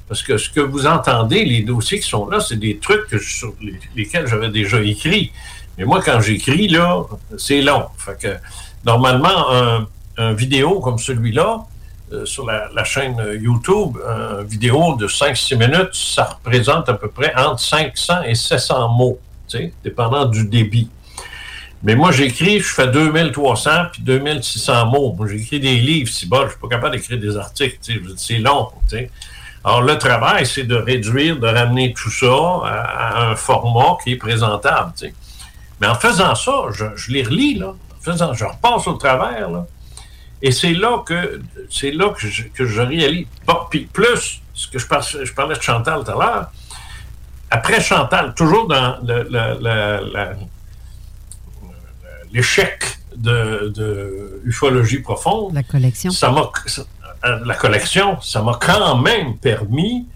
Parce 0.09 0.23
que 0.23 0.39
ce 0.39 0.49
que 0.51 0.61
vous 0.61 0.87
entendez, 0.87 1.45
les 1.45 1.63
dossiers 1.63 1.99
qui 2.01 2.09
sont 2.09 2.29
là, 2.29 2.41
c'est 2.41 2.59
des 2.59 2.79
trucs 2.79 3.21
sur 3.21 3.55
les- 3.61 3.79
lesquels 3.97 4.27
j'avais 4.27 4.51
déjà 4.51 4.81
écrit. 4.81 5.33
Mais 5.77 5.85
moi, 5.85 6.01
quand 6.05 6.21
j'écris, 6.21 6.69
là, 6.69 7.03
c'est 7.39 7.61
long. 7.61 7.87
Fait 7.99 8.17
que, 8.19 8.37
normalement, 8.85 9.51
un, 9.53 9.87
un 10.17 10.33
vidéo 10.33 10.81
comme 10.81 10.99
celui-là, 10.99 11.65
euh, 12.13 12.25
sur 12.25 12.47
la, 12.47 12.69
la 12.73 12.85
chaîne 12.85 13.17
YouTube, 13.41 13.97
une 14.07 14.45
vidéo 14.47 14.95
de 14.97 15.09
5-6 15.09 15.57
minutes, 15.57 15.91
ça 15.93 16.25
représente 16.25 16.89
à 16.89 16.95
peu 16.95 17.09
près 17.09 17.35
entre 17.37 17.59
500 17.61 18.23
et 18.23 18.37
700 18.37 18.89
mots, 18.91 19.19
dépendant 19.83 20.25
du 20.27 20.47
débit. 20.47 20.89
Mais 21.83 21.95
moi, 21.95 22.11
j'écris, 22.13 22.61
je 22.61 22.69
fais 22.69 22.87
2300 22.87 23.71
puis 23.93 24.03
2600 24.03 24.87
mots. 24.87 25.15
Moi, 25.19 25.27
j'écris 25.29 25.61
des 25.61 25.77
livres, 25.79 26.09
si 26.11 26.27
bon, 26.27 26.45
je 26.45 26.51
suis 26.53 26.59
pas 26.61 26.69
capable 26.69 26.97
d'écrire 26.97 27.19
des 27.19 27.37
articles, 27.37 27.79
c'est 28.17 28.39
long, 28.39 28.69
tu 28.89 28.97
sais. 28.97 29.11
Alors, 29.67 29.83
le 29.83 29.99
travail, 29.99 30.47
c'est 30.47 30.63
de 30.63 30.77
réduire, 30.77 31.39
de 31.41 31.49
ramener 31.49 31.93
tout 31.93 32.09
ça 32.11 32.27
à, 32.65 33.19
à 33.19 33.31
un 33.31 33.35
format 33.37 33.99
qui 34.03 34.13
est 34.13 34.17
présentable. 34.17 34.93
Mais 35.81 35.89
en 35.89 35.97
faisant 35.97 36.35
ça, 36.37 36.53
je, 36.73 36.85
je 36.95 37.11
les 37.11 37.25
relis, 37.25 37.59
là. 37.59 37.71
En 37.99 38.01
faisant, 38.01 38.33
je 38.33 38.45
repasse 38.45 38.87
au 38.87 38.93
travers, 38.95 39.51
là. 39.51 39.67
Et 40.41 40.53
c'est 40.53 40.73
là 40.75 41.03
que 41.05 41.41
c'est 41.69 41.91
là 41.91 42.11
que 42.11 42.21
je, 42.29 42.45
que 42.45 42.65
je 42.65 42.81
réalise. 42.81 43.27
Bon, 43.47 43.57
puis 43.69 43.87
plus, 43.93 44.41
ce 44.55 44.69
que 44.69 44.79
je 44.79 44.87
parlais, 44.87 45.25
je 45.25 45.33
parlais 45.35 45.57
de 45.57 45.63
Chantal 45.63 46.05
tout 46.05 46.11
à 46.13 46.15
l'heure, 46.15 46.51
après 47.51 47.81
Chantal, 47.81 48.35
toujours 48.35 48.69
dans 48.69 48.99
l'échec 52.33 52.99
de, 53.17 53.73
de 53.75 54.41
ufologie 54.45 54.99
profonde, 55.01 55.55
La 55.55 55.63
collection. 55.63 56.11
ça 56.11 56.31
m'a 56.31 56.51
la 57.45 57.55
collection, 57.55 58.21
ça 58.21 58.43
m'a 58.43 58.59
quand 58.61 58.97
même 58.99 59.37
permis 59.37 60.07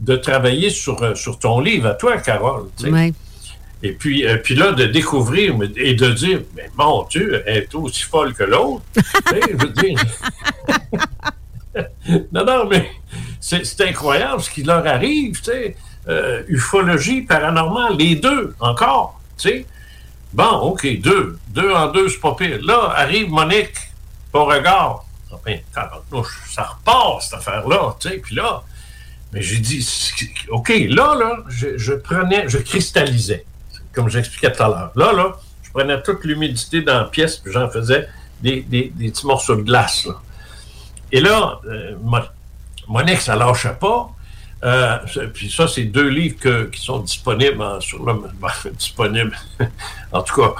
de 0.00 0.16
travailler 0.16 0.70
sur, 0.70 1.02
euh, 1.02 1.14
sur 1.14 1.38
ton 1.38 1.60
livre 1.60 1.88
à 1.88 1.94
toi, 1.94 2.18
Carole. 2.18 2.68
Et 3.84 3.92
puis, 3.92 4.26
euh, 4.26 4.36
puis 4.36 4.54
là, 4.54 4.72
de 4.72 4.84
découvrir 4.86 5.56
et 5.76 5.94
de 5.94 6.10
dire, 6.10 6.40
mais 6.54 6.70
mon 6.76 7.04
Dieu, 7.04 7.42
elle 7.46 7.58
est 7.58 7.74
aussi 7.74 8.02
folle 8.02 8.32
que 8.34 8.44
l'autre. 8.44 8.82
Tu 8.94 9.02
sais, 9.02 9.40
je 9.50 9.56
veux 9.56 9.70
dire. 9.70 9.98
non, 12.32 12.44
non, 12.44 12.68
mais 12.68 12.90
c'est 13.40 13.64
c'est 13.64 13.88
incroyable 13.88 14.40
ce 14.40 14.50
qui 14.50 14.62
leur 14.62 14.86
arrive, 14.86 15.40
tu 15.40 15.50
sais. 15.50 15.76
Euh, 16.08 16.42
ufologie, 16.48 17.22
paranormal, 17.22 17.96
les 17.96 18.16
deux, 18.16 18.54
encore. 18.60 19.20
Tu 19.38 19.48
sais? 19.48 19.66
Bon, 20.32 20.50
OK, 20.62 21.00
deux. 21.00 21.38
Deux 21.48 21.70
en 21.72 21.88
deux, 21.88 22.08
c'est 22.08 22.20
pas 22.20 22.34
pire. 22.34 22.58
Là, 22.62 22.92
arrive 22.96 23.30
Monique, 23.30 23.74
au 24.32 24.44
Enfin, 25.46 25.86
ça 26.50 26.62
repart, 26.62 27.22
cette 27.22 27.34
affaire-là, 27.34 27.96
tu 27.98 28.08
sais. 28.08 28.18
Puis 28.18 28.34
là, 28.36 28.62
mais 29.32 29.40
j'ai 29.40 29.58
dit, 29.58 29.86
OK, 30.50 30.68
là, 30.88 31.14
là, 31.14 31.38
je, 31.48 31.94
prenais, 31.94 32.48
je 32.48 32.58
cristallisais, 32.58 33.44
comme 33.92 34.08
j'expliquais 34.08 34.52
tout 34.52 34.62
à 34.62 34.68
l'heure. 34.68 34.92
Là, 34.94 35.12
là, 35.12 35.36
je 35.62 35.70
prenais 35.70 36.00
toute 36.02 36.24
l'humidité 36.24 36.82
dans 36.82 36.98
la 36.98 37.04
pièce, 37.04 37.38
puis 37.38 37.50
j'en 37.50 37.70
faisais 37.70 38.08
des, 38.42 38.60
des, 38.60 38.92
petits 38.98 39.26
morceaux 39.26 39.56
de 39.56 39.62
glace. 39.62 40.06
Et 41.10 41.20
là, 41.20 41.60
euh, 41.66 41.96
Monique, 42.88 43.20
ça 43.20 43.34
lâchait 43.34 43.76
pas. 43.80 44.10
Euh, 44.64 44.98
puis 45.32 45.50
ça, 45.50 45.66
c'est 45.66 45.84
deux 45.84 46.08
livres 46.08 46.66
qui 46.70 46.80
sont 46.80 47.00
disponibles 47.00 47.64
sur 47.80 48.04
le 48.04 48.12
ben, 48.34 48.48
disponibles. 48.72 49.36
en 50.12 50.22
tout 50.22 50.40
cas, 50.42 50.54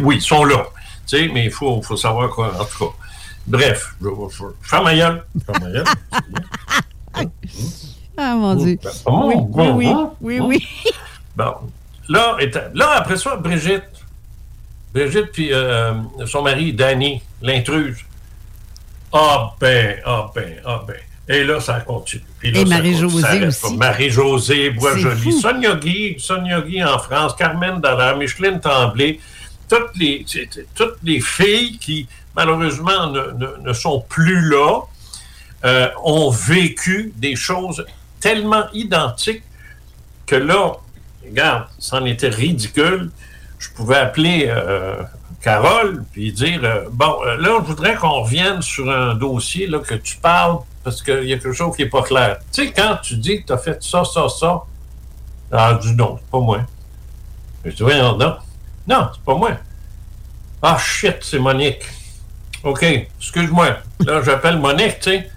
oui, 0.00 0.16
ils 0.16 0.22
sont 0.22 0.44
là. 0.44 0.66
Tu 1.06 1.16
sais, 1.16 1.28
mais 1.32 1.44
il 1.44 1.52
faut, 1.52 1.80
faut 1.80 1.96
savoir 1.96 2.28
quoi. 2.30 2.52
En 2.60 2.64
tout 2.64 2.86
cas. 2.86 3.05
Bref, 3.46 3.94
je, 4.00 4.08
je, 4.08 4.44
je 4.62 4.68
fais 4.68 4.82
ma 4.82 4.94
gueule. 4.94 5.24
ma 5.48 5.70
gueule. 5.70 5.84
ah 8.16 8.34
mon 8.34 8.54
Dieu. 8.54 8.78
Ben, 8.82 8.90
oui, 9.06 9.34
oui, 9.52 9.68
oui, 9.70 9.94
oui, 10.20 10.40
oui. 10.40 10.66
Bon. 11.36 11.54
Là, 12.08 12.36
là, 12.74 12.90
après 12.96 13.16
ça, 13.16 13.36
Brigitte. 13.36 13.84
Brigitte, 14.94 15.32
puis 15.32 15.52
euh, 15.52 15.92
son 16.26 16.42
mari, 16.42 16.72
Danny, 16.72 17.20
l'intruse. 17.42 17.98
Ah 19.12 19.52
ben, 19.60 19.96
ah 20.04 20.30
ben, 20.34 20.54
ah 20.64 20.82
ben. 20.86 20.96
Et 21.28 21.42
là, 21.44 21.60
ça 21.60 21.80
continue. 21.80 22.22
Puis 22.38 22.52
là, 22.52 22.60
Et 22.60 22.64
Marie-Josée 22.64 23.46
aussi. 23.46 23.76
Marie-Josée, 23.76 24.70
Bois-Joli, 24.70 25.32
Sonia 25.32 25.74
Guy, 25.74 26.16
Sonia 26.18 26.60
Guy 26.60 26.82
en 26.84 26.98
France, 26.98 27.34
Carmen 27.36 27.80
Dallaire, 27.80 28.16
Micheline 28.16 28.60
Tremblay, 28.60 29.18
toutes 29.68 29.96
les, 29.96 30.24
toutes 30.74 30.98
les 31.02 31.20
filles 31.20 31.78
qui, 31.78 32.06
malheureusement, 32.36 33.10
ne, 33.10 33.72
sont 33.72 34.04
plus 34.08 34.48
là, 34.48 34.82
euh, 35.64 35.88
ont 36.04 36.30
vécu 36.30 37.12
des 37.16 37.34
choses 37.34 37.84
tellement 38.20 38.64
identiques 38.72 39.42
que 40.26 40.36
là, 40.36 40.74
regarde, 41.24 41.66
c'en 41.78 42.04
était 42.04 42.28
ridicule. 42.28 43.10
Je 43.58 43.70
pouvais 43.70 43.96
appeler 43.96 44.46
euh, 44.48 45.02
Carole 45.40 46.04
puis 46.12 46.32
dire 46.32 46.60
euh, 46.62 46.84
Bon, 46.92 47.22
là, 47.22 47.58
je 47.60 47.66
voudrais 47.66 47.96
qu'on 47.96 48.22
revienne 48.22 48.60
sur 48.60 48.90
un 48.90 49.14
dossier 49.14 49.66
là, 49.66 49.78
que 49.78 49.94
tu 49.94 50.16
parles 50.18 50.58
parce 50.84 51.02
qu'il 51.02 51.24
y 51.24 51.32
a 51.32 51.38
quelque 51.38 51.52
chose 51.52 51.74
qui 51.74 51.82
n'est 51.82 51.88
pas 51.88 52.02
clair. 52.02 52.38
Tu 52.52 52.66
sais, 52.66 52.72
quand 52.72 52.98
tu 53.02 53.16
dis 53.16 53.40
que 53.40 53.46
tu 53.46 53.52
as 53.52 53.58
fait 53.58 53.82
ça, 53.82 54.04
ça, 54.04 54.28
ça, 54.28 54.62
ah, 55.50 55.78
dis 55.80 55.94
non, 55.94 56.18
c'est 56.20 56.30
pas 56.30 56.40
moi. 56.40 56.60
Je 57.64 57.70
dis, 57.70 57.82
voyons, 57.82 58.16
non. 58.16 58.36
Non, 58.86 59.08
c'est 59.12 59.22
pas 59.24 59.34
moi. 59.34 59.52
Ah, 60.62 60.78
shit, 60.78 61.16
c'est 61.22 61.38
Monique. 61.38 61.84
OK, 62.62 62.84
excuse-moi. 63.18 63.78
Là, 64.00 64.22
j'appelle 64.22 64.58
Monique, 64.58 65.00
tu 65.00 65.10
sais. 65.10 65.30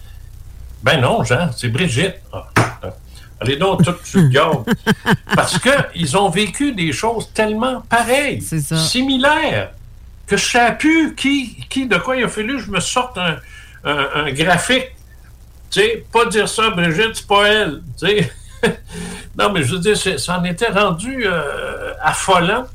Ben 0.82 1.02
non, 1.02 1.24
Jean, 1.24 1.50
c'est 1.56 1.70
Brigitte. 1.70 2.16
Ah, 2.32 2.48
allez 3.40 3.58
donc 3.58 3.84
tout 3.84 3.96
sur 4.04 4.22
le 4.22 4.30
garde. 4.30 4.66
Parce 5.36 5.60
qu'ils 5.60 6.18
ont 6.18 6.30
vécu 6.30 6.74
des 6.74 6.92
choses 6.92 7.32
tellement 7.34 7.82
pareilles, 7.82 8.42
similaires, 8.42 9.72
que 10.26 10.38
je 10.38 10.46
ne 10.46 10.50
sais 10.50 10.76
plus 10.78 11.16
qui, 11.16 11.58
qui, 11.70 11.88
de 11.88 11.98
quoi 11.98 12.16
il 12.16 12.24
a 12.24 12.30
fallu 12.30 12.58
que 12.58 12.64
je 12.64 12.72
me 12.72 12.80
sorte 12.80 13.18
un, 13.18 13.38
un, 13.84 14.08
un 14.16 14.32
graphique. 14.32 14.96
Tu 15.70 15.82
sais, 15.82 16.06
pas 16.12 16.26
dire 16.26 16.48
ça, 16.50 16.70
Brigitte, 16.72 17.16
c'est 17.16 17.28
pas 17.28 17.48
elle. 17.48 17.82
Tu 18.00 18.08
sais. 18.08 18.32
non, 19.38 19.52
mais 19.52 19.64
je 19.64 19.74
veux 19.74 19.80
dire, 19.80 19.98
ça 19.98 20.40
en 20.40 20.44
était 20.44 20.72
rendu 20.72 21.26
euh, 21.26 21.94
affolant. 22.02 22.66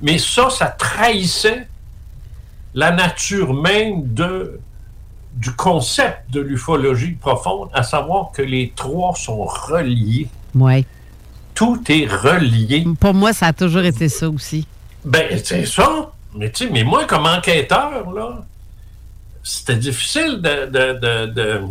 Mais 0.00 0.18
ça, 0.18 0.48
ça 0.50 0.66
trahissait 0.66 1.66
la 2.74 2.90
nature 2.90 3.54
même 3.54 4.12
de, 4.12 4.60
du 5.34 5.52
concept 5.52 6.30
de 6.30 6.40
l'ufologie 6.40 7.12
profonde, 7.12 7.70
à 7.72 7.82
savoir 7.82 8.32
que 8.32 8.42
les 8.42 8.72
trois 8.74 9.14
sont 9.14 9.44
reliés. 9.44 10.28
Oui. 10.54 10.84
Tout 11.54 11.82
est 11.88 12.06
relié. 12.06 12.86
Pour 13.00 13.14
moi, 13.14 13.32
ça 13.32 13.46
a 13.46 13.52
toujours 13.52 13.82
été 13.82 14.08
ça 14.08 14.28
aussi. 14.28 14.66
Ben, 15.04 15.40
c'est 15.42 15.66
ça. 15.66 16.12
Mais 16.34 16.50
tu 16.50 16.66
sais, 16.66 16.70
mais 16.70 16.84
moi, 16.84 17.04
comme 17.04 17.26
enquêteur, 17.26 18.10
là, 18.12 18.44
c'était 19.42 19.76
difficile 19.76 20.40
de, 20.42 20.66
de, 20.66 21.26
de, 21.32 21.62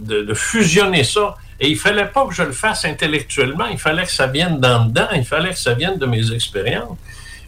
de, 0.00 0.22
de 0.22 0.34
fusionner 0.34 1.04
ça. 1.04 1.34
Et 1.60 1.68
il 1.68 1.76
fallait 1.76 2.06
pas 2.06 2.26
que 2.26 2.34
je 2.34 2.42
le 2.42 2.52
fasse 2.52 2.84
intellectuellement, 2.84 3.66
il 3.66 3.78
fallait 3.78 4.04
que 4.04 4.12
ça 4.12 4.26
vienne 4.26 4.60
d'en 4.60 4.86
dedans, 4.86 5.08
il 5.14 5.24
fallait 5.24 5.50
que 5.50 5.58
ça 5.58 5.74
vienne 5.74 5.98
de 5.98 6.06
mes 6.06 6.32
expériences. 6.32 6.96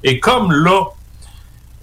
Et 0.03 0.21
comme 0.21 0.53
là, 0.53 0.85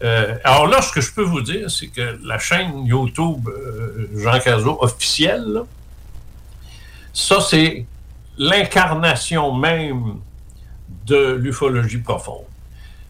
euh, 0.03 0.35
alors 0.43 0.67
là, 0.67 0.81
ce 0.81 0.91
que 0.91 1.01
je 1.01 1.11
peux 1.13 1.23
vous 1.23 1.41
dire, 1.41 1.71
c'est 1.71 1.87
que 1.87 2.19
la 2.23 2.37
chaîne 2.37 2.85
YouTube 2.85 3.47
euh, 3.47 4.09
Jean 4.15 4.39
Cazot 4.39 4.77
officielle, 4.81 5.61
ça 7.13 7.39
c'est 7.39 7.85
l'incarnation 8.37 9.53
même 9.53 10.15
de 11.05 11.33
l'ufologie 11.33 11.99
profonde. 11.99 12.45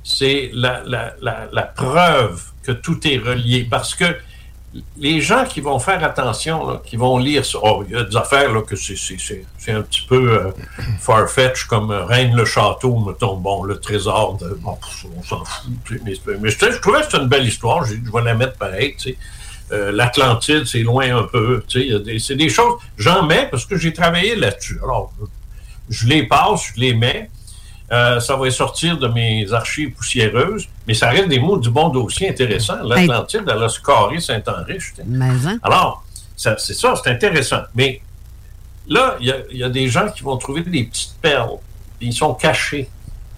C'est 0.04 0.52
la, 0.54 0.84
la, 0.86 1.64
preuve 1.64 2.44
que 2.62 2.74
tout 2.74 3.08
est 3.08 3.18
relié. 3.18 3.64
Parce 3.64 3.96
que 3.96 4.18
les 4.97 5.21
gens 5.21 5.45
qui 5.45 5.61
vont 5.61 5.78
faire 5.80 6.03
attention, 6.03 6.67
là, 6.67 6.82
qui 6.84 6.95
vont 6.95 7.17
lire 7.17 7.45
ça, 7.45 7.59
oh, 7.61 7.84
il 7.88 7.93
y 7.93 7.97
a 7.97 8.03
des 8.03 8.15
affaires 8.15 8.51
là, 8.51 8.61
que 8.61 8.76
c'est, 8.76 9.45
un 9.67 9.82
petit 9.82 10.05
peu 10.07 10.32
euh, 10.32 10.51
far-fetch, 10.99 11.65
comme 11.65 11.91
euh, 11.91 12.05
Reine 12.05 12.36
le 12.36 12.45
château, 12.45 12.97
mettons, 12.97 13.38
bon, 13.38 13.63
le 13.63 13.80
trésor, 13.80 14.38
de, 14.38 14.57
bon, 14.61 14.78
on 15.17 15.24
s'en 15.24 15.43
fout. 15.45 15.71
Mais, 16.03 16.13
mais 16.39 16.49
je, 16.49 16.80
trouvais 16.80 16.99
que 16.99 17.05
c'était 17.05 17.19
une 17.19 17.30
belle 17.30 17.47
histoire, 17.47 17.86
je, 17.86 17.93
vais 17.93 18.21
la 18.24 18.34
mettre 18.34 18.57
pareil. 18.57 18.95
Euh, 19.71 19.91
L'Atlantide, 19.91 20.65
c'est 20.65 20.84
loin 20.84 21.17
un 21.17 21.24
peu. 21.24 21.63
C'est 21.67 22.36
des 22.36 22.49
choses, 22.49 22.80
j'en 22.97 23.24
mets 23.24 23.47
parce 23.49 23.65
que 23.65 23.78
j'ai 23.78 23.93
travaillé 23.93 24.36
là-dessus. 24.36 24.80
Alors, 24.84 25.13
je 25.89 26.07
les 26.07 26.28
passe, 26.28 26.74
je 26.76 26.82
les 26.82 26.93
mets. 26.93 27.30
Euh, 27.91 28.19
ça 28.19 28.36
va 28.36 28.49
sortir 28.49 28.97
de 28.97 29.07
mes 29.07 29.51
archives 29.51 29.91
poussiéreuses, 29.91 30.67
mais 30.88 30.93
ça 30.93 31.09
reste 31.09 31.27
des 31.27 31.39
mots 31.39 31.57
du 31.57 31.69
bon 31.69 31.89
dossier 31.89 32.29
intéressant. 32.29 32.81
L'Atlantide, 32.84 33.43
elle 33.47 33.61
a 33.61 33.69
ce 33.69 33.79
carré 33.79 34.19
Saint-Henri. 34.19 34.77
Hein? 35.45 35.59
Alors, 35.61 36.03
c'est 36.36 36.57
ça, 36.57 36.95
c'est 37.01 37.09
intéressant. 37.11 37.61
Mais 37.75 38.01
là, 38.88 39.17
il 39.19 39.36
y, 39.51 39.57
y, 39.57 39.63
a 39.63 39.69
des 39.69 39.88
gens 39.88 40.09
qui 40.09 40.23
vont 40.23 40.38
trouver 40.38 40.61
des 40.61 40.86
petites 40.86 41.15
perles. 41.21 41.57
Ils 42.01 42.13
sont 42.13 42.34
cachés. 42.34 42.89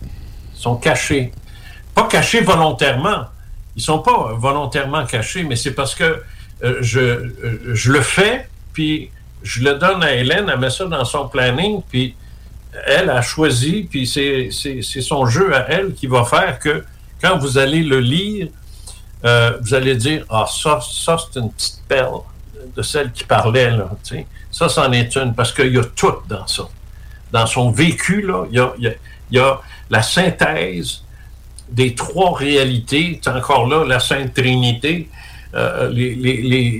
Ils 0.04 0.62
sont 0.62 0.76
cachés. 0.76 1.34
Pas 1.94 2.08
cachés 2.08 2.42
volontairement. 2.42 3.26
Ils 3.76 3.82
sont 3.82 4.00
pas 4.00 4.34
volontairement 4.34 5.06
cachés, 5.06 5.44
mais 5.44 5.56
c'est 5.56 5.74
parce 5.74 5.96
que 5.96 6.22
euh, 6.64 6.78
je, 6.82 7.00
euh, 7.00 7.74
je 7.74 7.92
le 7.92 8.02
fais, 8.02 8.48
puis 8.74 9.12
je 9.44 9.62
le 9.64 9.76
donne 9.76 10.02
à 10.02 10.14
Hélène, 10.14 10.50
elle 10.52 10.60
met 10.60 10.70
ça 10.70 10.86
dans 10.86 11.04
son 11.04 11.28
planning, 11.28 11.82
puis 11.90 12.16
elle 12.86 13.10
a 13.10 13.22
choisi, 13.22 13.88
puis 13.90 14.08
c'est 14.08 15.02
son 15.02 15.26
jeu 15.26 15.56
à 15.56 15.70
elle 15.70 15.94
qui 15.94 16.08
va 16.08 16.26
faire 16.26 16.60
que 16.60 16.84
quand 17.22 17.38
vous 17.38 17.58
allez 17.58 17.84
le 17.84 18.00
lire, 18.00 18.48
euh, 19.24 19.58
vous 19.62 19.74
allez 19.74 19.96
dire 19.96 20.26
Ah, 20.30 20.46
ça, 20.48 20.80
ça 20.82 21.18
c'est 21.18 21.40
une 21.40 21.52
petite 21.52 21.82
perle 21.88 22.22
de 22.76 22.82
celle 22.82 23.12
qui 23.12 23.24
parlait, 23.24 23.72
là. 23.72 23.90
Ça, 24.52 24.70
c'en 24.70 24.92
est 24.92 25.16
une, 25.16 25.34
parce 25.34 25.52
qu'il 25.52 25.74
y 25.74 25.78
a 25.78 25.84
tout 25.84 26.14
dans 26.28 26.48
ça. 26.48 26.64
Dans 27.32 27.46
son 27.46 27.72
vécu, 27.72 28.22
là, 28.22 28.46
il 28.50 28.56
y 28.56 28.60
a, 28.60 28.74
y 29.32 29.40
a 29.40 29.60
la 29.90 30.02
synthèse 30.02 31.04
des 31.70 31.96
trois 31.96 32.38
réalités. 32.38 33.20
C'est 33.22 33.32
encore 33.32 33.68
là 33.68 33.84
la 33.86 34.00
Sainte 34.00 34.34
Trinité. 34.34 35.10
Euh, 35.56 35.90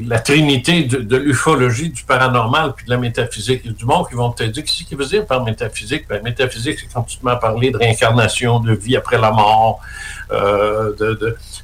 la 0.06 0.20
trinité 0.20 0.84
de, 0.84 1.16
l'ufologie, 1.16 1.90
du 1.90 2.04
paranormal, 2.04 2.74
puis 2.76 2.86
de 2.86 2.90
la 2.90 2.98
métaphysique. 2.98 3.62
Il 3.64 3.74
du 3.74 3.86
monde 3.86 4.10
qui 4.10 4.16
vont 4.16 4.32
te 4.32 4.44
dire 4.44 4.66
qu'est-ce 4.66 4.84
qu'il 4.84 4.98
veut 4.98 5.06
dire 5.06 5.26
par 5.26 5.46
métaphysique? 5.46 6.06
Ben, 6.10 6.22
métaphysique, 6.22 6.80
c'est 6.82 6.94
quand 6.94 7.04
tu 7.04 7.18
te 7.18 7.26
mets 7.26 7.32
à 7.32 7.38
parler 7.38 7.72
de 7.72 7.78
réincarnation, 7.78 8.60
de 8.60 8.74
vie 8.74 8.98
après 8.98 9.18
la 9.18 9.32
mort. 9.32 9.80
Euh. 10.32 10.92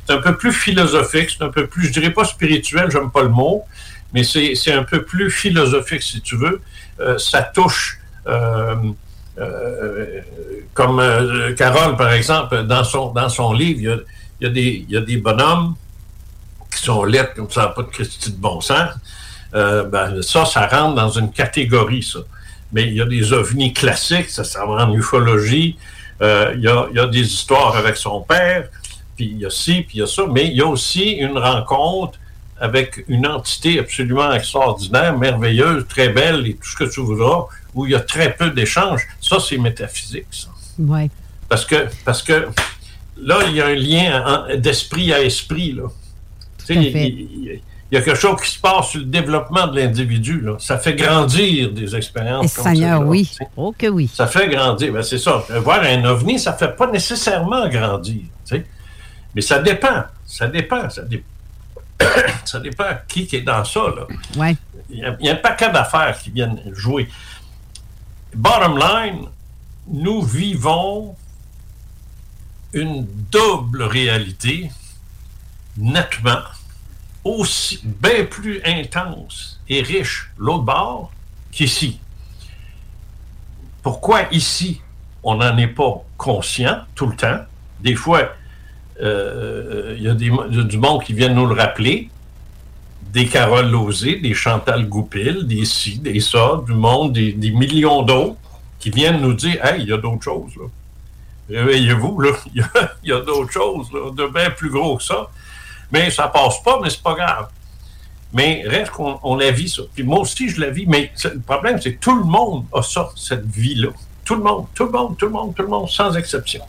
C'est 0.07 0.13
un 0.13 0.21
peu 0.21 0.37
plus 0.37 0.53
philosophique, 0.53 1.35
c'est 1.37 1.43
un 1.43 1.49
peu 1.49 1.67
plus, 1.67 1.87
je 1.87 1.91
dirais 1.91 2.11
pas 2.11 2.23
spirituel, 2.23 2.89
j'aime 2.89 3.11
pas 3.11 3.23
le 3.23 3.29
mot, 3.29 3.65
mais 4.13 4.23
c'est 4.23 4.71
un 4.71 4.83
peu 4.83 5.03
plus 5.03 5.29
philosophique, 5.29 6.03
si 6.03 6.21
tu 6.21 6.37
veux. 6.37 6.61
Euh, 7.01 7.17
ça 7.17 7.41
touche. 7.41 7.99
Comme 10.73 11.01
Carole, 11.57 11.97
par 11.97 12.13
exemple, 12.13 12.63
dans 12.63 12.85
son, 12.85 13.11
dans 13.11 13.27
son 13.27 13.51
livre, 13.51 13.81
y 13.81 13.89
a, 13.89 13.97
il 14.47 14.89
y 14.89 14.95
a 14.95 15.01
des 15.01 15.17
bonhommes 15.17 15.75
qui 16.75 16.81
sont 16.81 17.03
lettres 17.03 17.33
comme 17.35 17.49
ça, 17.49 17.67
pas 17.67 17.83
de 17.83 17.87
Christie 17.89 18.31
de 18.31 18.37
bon 18.37 18.61
sens, 18.61 18.89
euh, 19.53 19.83
ben, 19.83 20.21
ça, 20.21 20.45
ça 20.45 20.67
rentre 20.67 20.95
dans 20.95 21.09
une 21.09 21.31
catégorie, 21.31 22.03
ça. 22.03 22.19
Mais 22.71 22.83
il 22.87 22.93
y 22.95 23.01
a 23.01 23.05
des 23.05 23.33
ovnis 23.33 23.73
classiques, 23.73 24.29
ça, 24.29 24.43
ça 24.43 24.65
va 24.65 24.85
en 24.85 24.93
ufologie. 24.93 25.77
Euh, 26.21 26.53
il, 26.55 26.61
y 26.61 26.67
a, 26.67 26.87
il 26.91 26.95
y 26.95 26.99
a 26.99 27.07
des 27.07 27.21
histoires 27.33 27.75
avec 27.75 27.97
son 27.97 28.21
père, 28.21 28.69
puis 29.15 29.25
il 29.25 29.39
y 29.39 29.45
a 29.45 29.49
ci, 29.49 29.81
puis 29.81 29.97
il 29.97 29.99
y 29.99 30.03
a 30.03 30.07
ça, 30.07 30.23
mais 30.31 30.45
il 30.47 30.53
y 30.55 30.61
a 30.61 30.67
aussi 30.67 31.09
une 31.11 31.37
rencontre 31.37 32.17
avec 32.59 33.03
une 33.07 33.25
entité 33.27 33.79
absolument 33.79 34.31
extraordinaire, 34.31 35.17
merveilleuse, 35.17 35.85
très 35.89 36.09
belle 36.09 36.45
et 36.47 36.53
tout 36.53 36.69
ce 36.69 36.75
que 36.77 36.83
tu 36.89 37.01
voudras, 37.01 37.47
où 37.73 37.85
il 37.87 37.91
y 37.91 37.95
a 37.95 37.99
très 37.99 38.33
peu 38.35 38.51
d'échanges. 38.51 39.01
Ça, 39.19 39.37
c'est 39.39 39.57
métaphysique, 39.57 40.27
ça. 40.29 40.47
Oui. 40.77 41.09
Parce 41.49 41.65
que, 41.65 41.87
parce 42.05 42.21
que 42.21 42.47
là, 43.17 43.39
il 43.47 43.55
y 43.55 43.61
a 43.61 43.65
un 43.65 43.73
lien 43.75 44.23
en- 44.25 44.55
d'esprit 44.57 45.11
à 45.11 45.21
esprit. 45.21 45.73
Là. 45.73 45.83
Tu 45.89 45.89
sais, 45.89 46.47
Tout 46.47 46.50
à 46.50 46.50
il, 46.69 46.91
fait. 46.91 47.07
il- 47.07 47.61
il 47.91 47.95
y 47.95 47.97
a 47.97 48.01
quelque 48.03 48.17
chose 48.19 48.39
qui 48.41 48.49
se 48.51 48.57
passe 48.59 48.87
sur 48.91 48.99
le 49.01 49.05
développement 49.05 49.67
de 49.67 49.77
l'individu. 49.81 50.39
là. 50.39 50.55
Ça 50.59 50.77
fait 50.77 50.93
grandir 50.95 51.71
des 51.73 51.93
expériences. 51.93 52.53
Comme 52.53 52.63
Seigneur, 52.63 52.99
celle-là, 52.99 53.09
oui. 53.11 53.29
Oh 53.57 53.75
que 53.77 53.87
oui. 53.87 54.09
Ça 54.13 54.27
fait 54.27 54.47
grandir. 54.47 54.93
Ben, 54.93 55.03
c'est 55.03 55.17
ça. 55.17 55.43
Voir 55.61 55.81
un 55.83 56.05
ovni, 56.05 56.39
ça 56.39 56.53
fait 56.53 56.73
pas 56.73 56.87
nécessairement 56.89 57.67
grandir. 57.67 58.21
Mais 59.35 59.41
ça 59.41 59.59
dépend. 59.59 60.03
Ça 60.25 60.47
dépend. 60.47 60.89
Ça, 60.89 61.01
dé- 61.01 61.23
ça 62.45 62.61
dépend 62.61 62.85
qui, 63.09 63.27
qui 63.27 63.35
est 63.35 63.41
dans 63.41 63.65
ça. 63.65 63.81
Là. 63.81 64.07
Ouais. 64.37 64.55
Il 64.89 64.99
y, 64.99 65.03
a, 65.03 65.17
il 65.19 65.25
y 65.25 65.29
a 65.29 65.33
un 65.33 65.35
paquet 65.35 65.69
d'affaires 65.69 66.17
qui 66.17 66.29
viennent 66.31 66.61
jouer. 66.71 67.09
Bottom 68.33 68.77
line, 68.77 69.25
nous 69.89 70.21
vivons 70.21 71.13
une 72.73 73.05
double 73.29 73.83
réalité 73.83 74.71
nettement 75.81 76.39
aussi 77.23 77.81
bien 77.83 78.25
plus 78.25 78.61
intense 78.63 79.59
et 79.67 79.81
riche 79.81 80.31
l'autre 80.37 80.63
bord 80.63 81.11
qu'ici. 81.51 81.99
Pourquoi 83.83 84.23
ici, 84.31 84.81
on 85.23 85.35
n'en 85.35 85.57
est 85.57 85.67
pas 85.67 86.03
conscient 86.17 86.79
tout 86.95 87.07
le 87.07 87.15
temps? 87.15 87.39
Des 87.79 87.95
fois, 87.95 88.33
euh, 89.01 89.95
il 89.97 90.03
y 90.03 90.07
a 90.07 90.13
du 90.13 90.77
monde 90.77 91.03
qui 91.03 91.13
vient 91.13 91.29
nous 91.29 91.47
le 91.47 91.55
rappeler. 91.55 92.09
Des 93.11 93.25
Carole 93.25 93.69
Lozé, 93.69 94.17
des 94.17 94.33
Chantal 94.33 94.87
Goupil, 94.87 95.45
des 95.45 95.65
ci, 95.65 95.99
des 95.99 96.21
ça, 96.21 96.61
du 96.65 96.73
monde, 96.73 97.11
des, 97.11 97.51
millions 97.51 98.03
d'autres 98.03 98.37
qui 98.79 98.89
viennent 98.89 99.19
nous 99.19 99.33
dire 99.33 99.63
Hey, 99.65 99.81
il 99.81 99.89
y 99.89 99.93
a 99.93 99.97
d'autres 99.97 100.23
choses. 100.23 100.53
Réveillez-vous, 101.49 102.21
là. 102.21 102.31
Il 103.03 103.09
y 103.09 103.11
a, 103.11 103.19
d'autres 103.19 103.51
choses, 103.51 103.89
de 103.91 104.27
bien 104.27 104.49
plus 104.51 104.69
gros 104.69 104.95
que 104.95 105.03
ça. 105.03 105.29
Mais 105.91 106.09
ça 106.09 106.27
passe 106.27 106.61
pas, 106.63 106.79
mais 106.81 106.89
c'est 106.89 107.01
pas 107.03 107.13
grave. 107.15 107.49
Mais 108.33 108.63
reste 108.65 108.91
qu'on 108.91 109.19
on 109.23 109.35
la 109.35 109.51
vit, 109.51 109.67
ça. 109.67 109.81
Puis 109.93 110.03
moi 110.03 110.19
aussi, 110.19 110.47
je 110.49 110.61
la 110.61 110.69
vis. 110.69 110.85
Mais 110.87 111.11
le 111.25 111.39
problème, 111.41 111.81
c'est 111.81 111.95
que 111.95 111.99
tout 111.99 112.15
le 112.17 112.23
monde 112.23 112.65
a 112.73 112.81
ça, 112.81 113.09
cette 113.15 113.45
vie-là. 113.45 113.89
Tout 114.23 114.35
le 114.35 114.43
monde, 114.43 114.67
tout 114.73 114.85
le 114.85 114.91
monde, 114.91 115.17
tout 115.17 115.25
le 115.25 115.31
monde, 115.31 115.53
tout 115.55 115.63
le 115.63 115.67
monde, 115.67 115.89
sans 115.89 116.15
exception. 116.15 116.63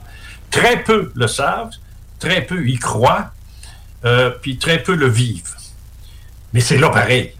Très 0.51 0.83
peu 0.83 1.11
le 1.15 1.27
savent, 1.27 1.71
très 2.19 2.41
peu 2.41 2.67
y 2.67 2.77
croient, 2.77 3.31
euh, 4.03 4.29
puis 4.41 4.57
très 4.57 4.83
peu 4.83 4.93
le 4.95 5.07
vivent. 5.07 5.55
Mais 6.51 6.59
c'est 6.59 6.77
là 6.77 6.89
pareil. 6.89 7.31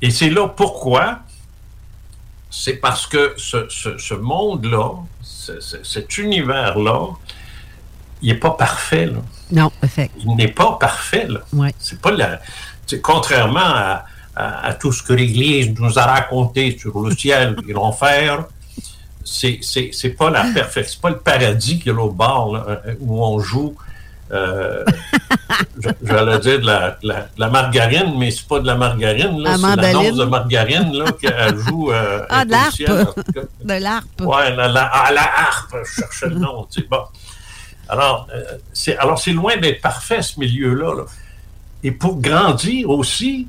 Et 0.00 0.10
c'est 0.10 0.30
là 0.30 0.46
pourquoi. 0.48 1.18
C'est 2.50 2.74
parce 2.76 3.06
que 3.06 3.34
ce, 3.36 3.68
ce- 3.68 3.98
ce 3.98 4.14
monde-là, 4.14 4.90
ce- 5.22 5.60
ce- 5.60 5.82
cet 5.82 6.16
univers-là, 6.18 7.08
il 8.22 8.28
n'est 8.32 8.38
pas 8.38 8.52
parfait. 8.52 9.06
Là. 9.06 9.18
Non, 9.50 9.70
effect. 9.82 10.14
Il 10.20 10.34
n'est 10.36 10.48
pas 10.48 10.76
parfait. 10.80 11.26
Là. 11.28 11.40
Ouais. 11.52 11.74
C'est 11.78 12.00
pas 12.00 12.10
la. 12.12 12.40
contrairement 13.02 13.60
à, 13.60 14.04
à- 14.36 14.66
à 14.68 14.74
tout 14.74 14.92
ce 14.92 15.02
que 15.02 15.12
l'Église 15.12 15.74
nous 15.78 15.98
a 15.98 16.04
raconté 16.06 16.76
sur 16.78 16.98
le 17.00 17.14
ciel 17.16 17.56
et 17.68 17.72
l'enfer, 17.72 18.44
c'est, 19.24 19.58
c'est, 19.62 19.90
c'est 19.92 20.10
pas 20.10 20.30
la 20.30 20.44
perfection, 20.54 20.92
c'est 20.94 21.00
pas 21.02 21.10
le 21.10 21.18
paradis 21.18 21.78
qui 21.80 21.88
est 21.88 21.92
l'autre 21.92 22.14
bord, 22.14 22.54
là, 22.54 22.64
euh, 22.86 22.94
où 23.00 23.22
on 23.24 23.38
joue. 23.40 23.74
euh, 24.32 24.84
J'allais 26.02 26.38
dire 26.40 26.60
de 26.60 26.66
la, 26.66 26.90
de 27.02 27.08
la- 27.08 27.20
de 27.22 27.28
la 27.40 27.48
margarine, 27.48 28.14
mais 28.18 28.30
c'est 28.30 28.46
pas 28.46 28.60
de 28.60 28.66
la 28.66 28.74
margarine, 28.74 29.38
là, 29.40 29.50
La 29.52 29.56
c'est 29.56 29.62
la 29.76 29.92
dose 29.92 30.18
de 30.18 30.24
margarine 30.24 30.92
là, 30.92 31.04
qu'elle 31.20 31.56
joue. 31.58 31.90
euh, 31.92 32.24
Ah, 32.28 32.44
de 32.44 32.50
au 33.02 33.22
cas. 33.32 33.40
De 34.50 34.56
la, 34.56 34.68
la, 34.68 34.90
ah, 34.92 35.12
la 35.12 35.22
harpe, 35.22 35.74
je 35.84 36.00
cherchais 36.00 36.28
le 36.28 36.36
nom, 36.36 36.66
tu 36.70 36.80
sais, 36.80 36.86
bon. 36.90 37.02
Alors, 37.88 38.28
euh, 38.34 38.42
c'est, 38.72 38.96
alors, 38.98 39.18
c'est 39.18 39.32
loin 39.32 39.56
d'être 39.56 39.80
parfait, 39.80 40.22
ce 40.22 40.38
milieu-là. 40.38 40.94
là. 40.94 41.04
Et 41.82 41.92
pour 41.92 42.20
grandir 42.20 42.90
aussi, 42.90 43.46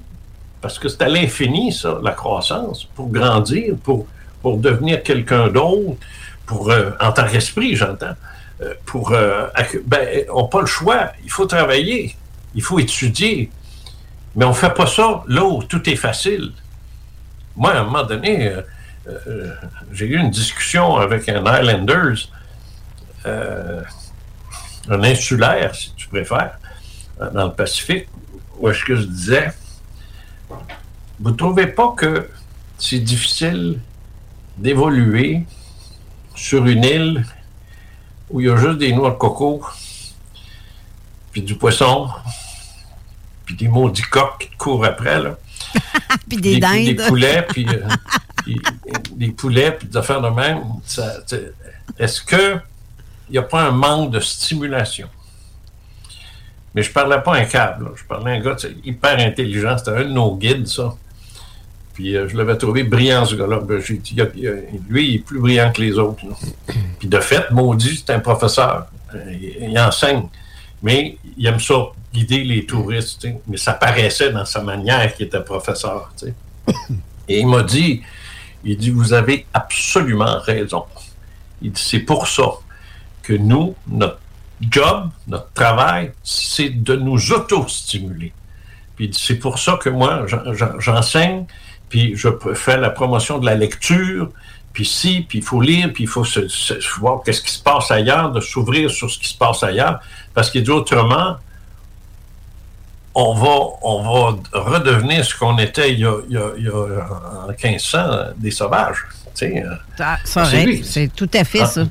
parce 0.61 0.79
que 0.79 0.87
c'est 0.87 1.01
à 1.01 1.09
l'infini, 1.09 1.73
ça, 1.73 1.99
la 2.01 2.11
croissance, 2.11 2.85
pour 2.95 3.09
grandir, 3.09 3.75
pour, 3.83 4.07
pour 4.41 4.57
devenir 4.57 5.03
quelqu'un 5.03 5.47
d'autre, 5.47 5.97
pour, 6.45 6.71
euh, 6.71 6.91
en 6.99 7.11
tant 7.11 7.27
qu'esprit, 7.27 7.75
j'entends, 7.75 8.15
euh, 8.61 8.73
pour, 8.85 9.09
ben, 9.11 10.25
on 10.33 10.43
n'a 10.43 10.47
pas 10.47 10.61
le 10.61 10.67
choix, 10.67 11.11
il 11.23 11.31
faut 11.31 11.45
travailler, 11.45 12.15
il 12.55 12.61
faut 12.61 12.79
étudier, 12.79 13.49
mais 14.35 14.45
on 14.45 14.49
ne 14.49 14.53
fait 14.53 14.73
pas 14.73 14.87
ça 14.87 15.23
là 15.27 15.43
où 15.43 15.63
tout 15.63 15.89
est 15.89 15.95
facile. 15.95 16.51
Moi, 17.55 17.71
à 17.71 17.79
un 17.79 17.83
moment 17.83 18.03
donné, 18.03 18.53
j'ai 19.91 20.05
eu 20.05 20.17
une 20.17 20.29
discussion 20.29 20.97
avec 20.97 21.27
un 21.29 21.45
Highlanders, 21.45 22.29
euh, 23.25 23.81
un 24.89 25.03
insulaire, 25.03 25.75
si 25.75 25.93
tu 25.95 26.07
préfères, 26.07 26.57
euh, 27.21 27.29
dans 27.31 27.45
le 27.45 27.53
Pacifique, 27.53 28.07
où 28.57 28.69
est-ce 28.69 28.83
que 28.83 28.95
je 28.95 29.03
disais, 29.03 29.51
vous 31.19 31.31
ne 31.31 31.35
trouvez 31.35 31.67
pas 31.67 31.93
que 31.95 32.29
c'est 32.77 32.99
difficile 32.99 33.79
d'évoluer 34.57 35.43
sur 36.35 36.65
une 36.65 36.83
île 36.83 37.25
où 38.29 38.41
il 38.41 38.47
y 38.47 38.49
a 38.49 38.57
juste 38.57 38.77
des 38.77 38.93
noix 38.93 39.11
de 39.11 39.15
coco, 39.15 39.63
puis 41.31 41.41
du 41.41 41.55
poisson, 41.55 42.09
puis 43.45 43.55
des 43.55 43.67
maudits 43.67 44.01
coqs 44.03 44.39
qui 44.39 44.49
te 44.49 44.57
courent 44.57 44.85
après, 44.85 45.21
là. 45.21 45.37
Puis 46.27 46.37
des 46.37 46.55
des, 46.55 46.59
dindes. 46.59 46.95
des 46.95 46.95
poulets, 46.95 47.45
puis 47.47 47.67
euh, 47.67 47.87
puis 48.43 48.59
des 49.11 49.29
poulets, 49.29 49.71
puis 49.71 49.87
des 49.87 49.97
affaires 49.97 50.21
de 50.21 50.29
même. 50.29 50.63
Est-ce 51.97 52.21
que 52.21 52.59
il 53.29 53.33
n'y 53.33 53.37
a 53.37 53.43
pas 53.43 53.61
un 53.61 53.71
manque 53.71 54.11
de 54.11 54.19
stimulation? 54.19 55.07
Mais 56.75 56.83
je 56.83 56.91
parlais 56.91 57.19
pas 57.21 57.35
un 57.35 57.45
câble, 57.45 57.91
je 57.95 58.03
parlais 58.03 58.31
à 58.31 58.35
un 58.35 58.39
gars 58.39 58.55
hyper 58.83 59.19
intelligent. 59.19 59.77
C'était 59.77 59.91
un 59.91 60.03
de 60.03 60.09
nos 60.09 60.35
guides, 60.35 60.67
ça. 60.67 60.95
Puis 61.93 62.15
euh, 62.15 62.27
je 62.29 62.37
l'avais 62.37 62.55
trouvé 62.57 62.83
brillant, 62.83 63.25
ce 63.25 63.35
gars-là. 63.35 63.59
Ben, 63.59 63.81
lui, 64.89 65.09
il 65.09 65.15
est 65.15 65.19
plus 65.19 65.39
brillant 65.39 65.71
que 65.71 65.81
les 65.81 65.97
autres. 65.97 66.23
Puis 66.99 67.07
de 67.07 67.19
fait, 67.19 67.49
maudit, 67.51 68.03
c'est 68.05 68.13
un 68.13 68.19
professeur. 68.19 68.87
Euh, 69.15 69.33
Il, 69.61 69.77
enseigne. 69.79 70.23
Mais 70.81 71.17
il 71.37 71.45
aime 71.45 71.59
ça, 71.59 71.87
guider 72.13 72.43
les 72.43 72.65
touristes. 72.65 73.27
Mais 73.47 73.57
ça 73.57 73.73
paraissait 73.73 74.31
dans 74.31 74.45
sa 74.45 74.61
manière 74.61 75.13
qu'il 75.13 75.25
était 75.25 75.41
professeur. 75.41 76.11
Et 77.27 77.39
il 77.39 77.47
m'a 77.47 77.63
dit, 77.63 78.01
il 78.63 78.77
dit, 78.77 78.91
vous 78.91 79.11
avez 79.11 79.45
absolument 79.53 80.39
raison. 80.39 80.85
Il 81.61 81.71
dit, 81.71 81.81
c'est 81.81 81.99
pour 81.99 82.27
ça 82.27 82.51
que 83.29 83.35
nous, 83.35 83.75
notre 83.87 84.17
job, 84.59 85.09
notre 85.27 85.51
travail, 85.53 86.11
c'est 86.23 86.69
de 86.69 86.95
nous 86.95 87.31
auto-stimuler. 87.31 88.33
Puis 88.95 89.11
c'est 89.13 89.35
pour 89.35 89.59
ça 89.59 89.77
que 89.79 89.89
moi, 89.89 90.23
j'en- 90.25 90.51
j'en- 90.55 90.79
j'enseigne, 90.79 91.45
puis 91.89 92.15
je 92.15 92.29
fais 92.55 92.77
la 92.77 92.89
promotion 92.89 93.37
de 93.37 93.45
la 93.45 93.53
lecture, 93.53 94.31
puis 94.73 94.83
si, 94.85 95.21
puis 95.21 95.37
il 95.39 95.43
faut 95.43 95.61
lire, 95.61 95.91
puis 95.93 96.05
il 96.05 96.07
faut 96.09 96.25
se, 96.25 96.47
se- 96.47 96.73
voir 96.99 97.21
qu'est-ce 97.23 97.43
qui 97.43 97.51
se 97.51 97.61
passe 97.61 97.91
ailleurs, 97.91 98.31
de 98.31 98.39
s'ouvrir 98.41 98.89
sur 98.89 99.11
ce 99.11 99.19
qui 99.19 99.27
se 99.29 99.37
passe 99.37 99.61
ailleurs, 99.61 99.99
parce 100.33 100.49
qu'il 100.49 100.63
dit 100.63 100.71
autrement, 100.71 101.35
on 103.13 103.33
va, 103.35 103.57
on 103.83 104.01
va 104.03 104.59
redevenir 104.59 105.23
ce 105.23 105.35
qu'on 105.37 105.57
était 105.59 105.93
il 105.93 105.99
y 105.99 106.05
a, 106.05 106.13
il 106.27 106.33
y 106.33 106.37
a- 106.37 106.51
il 106.57 106.63
y 106.63 106.67
a, 106.67 107.45
en 107.45 107.47
1500, 107.47 108.33
des 108.37 108.51
sauvages. 108.51 108.97
Tu 109.35 109.45
sais, 109.45 109.63
euh, 109.63 109.75
Ah, 109.99 110.17
c'est 110.25 111.11
tout 111.15 111.29
à 111.33 111.43
fait 111.43 111.61
Ah. 111.61 111.65
ça. 111.67 111.83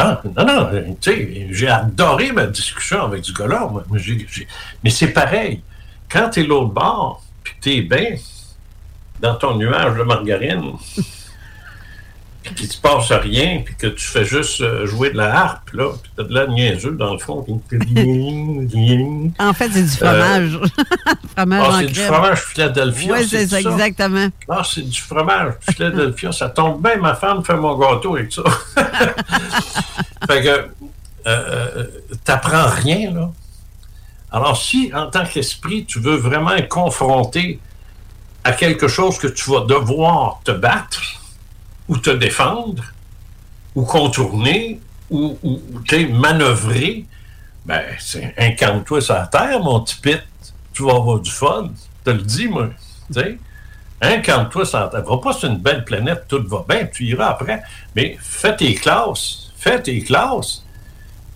Ah, 0.00 0.22
non, 0.24 0.46
non, 0.46 0.68
euh, 0.72 0.82
tu 1.00 1.10
sais, 1.10 1.46
j'ai 1.50 1.68
adoré 1.68 2.32
ma 2.32 2.46
discussion 2.46 3.04
avec 3.04 3.24
ce 3.24 3.32
gars-là. 3.32 3.70
Mais, 4.82 4.90
c'est 4.90 5.08
pareil. 5.08 5.62
Quand 6.08 6.30
tu 6.30 6.40
es 6.40 6.42
l'autre 6.44 6.72
bord, 6.72 7.22
puis 7.44 7.54
que 7.54 7.60
tu 7.60 7.70
es 7.76 7.82
bien 7.82 8.16
dans 9.20 9.34
ton 9.34 9.56
nuage 9.56 9.96
de 9.98 10.02
margarine, 10.02 10.72
puis 12.42 12.54
qu'il 12.54 12.66
ne 12.66 12.72
se 12.72 12.80
passe 12.80 13.12
rien, 13.12 13.62
puis 13.64 13.74
que 13.76 13.86
tu 13.88 14.04
fais 14.06 14.24
juste 14.24 14.62
euh, 14.62 14.86
jouer 14.86 15.10
de 15.10 15.16
la 15.18 15.34
harpe, 15.34 15.70
là, 15.72 15.90
puis 16.02 16.10
tu 16.16 16.22
as 16.22 16.24
de 16.24 16.34
la 16.34 16.46
niaiseux 16.46 16.92
dans 16.92 17.12
le 17.12 17.18
fond. 17.18 17.44
En 19.38 19.52
fait, 19.52 19.70
c'est 19.70 19.82
du 19.82 19.88
fromage. 19.88 20.58
fromage 21.36 21.66
Ah, 21.68 21.76
c'est 21.80 21.86
du 21.86 22.00
fromage 22.00 22.40
Philadelphia. 22.40 23.12
Oui, 23.14 23.28
c'est 23.28 23.46
ça, 23.46 23.60
exactement. 23.60 24.28
Ah, 24.48 24.62
c'est 24.64 24.88
du 24.88 25.00
fromage 25.00 25.54
Philadelphia. 25.70 26.32
ça 26.32 26.48
tombe 26.48 26.82
bien, 26.82 26.96
ma 26.96 27.14
femme 27.14 27.44
fait 27.44 27.56
mon 27.56 27.76
gâteau 27.76 28.16
avec 28.16 28.32
ça. 28.32 28.42
fait 30.26 30.42
que, 30.42 30.48
euh, 30.48 30.68
euh, 31.26 31.86
t'apprends 32.24 32.68
rien, 32.68 33.12
là. 33.12 33.30
Alors, 34.32 34.56
si, 34.56 34.90
en 34.94 35.10
tant 35.10 35.24
qu'esprit, 35.24 35.84
tu 35.84 35.98
veux 35.98 36.16
vraiment 36.16 36.52
être 36.52 36.68
confronté 36.68 37.58
à 38.44 38.52
quelque 38.52 38.88
chose 38.88 39.18
que 39.18 39.26
tu 39.26 39.50
vas 39.50 39.60
devoir 39.60 40.40
te 40.44 40.52
battre, 40.52 41.19
ou 41.90 41.98
te 41.98 42.10
défendre, 42.10 42.84
ou 43.74 43.82
contourner, 43.82 44.80
ou, 45.10 45.36
ou, 45.42 45.60
manœuvrer, 46.12 47.04
ben, 47.66 47.82
incarne-toi 48.38 49.00
sur 49.00 49.14
la 49.14 49.26
terre, 49.26 49.58
mon 49.60 49.80
petit 49.80 49.96
pit. 49.96 50.22
Tu 50.72 50.84
vas 50.84 50.94
avoir 50.94 51.18
du 51.18 51.30
fun. 51.30 51.70
Je 51.98 52.12
te 52.12 52.16
le 52.16 52.22
dis, 52.22 52.46
moi. 52.46 52.68
Tu 53.12 53.20
sais, 53.20 53.38
incarne-toi 54.00 54.64
sur 54.64 54.78
la 54.78 54.86
terre. 54.86 55.04
Va 55.04 55.18
pas 55.18 55.32
sur 55.32 55.50
une 55.50 55.58
belle 55.58 55.84
planète, 55.84 56.26
tout 56.28 56.46
va 56.46 56.64
bien, 56.68 56.86
tu 56.86 57.06
iras 57.06 57.30
après. 57.30 57.60
Mais 57.96 58.16
fais 58.20 58.54
tes 58.54 58.74
classes, 58.74 59.50
fais 59.56 59.82
tes 59.82 60.00
classes, 60.00 60.64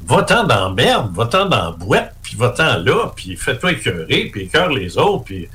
va-t'en 0.07 0.45
dans 0.45 0.71
merde, 0.71 1.13
va-t'en 1.17 1.47
dans 1.47 1.73
boîte, 1.73 2.15
puis 2.23 2.37
va-t'en 2.37 2.79
là, 2.79 3.13
puis 3.17 3.37
fais-toi 3.37 3.73
écœurer, 3.73 4.31
puis 4.33 4.43
écœure 4.43 4.69
les 4.69 4.97
autres, 4.99 5.25
puis 5.25 5.49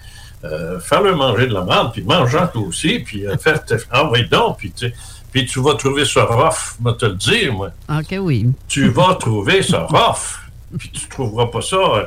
euh, 0.44 0.80
faire-leur 0.80 1.16
manger 1.18 1.48
de 1.48 1.54
la 1.54 1.64
merde, 1.64 1.92
puis 1.94 2.04
mange-en 2.04 2.48
toi 2.48 2.62
aussi, 2.64 3.00
puis 3.00 3.28
euh, 3.28 3.38
faire... 3.38 3.62
Ah 3.92 4.10
oui, 4.10 4.28
donc, 4.30 4.58
puis 4.60 4.72
tu, 4.72 4.94
puis 5.32 5.46
tu 5.46 5.60
vas 5.62 5.76
trouver 5.76 6.06
ça 6.06 6.24
rough, 6.26 6.76
moi 6.80 6.94
te 6.94 7.06
le 7.06 7.16
dire, 7.16 7.54
moi. 7.54 7.70
OK, 7.90 8.16
oui. 8.20 8.48
Tu 8.68 8.90
vas 8.90 9.16
trouver 9.16 9.62
ça 9.64 9.80
rough, 9.84 10.40
puis 10.78 10.90
tu 10.92 11.08
trouveras 11.08 11.48
pas 11.48 11.62
ça... 11.62 11.76
euh, 11.76 12.06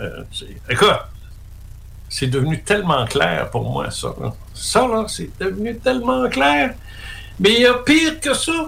euh, 0.00 0.22
c'est- 0.32 0.56
écoute, 0.68 0.98
c'est 2.08 2.26
devenu 2.28 2.62
tellement 2.62 3.04
clair 3.06 3.50
pour 3.50 3.70
moi, 3.70 3.90
ça. 3.90 4.14
là. 4.20 4.32
Ça, 4.54 4.86
là, 4.86 5.04
c'est 5.08 5.30
devenu 5.38 5.76
tellement 5.78 6.28
clair. 6.28 6.74
Mais 7.40 7.52
il 7.54 7.60
y 7.62 7.66
a 7.66 7.74
pire 7.74 8.18
que 8.20 8.32
ça. 8.34 8.66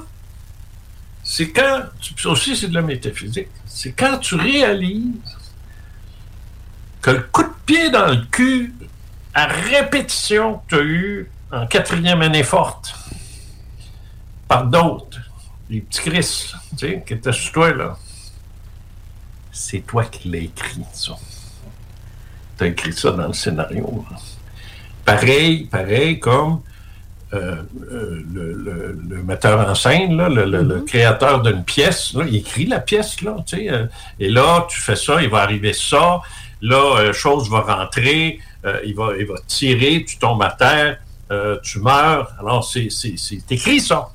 C'est 1.22 1.50
quand, 1.50 1.82
tu- 2.00 2.26
aussi 2.28 2.56
c'est 2.56 2.68
de 2.68 2.74
la 2.74 2.82
métaphysique, 2.82 3.48
c'est 3.66 3.92
quand 3.92 4.18
tu 4.18 4.34
réalises 4.34 5.12
que 7.02 7.10
le 7.10 7.20
coup 7.32 7.42
de 7.42 7.52
pied 7.66 7.90
dans 7.90 8.06
le 8.06 8.16
cul 8.30 8.74
à 9.34 9.46
répétition 9.46 10.60
que 10.68 10.76
tu 10.76 10.80
as 10.80 10.84
eu 10.84 11.30
en 11.52 11.66
quatrième 11.66 12.22
année 12.22 12.42
forte 12.42 12.94
par 14.46 14.64
d'autres, 14.66 15.18
les 15.70 15.80
petits 15.80 16.00
Chris, 16.00 16.52
tu 16.70 16.78
sais, 16.78 17.04
qui 17.06 17.14
étaient 17.14 17.32
sur 17.32 17.52
toi, 17.52 17.72
là, 17.74 17.96
c'est 19.52 19.80
toi 19.80 20.04
qui 20.04 20.28
l'as 20.28 20.38
écrit, 20.38 20.82
ça. 20.92 21.12
Tu 22.56 22.64
as 22.64 22.66
écrit 22.68 22.92
ça 22.92 23.10
dans 23.12 23.26
le 23.28 23.32
scénario. 23.34 24.04
là. 24.10 24.16
Pareil, 25.04 25.64
pareil 25.66 26.18
comme 26.18 26.60
euh, 27.34 27.62
euh, 27.92 28.24
le, 28.32 28.52
le- 28.54 29.00
le 29.08 29.22
metteur 29.22 29.68
en 29.68 29.74
scène, 29.74 30.16
là, 30.16 30.28
le, 30.30 30.44
le 30.46 30.80
créateur 30.80 31.42
d'une 31.42 31.62
pièce, 31.62 32.14
là, 32.14 32.24
il 32.26 32.36
écrit 32.36 32.64
la 32.66 32.80
pièce, 32.80 33.20
là, 33.20 33.36
tu 33.46 33.56
sais, 33.56 33.70
euh, 33.70 33.86
et 34.18 34.30
là, 34.30 34.66
tu 34.70 34.80
fais 34.80 34.96
ça, 34.96 35.20
il 35.22 35.28
va 35.28 35.42
arriver 35.42 35.74
ça, 35.74 36.20
là, 36.62 36.98
euh, 36.98 37.12
chose 37.12 37.48
va 37.50 37.60
rentrer, 37.60 38.40
euh, 38.64 38.80
il, 38.84 38.94
va, 38.94 39.10
il 39.18 39.26
va 39.26 39.34
tirer, 39.46 40.04
tu 40.06 40.18
tombes 40.18 40.42
à 40.42 40.50
terre, 40.50 40.98
euh, 41.30 41.58
tu 41.62 41.78
meurs. 41.80 42.32
Alors, 42.40 42.64
c'est 42.64 42.90
c'est- 42.90 43.16
c'est 43.16 43.50
écrit, 43.52 43.80
ça. 43.80 44.08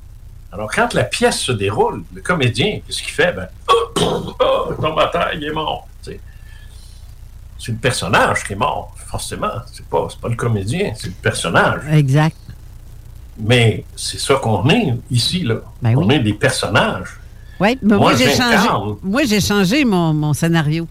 Alors, 0.52 0.70
quand 0.72 0.94
la 0.94 1.04
pièce 1.04 1.40
se 1.40 1.52
déroule, 1.52 2.04
le 2.14 2.20
comédien, 2.20 2.80
qu'est-ce 2.86 3.02
qu'il 3.02 3.12
fait? 3.12 3.32
Ben, 3.32 3.48
oh, 3.68 4.34
oh, 4.40 4.66
il 4.70 4.76
tombe 4.82 4.98
à 5.00 5.06
terre, 5.08 5.30
il 5.34 5.44
est 5.44 5.52
mort. 5.52 5.88
C'est 7.58 7.72
le 7.72 7.78
personnage 7.78 8.44
qui 8.44 8.52
est 8.52 8.56
mort, 8.56 8.94
forcément. 9.06 9.52
C'est 9.72 9.86
pas, 9.86 10.06
c'est 10.10 10.20
pas 10.20 10.28
le 10.28 10.34
comédien, 10.36 10.92
c'est 10.96 11.06
le 11.06 11.14
personnage. 11.14 11.80
Exact. 11.92 12.36
Mais 13.38 13.84
c'est 13.96 14.20
ça 14.20 14.34
qu'on 14.34 14.68
est 14.68 14.92
ici, 15.10 15.44
là. 15.44 15.56
Ben 15.80 15.96
on 15.96 16.10
est 16.10 16.18
des 16.18 16.34
personnages. 16.34 17.08
Oui, 17.58 17.78
mais 17.80 17.96
moi, 17.96 18.10
Moi, 18.10 18.16
j'ai 18.16 18.30
changé. 18.34 18.68
Moi, 19.02 19.22
j'ai 19.24 19.40
changé 19.40 19.84
mon, 19.84 20.12
mon 20.12 20.32
scénario. 20.34 20.86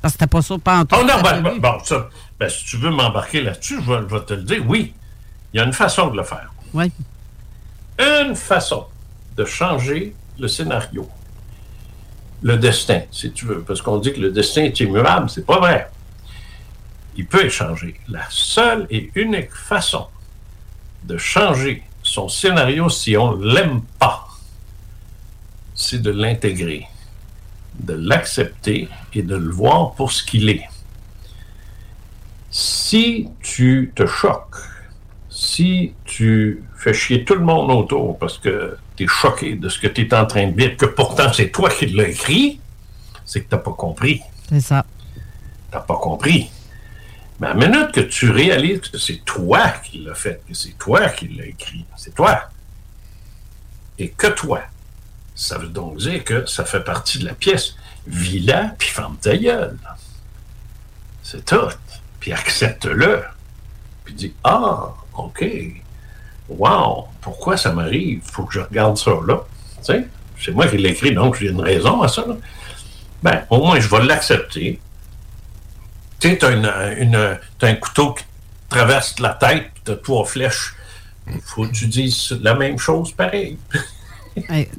Parce 0.00 0.14
que 0.14 0.20
c'était 0.20 0.30
pas 0.30 0.42
ça, 0.42 0.58
pas 0.58 0.78
en 0.78 0.84
tout. 0.84 0.96
Oh 0.98 1.04
non, 1.04 1.20
ben, 1.22 1.42
ben, 1.42 1.58
bon, 1.58 1.78
ça, 1.84 2.08
ben, 2.38 2.48
si 2.48 2.64
tu 2.64 2.76
veux 2.78 2.90
m'embarquer 2.90 3.42
là-dessus, 3.42 3.80
je 3.82 3.90
vais, 3.90 3.98
je 4.08 4.14
vais 4.14 4.24
te 4.24 4.34
le 4.34 4.42
dire. 4.42 4.62
Oui, 4.66 4.94
il 5.52 5.58
y 5.58 5.60
a 5.60 5.66
une 5.66 5.72
façon 5.72 6.08
de 6.08 6.16
le 6.16 6.22
faire. 6.22 6.50
Oui. 6.72 6.90
Une 7.98 8.34
façon 8.34 8.86
de 9.36 9.44
changer 9.44 10.14
le 10.38 10.48
scénario. 10.48 11.08
Le 12.42 12.56
destin, 12.56 13.02
si 13.10 13.30
tu 13.32 13.44
veux. 13.44 13.62
Parce 13.62 13.82
qu'on 13.82 13.98
dit 13.98 14.12
que 14.12 14.20
le 14.20 14.30
destin 14.30 14.62
est 14.62 14.80
immuable, 14.80 15.28
c'est 15.28 15.44
pas 15.44 15.58
vrai. 15.58 15.90
Il 17.16 17.26
peut 17.26 17.44
être 17.44 17.52
changé. 17.52 18.00
La 18.08 18.24
seule 18.30 18.86
et 18.88 19.10
unique 19.14 19.52
façon 19.52 20.06
de 21.04 21.18
changer 21.18 21.82
son 22.02 22.28
scénario 22.28 22.88
si 22.88 23.16
on 23.16 23.36
l'aime 23.36 23.82
pas, 23.98 24.26
c'est 25.74 26.00
de 26.00 26.10
l'intégrer, 26.10 26.86
de 27.78 27.94
l'accepter 27.94 28.88
et 29.14 29.22
de 29.22 29.36
le 29.36 29.50
voir 29.50 29.92
pour 29.92 30.12
ce 30.12 30.22
qu'il 30.22 30.48
est. 30.48 30.68
Si 32.50 33.28
tu 33.42 33.92
te 33.94 34.06
choques, 34.06 34.56
si 35.28 35.94
tu 36.04 36.64
fais 36.76 36.92
chier 36.92 37.24
tout 37.24 37.34
le 37.34 37.44
monde 37.44 37.70
autour 37.70 38.18
parce 38.18 38.38
que 38.38 38.76
tu 38.96 39.04
es 39.04 39.06
choqué 39.06 39.54
de 39.54 39.68
ce 39.68 39.78
que 39.78 39.86
tu 39.86 40.02
es 40.02 40.14
en 40.14 40.26
train 40.26 40.48
de 40.48 40.56
vivre, 40.56 40.76
que 40.76 40.86
pourtant 40.86 41.32
c'est 41.32 41.50
toi 41.50 41.70
qui 41.70 41.86
l'as 41.86 42.08
écrit, 42.08 42.60
c'est 43.24 43.42
que 43.42 43.48
tu 43.48 43.54
n'as 43.54 43.60
pas 43.60 43.72
compris. 43.72 44.20
C'est 44.48 44.60
ça. 44.60 44.84
Tu 45.14 45.76
n'as 45.76 45.82
pas 45.82 45.96
compris. 45.96 46.50
Mais 47.38 47.46
à 47.46 47.54
la 47.54 47.68
minute 47.68 47.92
que 47.92 48.00
tu 48.00 48.30
réalises 48.30 48.80
que 48.80 48.98
c'est 48.98 49.24
toi 49.24 49.68
qui 49.68 49.98
l'as 49.98 50.14
fait, 50.14 50.42
que 50.46 50.52
c'est 50.52 50.76
toi 50.76 51.08
qui 51.08 51.28
l'as 51.28 51.46
écrit, 51.46 51.86
c'est 51.96 52.14
toi, 52.14 52.50
et 53.98 54.10
que 54.10 54.26
toi, 54.26 54.62
ça 55.40 55.56
veut 55.56 55.68
donc 55.68 55.96
dire 55.96 56.22
que 56.22 56.44
ça 56.44 56.66
fait 56.66 56.84
partie 56.84 57.18
de 57.18 57.24
la 57.24 57.32
pièce. 57.32 57.74
Vis-la, 58.06 58.74
puis 58.78 58.90
ferme 58.90 59.16
ta 59.16 59.34
gueule. 59.34 59.78
C'est 61.22 61.46
tout. 61.46 61.70
Puis 62.20 62.30
accepte-le. 62.34 63.22
Puis 64.04 64.12
dis 64.12 64.34
Ah, 64.44 64.92
OK. 65.14 65.42
Wow, 66.46 67.06
pourquoi 67.22 67.56
ça 67.56 67.72
m'arrive? 67.72 68.20
Faut 68.22 68.44
que 68.44 68.52
je 68.52 68.60
regarde 68.60 68.98
ça 68.98 69.12
là. 69.26 69.40
C'est 69.82 70.52
moi 70.52 70.66
qui 70.66 70.76
l'ai 70.76 70.90
écrit, 70.90 71.14
donc 71.14 71.36
j'ai 71.36 71.48
une 71.48 71.62
raison 71.62 72.02
à 72.02 72.08
ça. 72.08 72.26
Ben, 73.22 73.46
au 73.48 73.64
moins, 73.64 73.80
je 73.80 73.88
vais 73.88 74.02
l'accepter. 74.04 74.78
Tu 76.18 76.28
sais, 76.28 76.36
t'as, 76.36 76.52
une, 76.52 77.38
un 77.62 77.74
couteau 77.76 78.12
qui 78.12 78.24
traverse 78.68 79.18
la 79.20 79.30
tête, 79.30 79.70
puis 79.72 79.82
t'as 79.84 79.96
trois 79.96 80.26
flèches. 80.26 80.74
Faut 81.46 81.64
que 81.66 81.72
tu 81.72 81.86
dises 81.86 82.38
la 82.42 82.54
même 82.54 82.78
chose 82.78 83.12
pareil. 83.12 83.56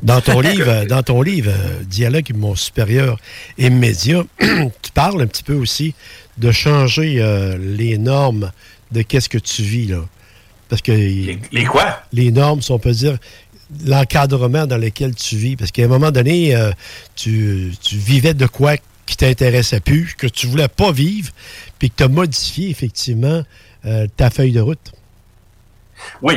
Dans 0.01 0.22
ton 0.22 0.39
livre, 0.39 0.86
dans 0.86 1.03
ton 1.03 1.22
livre 1.22 1.51
Dialogue 1.84 2.26
avec 2.26 2.36
mon 2.36 2.55
supérieur 2.55 3.20
immédiat, 3.57 4.24
tu 4.39 4.91
parles 4.93 5.22
un 5.22 5.28
petit 5.28 5.43
peu 5.43 5.55
aussi 5.55 5.93
de 6.38 6.51
changer 6.51 7.22
euh, 7.22 7.57
les 7.57 7.97
normes 7.97 8.51
de 8.91 9.01
qu'est-ce 9.01 9.30
que 9.30 9.38
tu 9.38 9.62
vis 9.62 9.88
là. 9.88 10.03
Parce 10.70 10.82
que 10.82 10.91
les, 10.91 11.66
quoi? 11.66 12.01
Les 12.14 12.32
normes, 12.32 12.62
si 12.62 12.72
on 12.72 12.80
peut 12.80 12.91
dire 12.91 13.18
l'encadrement 13.86 14.66
dans 14.66 14.78
lequel 14.78 15.16
tu 15.16 15.36
vis. 15.36 15.55
Parce 15.55 15.72
qu'à 15.72 15.84
un 15.84 15.88
moment 15.88 16.12
donné, 16.12 16.55
euh, 16.55 16.72
tu, 17.16 17.74
tu 17.82 17.97
vivais 17.97 18.34
de 18.34 18.45
quoi 18.45 18.76
qui 19.05 19.18
t'intéressait 19.18 19.82
plus, 19.82 20.16
que 20.18 20.28
tu 20.28 20.47
voulais 20.47 20.70
pas 20.70 20.91
vivre, 20.91 21.32
puis 21.80 21.89
que 21.89 21.95
tu 21.97 22.03
as 22.03 22.07
modifié 22.07 22.70
effectivement 22.70 23.43
euh, 23.86 24.07
ta 24.16 24.30
feuille 24.30 24.53
de 24.53 24.62
route. 24.62 24.93
Oui. 26.22 26.36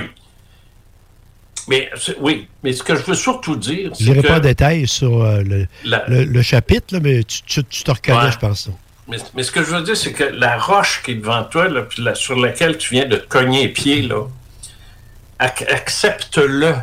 Mais 1.68 1.90
oui, 2.20 2.46
mais 2.62 2.72
ce 2.74 2.82
que 2.82 2.94
je 2.94 3.02
veux 3.02 3.14
surtout 3.14 3.56
dire, 3.56 3.90
Je 3.98 4.04
c'est 4.04 4.10
n'irai 4.10 4.22
que... 4.22 4.26
pas 4.28 4.36
en 4.36 4.40
détail 4.40 4.86
sur 4.86 5.22
euh, 5.22 5.40
le, 5.42 5.66
La- 5.84 6.04
le- 6.08 6.24
le 6.24 6.42
chapitre, 6.42 6.92
là, 6.94 7.00
mais 7.02 7.24
tu, 7.24 7.42
tu- 7.42 7.64
tu 7.64 7.82
te 7.84 7.90
reconnais, 7.90 8.18
Ouais. 8.26 8.32
je 8.32 8.38
pense. 8.38 8.68
Mais, 9.08 9.16
mais 9.34 9.42
ce 9.42 9.50
que 9.52 9.62
je 9.62 9.70
veux 9.74 9.82
dire, 9.82 9.96
c'est 9.96 10.12
que 10.12 10.24
la 10.24 10.58
roche 10.58 11.02
qui 11.02 11.12
est 11.12 11.14
devant 11.16 11.42
toi, 11.44 11.68
là, 11.68 11.82
puis 11.82 12.02
sur 12.14 12.36
laquelle 12.38 12.76
tu 12.78 12.94
viens 12.94 13.06
de 13.06 13.16
te 13.16 13.26
cogner 13.28 13.62
les 13.62 13.68
pieds, 13.68 14.02
là, 14.02 14.26
ac- 15.40 15.66
accepte-le. 15.70 16.74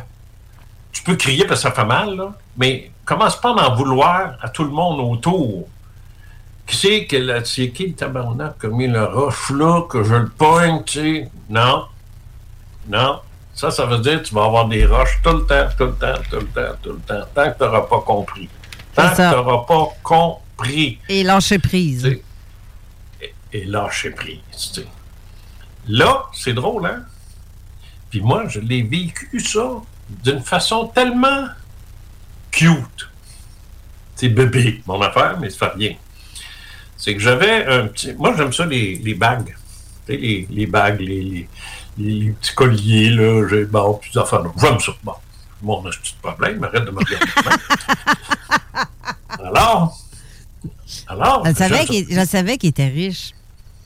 Tu 0.91 1.03
peux 1.03 1.15
crier 1.15 1.45
parce 1.45 1.61
que 1.63 1.69
ça 1.69 1.75
fait 1.75 1.85
mal, 1.85 2.15
là, 2.15 2.33
mais 2.57 2.91
commence 3.05 3.39
pas 3.39 3.49
à 3.55 3.69
en 3.69 3.75
vouloir 3.75 4.35
à 4.41 4.49
tout 4.49 4.63
le 4.63 4.69
monde 4.71 4.99
autour. 4.99 5.67
Qui 6.67 6.75
c'est 6.75 7.05
que 7.05 7.17
la- 7.17 7.43
c'est 7.45 7.69
qui 7.69 7.87
le 7.87 7.93
tabarnak 7.93 8.59
qui 8.59 8.65
a 8.67 8.69
mis 8.69 8.87
la 8.87 9.05
roche 9.05 9.49
là, 9.51 9.81
que 9.89 10.03
je 10.03 10.13
le 10.15 10.29
pogne, 10.29 10.83
tu 10.85 10.99
sais? 10.99 11.29
Non. 11.49 11.85
Non. 12.87 13.19
Ça, 13.53 13.69
ça 13.69 13.85
veut 13.85 13.99
dire 13.99 14.21
que 14.21 14.27
tu 14.27 14.33
vas 14.35 14.45
avoir 14.45 14.67
des 14.67 14.85
roches 14.85 15.19
tout 15.23 15.33
le 15.33 15.45
temps, 15.45 15.67
tout 15.77 15.85
le 15.85 15.93
temps, 15.95 16.21
tout 16.29 16.39
le 16.39 16.47
temps, 16.47 16.75
tout 16.81 16.91
le 16.93 16.99
temps, 16.99 17.25
tant 17.35 17.51
que 17.51 17.57
tu 17.57 17.63
n'auras 17.63 17.81
pas 17.81 17.99
compris. 18.01 18.49
Tant 18.95 19.09
que 19.09 19.15
tu 19.15 19.21
n'auras 19.21 19.65
pas 19.65 19.87
compris 20.03 20.99
Et 21.09 21.23
lâcher 21.23 21.59
prise. 21.59 22.19
et 23.53 23.65
lâcher 23.65 24.11
prise. 24.11 24.83
Là, 25.87 26.25
c'est 26.33 26.53
drôle, 26.53 26.85
hein? 26.85 27.03
Puis 28.09 28.21
moi, 28.21 28.47
je 28.47 28.59
l'ai 28.59 28.83
vécu 28.83 29.39
ça 29.39 29.81
d'une 30.09 30.41
façon 30.41 30.87
tellement 30.87 31.47
cute. 32.51 33.09
C'est 34.15 34.29
bébé, 34.29 34.81
mon 34.85 35.01
affaire, 35.01 35.37
mais 35.39 35.49
ça 35.49 35.69
fait 35.69 35.77
rien. 35.77 35.95
C'est 36.97 37.15
que 37.15 37.19
j'avais 37.19 37.65
un 37.65 37.87
petit. 37.87 38.13
Moi, 38.13 38.33
j'aime 38.37 38.53
ça, 38.53 38.65
les, 38.65 38.95
les 38.97 39.15
bagues. 39.15 39.55
Tu 40.05 40.13
sais, 40.13 40.17
les, 40.19 40.47
les 40.51 40.65
bagues, 40.67 40.99
les, 40.99 41.21
les, 41.23 41.49
les 42.01 42.31
petits 42.31 42.53
colliers, 42.55 43.09
là, 43.11 43.47
j'ai 43.49 43.65
bon, 43.65 43.99
puis 44.01 44.11
des 44.13 44.19
affaires. 44.19 44.41
là. 44.43 44.49
J'aime 44.59 44.79
ça. 44.79 44.91
Bon, 45.03 45.13
mon 45.61 45.81
petit 45.83 46.15
problème, 46.21 46.63
arrête 46.63 46.85
de 46.85 46.91
me 46.91 46.97
regarder. 46.97 47.25
alors, 49.45 49.97
alors? 51.07 51.43
Elle 51.45 51.55
savait 51.55 51.85
qu'il- 51.85 52.07
je 52.09 52.25
savais 52.25 52.57
qu'il 52.57 52.69
était 52.69 52.87
riche. 52.87 53.31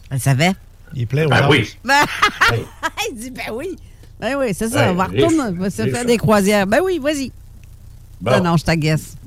Elle 0.09 0.19
savait. 0.19 0.53
Il 0.93 1.03
est 1.03 1.05
plein 1.05 1.27
Ben 1.27 1.47
oui. 1.49 1.75
Ben, 1.83 2.03
il 3.11 3.17
dit, 3.17 3.31
ben 3.31 3.51
oui. 3.53 3.75
Ben 4.19 4.35
oui, 4.37 4.53
c'est 4.53 4.69
ça. 4.69 4.85
Ouais, 4.85 4.89
on 4.91 4.95
va 4.95 5.05
riche, 5.05 5.23
retourner, 5.23 5.49
on 5.57 5.61
va 5.61 5.69
se 5.69 5.81
riche. 5.81 5.91
faire 5.93 6.05
des 6.05 6.17
croisières. 6.17 6.67
Ben 6.67 6.79
oui, 6.83 6.99
vas-y. 6.99 7.31
Bon. 8.21 8.31
Non, 8.31 8.43
non, 8.51 8.57
je 8.57 8.63
t'agace. 8.63 9.17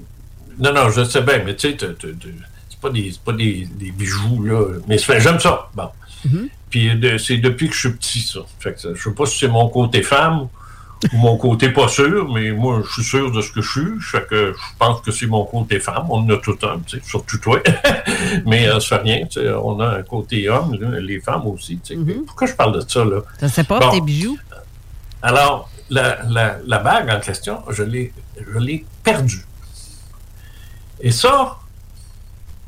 Non, 0.59 0.72
non, 0.72 0.91
je 0.91 1.05
sais 1.05 1.20
bien, 1.22 1.43
mais 1.45 1.55
tu 1.55 1.70
sais, 1.70 1.76
c'est 1.78 2.80
pas 2.80 2.91
des, 2.91 3.11
c'est 3.12 3.20
pas 3.20 3.32
des, 3.32 3.68
des 3.70 3.91
bijoux, 3.91 4.43
là. 4.45 4.78
Mais 4.89 4.99
j'aime 4.99 5.39
ça. 5.39 5.68
Bon. 5.74 5.91
Puis 6.71 6.95
de- 6.97 7.19
c'est 7.19 7.39
depuis 7.39 7.69
que 7.69 7.75
je 7.75 7.81
suis 7.81 7.93
petit, 7.93 8.21
ça. 8.21 8.41
Fait 8.61 8.73
que 8.75 8.81
ça- 8.81 8.89
je 8.95 9.03
sais 9.03 9.11
pas 9.14 9.27
si 9.27 9.39
c'est 9.39 9.49
mon 9.49 9.69
côté 9.69 10.03
femme 10.03 10.49
Ou 11.12 11.16
mon 11.19 11.37
côté 11.37 11.69
pas 11.69 11.87
sûr, 11.87 12.29
mais 12.33 12.51
moi, 12.51 12.83
je 12.85 12.93
suis 12.95 13.05
sûr 13.05 13.31
de 13.31 13.41
ce 13.41 13.53
que 13.53 13.61
je 13.62 13.71
suis. 13.71 14.01
Fait 14.01 14.27
que 14.29 14.53
je 14.53 14.77
pense 14.81 15.01
que 15.01 15.12
c'est 15.12 15.29
mon 15.29 15.45
côté 15.45 15.79
femme. 15.79 16.07
On 16.11 16.19
en 16.25 16.31
a 16.31 16.39
tout 16.39 16.59
un, 16.64 16.81
tu 16.81 16.99
sais, 16.99 17.05
surtout 17.07 17.39
toi. 17.39 17.61
mais 18.47 18.66
euh, 18.69 18.81
ça 18.81 18.99
fait 18.99 19.03
rien. 19.05 19.27
tu 19.27 19.41
sais, 19.41 19.49
On 19.53 19.79
a 19.79 19.99
un 19.99 20.03
côté 20.03 20.49
homme, 20.49 20.75
là, 20.75 20.99
les 20.99 21.21
femmes 21.21 21.47
aussi. 21.47 21.79
tu 21.79 21.95
sais. 21.95 22.14
Pourquoi 22.27 22.49
je 22.49 22.55
parle 22.55 22.75
de 22.75 22.81
ça, 22.89 23.05
là? 23.05 23.21
Je 23.41 23.47
sais 23.47 23.62
pas, 23.62 23.79
Bon. 23.79 23.93
tes 23.93 24.01
bijoux? 24.01 24.37
Alors, 25.23 25.71
la, 25.89 26.19
la- 26.29 26.59
la 26.66 26.79
bague 26.79 27.09
en 27.11 27.21
question, 27.21 27.62
je 27.71 27.85
l'ai, 27.85 28.12
je 28.53 28.59
l'ai 28.59 28.85
perdue. 29.05 29.47
Et 31.01 31.12
ça, 31.12 31.59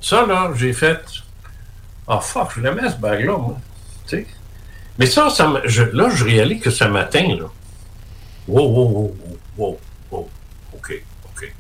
ça, 0.01 0.25
là, 0.25 0.53
j'ai 0.55 0.73
fait. 0.73 1.01
Ah, 2.07 2.21
fuck, 2.21 2.51
je 2.57 2.61
l'aimais, 2.61 2.89
cette 2.89 3.01
bague-là, 3.01 3.37
moi. 3.37 3.59
Tu. 4.11 4.27
Mais 4.99 5.07
ça, 5.07 5.29
là, 5.29 6.11
je 6.11 6.25
réalise 6.25 6.61
que 6.63 6.71
ça 6.71 6.89
m'atteint, 6.89 7.29
là. 7.37 7.47
Wow, 8.49 8.69
wow, 8.69 8.89
wow, 8.89 9.17
wow, 9.57 9.79
wow. 10.11 10.29
OK, 10.75 11.03
OK. 11.27 11.53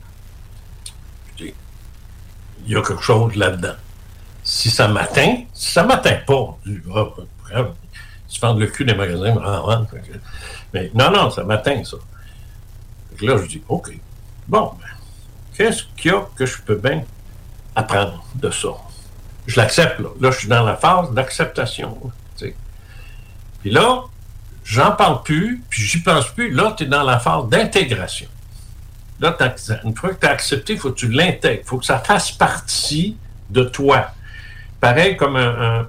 Il 1.38 2.72
y 2.72 2.76
a 2.76 2.82
quelque 2.82 3.03
chose 3.03 3.34
là-dedans. 3.36 3.74
Si 4.42 4.70
ça 4.70 4.88
m'atteint, 4.88 5.44
si 5.53 5.70
ça 5.72 5.82
m'atteint 5.84 6.18
pas, 6.26 6.59
je 6.66 6.72
dis, 6.72 6.80
ah, 7.55 7.66
vendent 8.40 8.61
le 8.61 8.66
cul 8.66 8.84
des 8.84 8.94
magasins, 8.94 9.36
ah, 9.44 9.82
que- 9.90 10.18
mais 10.72 10.90
non, 10.94 11.11
non, 11.11 11.30
ça 11.30 11.44
m'atteint, 11.44 11.82
ça. 11.84 11.96
Que 13.16 13.26
là, 13.26 13.36
je 13.42 13.46
dis, 13.48 13.62
OK. 13.68 13.92
Bon, 14.48 14.72
ben, 14.80 14.86
qu'est-ce 15.57 15.84
qu'il 15.96 16.11
y 16.11 16.14
a 16.14 16.26
que 16.36 16.46
je 16.46 16.61
peux 16.62 16.76
bien 16.76 17.05
apprendre 17.76 18.24
de 18.34 18.51
ça? 18.51 18.68
Je 19.46 19.59
l'accepte, 19.61 20.01
là. 20.01 20.09
Là, 20.20 20.30
je 20.30 20.38
suis 20.38 20.48
dans 20.48 20.64
la 20.64 20.76
phase 20.76 21.11
d'acceptation. 21.12 21.96
Là, 22.41 22.47
tu 22.47 22.47
sais. 22.49 22.55
Puis 23.62 23.70
là, 23.70 24.03
j'en 24.64 24.93
parle 24.93 25.22
plus, 25.22 25.62
puis 25.68 25.82
j'y 25.82 26.01
pense 26.03 26.28
plus. 26.28 26.51
Là, 26.51 26.74
tu 26.76 26.84
es 26.84 26.86
dans 26.86 27.03
la 27.03 27.18
phase 27.18 27.49
d'intégration. 27.49 28.28
Là, 29.20 29.36
une 29.84 29.95
fois 29.95 30.11
que 30.14 30.20
tu 30.20 30.26
as 30.26 30.30
accepté, 30.30 30.72
il 30.74 30.78
faut 30.78 30.91
que 30.91 30.99
tu 30.99 31.09
l'intègres. 31.09 31.61
Il 31.64 31.68
faut 31.68 31.78
que 31.78 31.84
ça 31.84 31.99
fasse 31.99 32.32
partie 32.32 33.16
de 33.51 33.64
toi. 33.64 34.07
Pareil 34.80 35.16
comme 35.16 35.36
un- 35.36 35.80
un, 35.80 35.88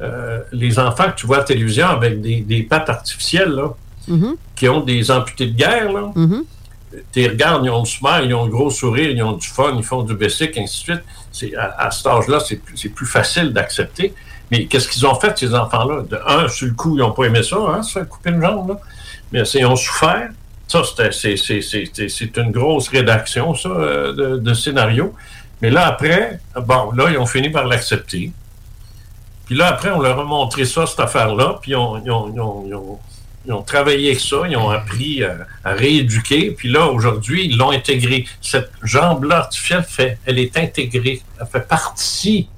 euh, 0.00 0.40
les 0.50 0.78
enfants 0.80 1.04
que 1.12 1.14
tu 1.16 1.26
vois 1.26 1.36
à 1.36 1.40
la 1.40 1.44
télévision 1.44 1.86
avec 1.86 2.20
des, 2.20 2.40
des 2.40 2.62
pattes 2.64 2.88
artificielles, 2.90 3.50
là, 3.50 3.68
Mhm, 4.08 4.34
qui 4.56 4.68
ont 4.68 4.80
des 4.80 5.12
amputés 5.12 5.46
de 5.46 5.56
guerre, 5.56 5.92
là. 5.92 6.10
mhm. 6.16 6.44
Tu 7.12 7.20
les 7.20 7.28
regardes, 7.28 7.64
ils 7.64 7.70
ont 7.70 7.78
le 7.80 7.86
smile, 7.86 8.24
ils 8.26 8.34
ont 8.34 8.44
le 8.44 8.50
gros 8.50 8.68
sourire, 8.68 9.08
ils 9.10 9.22
ont 9.22 9.32
du 9.32 9.46
fun, 9.46 9.74
ils 9.78 9.84
font 9.84 10.02
du 10.02 10.14
basic, 10.14 10.58
ainsi 10.58 10.84
de 10.86 10.98
suite. 11.32 11.54
À, 11.56 11.86
à 11.86 11.90
cet 11.92 12.06
âge-là, 12.06 12.40
c'est, 12.40 12.56
plus- 12.56 12.76
c'est 12.76 12.88
plus 12.90 13.06
facile 13.06 13.52
d'accepter. 13.52 14.12
Mais 14.52 14.66
qu'est-ce 14.66 14.86
qu'ils 14.86 15.06
ont 15.06 15.14
fait, 15.14 15.36
ces 15.38 15.54
enfants-là? 15.54 16.02
De 16.02 16.20
un, 16.26 16.46
sur 16.46 16.66
le 16.66 16.74
coup, 16.74 16.94
ils 16.96 17.00
n'ont 17.00 17.12
pas 17.12 17.24
aimé 17.24 17.42
ça, 17.42 17.56
hein, 17.56 17.82
faire 17.82 18.06
couper 18.06 18.28
une 18.30 18.42
jambe, 18.42 18.68
là. 18.68 18.76
Mais 19.32 19.40
ils 19.54 19.64
ont 19.64 19.76
souffert. 19.76 20.28
Ça, 20.68 20.82
c'est, 21.10 22.36
une 22.36 22.50
grosse 22.50 22.88
rédaction, 22.88 23.54
ça, 23.54 23.70
euh, 23.70 24.12
de, 24.12 24.36
de 24.36 24.52
scénario. 24.54 25.14
Mais 25.62 25.70
là, 25.70 25.86
après, 25.86 26.38
bon, 26.66 26.92
là, 26.92 27.08
ils 27.10 27.16
ont 27.16 27.24
fini 27.24 27.48
par 27.48 27.64
l'accepter. 27.66 28.30
Puis 29.46 29.54
là, 29.54 29.68
après, 29.68 29.90
on 29.90 30.00
leur 30.02 30.20
a 30.20 30.24
montré 30.24 30.66
ça, 30.66 30.84
cette 30.86 31.00
affaire-là, 31.00 31.58
puis 31.62 31.70
ils 31.70 31.76
ont, 31.76 31.96
ils 32.04 32.10
ont- 32.10 32.30
ils 32.34 32.74
ont- 32.74 32.98
ils 33.46 33.52
ont- 33.54 33.62
travaillé 33.62 34.08
avec 34.10 34.20
ça, 34.20 34.36
ils 34.50 34.56
ont 34.58 34.68
appris 34.68 35.24
à, 35.24 35.38
à 35.64 35.72
rééduquer, 35.72 36.50
puis 36.50 36.70
là, 36.70 36.88
aujourd'hui, 36.88 37.46
ils 37.46 37.56
l'ont 37.56 37.70
intégré. 37.70 38.26
Cette 38.42 38.70
jambe-là 38.82 39.38
artificielle, 39.38 39.82
fait, 39.82 40.18
elle 40.26 40.38
est 40.38 40.54
intégrée, 40.58 41.22
elle 41.40 41.46
fait 41.46 41.66
partie 41.66 42.48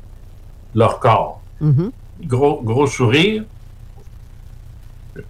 de 0.74 0.80
leur 0.80 0.98
corps. 0.98 1.40
Mhm. 1.60 1.90
Gros, 2.22 2.60
gros 2.62 2.86
sourire. 2.86 3.44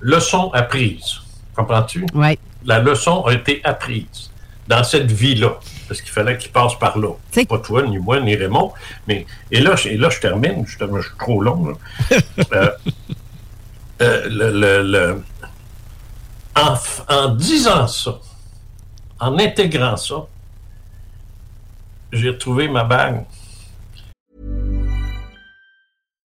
Leçon 0.00 0.50
apprise. 0.52 1.16
Comprends-tu? 1.54 2.06
Oui. 2.14 2.38
La 2.64 2.78
leçon 2.78 3.22
a 3.24 3.32
été 3.34 3.60
apprise 3.64 4.30
dans 4.66 4.82
cette 4.82 5.10
vie-là. 5.12 5.58
Parce 5.86 6.00
qu'il 6.00 6.10
fallait 6.10 6.38
qu'il 6.38 6.50
passe 6.50 6.78
par 6.78 6.96
là. 6.98 7.10
Pas 7.46 7.58
toi, 7.58 7.82
ni 7.86 7.98
moi, 7.98 8.18
ni 8.20 8.34
Raymond. 8.34 8.72
Mais, 9.06 9.26
et, 9.50 9.60
là, 9.60 9.76
je- 9.76 9.88
et 9.90 9.96
là, 9.98 10.08
je 10.08 10.18
termine. 10.20 10.64
Je, 10.66 10.78
je 10.78 11.00
suis 11.08 11.16
trop 11.18 11.40
long. 11.42 11.76
Euh, 12.52 12.70
euh, 14.02 14.28
le, 14.28 14.50
le- 14.60 14.82
le- 14.82 15.24
en, 16.56 16.74
en 17.08 17.28
disant 17.34 17.86
ça, 17.86 18.18
en 19.20 19.38
intégrant 19.38 19.96
ça, 19.96 20.26
j'ai 22.12 22.30
retrouvé 22.30 22.68
ma 22.68 22.82
bague. 22.84 23.24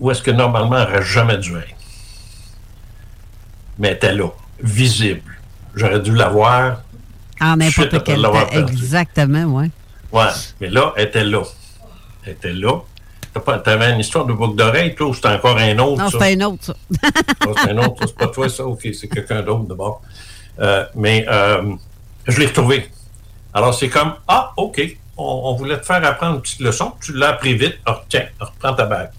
où 0.00 0.10
est-ce 0.10 0.22
que 0.22 0.30
normalement 0.30 0.78
elle 0.78 0.88
n'aurait 0.88 1.04
jamais 1.04 1.38
dû 1.38 1.56
être? 1.56 1.74
Mais 3.78 3.88
elle 3.88 3.94
était 3.94 4.14
là, 4.14 4.28
visible. 4.60 5.38
J'aurais 5.74 6.00
dû 6.00 6.14
la 6.14 6.28
voir. 6.28 6.82
En 7.40 7.58
Suite 7.60 7.92
n'importe 7.92 8.04
quel 8.04 8.22
temps. 8.22 8.48
Exactement, 8.50 9.44
oui. 9.44 9.70
Ouais, 10.10 10.30
mais 10.60 10.68
là, 10.68 10.92
elle 10.96 11.06
était 11.06 11.24
là. 11.24 11.42
Elle 12.24 12.32
était 12.32 12.52
là. 12.52 12.80
T'avais 13.64 13.92
une 13.92 14.00
histoire 14.00 14.24
de 14.24 14.32
boucle 14.32 14.56
d'oreille, 14.56 14.96
toi, 14.96 15.06
ou 15.08 15.14
c'était 15.14 15.28
encore 15.28 15.56
un 15.58 15.78
autre? 15.78 16.02
Non, 16.02 16.10
c'était 16.10 16.34
un 16.34 16.40
autre, 16.40 16.64
ça. 16.64 16.74
Ah, 17.40 17.46
c'est 17.54 17.70
un 17.70 17.78
autre, 17.78 18.00
ça, 18.00 18.06
c'est 18.08 18.16
pas 18.16 18.26
toi, 18.26 18.48
ça, 18.48 18.64
ok, 18.64 18.88
c'est 18.92 19.06
quelqu'un 19.06 19.42
d'autre 19.42 19.64
d'abord. 19.64 20.02
Euh, 20.58 20.84
mais 20.96 21.24
euh, 21.28 21.74
je 22.26 22.40
l'ai 22.40 22.46
retrouvé. 22.46 22.90
Alors, 23.54 23.74
c'est 23.74 23.88
comme, 23.88 24.14
ah, 24.26 24.52
ok, 24.56 24.82
on, 25.16 25.42
on 25.44 25.54
voulait 25.54 25.78
te 25.78 25.86
faire 25.86 26.04
apprendre 26.04 26.36
une 26.36 26.42
petite 26.42 26.60
leçon, 26.60 26.94
tu 27.00 27.12
l'as 27.12 27.28
appris 27.28 27.54
vite, 27.54 27.76
alors 27.86 28.04
tiens, 28.08 28.26
reprends 28.40 28.74
ta 28.74 28.86
bague. 28.86 29.10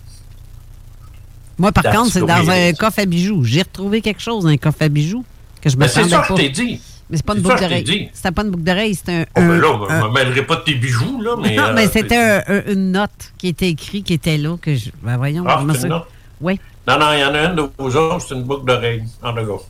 Moi, 1.60 1.72
par 1.72 1.84
contre, 1.94 2.12
c'est 2.12 2.22
dans 2.22 2.50
un 2.50 2.74
coffre 2.74 3.00
à 3.00 3.06
bijoux. 3.06 3.44
J'ai 3.44 3.62
retrouvé 3.62 4.02
quelque 4.02 4.22
chose 4.22 4.44
dans 4.44 4.50
un 4.50 4.58
coffre 4.58 4.82
à 4.82 4.90
bijoux 4.90 5.24
que 5.62 5.70
je 5.70 5.76
me 5.76 5.82
Mais 5.82 5.88
c'est 5.90 6.04
ça 6.08 6.20
pas. 6.22 6.28
que 6.28 6.34
je 6.38 6.42
t'ai 6.42 6.50
dit. 6.50 6.82
Mais 7.10 7.18
c'est 7.18 7.26
pas 7.26 7.34
une 7.36 7.42
boucle 7.42 7.60
d'oreille. 7.60 8.10
C'était 8.14 8.32
pas 8.32 8.44
une 8.44 8.50
boucle 8.52 8.64
d'oreille, 8.64 8.96
c'était 8.96 9.12
un. 9.14 9.22
Oh, 9.36 9.40
ben 9.42 9.48
là, 9.60 9.68
un- 9.90 10.00
je 10.00 10.04
ne 10.06 10.10
me 10.10 10.14
mêlerai 10.14 10.46
pas 10.46 10.56
de 10.58 10.62
tes 10.62 10.76
bijoux, 10.76 11.22
là, 11.22 11.36
mais. 11.42 11.56
non, 11.56 11.64
euh, 11.64 11.74
mais 11.74 11.88
c'était 11.88 12.16
un- 12.18 12.44
un- 12.48 12.64
une 12.72 12.92
note 12.92 13.34
qui 13.38 13.48
était 13.48 13.68
écrite, 13.70 14.06
qui 14.06 14.14
était 14.14 14.38
là, 14.38 14.56
que 14.62 14.76
je. 14.76 14.90
Ben 15.02 15.18
voyons, 15.18 15.44
Ah, 15.48 15.58
je 15.62 15.66
me 15.66 15.74
c'est 15.74 15.84
une 15.84 15.90
note? 15.90 16.06
Oui. 16.40 16.60
Non, 16.88 17.00
non, 17.00 17.08
il 17.14 17.20
y 17.20 17.26
en 17.26 17.34
a 17.34 17.46
une 17.46 17.56
de 17.56 17.64
vos 17.78 17.96
autres, 17.96 18.26
c'est 18.28 18.36
une 18.36 18.44
boucle 18.44 18.66
d'oreille. 18.66 19.04
En 19.24 19.34
tout 19.34 19.38
cas. 19.46 19.64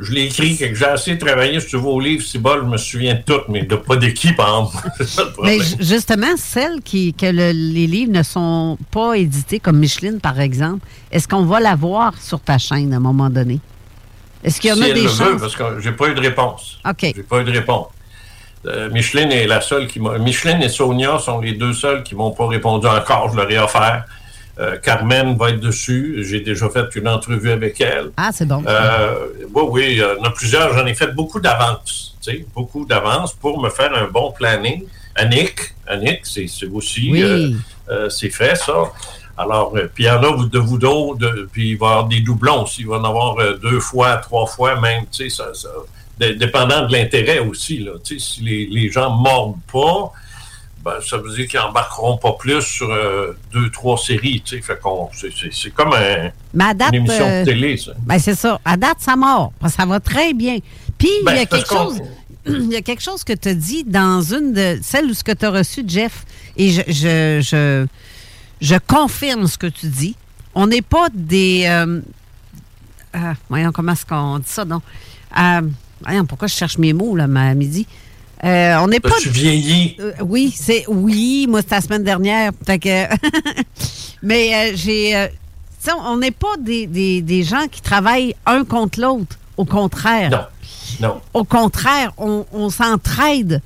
Je 0.00 0.10
l'ai 0.12 0.22
écrit, 0.24 0.56
que 0.56 0.74
j'ai 0.74 0.84
assez 0.84 1.16
travaillé 1.18 1.60
sur 1.60 1.80
vos 1.80 2.00
livres, 2.00 2.24
c'est 2.26 2.38
bon, 2.38 2.56
je 2.56 2.66
me 2.66 2.76
souviens 2.76 3.14
de 3.14 3.20
toutes, 3.22 3.48
mais 3.48 3.62
de 3.62 3.76
pas 3.76 3.94
de 3.96 4.08
qui, 4.08 4.32
par 4.32 4.48
exemple. 4.48 4.76
Mais 5.44 5.58
justement, 5.80 6.34
celles 6.36 6.80
qui, 6.82 7.14
que 7.14 7.26
le- 7.26 7.52
les 7.52 7.86
livres 7.86 8.10
ne 8.12 8.22
sont 8.22 8.78
pas 8.90 9.14
édités, 9.14 9.60
comme 9.60 9.78
Micheline, 9.78 10.18
par 10.20 10.40
exemple, 10.40 10.84
est-ce 11.12 11.28
qu'on 11.28 11.44
va 11.44 11.60
la 11.60 11.76
voir 11.76 12.14
sur 12.20 12.40
ta 12.40 12.58
chaîne 12.58 12.92
à 12.92 12.96
un 12.96 13.00
moment 13.00 13.30
donné? 13.30 13.60
Est-ce 14.42 14.60
qu'il 14.60 14.70
y 14.70 14.72
en 14.72 14.76
si 14.76 14.82
a 14.82 14.88
elle 14.88 14.94
des 14.94 15.02
le 15.02 15.08
chances? 15.08 15.18
veut, 15.20 15.36
parce 15.38 15.54
que 15.54 15.78
j'ai 15.80 15.92
pas 15.92 16.08
eu 16.08 16.14
de 16.14 16.20
réponse. 16.20 16.78
OK. 16.88 17.12
J'ai 17.14 17.22
pas 17.22 17.40
eu 17.40 17.44
de 17.44 17.52
réponse. 17.52 17.86
Euh, 18.66 18.90
Micheline 18.90 19.30
est 19.30 19.46
la 19.46 19.60
seule 19.60 19.86
qui 19.86 20.00
m'a. 20.00 20.18
Micheline 20.18 20.62
et 20.62 20.68
Sonia 20.68 21.18
sont 21.20 21.40
les 21.40 21.52
deux 21.52 21.72
seules 21.74 22.02
qui 22.02 22.14
m'ont 22.16 22.30
pas 22.32 22.46
répondu 22.48 22.86
encore. 22.88 23.30
Je 23.30 23.36
leur 23.36 23.50
ai 23.50 23.58
offert. 23.58 24.04
Euh, 24.58 24.76
Carmen 24.78 25.36
va 25.36 25.50
être 25.50 25.60
dessus. 25.60 26.24
J'ai 26.28 26.40
déjà 26.40 26.68
fait 26.68 26.94
une 26.94 27.08
entrevue 27.08 27.50
avec 27.50 27.80
elle. 27.80 28.10
Ah, 28.16 28.30
c'est 28.32 28.46
bon. 28.46 28.62
Euh, 28.66 29.26
oui, 29.54 29.62
oui, 29.70 29.84
il 29.92 29.96
y 29.98 30.04
en 30.04 30.22
a 30.22 30.30
plusieurs. 30.30 30.76
J'en 30.76 30.84
ai 30.86 30.94
fait 30.94 31.14
beaucoup 31.14 31.40
d'avance. 31.40 32.16
tu 32.22 32.30
sais, 32.32 32.46
Beaucoup 32.54 32.84
d'avance 32.84 33.32
pour 33.32 33.60
me 33.62 33.70
faire 33.70 33.94
un 33.94 34.08
bon 34.08 34.30
planning. 34.32 34.84
Annick, 35.14 35.74
Annick, 35.86 36.20
c'est 36.24 36.46
aussi. 36.72 37.08
Oui. 37.12 37.22
euh, 37.22 37.50
euh, 37.90 38.08
c'est 38.10 38.30
fait, 38.30 38.56
ça. 38.56 38.92
Alors, 39.38 39.72
euh, 39.76 39.90
puis 39.92 40.04
il 40.04 40.06
y 40.06 40.10
en 40.10 40.22
a 40.22 40.46
de 40.46 40.58
vous 40.58 40.76
d'autres, 40.78 41.46
puis 41.50 41.70
il 41.70 41.78
va 41.78 41.86
y 41.86 41.90
avoir 41.90 42.04
des 42.08 42.20
doublons 42.20 42.62
aussi. 42.64 42.82
Il 42.82 42.88
va 42.88 42.96
y 42.96 42.98
en 43.00 43.04
avoir 43.04 43.36
deux 43.58 43.80
fois, 43.80 44.16
trois 44.18 44.46
fois 44.46 44.78
même, 44.80 45.04
tu 45.10 45.28
sais, 45.28 45.34
ça, 45.34 45.52
ça- 45.54 45.68
dé- 46.18 46.34
dépendant 46.34 46.86
de 46.86 46.92
l'intérêt 46.92 47.38
aussi, 47.38 47.78
là. 47.78 47.92
Tu 48.04 48.18
sais, 48.18 48.24
si 48.34 48.40
les, 48.42 48.66
les 48.66 48.90
gens 48.90 49.10
mordent 49.10 49.56
pas, 49.72 50.12
ben, 50.84 50.94
ça 51.00 51.16
veut 51.18 51.34
dire 51.34 51.46
qu'ils 51.46 51.60
embarqueront 51.60 52.16
pas 52.18 52.32
plus 52.32 52.60
sur 52.62 52.90
euh, 52.90 53.36
deux, 53.52 53.70
trois 53.70 53.96
séries. 53.98 54.42
Fait 54.46 54.78
qu'on, 54.80 55.08
c'est- 55.12 55.32
c'est 55.38 55.52
c'est 55.52 55.70
comme 55.70 55.92
un- 55.92 56.30
Mais 56.54 56.64
à 56.64 56.74
date, 56.74 56.88
une 56.90 57.06
émission 57.06 57.24
euh, 57.26 57.40
de 57.40 57.44
télé, 57.46 57.76
ça. 57.76 57.92
Ben, 58.00 58.18
c'est 58.18 58.34
ça. 58.34 58.60
À 58.64 58.76
date, 58.76 58.96
ça 59.00 59.14
mord. 59.16 59.52
Ça 59.68 59.86
va 59.86 60.00
très 60.00 60.34
bien. 60.34 60.58
Puis, 60.98 61.08
Ben, 61.24 61.32
il 61.34 61.38
y 61.38 61.42
a 61.42 61.46
parce 61.46 61.62
quelque 61.64 61.78
chose. 61.78 62.00
Il 62.44 62.72
y 62.72 62.76
a 62.76 62.82
quelque 62.82 63.00
chose 63.02 63.22
que 63.22 63.32
tu 63.34 63.50
as 63.50 63.54
dit 63.54 63.84
dans 63.84 64.20
une 64.20 64.52
de 64.52 64.80
celles 64.82 65.04
où 65.06 65.14
ce 65.14 65.22
que 65.22 65.30
tu 65.30 65.44
as 65.46 65.50
reçu, 65.52 65.84
Jeff, 65.86 66.24
et 66.56 66.70
je, 66.72 66.80
je, 66.88 67.38
je, 67.40 67.86
je 68.60 68.74
confirme 68.84 69.46
ce 69.46 69.56
que 69.56 69.68
tu 69.68 69.86
dis. 69.86 70.16
On 70.56 70.66
n'est 70.66 70.82
pas 70.82 71.06
des. 71.14 71.66
euh, 71.68 72.00
ah, 73.12 73.34
voyons, 73.48 73.70
comment 73.70 73.92
est-ce 73.92 74.04
qu'on 74.04 74.40
dit 74.40 74.48
ça? 74.48 74.64
Euh, 74.64 75.60
voyons, 76.04 76.26
pourquoi 76.26 76.48
je 76.48 76.54
cherche 76.54 76.78
mes 76.78 76.92
mots, 76.92 77.14
là, 77.14 77.24
à 77.24 77.54
midi? 77.54 77.86
Euh, 78.44 78.76
on 78.80 78.88
n'est 78.88 79.00
pas. 79.00 79.10
Tu 79.20 79.28
vieillis. 79.30 79.96
Euh, 80.00 80.12
oui, 80.20 80.52
c'est 80.56 80.84
oui, 80.88 81.46
moi 81.48 81.60
c'était 81.62 81.76
la 81.76 81.80
semaine 81.80 82.04
dernière. 82.04 82.50
Que 82.66 83.06
mais 84.22 84.54
euh, 84.54 84.72
j'ai 84.76 85.16
euh, 85.16 85.28
tu 85.28 85.90
sais, 85.90 85.92
on 86.04 86.16
n'est 86.16 86.30
pas 86.32 86.56
des, 86.58 86.86
des- 86.86 87.22
des 87.22 87.42
gens 87.44 87.66
qui 87.70 87.80
travaillent 87.80 88.34
un 88.46 88.64
contre 88.64 89.00
l'autre. 89.00 89.38
Au 89.56 89.64
contraire. 89.64 90.30
Non. 90.30 91.08
Non. 91.08 91.20
Au 91.34 91.44
contraire, 91.44 92.12
on, 92.18 92.46
on 92.52 92.68
s'entraide. 92.70 93.60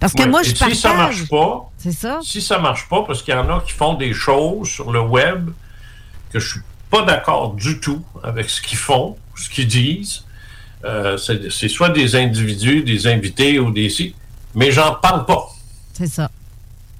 Parce 0.00 0.14
que 0.14 0.22
Ouais. 0.22 0.28
moi, 0.28 0.42
je 0.42 0.50
Et 0.50 0.54
partage. 0.54 0.74
Si 0.74 0.80
ça 0.82 0.94
marche 0.94 1.28
pas, 1.28 1.70
C'est 1.78 1.92
ça? 1.92 2.18
si 2.22 2.40
ça 2.42 2.58
marche 2.58 2.88
pas, 2.88 3.02
parce 3.06 3.22
qu'il 3.22 3.34
y 3.34 3.36
en 3.36 3.48
a 3.48 3.60
qui 3.60 3.72
font 3.72 3.94
des 3.94 4.12
choses 4.12 4.68
sur 4.68 4.90
le 4.90 5.00
web 5.00 5.50
que 6.32 6.40
je 6.40 6.48
suis 6.52 6.60
pas 6.90 7.02
d'accord 7.02 7.54
du 7.54 7.78
tout 7.78 8.02
avec 8.24 8.50
ce 8.50 8.60
qu'ils 8.62 8.78
font, 8.78 9.16
ce 9.36 9.48
qu'ils 9.48 9.68
disent. 9.68 10.24
Euh, 10.84 11.16
c'est 11.16 11.68
soit 11.68 11.90
des 11.90 12.16
individus, 12.16 12.82
des 12.82 13.06
invités 13.06 13.58
ou 13.58 13.70
des 13.70 13.88
si, 13.88 14.14
mais 14.54 14.70
j'en 14.72 14.94
parle 14.96 15.24
pas. 15.26 15.46
C'est 15.92 16.06
ça. 16.08 16.30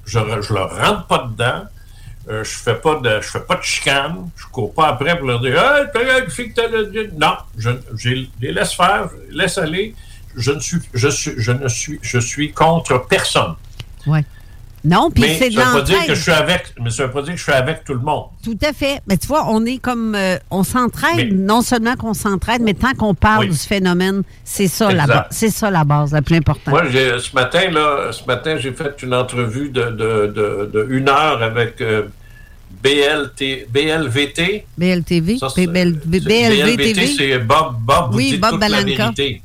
Je, 0.07 0.18
je 0.41 0.53
leur 0.55 0.76
rentre 0.76 1.07
pas 1.07 1.28
dedans. 1.30 1.62
Euh, 2.28 2.45
je 2.45 2.51
fais 2.51 2.74
pas 2.76 3.01
de 3.01 3.20
je 3.20 3.26
fais 3.28 3.41
pas 3.41 3.57
de 3.57 3.62
chicane. 3.62 4.30
Je 4.37 4.47
cours 4.47 4.72
pas 4.72 4.89
après 4.89 5.18
pour 5.18 5.26
leur 5.26 5.41
dire 5.41 5.55
Hey, 5.61 5.87
t'as 5.93 6.24
une 6.24 6.30
fille 6.30 6.53
que 6.53 6.61
t'as 6.61 6.68
le- 6.68 7.11
Non, 7.18 7.35
je, 7.59 7.70
je 7.97 8.11
les 8.41 8.53
laisse 8.53 8.74
faire, 8.74 9.09
je 9.11 9.30
les 9.33 9.39
laisse 9.43 9.59
aller. 9.59 9.95
Je 10.37 10.53
ne 10.53 10.61
suis 10.61 10.78
je 10.95 11.09
suis 11.09 11.33
je 11.37 11.51
ne 11.53 11.66
suis 11.68 11.99
je 12.01 12.18
suis 12.18 12.53
contre 12.53 13.05
personne. 13.09 13.55
Ouais. 14.07 14.24
Non, 14.85 15.11
puis 15.12 15.22
c'est 15.39 15.51
de 15.51 15.55
ça 15.55 15.64
veut 15.66 15.72
pas 15.74 15.83
dire 15.83 15.95
que 15.95 16.01
l'entraide. 16.01 16.16
je 16.16 16.22
suis 16.22 16.33
avec, 16.33 16.74
mais 16.83 16.91
ça 16.91 17.07
veut 17.07 17.12
pas 17.12 17.22
dire 17.22 17.33
que 17.33 17.39
je 17.39 17.43
suis 17.45 17.53
avec 17.53 17.85
tout 17.85 17.95
le 17.95 18.01
monde. 18.01 18.24
Tout 18.43 18.59
à 18.64 18.72
fait. 18.72 19.01
Mais 19.07 19.16
tu 19.16 19.28
vois, 19.28 19.47
on 19.49 19.64
est 19.64 19.78
comme. 19.78 20.14
euh, 20.16 20.39
on 20.51 20.64
s'entraide, 20.64 21.39
non 21.39 21.62
seulement 21.62 21.95
qu'on 21.95 22.14
s'entraide, 22.14 22.62
mais 22.62 22.74
tant 22.74 22.93
qu'on 22.95 23.14
parle 23.14 23.45
Oui. 23.45 23.51
du 23.51 23.57
phénomène, 23.59 24.22
c'est 24.45 24.66
ça, 24.66 24.87
la 24.93 25.03
Exact. 25.05 25.07
ba- 25.14 25.28
c'est 25.30 25.51
ça 25.51 25.70
la 25.70 25.85
base, 25.85 26.12
la 26.12 26.22
plus 26.22 26.37
importante. 26.37 26.68
Moi, 26.74 26.83
ce 26.91 27.35
matin, 27.35 27.70
là, 27.70 28.11
ce 28.11 28.24
matin, 28.26 28.57
j'ai 28.59 28.72
fait 28.72 29.01
une 29.03 29.14
entrevue 29.14 29.68
de, 29.68 29.83
de, 29.83 30.26
de, 30.35 30.70
de 30.72 30.87
une 30.91 31.09
heure 31.09 31.41
avec 31.43 31.80
euh, 31.80 32.09
BLT, 32.83 33.66
BLVT. 33.70 34.66
BLTV, 34.76 35.39
Ça, 35.39 35.49
c'est- 35.49 35.66
BL, 35.66 36.01
c'est- 36.03 36.20
BLVTV. 36.20 37.07
c'est 37.16 37.39
Bob, 37.39 37.76
Bob 37.80 38.11
vous 38.12 38.16
Oui, 38.18 38.37
Bob 38.39 38.51
toute 38.53 38.61
la 38.61 38.68
Belanca. 38.83 39.12
vérité. 39.12 39.43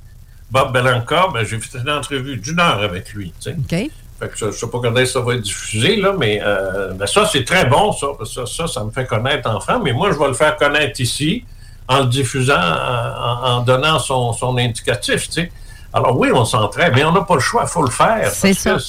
Bob 0.49 0.73
Belanca, 0.73 1.27
ben, 1.33 1.43
j'ai 1.45 1.59
fait 1.59 1.77
une 1.77 1.89
entrevue 1.89 2.37
d'une 2.37 2.59
heure 2.59 2.81
avec 2.81 3.13
lui. 3.13 3.33
tu 3.39 3.51
sais. 3.51 3.55
OK. 3.85 3.91
Fait 4.19 4.29
que 4.29 4.37
je 4.37 4.45
ne 4.45 4.51
sais 4.51 4.67
pas 4.67 4.79
quand 4.81 5.05
ça 5.05 5.19
va 5.21 5.35
être 5.35 5.41
diffusé, 5.41 5.95
là, 5.97 6.13
mais 6.17 6.41
euh, 6.43 6.93
ben 6.93 7.05
ça, 7.05 7.25
c'est 7.31 7.43
très 7.43 7.65
bon, 7.65 7.91
ça, 7.93 8.07
parce 8.17 8.33
que 8.35 8.45
ça, 8.45 8.51
ça, 8.63 8.67
ça 8.67 8.83
me 8.83 8.89
fait 8.89 9.05
connaître 9.05 9.47
en 9.49 9.59
France, 9.59 9.81
mais 9.83 9.93
moi, 9.93 10.11
je 10.11 10.17
vais 10.17 10.27
le 10.27 10.33
faire 10.33 10.57
connaître 10.57 10.99
ici 10.99 11.45
en 11.87 11.99
le 11.99 12.05
diffusant, 12.07 12.55
en, 12.59 13.47
en 13.57 13.61
donnant 13.61 13.99
son, 13.99 14.33
son 14.33 14.57
indicatif, 14.57 15.27
tu 15.27 15.33
sais. 15.33 15.51
Alors 15.93 16.17
oui, 16.19 16.29
on 16.33 16.45
s'entraide, 16.45 16.93
mais 16.95 17.03
on 17.03 17.11
n'a 17.11 17.21
pas 17.21 17.35
le 17.35 17.39
choix, 17.39 17.63
il 17.65 17.69
faut 17.69 17.83
le 17.83 17.91
faire. 17.91 18.29
C'est 18.31 18.53
ça. 18.53 18.79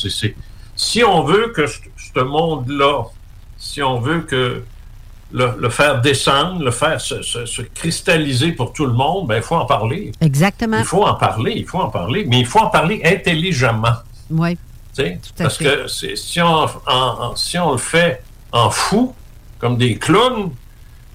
si 0.75 1.05
on 1.05 1.23
veut 1.25 1.53
que 1.55 1.67
ce, 1.67 1.79
ce 2.15 2.21
monde-là, 2.21 3.05
si 3.59 3.83
on 3.83 4.01
veut 4.01 4.21
que 4.23 4.63
le, 5.31 5.53
le 5.59 5.69
faire 5.69 6.01
descendre, 6.01 6.65
le 6.65 6.71
faire 6.71 7.01
se, 7.01 7.21
se- 7.23 7.45
se 7.47 7.63
cristalliser 7.63 8.53
pour 8.53 8.73
tout 8.73 8.87
le 8.87 8.93
monde, 8.95 9.27
ben, 9.29 9.37
il 9.37 9.43
faut 9.43 9.57
en 9.57 9.67
parler. 9.67 10.13
Exactement. 10.21 10.79
Il 10.79 10.85
faut 10.85 11.05
en 11.05 11.15
parler, 11.15 11.53
il 11.57 11.67
faut 11.67 11.79
en 11.81 11.91
parler, 11.91 12.25
mais 12.27 12.41
il 12.41 12.47
faut 12.47 12.61
en 12.61 12.71
parler 12.71 13.01
intelligemment. 13.05 13.97
Oui. 14.31 14.57
Parce 15.37 15.57
fait. 15.59 15.65
que 15.65 15.87
si 16.17 16.41
on, 16.41 16.47
en- 16.47 16.69
en- 16.87 17.37
si 17.37 17.59
on 17.59 17.73
le 17.73 17.79
fait 17.79 18.23
en 18.53 18.71
fou, 18.71 19.15
comme 19.59 19.77
des 19.77 19.97
clowns, 19.97 20.51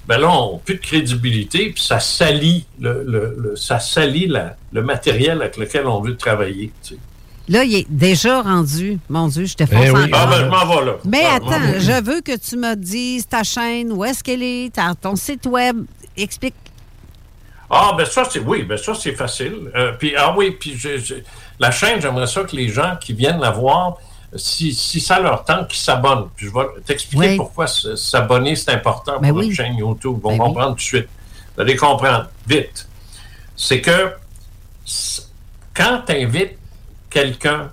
ben 0.08 0.18
là, 0.18 0.30
on 0.30 0.54
n'a 0.54 0.60
plus 0.60 0.76
de 0.76 0.82
crédibilité, 0.82 1.70
puis 1.72 1.82
ça 1.84 2.00
salit, 2.00 2.66
le, 2.80 3.04
le- 3.08 3.36
le- 3.38 3.56
ça 3.56 3.80
salit 3.80 4.28
la- 4.28 4.56
le 4.72 4.82
matériel 4.82 5.42
avec 5.42 5.58
lequel 5.58 5.88
on 5.88 6.02
veut 6.02 6.16
travailler. 6.18 6.72
tu 6.84 6.96
sais. 6.96 7.00
Là, 7.50 7.64
il 7.66 7.76
est 7.76 7.86
déjà 7.90 8.42
rendu. 8.42 9.00
Mon 9.10 9.28
Dieu, 9.28 9.46
je 9.46 9.56
te 9.56 9.64
Eh 9.64 9.68
fonce 9.68 9.90
oui. 9.92 10.10
Ah 10.14 10.28
ben, 10.28 10.40
je 10.40 10.46
m'en 10.46 10.66
vais 10.66 10.86
là. 10.86 10.94
Mais 11.06 11.24
Ah, 11.26 11.36
attends, 11.36 11.80
je 11.80 12.02
veux 12.04 12.22
que 12.22 12.38
tu 12.38 12.56
me 12.58 12.74
dises 12.76 13.28
ta 13.28 13.44
chaîne, 13.44 13.92
où 13.92 14.04
est-ce 14.06 14.24
qu'elle 14.24 14.44
est, 14.44 14.74
ta- 14.74 14.96
ton 14.96 15.16
site 15.18 15.46
web. 15.46 15.84
Explique. 16.16 16.56
Ah, 17.70 17.94
ben 17.98 18.06
ça, 18.06 18.24
c'est 18.30 18.40
oui, 18.40 18.64
ben 18.64 18.78
ça, 18.78 18.94
c'est 18.94 19.14
facile. 19.14 19.72
Euh, 19.76 19.94
puis, 19.98 20.14
ah 20.16 20.34
oui, 20.38 20.52
puis 20.52 20.76
je- 20.78 21.16
la 21.64 21.72
chaîne, 21.72 22.02
j'aimerais 22.02 22.28
ça 22.28 22.44
que 22.44 22.56
les 22.56 22.68
gens 22.70 22.98
qui 23.00 23.14
viennent 23.14 23.40
la 23.40 23.52
voir, 23.52 23.96
si, 24.36 24.74
si 24.74 25.00
ça 25.00 25.20
leur 25.20 25.46
tente, 25.46 25.68
qu'ils 25.70 25.80
s'abonnent. 25.80 26.28
Puis 26.36 26.48
je 26.48 26.52
vais 26.54 26.66
t'expliquer 26.86 27.30
Oui. 27.30 27.38
pourquoi 27.38 27.68
s'abonner, 27.68 28.56
c'est 28.56 28.72
important 28.72 29.14
pour 29.14 29.22
Ben 29.22 29.34
notre 29.34 29.48
oui. 29.48 29.56
chaîne 29.56 29.76
YouTube. 29.78 30.20
On 30.24 30.30
Ben 30.30 30.38
va 30.38 30.44
oui. 30.44 30.50
comprendre 30.50 30.70
tout 30.72 30.76
de 30.76 30.82
suite. 30.82 31.08
Vous 31.56 31.62
allez 31.62 31.76
comprendre 31.76 32.28
vite. 32.48 32.88
C'est 33.56 33.80
que 33.82 34.14
quand 35.74 36.02
tu 36.06 36.14
invites 36.14 36.58
quelqu'un, 37.10 37.72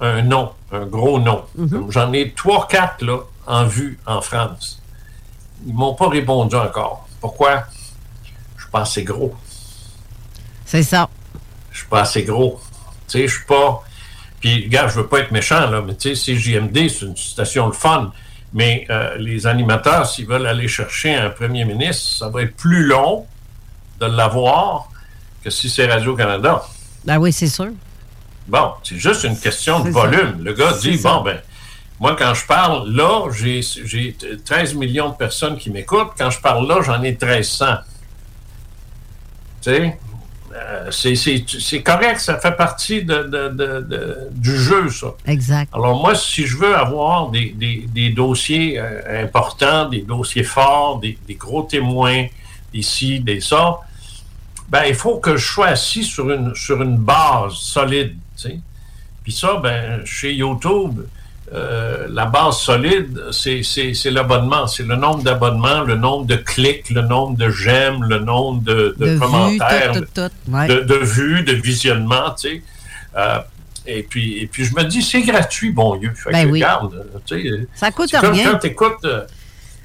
un 0.00 0.22
nom, 0.22 0.52
un 0.72 0.86
gros 0.86 1.18
nom, 1.18 1.44
Mhm. 1.56 1.90
j'en 1.90 2.12
ai 2.12 2.32
trois, 2.32 2.68
quatre 2.68 3.02
là, 3.04 3.18
en 3.46 3.64
vue 3.64 3.98
en 4.06 4.20
France, 4.20 4.80
ils 5.66 5.74
m'ont 5.74 5.94
pas 5.94 6.08
répondu 6.08 6.54
encore. 6.56 7.06
Pourquoi? 7.20 7.64
Je 8.56 8.62
suis 8.62 8.70
pas 8.70 8.82
assez 8.82 9.02
gros. 9.02 9.34
C'est 10.64 10.82
ça. 10.82 11.08
Je 11.72 11.78
suis 11.78 11.86
pas 11.88 12.02
assez 12.02 12.22
gros. 12.22 12.60
Tu 13.10 13.18
sais, 13.18 13.28
je 13.28 13.34
suis 13.36 13.46
pas. 13.46 13.82
Puis, 14.40 14.68
gars, 14.68 14.88
je 14.88 15.00
veux 15.00 15.06
pas 15.06 15.20
être 15.20 15.32
méchant, 15.32 15.68
là, 15.68 15.82
mais 15.86 15.94
tu 15.94 16.14
sais, 16.14 16.34
CJMD, 16.34 16.88
c'est 16.88 17.06
une 17.06 17.16
station 17.16 17.68
de 17.68 17.74
fun. 17.74 18.12
Mais 18.52 18.86
euh, 18.90 19.16
les 19.18 19.46
animateurs, 19.46 20.06
s'ils 20.06 20.26
veulent 20.26 20.46
aller 20.46 20.66
chercher 20.66 21.14
un 21.14 21.30
premier 21.30 21.64
ministre, 21.64 22.18
ça 22.18 22.28
va 22.28 22.42
être 22.42 22.56
plus 22.56 22.84
long 22.84 23.26
de 24.00 24.06
l'avoir 24.06 24.88
que 25.44 25.50
si 25.50 25.68
c'est 25.68 25.86
Radio-Canada. 25.86 26.62
Ben 27.04 27.18
oui, 27.18 27.32
c'est 27.32 27.48
sûr. 27.48 27.68
Bon, 28.48 28.72
c'est 28.82 28.98
juste 28.98 29.24
une 29.24 29.38
question 29.38 29.80
de 29.80 29.92
ça. 29.92 30.00
volume. 30.00 30.42
Le 30.42 30.52
gars 30.52 30.72
dit, 30.72 30.98
ça. 30.98 31.14
bon, 31.14 31.22
ben, 31.22 31.40
moi, 32.00 32.16
quand 32.18 32.34
je 32.34 32.46
parle 32.46 32.90
là, 32.90 33.30
j'ai 33.30 33.60
j'ai 33.62 34.16
13 34.44 34.74
millions 34.74 35.10
de 35.10 35.14
personnes 35.16 35.58
qui 35.58 35.70
m'écoutent. 35.70 36.12
Quand 36.16 36.30
je 36.30 36.40
parle 36.40 36.66
là, 36.66 36.80
j'en 36.82 37.02
ai 37.02 37.12
1300. 37.12 37.66
Tu 39.60 39.70
sais, 39.70 39.98
euh, 40.54 40.90
c'est- 40.90 41.82
correct, 41.82 42.20
ça 42.20 42.38
fait 42.38 42.56
partie 42.56 43.02
de, 43.04 43.22
de- 43.22 43.48
de- 43.48 43.80
de- 43.80 44.18
du 44.32 44.56
jeu, 44.58 44.88
ça. 44.90 45.14
Exact. 45.26 45.68
Alors 45.72 46.00
moi, 46.00 46.14
si 46.14 46.46
je 46.46 46.56
veux 46.56 46.74
avoir 46.76 47.30
des, 47.30 47.50
des- 47.50 47.86
des 47.88 48.10
dossiers 48.10 48.78
euh, 48.78 49.24
importants, 49.24 49.88
des 49.88 50.02
dossiers 50.02 50.42
forts, 50.42 50.98
des, 51.00 51.16
des 51.28 51.34
gros 51.34 51.62
témoins, 51.62 52.26
des 52.72 52.82
ci, 52.82 53.20
des 53.20 53.40
ça, 53.40 53.78
ben 54.68 54.84
il 54.86 54.94
faut 54.94 55.18
que 55.18 55.36
je 55.36 55.44
sois 55.46 55.68
assis 55.68 56.04
sur 56.04 56.30
une, 56.30 56.54
sur 56.54 56.80
une 56.82 56.96
base 56.96 57.54
solide. 57.54 58.16
tu 58.36 58.42
sais. 58.48 58.58
Puis 59.22 59.32
ça, 59.32 59.56
ben, 59.62 60.04
chez 60.04 60.32
YouTube, 60.34 61.00
euh, 61.52 62.06
la 62.10 62.26
base 62.26 62.58
solide, 62.58 63.20
c'est 63.32 64.10
l'abonnement. 64.10 64.66
C'est 64.68 64.84
le 64.86 64.94
nombre 64.96 65.22
d'abonnements, 65.22 65.80
le 65.82 65.96
nombre 65.96 66.26
de 66.26 66.36
clics, 66.36 66.90
le 66.90 67.02
nombre 67.02 67.36
de 67.36 67.50
j'aime, 67.50 68.04
le 68.04 68.20
nombre 68.20 68.62
de, 68.62 68.94
de 68.98 69.04
De 69.06 69.10
vues, 69.12 69.18
commentaires, 69.18 69.92
tout, 69.92 70.00
tout, 70.00 70.06
tout. 70.28 70.52
Ouais. 70.52 70.68
de, 70.68 70.80
de 70.80 70.94
vues, 70.94 71.42
de 71.42 71.52
visionnements, 71.54 72.30
tu 72.40 72.48
sais. 72.48 72.62
Euh, 73.16 73.38
et, 73.86 74.02
puis, 74.04 74.38
et 74.38 74.46
puis, 74.46 74.64
je 74.64 74.74
me 74.76 74.84
dis, 74.84 75.02
c'est 75.02 75.22
gratuit, 75.22 75.70
bon 75.72 75.96
Dieu. 75.96 76.12
Fait 76.14 76.30
Ben 76.30 76.46
que, 76.46 76.52
oui. 76.52 76.60
regarde, 76.60 76.94
euh, 76.94 77.18
tu 77.26 77.42
sais, 77.42 77.66
Ça 77.74 77.90
coûte 77.90 78.12
comme 78.20 78.32
rien. 78.32 78.52
quand 78.52 78.58
tu 78.58 78.66
écoutes, 78.68 79.06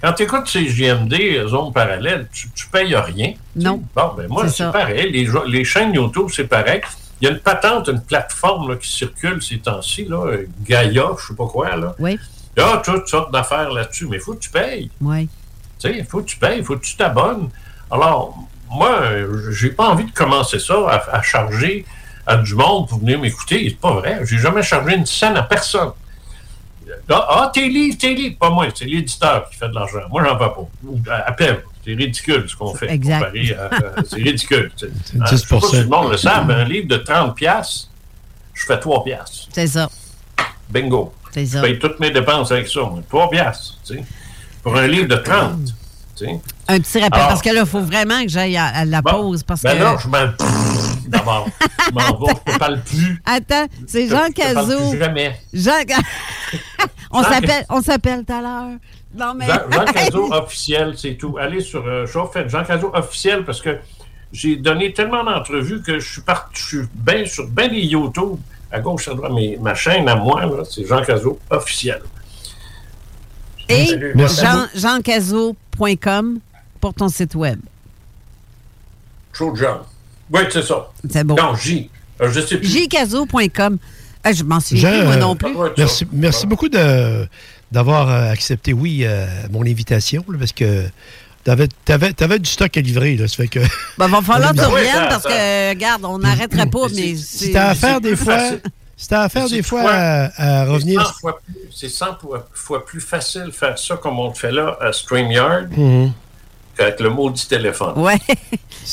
quand 0.02 0.48
ces 0.48 0.68
JMD, 0.68 1.48
zone 1.48 1.74
parallèle, 1.74 2.28
tu, 2.32 2.48
tu 2.54 2.68
payes 2.68 2.96
rien. 2.96 3.34
Non. 3.56 3.82
Bon, 3.96 4.12
ben 4.16 4.28
moi, 4.28 4.48
C'est 4.50 4.72
pareil. 4.72 5.12
Les, 5.12 5.28
les 5.48 5.64
chaînes 5.64 5.94
YouTube, 5.96 6.28
c'est 6.32 6.48
pareil. 6.48 6.82
Il 7.26 7.30
y 7.30 7.32
a 7.32 7.34
une 7.38 7.42
patente, 7.42 7.88
une 7.88 8.02
plateforme 8.02 8.70
là, 8.70 8.76
qui 8.76 8.88
circule 8.88 9.42
ces 9.42 9.58
temps-ci, 9.58 10.06
là, 10.06 10.38
Gaia, 10.62 11.08
je 11.20 11.26
sais 11.26 11.34
pas 11.34 11.48
quoi, 11.48 11.76
là. 11.76 11.96
Oui. 11.98 12.20
Il 12.56 12.62
y 12.62 12.64
a 12.64 12.78
toutes 12.78 13.08
sortes 13.08 13.34
d'affaires 13.34 13.72
là-dessus, 13.72 14.06
mais 14.06 14.18
il 14.18 14.20
faut 14.20 14.36
que 14.36 14.42
tu 14.42 14.52
payes. 14.52 14.92
Oui. 15.02 15.28
Tu 15.80 15.90
sais, 15.90 15.98
il 15.98 16.06
faut 16.06 16.20
que 16.20 16.28
tu 16.28 16.38
payes, 16.38 16.60
il 16.60 16.64
faut 16.64 16.78
que 16.78 16.86
tu 16.86 16.96
t'abonnes. 16.96 17.50
Alors, 17.90 18.38
moi, 18.70 19.00
j'ai 19.50 19.72
pas 19.72 19.90
envie 19.90 20.04
de 20.06 20.12
commencer 20.12 20.60
ça 20.60 20.76
à, 20.88 21.18
à 21.18 21.22
charger 21.24 21.84
à 22.28 22.38
du 22.38 22.54
monde 22.54 22.88
pour 22.88 23.00
venir 23.00 23.20
m'écouter. 23.20 23.70
C'est 23.70 23.80
pas 23.80 23.94
vrai. 23.94 24.20
J'ai 24.26 24.38
jamais 24.38 24.62
chargé 24.62 24.96
une 24.96 25.08
scène 25.08 25.36
à 25.36 25.42
personne. 25.42 25.94
Ah, 27.10 27.28
ah, 27.28 27.52
tes 27.52 27.68
livres, 27.68 27.98
tes 27.98 28.14
livres. 28.14 28.38
Pas 28.40 28.52
moi, 28.52 28.68
c'est 28.76 28.86
l'éditeur 28.86 29.50
qui 29.50 29.56
fait 29.58 29.70
de 29.70 29.74
l'argent. 29.74 30.02
Moi, 30.12 30.24
j'en 30.24 30.38
veux 30.38 31.02
pas. 31.02 31.16
À 31.26 31.32
peine. 31.32 31.58
C'est 31.86 31.94
ridicule 31.94 32.46
ce 32.50 32.56
qu'on 32.56 32.74
fait. 32.74 32.90
Exact. 32.92 33.32
à- 33.58 34.02
C'est 34.10 34.16
ridicule. 34.16 34.72
C'est 34.76 34.90
C'est 35.06 35.20
je 35.32 35.36
sais 35.36 35.48
pas 35.48 35.58
10%. 35.58 35.70
si 35.70 35.76
le 35.78 35.86
monde 35.86 36.12
le 36.12 36.18
sait, 36.18 36.30
mais 36.48 36.54
un 36.56 36.64
livre 36.66 36.88
de 36.88 36.98
30 36.98 37.36
piastres, 37.36 37.90
je 38.54 38.66
fais 38.66 38.80
3 38.80 39.04
piastres. 39.04 39.48
C'est 39.54 39.68
ça. 39.68 39.88
Bingo. 40.70 41.14
C'est 41.32 41.46
Je 41.46 41.52
ça. 41.52 41.62
paye 41.62 41.78
toutes 41.78 42.00
mes 42.00 42.10
dépenses 42.12 42.52
avec 42.52 42.68
ça. 42.68 42.82
moi. 42.82 43.00
3 43.08 43.30
piastres. 43.30 43.76
tu 43.86 43.96
sais. 43.98 44.04
Pour 44.64 44.76
un 44.76 44.88
livre 44.88 45.08
de 45.08 45.16
30. 45.18 45.60
tu 46.16 46.26
sais. 46.26 46.40
Un 46.68 46.80
petit 46.80 47.00
rappel, 47.00 47.20
Alors- 47.20 47.28
parce 47.30 47.42
que 47.44 47.50
là, 47.50 47.60
il 47.62 47.68
faut 47.68 47.82
vraiment 47.82 48.24
que 48.24 48.30
j'aille 48.30 48.58
à, 48.58 48.66
à 48.66 48.86
la 48.86 49.04
pause. 49.04 49.44
Parce 49.44 49.62
Ben 49.62 49.78
que... 49.78 49.84
non, 49.84 49.98
je 50.00 50.08
m'en... 50.08 50.34
D'abord, 51.08 51.48
je 51.88 51.94
m'en 51.94 52.18
vais, 52.26 52.34
je 52.48 52.52
ne 52.54 52.58
parle 52.58 52.82
plus. 52.82 53.22
Attends, 53.26 53.68
c'est 53.86 54.06
Je- 54.06 54.10
Jean 54.10 54.26
je 54.26 54.32
te 54.32 54.42
Cazot. 54.42 54.96
Jean... 55.54 55.74
on 57.12 57.22
s'appelle 57.24 57.66
on 57.70 57.82
s'appelle 57.82 58.24
tout 58.26 58.34
à 58.34 58.42
l'heure. 58.42 58.78
Non, 59.16 59.34
mais... 59.34 59.48
Jean, 59.48 59.60
Jean 59.72 59.86
Cazot 59.94 60.34
officiel, 60.34 60.94
c'est 60.98 61.16
tout. 61.16 61.38
Allez 61.40 61.62
sur 61.62 61.86
euh, 61.86 62.06
fais 62.32 62.50
Jean 62.50 62.64
Cazot 62.64 62.92
officiel 62.94 63.44
parce 63.46 63.62
que 63.62 63.78
j'ai 64.32 64.58
donné 64.58 64.92
tellement 64.94 65.24
d'entrevues 65.24 65.82
que 65.82 66.00
je 66.00 66.12
suis 66.14 66.22
parti, 66.22 66.52
je 66.60 66.66
suis 66.66 66.88
bien 66.94 67.26
sur 67.26 67.48
bien 67.48 67.70
des 67.70 67.82
YouTube 67.82 68.38
à 68.72 68.80
gauche 68.80 69.08
à 69.08 69.14
droite, 69.14 69.32
mais 69.34 69.58
ma 69.62 69.74
chaîne 69.76 70.10
à 70.10 70.16
moi 70.16 70.46
là, 70.46 70.64
c'est 70.70 70.86
Jean 70.86 71.02
Cazot 71.02 71.40
officiel. 71.50 72.02
Et. 73.70 73.86
Jean, 74.16 74.68
jeancazot.com 74.76 76.40
pour 76.82 76.94
ton 76.94 77.10
site 77.10 77.36
web. 77.36 77.60
Chaud 79.34 79.52
de 79.52 79.58
Jean. 79.58 79.82
Oui, 80.32 80.42
c'est 80.52 80.64
ça. 80.64 80.92
C'est 81.10 81.24
bon. 81.24 81.36
Non, 81.36 81.56
J. 81.56 81.90
Euh, 82.22 82.30
je 82.32 82.42
sais 82.42 82.58
plus. 82.58 82.68
jcazot.com. 82.68 83.78
Ah, 84.24 84.32
je 84.34 84.44
m'en 84.44 84.60
souviens 84.60 84.90
Jean, 84.92 84.98
plus, 84.98 85.06
moi 85.06 85.14
euh, 85.16 85.20
non 85.20 85.36
plus. 85.36 85.54
Merci, 85.78 86.08
merci 86.12 86.48
beaucoup 86.48 86.70
de- 86.70 87.28
d'avoir 87.76 88.10
euh, 88.10 88.32
accepté, 88.32 88.74
oui, 88.74 89.02
euh, 89.04 89.28
mon 89.52 89.62
invitation, 89.64 90.24
là, 90.30 90.38
parce 90.40 90.54
que 90.54 90.88
t'avais 91.44 91.68
avais, 92.20 92.40
du 92.40 92.50
stock 92.50 92.76
à 92.76 92.82
livrer. 92.82 93.18
Là, 93.18 93.28
ça 93.28 93.36
fait 93.36 93.48
que... 93.50 93.60
Ben, 94.00 94.08
va 94.08 94.22
falloir 94.24 94.52
que 94.54 94.58
tu 94.58 94.64
reviennes 94.66 95.08
parce 95.10 95.24
que, 95.26 95.70
regarde, 95.70 96.04
on 96.06 96.18
n'arrêterait 96.18 96.66
pas, 96.66 96.88
mais 96.96 97.16
Si 97.16 97.52
t'as 97.52 97.68
affaire 97.70 98.00
des 98.02 98.16
fois, 98.16 98.40
si 98.98 99.08
t'as 99.10 99.24
affaire 99.24 99.48
des 99.50 99.62
fois 99.62 99.84
à, 99.92 100.62
à 100.62 100.66
revenir... 100.66 101.02
C'est 101.06 101.12
100 101.14 101.20
fois 101.20 101.38
plus- 101.46 101.56
C'est 101.76 101.90
100 101.90 102.06
fois, 102.22 102.48
fois 102.54 102.86
plus 102.86 103.02
facile 103.02 103.44
de 103.48 103.52
faire 103.52 103.78
ça 103.78 103.98
comme 103.98 104.18
on 104.20 104.30
le 104.30 104.34
fait 104.34 104.52
là 104.52 104.78
à 104.82 104.92
StreamYard 104.94 105.70
Mhm. 105.78 106.14
qu'avec 106.78 107.00
le 107.02 107.10
maudit 107.10 107.46
téléphone. 107.48 107.94
Ouais. 107.98 108.18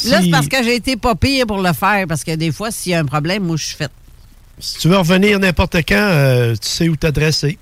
Là, 0.07 0.21
c'est 0.23 0.31
parce 0.31 0.49
que 0.49 0.63
j'ai 0.65 0.75
été 0.75 0.97
pas 0.97 1.15
pire 1.15 1.47
pour 1.47 1.63
le 1.63 1.73
faire, 1.73 2.07
parce 2.09 2.25
que 2.25 2.35
des 2.35 2.51
fois, 2.51 2.71
s'il 2.73 2.93
y 2.93 2.95
a 2.97 2.99
un 2.99 3.05
problème, 3.05 3.45
moi, 3.45 3.57
je 3.57 3.65
suis 3.67 3.77
faite. 3.77 3.93
Si 4.59 4.79
tu 4.79 4.89
veux 4.89 4.99
revenir 4.99 5.39
n'importe 5.39 5.77
quand, 5.89 5.95
euh, 5.97 6.53
tu 6.61 6.69
sais 6.69 6.89
où 6.89 6.97
t'adresser. 6.97 7.59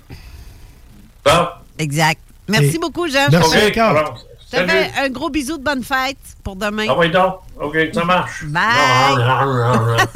Exact. 1.77 2.19
Merci 2.47 2.75
Et- 2.75 2.79
beaucoup, 2.79 3.07
Jean. 3.07 3.27
Merci 3.31 3.79
alors, 3.79 4.23
Je 4.51 4.57
te 4.57 4.67
fais 4.67 4.91
un 4.99 5.09
gros 5.09 5.29
bisou 5.29 5.57
de 5.57 5.63
bonne 5.63 5.83
fête 5.83 6.17
pour 6.43 6.55
demain. 6.55 6.85
Ah 6.89 6.97
oui, 6.97 7.09
donc. 7.09 7.35
OK, 7.59 7.77
ça 7.93 8.03
marche. 8.03 8.45
Bye. 8.45 8.61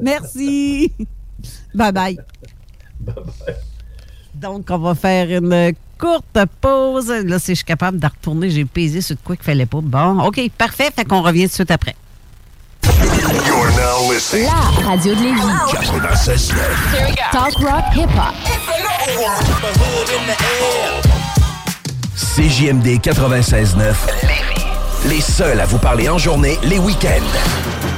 Merci. 0.00 0.92
bye 1.74 1.92
bye. 1.92 2.18
Donc, 4.34 4.66
on 4.70 4.78
va 4.78 4.94
faire 4.94 5.30
une 5.30 5.74
courte 5.98 6.38
pause. 6.60 7.10
Là, 7.10 7.38
si 7.38 7.52
je 7.52 7.56
suis 7.56 7.64
capable 7.64 7.98
de 7.98 8.06
retourner, 8.06 8.50
j'ai 8.50 8.64
pesé 8.64 9.00
sur 9.00 9.16
de 9.16 9.20
quoi 9.22 9.36
qu'il 9.36 9.44
fallait 9.44 9.66
pas. 9.66 9.80
Bon, 9.82 10.20
OK, 10.20 10.40
parfait. 10.56 10.90
Fait 10.94 11.04
qu'on 11.04 11.22
revient 11.22 11.44
tout 11.44 11.48
de 11.48 11.54
suite 11.54 11.70
après. 11.70 11.96
You're 13.28 13.70
now 13.72 14.10
listening. 14.10 14.46
La 14.46 14.88
radio 14.88 15.14
de 15.14 15.20
Lévis. 15.22 16.50
Talk 17.30 17.54
rock 17.60 17.84
hip 17.94 18.08
hop. 18.16 18.34
CJMD 22.16 23.00
96.9. 23.02 23.94
Les 25.08 25.20
seuls 25.20 25.60
à 25.60 25.66
vous 25.66 25.78
parler 25.78 26.08
en 26.08 26.16
journée, 26.16 26.58
les 26.62 26.78
week-ends. 26.78 27.97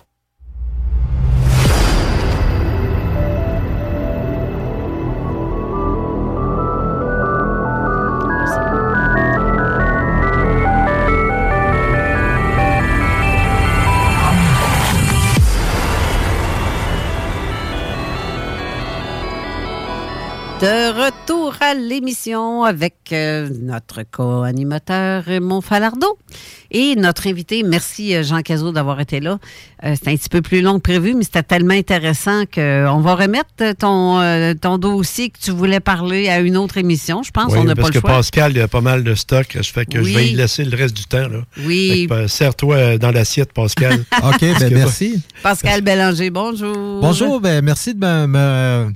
À 21.71 21.73
l'émission 21.73 22.63
avec 22.63 22.95
euh, 23.13 23.47
notre 23.61 24.03
co-animateur 24.03 25.23
Raymond 25.23 25.61
Falardeau 25.61 26.17
et 26.69 26.95
notre 26.95 27.27
invité. 27.27 27.63
Merci 27.63 28.13
euh, 28.13 28.23
Jean 28.23 28.41
Cazot 28.41 28.73
d'avoir 28.73 28.99
été 28.99 29.21
là. 29.21 29.39
Euh, 29.85 29.93
c'était 29.95 30.11
un 30.11 30.15
petit 30.17 30.27
peu 30.27 30.41
plus 30.41 30.61
long 30.61 30.75
que 30.75 30.81
prévu, 30.83 31.13
mais 31.13 31.23
c'était 31.23 31.43
tellement 31.43 31.73
intéressant 31.73 32.43
qu'on 32.53 32.99
va 32.99 33.15
remettre 33.15 33.73
ton, 33.77 34.19
euh, 34.19 34.53
ton 34.53 34.77
dossier 34.77 35.29
que 35.29 35.39
tu 35.39 35.51
voulais 35.51 35.79
parler 35.79 36.27
à 36.27 36.39
une 36.39 36.57
autre 36.57 36.77
émission. 36.77 37.23
Je 37.23 37.31
pense 37.31 37.53
Oui, 37.53 37.59
on 37.59 37.63
n'a 37.63 37.75
pas 37.75 37.83
parce 37.83 37.93
le 37.95 38.01
que 38.01 38.07
choix. 38.07 38.17
Pascal, 38.17 38.51
il 38.53 38.61
a 38.61 38.67
pas 38.67 38.81
mal 38.81 39.03
de 39.05 39.15
stock. 39.15 39.47
Ça 39.53 39.63
fait 39.63 39.85
que 39.85 39.99
Oui. 39.99 40.11
je 40.11 40.17
vais 40.17 40.27
y 40.27 40.33
laisser 40.33 40.65
le 40.65 40.75
reste 40.75 40.95
du 40.97 41.05
temps. 41.05 41.27
Là. 41.29 41.43
Oui. 41.65 42.07
Euh, 42.11 42.27
Serre-toi 42.27 42.75
euh, 42.75 42.97
dans 42.97 43.11
l'assiette, 43.11 43.53
Pascal. 43.53 44.03
OK, 44.23 44.41
ben 44.41 44.73
merci. 44.73 45.21
Pascal 45.41 45.81
Bélanger, 45.81 46.29
bonjour. 46.31 46.99
Bonjour, 47.01 47.39
ben 47.39 47.63
merci 47.63 47.93
de 47.95 47.99
me, 48.05 48.27
me- 48.27 48.91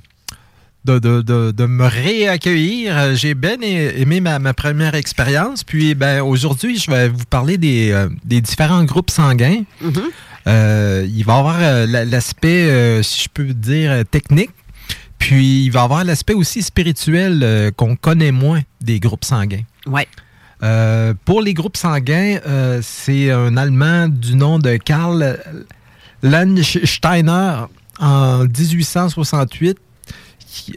de, 0.86 0.99
de- 0.99 1.22
de- 1.22 1.52
de 1.52 1.66
me 1.66 1.86
réaccueillir. 1.86 2.98
Euh, 2.98 3.16
J'ai 3.16 3.34
bien 3.34 3.57
aimé 3.62 4.22
ma, 4.22 4.40
ma 4.40 4.53
première 4.53 4.95
expérience. 4.95 5.64
Puis 5.64 5.95
ben 5.95 6.22
aujourd'hui, 6.22 6.78
je 6.78 6.90
vais 6.91 7.10
vous 7.10 7.26
parler 7.30 7.57
des, 7.57 7.91
euh, 7.91 8.07
des 8.24 8.41
différents 8.41 8.84
groupes 8.84 9.10
sanguins. 9.12 9.64
Mm-hmm. 9.84 10.02
Euh, 10.48 11.07
il 11.12 11.24
va 11.26 11.36
y 11.36 11.38
avoir 11.38 11.60
la- 11.60 12.06
l'aspect, 12.06 13.02
si 13.03 13.24
je 13.24 13.30
peux 13.34 13.45
dire, 13.45 14.03
technique. 14.10 14.52
Puis 15.18 15.66
il 15.66 15.70
va 15.72 15.82
y 15.82 15.84
avoir 15.84 16.03
l'aspect 16.03 16.34
aussi 16.36 16.62
spirituel 16.62 17.72
qu'on 17.76 17.95
connaît 17.95 18.32
moins 18.32 18.62
des 18.82 18.99
groupes 18.99 19.26
sanguins. 19.26 19.64
Ouais. 19.88 20.07
Euh, 20.64 21.14
pour 21.26 21.41
les 21.41 21.53
groupes 21.53 21.78
sanguins, 21.78 22.38
euh, 22.48 22.80
c'est 22.84 23.32
un 23.32 23.57
Allemand 23.57 24.07
du 24.07 24.36
nom 24.36 24.57
de 24.60 24.78
Karl 24.78 25.38
Landsteiner 26.22 27.66
en 27.99 28.45
1868. 28.45 29.78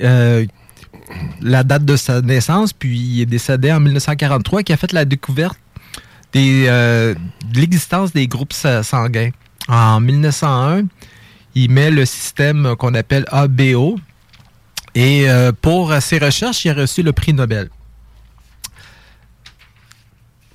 Euh, 0.03 0.45
la 1.41 1.65
date 1.65 1.85
de 1.85 1.97
sa 1.97 2.21
naissance, 2.21 2.73
puis 2.73 2.99
il 2.99 3.21
est 3.23 3.27
décédé 3.27 3.73
en 3.73 3.81
1943, 3.81 4.63
qui 4.63 4.73
a 4.73 4.77
fait 4.77 4.93
la 4.93 5.05
découverte 5.05 5.59
des, 6.33 6.67
euh, 6.69 7.15
de 7.53 7.61
l'existence 7.61 8.13
des 8.13 8.27
groupes 8.29 8.53
sa- 8.53 8.83
sanguins. 8.83 9.31
En 9.69 10.01
1901, 10.01 10.85
il 11.55 11.71
met 11.71 11.91
le 11.91 12.05
système 12.07 12.75
qu'on 12.79 12.95
appelle 12.95 13.25
ABO. 13.31 13.99
Et 14.95 15.29
euh, 15.29 15.53
pour 15.53 15.93
ses 16.01 16.19
recherches, 16.19 16.65
il 16.65 16.71
a 16.71 16.75
reçu 16.75 17.03
le 17.03 17.13
prix 17.13 17.33
Nobel. 17.33 17.69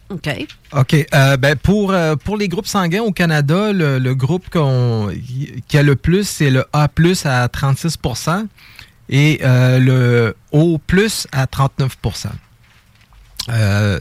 OK. 0.09 0.29
OK. 0.73 1.07
Euh, 1.13 1.37
ben 1.37 1.55
pour, 1.55 1.95
pour 2.23 2.37
les 2.37 2.47
groupes 2.47 2.67
sanguins 2.67 3.01
au 3.01 3.11
Canada, 3.11 3.71
le, 3.71 3.97
le 3.99 4.15
groupe 4.15 4.49
qu'on, 4.49 5.11
qui 5.67 5.77
a 5.77 5.83
le 5.83 5.95
plus, 5.95 6.27
c'est 6.27 6.51
le 6.51 6.65
A 6.73 6.87
à 7.25 7.47
36 7.47 7.97
et 9.09 9.39
euh, 9.43 9.79
le 9.79 10.35
O 10.51 10.79
à 11.31 11.45
39% 11.45 12.27
Euh, 13.49 13.99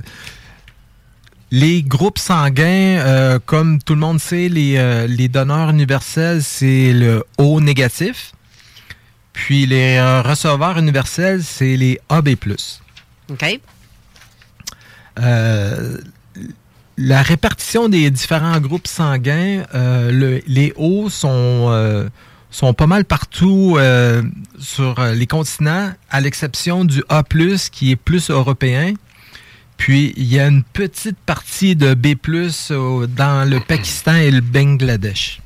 les 1.50 1.82
groupes 1.82 2.18
sanguins, 2.18 2.64
euh, 3.00 3.38
comme 3.44 3.82
tout 3.82 3.94
le 3.94 4.00
monde 4.00 4.20
sait, 4.20 4.48
les, 4.48 4.76
euh, 4.78 5.06
les 5.06 5.28
donneurs 5.28 5.70
universels, 5.70 6.42
c'est 6.42 6.92
le 6.92 7.24
O 7.38 7.60
négatif. 7.60 8.32
Puis 9.32 9.66
les 9.66 10.00
receveurs 10.22 10.78
universels, 10.78 11.42
c'est 11.42 11.76
les 11.76 11.98
AB+. 12.08 12.30
OK. 13.30 13.60
La 16.98 17.22
répartition 17.22 17.88
des 17.88 18.10
différents 18.10 18.60
groupes 18.60 18.86
sanguins, 18.86 19.64
le- 19.74 20.42
les 20.46 20.72
O 20.76 21.08
sont, 21.10 22.08
sont 22.52 22.74
pas 22.74 22.86
mal 22.86 23.04
partout 23.04 23.76
euh, 23.78 24.22
sur 24.58 24.98
euh, 24.98 25.14
les 25.14 25.26
continents, 25.26 25.90
à 26.10 26.20
l'exception 26.20 26.84
du 26.84 27.02
A, 27.08 27.24
qui 27.72 27.90
est 27.90 27.96
plus 27.96 28.30
européen. 28.30 28.94
Puis 29.78 30.12
il 30.16 30.32
y 30.32 30.38
a 30.38 30.46
une 30.46 30.62
petite 30.62 31.16
partie 31.26 31.74
de 31.74 31.94
B, 31.94 32.14
dans 33.16 33.48
le 33.48 33.58
Pakistan 33.58 34.14
et 34.14 34.30
le 34.30 34.40
Bangladesh. 34.40 35.40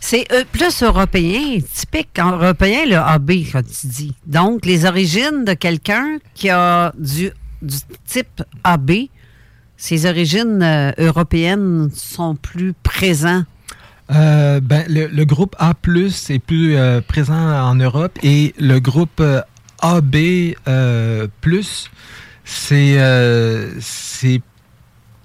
C'est 0.00 0.26
euh, 0.32 0.44
plus 0.50 0.82
européen, 0.82 1.58
typique 1.72 2.18
européen, 2.18 2.86
le 2.86 2.96
AB, 2.96 3.32
comme 3.52 3.62
tu 3.62 3.86
dis. 3.86 4.14
Donc, 4.26 4.64
les 4.64 4.86
origines 4.86 5.44
de 5.44 5.52
quelqu'un 5.54 6.18
qui 6.34 6.48
a 6.48 6.92
du, 6.98 7.30
du 7.60 7.76
type 8.06 8.42
AB, 8.64 8.92
ses 9.76 10.06
origines 10.06 10.94
européennes 10.96 11.90
sont 11.94 12.34
plus 12.34 12.72
présentes. 12.82 13.44
Euh, 14.12 14.60
ben, 14.60 14.84
le, 14.88 15.06
le 15.08 15.24
groupe 15.24 15.56
A 15.58 15.74
est 16.30 16.38
plus 16.38 16.76
euh, 16.76 17.00
présent 17.00 17.34
en 17.34 17.74
Europe 17.74 18.18
et 18.22 18.54
le 18.58 18.78
groupe 18.78 19.20
euh, 19.20 19.40
AB 19.82 20.16
c'est 22.44 22.96
c'est 23.80 24.40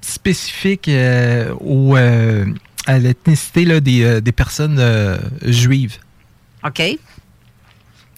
spécifique 0.01 0.89
au, 1.59 1.95
à 1.95 2.97
l'ethnicité 2.97 3.79
des, 3.81 4.21
des 4.21 4.31
personnes 4.31 4.81
juives. 5.43 5.97
OK. 6.63 6.81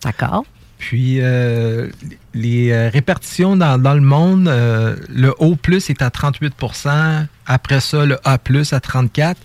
D'accord. 0.04 0.46
Puis 0.84 1.22
euh, 1.22 1.88
les 2.34 2.72
euh, 2.72 2.90
répartitions 2.90 3.56
dans, 3.56 3.82
dans 3.82 3.94
le 3.94 4.02
monde, 4.02 4.50
euh, 4.50 4.98
le 5.08 5.34
O 5.40 5.56
est 5.66 6.02
à 6.02 6.10
38% 6.10 7.26
après 7.46 7.80
ça 7.80 8.06
le 8.06 8.20
A 8.26 8.34
à 8.34 8.80
34 8.82 9.40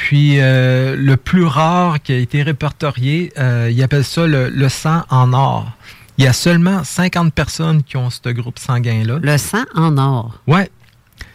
puis 0.00 0.40
euh, 0.40 0.96
le 0.96 1.18
plus 1.18 1.44
rare 1.44 2.00
qui 2.00 2.12
a 2.14 2.16
été 2.16 2.42
répertorié, 2.42 3.34
euh, 3.38 3.68
il 3.70 3.82
appelle 3.82 4.02
ça 4.02 4.26
le, 4.26 4.48
le 4.48 4.68
sang 4.70 5.02
en 5.10 5.34
or. 5.34 5.70
Il 6.16 6.24
y 6.24 6.26
a 6.26 6.32
seulement 6.32 6.84
50 6.84 7.34
personnes 7.34 7.82
qui 7.82 7.98
ont 7.98 8.08
ce 8.08 8.30
groupe 8.30 8.58
sanguin-là. 8.58 9.18
Le 9.22 9.36
sang 9.36 9.64
en 9.74 9.98
or. 9.98 10.40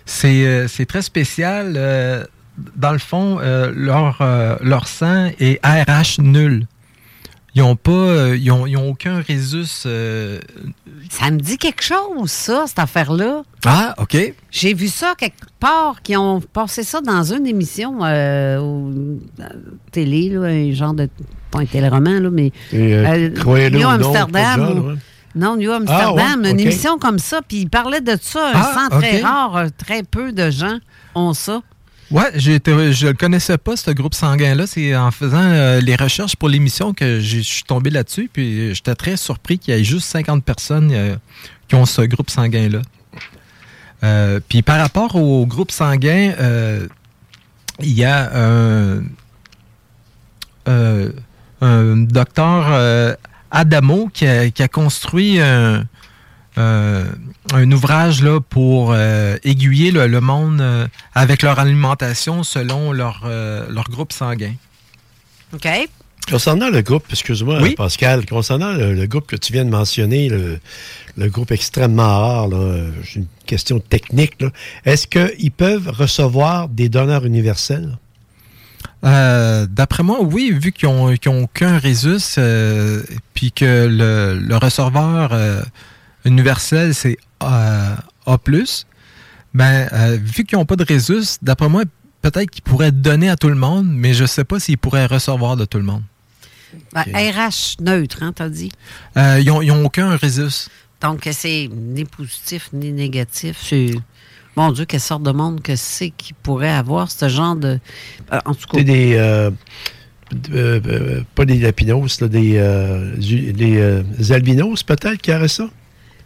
C'est 0.07 0.47
euh, 0.47 0.67
c'est 0.67 0.87
très 0.87 1.03
spécial. 1.03 1.75
Euh, 1.77 2.25
dans 2.75 2.91
le 2.91 2.97
fond, 2.97 3.37
leur, 3.75 4.23
leur 4.61 4.87
sang 4.87 5.29
est 5.39 5.59
RH 5.63 6.21
nul. 6.21 6.65
Ils 7.55 7.61
n'ont 7.61 7.77
pas, 7.77 7.91
euh, 7.91 8.37
ils 8.37 8.51
ont, 8.51 8.67
ils 8.67 8.75
ont 8.75 8.89
aucun 8.89 9.21
résus. 9.21 9.83
euh, 9.85 10.39
Ça 11.09 11.31
me 11.31 11.37
dit 11.39 11.57
quelque 11.57 11.81
chose, 11.83 12.29
ça, 12.29 12.65
cette 12.67 12.79
affaire-là. 12.79 13.43
Ah, 13.65 13.95
OK. 13.97 14.17
J'ai 14.51 14.73
vu 14.73 14.89
ça 14.89 15.13
quelque 15.17 15.45
part, 15.59 16.01
qui 16.03 16.17
ont 16.17 16.41
passé 16.41 16.83
ça 16.83 16.99
dans 16.99 17.23
une 17.33 17.47
émission 17.47 17.99
euh, 18.03 18.59
au- 18.59 18.91
à 19.39 19.43
la 19.43 19.49
télé, 19.91 20.29
là, 20.29 20.41
un 20.47 20.71
genre 20.73 20.93
de. 20.93 21.07
Pas 21.49 21.59
un 21.59 21.65
téléroman, 21.65 22.19
là, 22.23 22.29
mais. 22.29 22.51
Et, 22.73 22.93
euh, 22.95 23.29
New 23.69 23.79
non, 23.79 23.87
Amsterdam. 23.89 24.59
genre, 24.75 24.85
ouais. 24.87 24.93
Non, 25.35 25.55
New 25.57 25.71
Amsterdam, 25.71 26.17
Ah, 26.19 26.41
ouais, 26.43 26.51
une 26.51 26.59
émission 26.59 26.97
comme 26.97 27.19
ça, 27.19 27.41
puis 27.41 27.57
il 27.61 27.69
parlait 27.69 28.01
de 28.01 28.17
ça, 28.21 28.49
un 28.49 28.51
Ah, 28.55 28.73
sang 28.89 28.99
très 28.99 29.21
rare, 29.21 29.55
euh, 29.57 29.67
très 29.77 30.03
peu 30.03 30.31
de 30.33 30.49
gens 30.49 30.77
ont 31.13 31.33
ça. 31.33 31.61
Ouais, 32.11 32.31
je 32.35 32.51
ne 33.07 33.11
connaissais 33.13 33.57
pas, 33.57 33.75
ce 33.75 33.91
groupe 33.91 34.13
sanguin-là. 34.13 34.67
C'est 34.67 34.95
en 34.95 35.11
faisant 35.11 35.41
euh, 35.41 35.81
les 35.81 35.95
recherches 35.95 36.35
pour 36.35 36.49
l'émission 36.49 36.93
que 36.93 37.19
je 37.19 37.39
suis 37.39 37.63
tombé 37.63 37.89
là-dessus. 37.89 38.29
Puis 38.31 38.75
j'étais 38.75 38.95
très 38.95 39.17
surpris 39.17 39.57
qu'il 39.57 39.73
y 39.73 39.77
ait 39.77 39.83
juste 39.83 40.07
50 40.09 40.43
personnes 40.43 40.91
euh, 40.93 41.15
qui 41.67 41.75
ont 41.75 41.85
ce 41.85 42.01
groupe 42.03 42.29
sanguin-là. 42.29 42.81
Euh, 44.03 44.39
puis 44.47 44.61
par 44.61 44.77
rapport 44.77 45.15
au 45.15 45.45
groupe 45.47 45.71
sanguin, 45.71 46.33
euh, 46.39 46.87
il 47.79 47.93
y 47.93 48.05
a 48.05 48.29
un, 48.35 49.03
euh, 50.67 51.11
un 51.61 51.97
docteur 51.97 52.67
euh, 52.69 53.15
Adamo 53.51 54.09
qui 54.13 54.27
a 54.27 54.67
construit 54.67 55.39
un, 55.39 55.85
euh, 56.57 57.05
un 57.53 57.71
ouvrage 57.71 58.23
là, 58.23 58.39
pour 58.39 58.91
euh, 58.93 59.37
aiguiller 59.43 59.91
le, 59.91 60.07
le 60.07 60.21
monde 60.21 60.61
euh, 60.61 60.87
avec 61.13 61.41
leur 61.41 61.59
alimentation 61.59 62.43
selon 62.43 62.91
leur, 62.91 63.23
euh, 63.25 63.65
leur 63.69 63.85
groupe 63.89 64.13
sanguin. 64.13 64.53
OK. 65.53 65.67
Concernant 66.29 66.69
le 66.71 66.81
groupe, 66.81 67.05
excuse-moi, 67.11 67.59
Oui. 67.61 67.75
Pascal, 67.75 68.25
concernant 68.25 68.73
le, 68.73 68.93
le 68.93 69.05
groupe 69.05 69.27
que 69.27 69.35
tu 69.35 69.53
viens 69.53 69.63
de 69.63 69.69
mentionner, 69.69 70.27
le, 70.27 70.59
le 71.17 71.29
groupe 71.29 71.51
extrêmement 71.51 72.19
rare, 72.19 72.47
là, 72.47 72.77
j'ai 73.03 73.19
une 73.19 73.27
question 73.45 73.79
technique. 73.79 74.41
là. 74.41 74.49
Est-ce 74.85 75.05
qu'ils 75.07 75.51
peuvent 75.51 75.87
recevoir 75.89 76.67
des 76.67 76.89
donneurs 76.89 77.25
universels? 77.25 77.97
Euh, 79.03 79.67
D'après 79.69 80.01
moi, 80.01 80.17
oui, 80.23 80.51
vu 80.51 80.71
qu'ils 80.71 80.89
n'ont 80.89 81.13
aucun 81.43 81.77
résus, 81.77 82.17
euh, 82.39 83.03
puis 83.35 83.51
que 83.51 83.85
le, 83.87 84.39
le 84.39 84.57
receveur 84.57 85.29
euh, 85.31 85.61
universel, 86.25 86.93
c'est 86.93 87.17
euh, 87.43 87.95
A+, 88.25 88.37
ben, 89.53 89.87
euh, 89.93 90.17
vu 90.21 90.43
qu'ils 90.43 90.57
n'ont 90.57 90.65
pas 90.65 90.75
de 90.75 90.83
résus, 90.83 91.37
d'après 91.41 91.69
moi, 91.69 91.83
peut-être 92.21 92.49
qu'ils 92.49 92.63
pourraient 92.63 92.91
donner 92.91 93.29
à 93.29 93.35
tout 93.37 93.49
le 93.49 93.55
monde, 93.55 93.87
mais 93.89 94.13
je 94.13 94.23
ne 94.23 94.27
sais 94.27 94.43
pas 94.43 94.59
s'ils 94.59 94.77
pourraient 94.77 95.05
recevoir 95.05 95.55
de 95.55 95.65
tout 95.65 95.77
le 95.77 95.85
monde. 95.85 96.03
Ben, 96.93 97.03
RH 97.03 97.81
neutre, 97.81 98.17
hein, 98.21 98.33
t'as 98.35 98.49
dit? 98.49 98.71
Euh, 99.17 99.39
ils 99.39 99.47
n'ont 99.47 99.85
aucun 99.85 100.15
résus. 100.17 100.67
Donc, 101.01 101.27
c'est 101.31 101.69
ni 101.71 102.05
positif 102.05 102.69
ni 102.73 102.91
négatif. 102.91 103.57
C'est. 103.61 103.91
Mon 104.57 104.71
Dieu, 104.71 104.85
quelle 104.85 105.01
sorte 105.01 105.23
de 105.23 105.31
monde 105.31 105.61
que 105.61 105.75
c'est 105.75 106.11
qui 106.11 106.33
pourrait 106.33 106.71
avoir 106.71 107.11
ce 107.11 107.27
genre 107.29 107.55
de. 107.55 107.79
Euh, 108.31 108.39
en 108.45 108.53
tout 108.55 108.67
cas. 108.67 108.77
C'est 108.77 108.83
des. 108.83 109.15
euh, 109.15 109.51
euh, 110.51 110.79
euh, 110.87 111.21
pas 111.35 111.45
des 111.45 111.59
lapinos, 111.59 112.19
là, 112.19 112.27
des, 112.27 112.53
euh, 112.57 113.15
des 113.17 113.77
euh, 113.77 114.03
albinos, 114.31 114.83
peut-être, 114.83 115.21
qui 115.21 115.31
auraient 115.31 115.47
ça? 115.47 115.69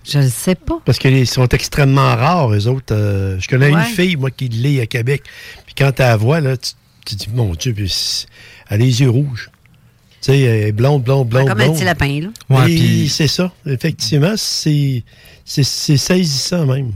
Je 0.07 0.19
ne 0.19 0.27
sais 0.29 0.55
pas. 0.55 0.79
Parce 0.85 0.97
qu'ils 0.97 1.27
sont 1.27 1.47
extrêmement 1.49 2.15
rares, 2.15 2.51
eux 2.53 2.67
autres. 2.67 2.93
Euh, 2.95 3.37
je 3.39 3.47
connais 3.47 3.73
Ouais. 3.73 3.81
une 3.81 3.95
fille, 3.95 4.15
moi, 4.15 4.31
qui 4.31 4.47
l'est 4.49 4.81
à 4.81 4.85
Québec. 4.85 5.23
Puis 5.65 5.75
quand 5.77 5.91
tu 5.91 6.01
la 6.01 6.15
vois, 6.17 6.39
là, 6.41 6.57
tu, 6.57 6.71
tu 7.05 7.15
dis, 7.15 7.27
mon 7.33 7.53
Dieu, 7.53 7.73
puis 7.73 7.91
elle 8.69 8.75
a 8.75 8.77
les 8.77 9.01
yeux 9.01 9.09
rouges. 9.09 9.49
Tu 10.21 10.31
sais, 10.31 10.39
elle 10.39 10.67
est 10.67 10.71
blonde, 10.71 11.03
blonde, 11.03 11.29
blonde, 11.29 11.47
Comme 11.47 11.61
un 11.61 11.71
petit 11.73 11.85
lapin, 11.85 12.21
là. 12.21 12.27
Ouais, 12.49 12.71
Et 12.71 12.75
puis- 12.75 13.09
c'est 13.09 13.27
ça. 13.27 13.51
Effectivement, 13.65 14.33
c'est 14.35 15.03
c'est- 15.45 15.63
c'est 15.63 15.97
saisissant 15.97 16.65
même. 16.65 16.91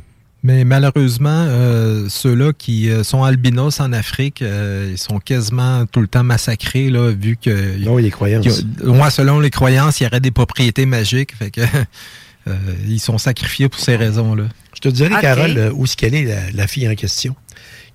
Mais 0.45 0.65
malheureusement, 0.65 1.29
euh, 1.47 2.07
ceux-là 2.09 2.51
qui 2.51 2.89
euh, 2.89 3.03
sont 3.05 3.23
albinos 3.23 3.79
en 3.79 3.93
Afrique, 3.93 4.41
euh, 4.41 4.89
ils 4.91 4.97
sont 4.97 5.19
quasiment 5.19 5.85
tout 5.85 6.01
le 6.01 6.07
temps 6.07 6.23
massacrés, 6.25 6.89
là, 6.89 7.11
vu 7.11 7.37
que... 7.41 7.77
Non, 7.77 7.95
les 7.95 8.11
croyances. 8.11 8.45
y 8.45 8.49
a- 8.49 8.89
ouais, 8.89 9.09
selon 9.09 9.39
les 9.39 9.49
croyances, 9.49 10.01
il 10.01 10.03
y 10.03 10.07
aurait 10.07 10.19
des 10.19 10.31
propriétés 10.31 10.85
magiques. 10.85 11.33
Fait 11.37 11.49
que, 11.49 11.61
euh, 12.47 12.55
ils 12.87 12.99
sont 12.99 13.17
sacrifiés 13.17 13.69
pour 13.69 13.79
ces 13.79 13.95
raisons-là. 13.95 14.45
Je 14.75 14.79
te 14.81 14.89
dirais. 14.89 15.19
Carole, 15.21 15.57
euh, 15.57 15.71
où 15.71 15.85
est-ce 15.85 15.95
qu'elle 15.97 16.15
est, 16.15 16.23
la, 16.25 16.51
la 16.51 16.67
fille 16.67 16.87
en 16.89 16.95
question? 16.95 17.35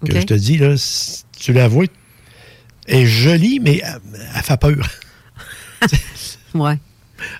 Que 0.04 0.18
je 0.20 0.26
te 0.26 0.34
dis, 0.34 0.58
là, 0.58 0.76
si 0.76 1.24
tu 1.36 1.52
la 1.52 1.66
vois, 1.68 1.84
elle 2.86 2.98
est 3.00 3.06
jolie, 3.06 3.58
mais 3.60 3.80
elle, 3.84 4.00
elle 4.36 4.42
fait 4.42 4.56
peur. 4.60 4.76
Ouais. 6.54 6.78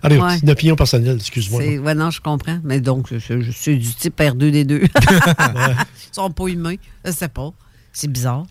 Allez, 0.03 0.19
Ouais. 0.19 0.39
une 0.43 0.51
opinion 0.51 0.77
personnelle, 0.77 1.17
excuse-moi. 1.17 1.63
Ouais, 1.79 1.95
non, 1.95 2.11
je 2.11 2.21
comprends. 2.21 2.59
Mais 2.65 2.81
donc, 2.81 3.09
c'est- 3.11 3.41
je 3.41 3.51
suis 3.53 3.79
du 3.79 3.95
type 3.95 4.19
R2D2. 4.21 4.83
Ils 4.91 6.13
sont 6.13 6.31
pas 6.31 6.47
humains. 6.49 6.75
Je 7.05 7.13
sais 7.13 7.29
pas. 7.29 7.53
C'est 7.93 8.11
bizarre. 8.11 8.45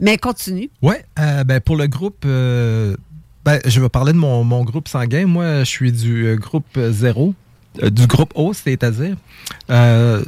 Mais 0.00 0.16
continue. 0.18 0.70
Ouais, 0.80 1.04
euh, 1.18 1.44
ben, 1.44 1.60
pour 1.60 1.76
le 1.76 1.86
groupe, 1.88 2.22
euh, 2.24 2.96
ben, 3.44 3.58
je 3.66 3.80
vais 3.80 3.88
parler 3.88 4.12
de 4.12 4.18
mon, 4.18 4.44
mon 4.44 4.62
groupe 4.64 4.88
sanguin. 4.88 5.26
Moi, 5.26 5.60
je 5.60 5.64
suis 5.68 5.92
du 5.92 6.26
euh, 6.26 6.36
groupe 6.36 6.78
0, 6.78 7.34
du 7.80 8.06
groupe 8.06 8.32
O, 8.34 8.52
c'est-à-dire, 8.52 9.16
euh, 9.70 10.22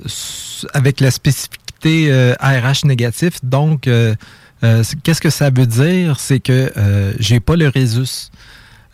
avec 0.72 1.00
la 1.00 1.10
spécificité 1.10 2.10
euh, 2.10 2.34
ARH 2.38 2.84
négatif. 2.84 3.44
Donc, 3.44 3.86
euh, 3.86 4.14
euh, 4.62 4.82
qu'est-ce 5.02 5.20
que 5.20 5.30
ça 5.30 5.50
veut 5.50 5.66
dire? 5.66 6.18
C'est 6.18 6.40
que 6.40 6.72
euh, 6.76 7.12
j'ai 7.18 7.40
pas 7.40 7.56
le 7.56 7.68
résus. 7.68 8.30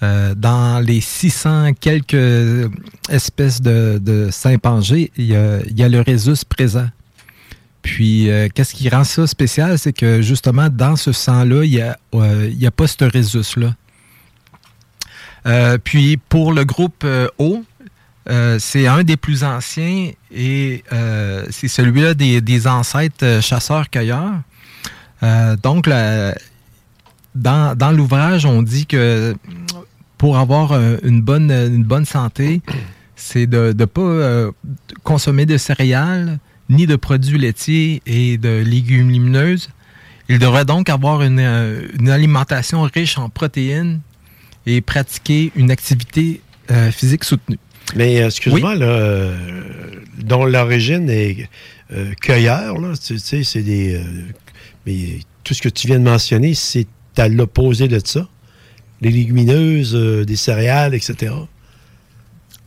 Euh, 0.02 0.34
dans 0.34 0.80
les 0.80 1.02
600 1.02 1.74
quelques 1.78 2.70
espèces 3.10 3.60
de, 3.60 4.00
de 4.02 4.30
Saint-Pangé, 4.30 5.12
il 5.18 5.26
y 5.26 5.34
a, 5.36 5.88
le 5.88 6.00
résus 6.00 6.42
présent. 6.48 6.88
Puis, 7.82 8.30
euh, 8.30 8.48
qu'est-ce 8.52 8.74
qui 8.74 8.88
rend 8.88 9.04
ça 9.04 9.26
spécial, 9.26 9.78
c'est 9.78 9.92
que 9.92 10.22
justement, 10.22 10.68
dans 10.70 10.96
ce 10.96 11.12
sang-là, 11.12 11.64
il 11.64 11.70
n'y 11.70 11.82
a, 11.82 11.98
euh, 12.14 12.50
y 12.50 12.66
a 12.66 12.70
pas 12.70 12.86
ce 12.86 13.04
résus-là. 13.04 13.74
Euh, 15.46 15.78
puis, 15.82 16.16
pour 16.16 16.52
le 16.52 16.64
groupe 16.64 17.02
euh, 17.04 17.28
O, 17.38 17.62
euh, 18.28 18.58
c'est 18.60 18.86
un 18.86 19.02
des 19.02 19.16
plus 19.16 19.44
anciens 19.44 20.10
et 20.30 20.84
euh, 20.92 21.46
c'est 21.50 21.68
celui-là 21.68 22.14
des, 22.14 22.66
ancêtres 22.66 23.24
euh, 23.24 23.40
chasseurs-cueilleurs. 23.40 24.40
Donc, 25.62 25.88
dans, 27.34 27.92
l'ouvrage, 27.94 28.46
on 28.46 28.62
dit 28.62 28.86
que 28.86 29.34
pour 30.16 30.38
avoir 30.38 30.72
une, 31.02 31.20
bonne, 31.20 32.04
santé, 32.06 32.62
c'est 33.16 33.46
de 33.46 33.74
ne 33.78 33.84
pas 33.84 34.50
consommer 35.02 35.44
de 35.44 35.58
céréales, 35.58 36.38
ni 36.70 36.86
de 36.86 36.96
produits 36.96 37.38
laitiers 37.38 38.02
et 38.06 38.38
de 38.38 38.62
légumes 38.62 39.10
lumineuses. 39.10 39.68
Il 40.30 40.38
devrait 40.38 40.64
donc 40.64 40.88
avoir 40.88 41.22
une, 41.22 41.40
alimentation 42.08 42.80
riche 42.82 43.18
en 43.18 43.28
protéines 43.28 44.00
et 44.64 44.80
pratiquer 44.80 45.52
une 45.54 45.70
activité 45.70 46.40
physique 46.92 47.24
soutenue. 47.24 47.58
Mais 47.96 48.22
euh, 48.22 48.26
excuse-moi, 48.26 48.74
là, 48.74 48.86
euh, 48.86 49.36
dont 50.18 50.44
l'origine 50.44 51.08
est 51.10 51.48
euh, 51.92 52.12
cueilleur, 52.20 52.78
là, 52.80 52.92
tu 52.96 53.18
sais, 53.18 53.42
c'est 53.44 53.62
des. 53.62 53.94
euh, 53.96 54.02
mais 54.86 55.18
tout 55.44 55.54
ce 55.54 55.62
que 55.62 55.68
tu 55.68 55.86
viens 55.86 55.98
de 55.98 56.04
mentionner, 56.04 56.54
c'est 56.54 56.86
à 57.16 57.28
l'opposé 57.28 57.88
de 57.88 58.00
ça. 58.04 58.28
Les 59.00 59.10
légumineuses, 59.10 59.94
euh, 59.94 60.24
des 60.24 60.36
céréales, 60.36 60.94
etc. 60.94 61.32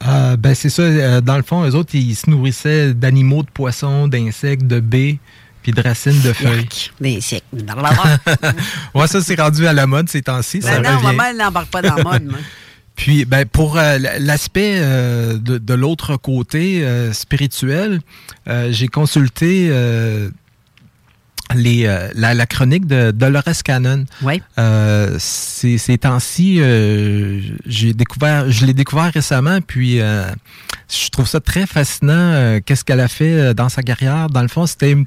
Euh, 0.05 0.35
ben 0.35 0.53
c'est 0.53 0.69
ça. 0.69 0.81
euh, 0.81 1.21
dans 1.21 1.37
le 1.37 1.43
fond, 1.43 1.63
eux 1.67 1.75
autres, 1.75 1.95
ils 1.95 2.15
se 2.15 2.29
nourrissaient 2.29 2.93
d'animaux, 2.93 3.43
de 3.43 3.49
poissons, 3.49 4.07
d'insectes, 4.09 4.63
de 4.67 4.79
baies, 4.81 5.17
puis 5.61 5.71
de 5.71 5.81
racines 5.81 6.19
de 6.21 6.33
feuilles. 6.33 6.67
D'insectes. 6.99 7.45
ouais, 8.95 9.07
ça, 9.07 9.21
c'est 9.21 9.39
rendu 9.39 9.65
à 9.65 9.71
la 9.73 9.87
mode 9.87 10.09
ces 10.09 10.21
temps-ci. 10.23 10.61
ça 10.61 10.79
Ben 10.81 10.91
non, 10.91 10.97
revient. 10.97 11.05
maman, 11.15 11.23
elle 11.29 11.37
n'embarque 11.37 11.69
pas 11.69 11.81
dans 11.81 11.95
la 11.95 12.03
mode. 12.03 12.23
moi. 12.25 12.39
Puis, 12.95 13.25
ben, 13.25 13.45
pour 13.45 13.77
euh, 13.77 13.97
l'aspect 14.19 14.75
euh, 14.77 15.37
de, 15.37 15.57
de 15.57 15.73
l'autre 15.73 16.15
côté 16.15 16.85
euh, 16.85 17.11
spirituel, 17.13 17.99
j'ai 18.69 18.87
consulté 18.87 19.69
les, 21.55 21.83
la, 22.15 22.33
la 22.33 22.45
chronique 22.45 22.87
de 22.87 23.11
Dolores 23.11 23.63
Cannon. 23.63 24.05
Oui. 24.21 24.41
Ces, 25.19 25.77
ces 25.77 25.97
temps-ci, 25.97 26.57
j'ai 27.65 27.93
découvert, 27.93 28.49
je 28.51 28.65
l'ai 28.65 28.73
découvert 28.73 29.11
récemment, 29.13 29.59
puis 29.61 29.97
je 29.99 31.09
trouve 31.11 31.27
ça 31.27 31.39
très 31.39 31.65
fascinant. 31.67 32.59
Qu'est-ce 32.65 32.83
qu'elle 32.83 32.99
a 33.01 33.07
fait 33.07 33.53
dans 33.53 33.69
sa 33.69 33.81
carrière 33.83 34.27
Dans 34.29 34.41
le 34.41 34.47
fond, 34.47 34.65
c'était, 34.65 34.91
une- 34.91 35.05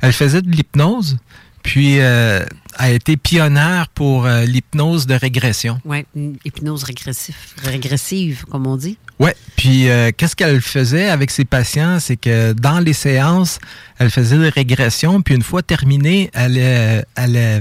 elle 0.00 0.12
faisait 0.12 0.42
de 0.42 0.50
l'hypnose, 0.50 1.16
puis 1.64 1.98
euh, 1.98 2.44
a 2.76 2.90
été 2.90 3.16
pionnière 3.16 3.88
pour 3.88 4.26
euh, 4.26 4.44
l'hypnose 4.44 5.06
de 5.06 5.14
régression. 5.14 5.80
Oui, 5.84 6.04
une 6.14 6.36
hypnose 6.44 6.84
régressive, 6.84 7.34
régressive, 7.64 8.44
comme 8.50 8.66
on 8.68 8.76
dit. 8.76 8.98
Ouais. 9.18 9.34
Puis 9.56 9.88
euh, 9.88 10.10
qu'est-ce 10.16 10.36
qu'elle 10.36 10.60
faisait 10.60 11.08
avec 11.08 11.30
ses 11.32 11.44
patients, 11.44 11.98
c'est 12.00 12.16
que 12.16 12.52
dans 12.52 12.78
les 12.80 12.92
séances, 12.92 13.58
elle 13.98 14.10
faisait 14.10 14.38
des 14.38 14.50
régressions, 14.50 15.22
puis 15.22 15.34
une 15.34 15.42
fois 15.42 15.62
terminée, 15.62 16.30
elle, 16.34 16.56
euh, 16.58 17.02
elle, 17.16 17.36
euh, 17.36 17.60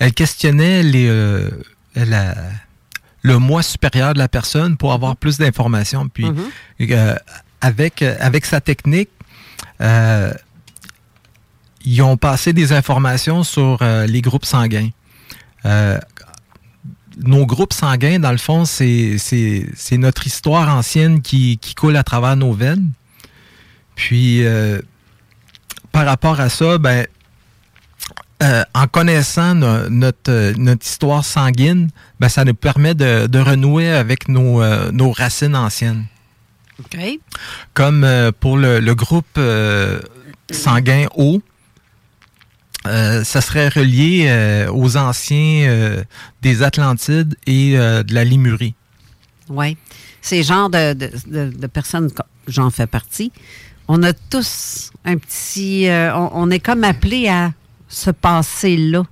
elle 0.00 0.12
questionnait 0.12 0.82
les, 0.82 1.06
euh, 1.08 1.48
la- 1.94 2.34
le 3.22 3.38
moi 3.38 3.62
supérieur 3.62 4.14
de 4.14 4.18
la 4.18 4.28
personne 4.28 4.76
pour 4.76 4.92
avoir 4.92 5.14
plus 5.16 5.38
d'informations. 5.38 6.08
Puis 6.08 6.24
Mhm. 6.26 6.44
euh, 6.90 7.14
avec 7.60 8.02
avec 8.02 8.44
sa 8.46 8.60
technique. 8.60 9.10
Ils 11.84 12.02
ont 12.02 12.16
passé 12.16 12.52
des 12.52 12.72
informations 12.72 13.44
sur 13.44 13.78
euh, 13.82 14.06
les 14.06 14.20
groupes 14.20 14.44
sanguins. 14.44 14.90
Euh, 15.64 15.98
nos 17.20 17.46
groupes 17.46 17.72
sanguins, 17.72 18.18
dans 18.20 18.30
le 18.32 18.38
fond, 18.38 18.64
c'est 18.64 19.16
notre 19.92 20.26
histoire 20.26 20.68
ancienne 20.68 21.20
qui, 21.22 21.58
qui 21.58 21.74
coule 21.74 21.96
à 21.96 22.02
travers 22.04 22.36
nos 22.36 22.52
veines. 22.52 22.90
Puis, 23.96 24.44
euh, 24.46 24.80
par 25.90 26.06
rapport 26.06 26.38
à 26.38 26.48
ça, 26.48 26.78
ben, 26.78 27.06
euh, 28.42 28.62
en 28.72 28.86
connaissant 28.86 29.56
no- 29.56 29.88
notre, 29.88 30.52
notre 30.56 30.86
histoire 30.86 31.24
sanguine, 31.24 31.90
ben, 32.20 32.28
ça 32.28 32.44
nous 32.44 32.54
permet 32.54 32.94
de, 32.94 33.26
de 33.26 33.38
renouer 33.40 33.90
avec 33.90 34.28
nos, 34.28 34.62
euh, 34.62 34.92
nos 34.92 35.10
racines 35.10 35.56
anciennes. 35.56 36.06
OK. 36.78 36.96
Comme 37.74 38.04
euh, 38.04 38.30
pour 38.38 38.56
le, 38.56 38.78
le 38.78 38.94
groupe 38.94 39.26
euh, 39.38 40.00
sanguin 40.52 41.06
O, 41.16 41.40
euh, 42.88 43.24
ça 43.24 43.40
serait 43.40 43.68
relié 43.68 44.26
euh, 44.28 44.70
aux 44.72 44.96
anciens 44.96 45.68
euh, 45.68 46.02
des 46.42 46.62
Atlantides 46.62 47.36
et 47.46 47.72
de 47.72 48.14
la 48.14 48.24
Limurie. 48.24 48.74
Oui. 49.48 49.76
Ces 50.20 50.42
genres 50.42 50.70
de, 50.70 50.92
de- 50.94 51.50
de- 51.56 51.66
personnes, 51.66 52.10
j'en 52.48 52.70
fais 52.70 52.86
partie, 52.86 53.32
on 53.86 54.02
a 54.02 54.12
tous 54.12 54.90
un 55.04 55.16
petit. 55.16 55.86
on, 55.88 56.50
est 56.50 56.58
comme 56.60 56.84
appelé 56.84 57.28
à 57.28 57.52
ce 57.88 58.10
passé-là. 58.10 59.04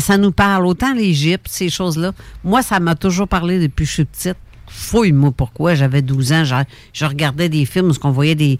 Ça 0.00 0.18
nous 0.18 0.32
parle 0.32 0.66
autant 0.66 0.92
l'Égypte, 0.94 1.46
ces 1.48 1.68
choses-là. 1.68 2.12
Moi, 2.42 2.62
ça 2.62 2.80
m'a 2.80 2.94
toujours 2.94 3.28
parlé 3.28 3.58
depuis 3.60 3.84
que 3.84 3.88
je 3.88 3.94
suis 3.94 4.04
petite. 4.04 4.36
Fouille-moi 4.68 5.32
pourquoi. 5.32 5.74
J'avais 5.74 6.02
12 6.02 6.32
ans. 6.32 6.44
Je, 6.92 7.04
regardais 7.04 7.48
des 7.48 7.66
films 7.66 7.90
où 7.90 7.94
on 8.02 8.10
voyait 8.10 8.34
des, 8.34 8.58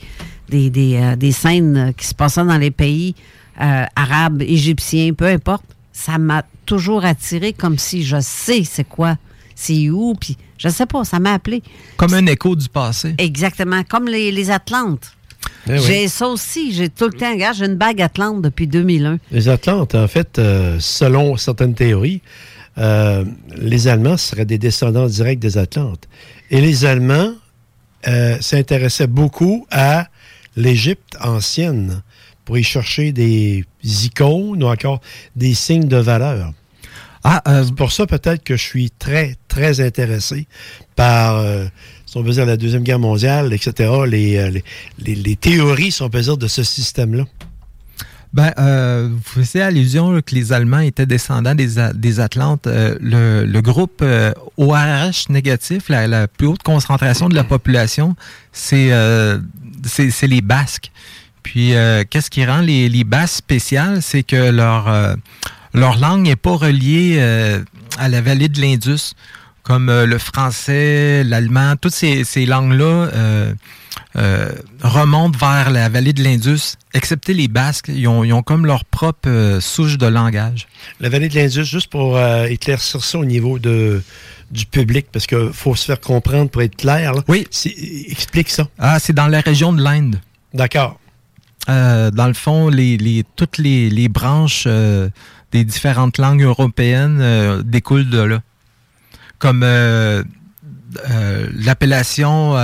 des, 0.48 0.70
des, 0.70 1.16
des 1.16 1.32
scènes 1.32 1.92
qui 1.96 2.06
se 2.06 2.14
passaient 2.14 2.44
dans 2.44 2.58
les 2.58 2.70
pays 2.70 3.14
euh, 3.60 3.84
arabes, 3.96 4.42
égyptiens, 4.42 5.12
peu 5.12 5.26
importe. 5.26 5.64
Ça 5.92 6.18
m'a 6.18 6.44
toujours 6.66 7.04
attiré 7.04 7.52
comme 7.52 7.78
si 7.78 8.04
je 8.04 8.20
sais 8.20 8.64
c'est 8.64 8.84
quoi, 8.84 9.16
c'est 9.54 9.90
où, 9.90 10.14
puis 10.14 10.36
je 10.56 10.68
sais 10.68 10.86
pas, 10.86 11.04
ça 11.04 11.18
m'a 11.18 11.34
appelé. 11.34 11.62
Comme 11.96 12.14
un 12.14 12.26
écho 12.26 12.54
du 12.56 12.68
passé. 12.68 13.14
Exactement, 13.18 13.82
comme 13.84 14.06
les, 14.06 14.30
les 14.30 14.50
Atlantes. 14.50 15.12
Eh 15.66 15.72
oui. 15.72 15.80
J'ai 15.80 16.08
ça 16.08 16.28
aussi, 16.28 16.72
j'ai 16.72 16.88
tout 16.88 17.06
le 17.06 17.12
temps, 17.12 17.32
regarde, 17.32 17.56
j'ai 17.56 17.66
une 17.66 17.76
bague 17.76 18.00
Atlante 18.00 18.42
depuis 18.42 18.66
2001. 18.66 19.18
Les 19.30 19.48
Atlantes, 19.48 19.94
en 19.94 20.08
fait, 20.08 20.38
euh, 20.38 20.76
selon 20.80 21.36
certaines 21.36 21.74
théories, 21.74 22.22
euh, 22.78 23.24
les 23.56 23.88
Allemands 23.88 24.16
seraient 24.16 24.44
des 24.44 24.58
descendants 24.58 25.06
directs 25.06 25.38
des 25.38 25.58
Atlantes. 25.58 26.08
Et 26.50 26.60
les 26.60 26.84
Allemands 26.84 27.32
euh, 28.08 28.38
s'intéressaient 28.40 29.06
beaucoup 29.06 29.66
à 29.70 30.08
l'Égypte 30.56 31.16
ancienne 31.20 32.02
pour 32.50 32.58
y 32.58 32.64
chercher 32.64 33.12
des 33.12 33.64
icônes 33.84 34.64
ou 34.64 34.66
encore 34.66 35.00
des 35.36 35.54
signes 35.54 35.86
de 35.86 35.98
valeur. 35.98 36.52
Ah, 37.22 37.40
C'est 37.64 37.76
pour 37.76 37.92
ça 37.92 38.08
peut-être 38.08 38.42
que 38.42 38.56
je 38.56 38.62
suis 38.62 38.90
très, 38.90 39.36
très 39.46 39.78
intéressé 39.80 40.48
par, 40.96 41.36
euh, 41.36 41.66
si 42.06 42.16
on 42.16 42.22
veut 42.24 42.32
dire, 42.32 42.46
la 42.46 42.56
Deuxième 42.56 42.82
Guerre 42.82 42.98
mondiale, 42.98 43.52
etc., 43.52 43.88
les, 44.04 44.36
euh, 44.36 44.50
les, 44.50 44.64
les- 44.98 45.14
les 45.14 45.36
théories, 45.36 45.92
si 45.92 46.02
on 46.02 46.10
peut 46.10 46.22
dire, 46.22 46.36
de 46.36 46.48
ce 46.48 46.64
système-là. 46.64 47.22
Ben, 48.32 48.52
euh, 48.58 49.08
vous 49.12 49.22
faisiez 49.42 49.62
allusion 49.62 50.10
là, 50.10 50.20
que 50.20 50.34
les 50.34 50.52
Allemands 50.52 50.80
étaient 50.80 51.06
descendants 51.06 51.54
des, 51.54 51.68
des 51.94 52.18
Atlantes. 52.18 52.66
Euh, 52.66 52.96
le, 53.00 53.44
le 53.44 53.62
groupe 53.62 54.00
euh, 54.02 54.32
ORH 54.56 55.28
négatif, 55.28 55.88
la, 55.88 56.08
la 56.08 56.26
plus 56.26 56.48
haute 56.48 56.64
concentration 56.64 57.28
de 57.28 57.36
la 57.36 57.44
population, 57.44 58.16
euh, 58.72 59.38
c'est 59.84 60.26
les 60.26 60.40
Basques. 60.40 60.90
Puis, 61.42 61.74
euh, 61.74 62.04
qu'est-ce 62.08 62.30
qui 62.30 62.44
rend 62.44 62.60
les, 62.60 62.88
les 62.88 63.04
Basques 63.04 63.36
spéciales, 63.36 64.02
c'est 64.02 64.22
que 64.22 64.50
leur, 64.50 64.88
euh, 64.88 65.14
leur 65.74 65.98
langue 65.98 66.22
n'est 66.22 66.36
pas 66.36 66.56
reliée 66.56 67.16
euh, 67.18 67.62
à 67.98 68.08
la 68.08 68.20
vallée 68.20 68.48
de 68.48 68.60
l'Indus, 68.60 69.14
comme 69.62 69.86
le 69.90 70.18
français, 70.18 71.22
l'allemand, 71.24 71.74
toutes 71.80 71.94
ces, 71.94 72.24
ces 72.24 72.46
langues-là. 72.46 73.54
remontent 74.82 75.38
vers 75.38 75.70
la 75.70 75.88
vallée 75.88 76.12
de 76.12 76.22
l'Indus, 76.22 76.76
excepté 76.94 77.34
les 77.34 77.46
Basques. 77.46 77.88
Ils 77.88 78.08
ont, 78.08 78.24
ils 78.24 78.32
ont 78.32 78.42
comme 78.42 78.66
leur 78.66 78.84
propre 78.84 79.58
souche 79.60 79.98
de 79.98 80.06
langage. 80.06 80.66
La 80.98 81.08
vallée 81.08 81.28
de 81.28 81.34
l'Indus, 81.36 81.64
juste 81.64 81.88
pour 81.88 82.18
éclaircir 82.18 83.04
ça 83.04 83.18
au 83.18 83.24
niveau 83.24 83.58
de, 83.58 84.02
du 84.50 84.66
public, 84.66 85.06
parce 85.12 85.26
qu'il 85.26 85.50
faut 85.52 85.76
se 85.76 85.84
faire 85.84 86.00
comprendre 86.00 86.50
pour 86.50 86.62
être 86.62 86.76
clair. 86.76 87.12
là. 87.12 87.22
Oui. 87.28 87.46
Explique 88.08 88.50
ça. 88.50 88.66
Ah, 88.78 88.98
c'est 88.98 89.12
dans 89.12 89.28
la 89.28 89.40
région 89.40 89.72
de 89.72 89.82
l'Inde. 89.82 90.20
D'accord. 90.52 90.98
Euh, 91.68 92.10
dans 92.10 92.26
le 92.26 92.32
fond, 92.34 92.68
les, 92.68 92.96
les- 92.96 93.24
toutes 93.36 93.58
les, 93.58 93.90
les 93.90 94.08
branches 94.08 94.64
euh, 94.66 95.08
des 95.52 95.64
différentes 95.64 96.18
langues 96.18 96.42
européennes 96.42 97.18
euh, 97.20 97.62
découlent 97.62 98.08
de 98.08 98.20
là. 98.20 98.40
Comme 99.38 99.64
l'appellation 101.54 102.54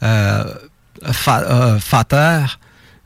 fa- 0.00 1.76
Vater 1.90 2.44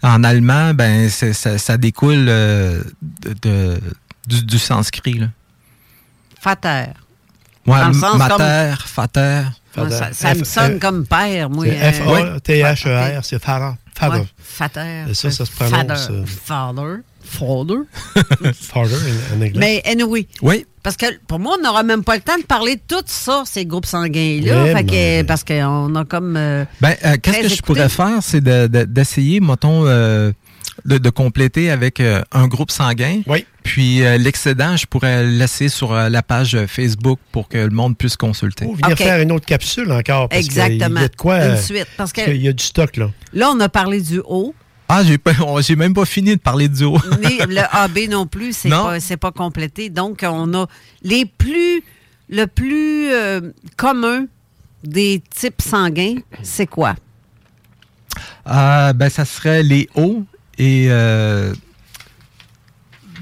en 0.03 0.23
allemand, 0.25 0.75
ben 0.75 1.09
ça, 1.11 1.59
ça 1.59 1.77
découle 1.77 2.27
de, 2.27 2.85
de- 3.43 3.81
du, 4.27 4.45
du 4.45 4.59
sanskrit. 4.59 5.15
Là. 5.19 5.27
Fater. 6.41 6.87
Ouais, 7.67 7.81
Dans 7.81 7.89
le 7.89 7.95
sens 7.95 8.17
mater, 8.17 8.75
fater. 8.87 9.43
Moi, 9.79 9.91
ça 9.91 10.09
ça 10.13 10.35
me 10.35 10.41
F- 10.41 10.45
sonne 10.45 10.77
F- 10.77 10.79
comme 10.79 11.07
père, 11.07 11.51
moi. 11.51 11.67
C'est 11.67 12.03
euh, 12.03 12.35
F-A-T-H-E-R, 12.37 13.25
c'est 13.25 13.43
Father. 13.43 13.73
Father. 13.95 14.25
Et 15.11 15.15
ça, 15.15 15.31
ça 15.31 15.45
se 15.45 15.51
prononce, 15.51 15.73
Father. 15.73 15.95
euh, 16.11 16.25
Father. 16.27 16.97
Father. 17.25 18.53
Father 18.55 18.97
en, 19.33 19.37
anglais. 19.37 19.53
Mais 19.57 19.83
anyway. 19.85 20.27
Oui. 20.41 20.65
Parce 20.83 20.97
que 20.97 21.07
pour 21.27 21.39
moi, 21.39 21.57
on 21.59 21.63
n'aura 21.63 21.83
même 21.83 22.03
pas 22.05 22.15
le 22.15 22.23
temps 22.23 22.39
de 22.39 22.45
parler 22.45 22.77
de 22.77 22.81
tout 22.87 23.03
ça, 23.07 23.43
ces 23.45 23.67
groupes 23.67 23.85
sanguins-là. 23.87 24.83
Que, 24.85 25.23
parce 25.23 25.45
qu'on 25.45 25.95
a 25.97 26.05
comme. 26.05 26.37
euh, 26.37 26.65
Ben, 26.81 26.95
euh, 27.05 27.17
qu'est-ce 27.21 27.41
que 27.41 27.49
je 27.49 27.55
écouté. 27.55 27.63
pourrais 27.67 27.89
faire, 27.89 28.19
c'est 28.23 28.41
de- 28.41 28.67
de- 28.69 28.85
d'essayer, 28.85 29.41
mettons, 29.41 29.85
euh, 29.87 30.33
de, 30.85 30.99
de 30.99 31.11
compléter 31.11 31.71
avec 31.71 32.01
euh, 32.01 32.23
un 32.33 32.47
groupe 32.47 32.71
sanguin. 32.71 33.23
Oui. 33.27 33.45
Puis 33.65 34.03
euh, 34.05 34.17
l'excédent, 34.17 34.77
je 34.77 34.87
pourrais 34.87 35.25
le 35.25 35.31
laisser 35.31 35.69
sur 35.69 35.93
euh, 35.93 36.09
la 36.09 36.23
page 36.23 36.57
Facebook 36.67 37.19
pour 37.33 37.49
que 37.49 37.59
le 37.59 37.71
monde 37.71 37.97
puisse 37.99 38.17
consulter. 38.17 38.65
Ou 38.65 38.75
venir 38.75 38.93
OK. 38.93 38.99
faire 38.99 39.21
une 39.21 39.33
autre 39.33 39.45
capsule 39.47 39.91
encore. 39.93 40.29
Parce 40.29 40.45
Exactement. 40.45 41.01
Il 41.01 41.03
y 41.03 41.05
a 41.05 41.09
de 41.09 41.17
quoi. 41.17 41.45
Une 41.47 41.57
suite. 41.57 41.87
Parce 41.97 42.13
que- 42.13 42.31
Il 42.31 42.43
y 42.43 42.49
a 42.49 42.53
du 42.53 42.65
stock, 42.65 42.97
là. 42.97 43.11
Là, 43.33 43.51
on 43.51 43.61
a 43.61 43.69
parlé 43.69 44.01
du 44.01 44.21
haut. 44.25 44.55
Ah, 44.91 45.03
j'ai 45.05 45.19
pas, 45.19 45.33
j'ai 45.61 45.77
même 45.77 45.93
pas 45.93 46.07
fini 46.07 46.35
de 46.37 46.41
parler 46.41 46.69
du 46.69 46.85
haut. 46.85 46.97
Ni 47.23 47.39
le 47.47 47.61
AB 47.77 48.09
non 48.09 48.27
plus, 48.27 48.57
c'est 48.57 48.71
Non. 48.71 48.85
pas, 48.85 49.01
c'est 49.01 49.19
pas 49.19 49.33
complété. 49.33 49.91
Donc, 49.91 50.21
on 50.27 50.55
a 50.55 50.67
les 51.03 51.27
plus, 51.27 51.83
le 52.31 52.47
plus 52.47 53.11
euh, 53.13 53.53
commun 53.77 54.25
des 54.85 55.23
types 55.35 55.61
sanguins, 55.61 56.15
c'est 56.43 56.67
quoi? 56.67 56.95
Ah, 58.47 58.93
ben, 58.95 59.11
ça 59.11 59.25
serait 59.25 59.63
les 59.63 59.89
hauts 59.95 60.25
et. 60.59 60.87
euh, 60.91 61.53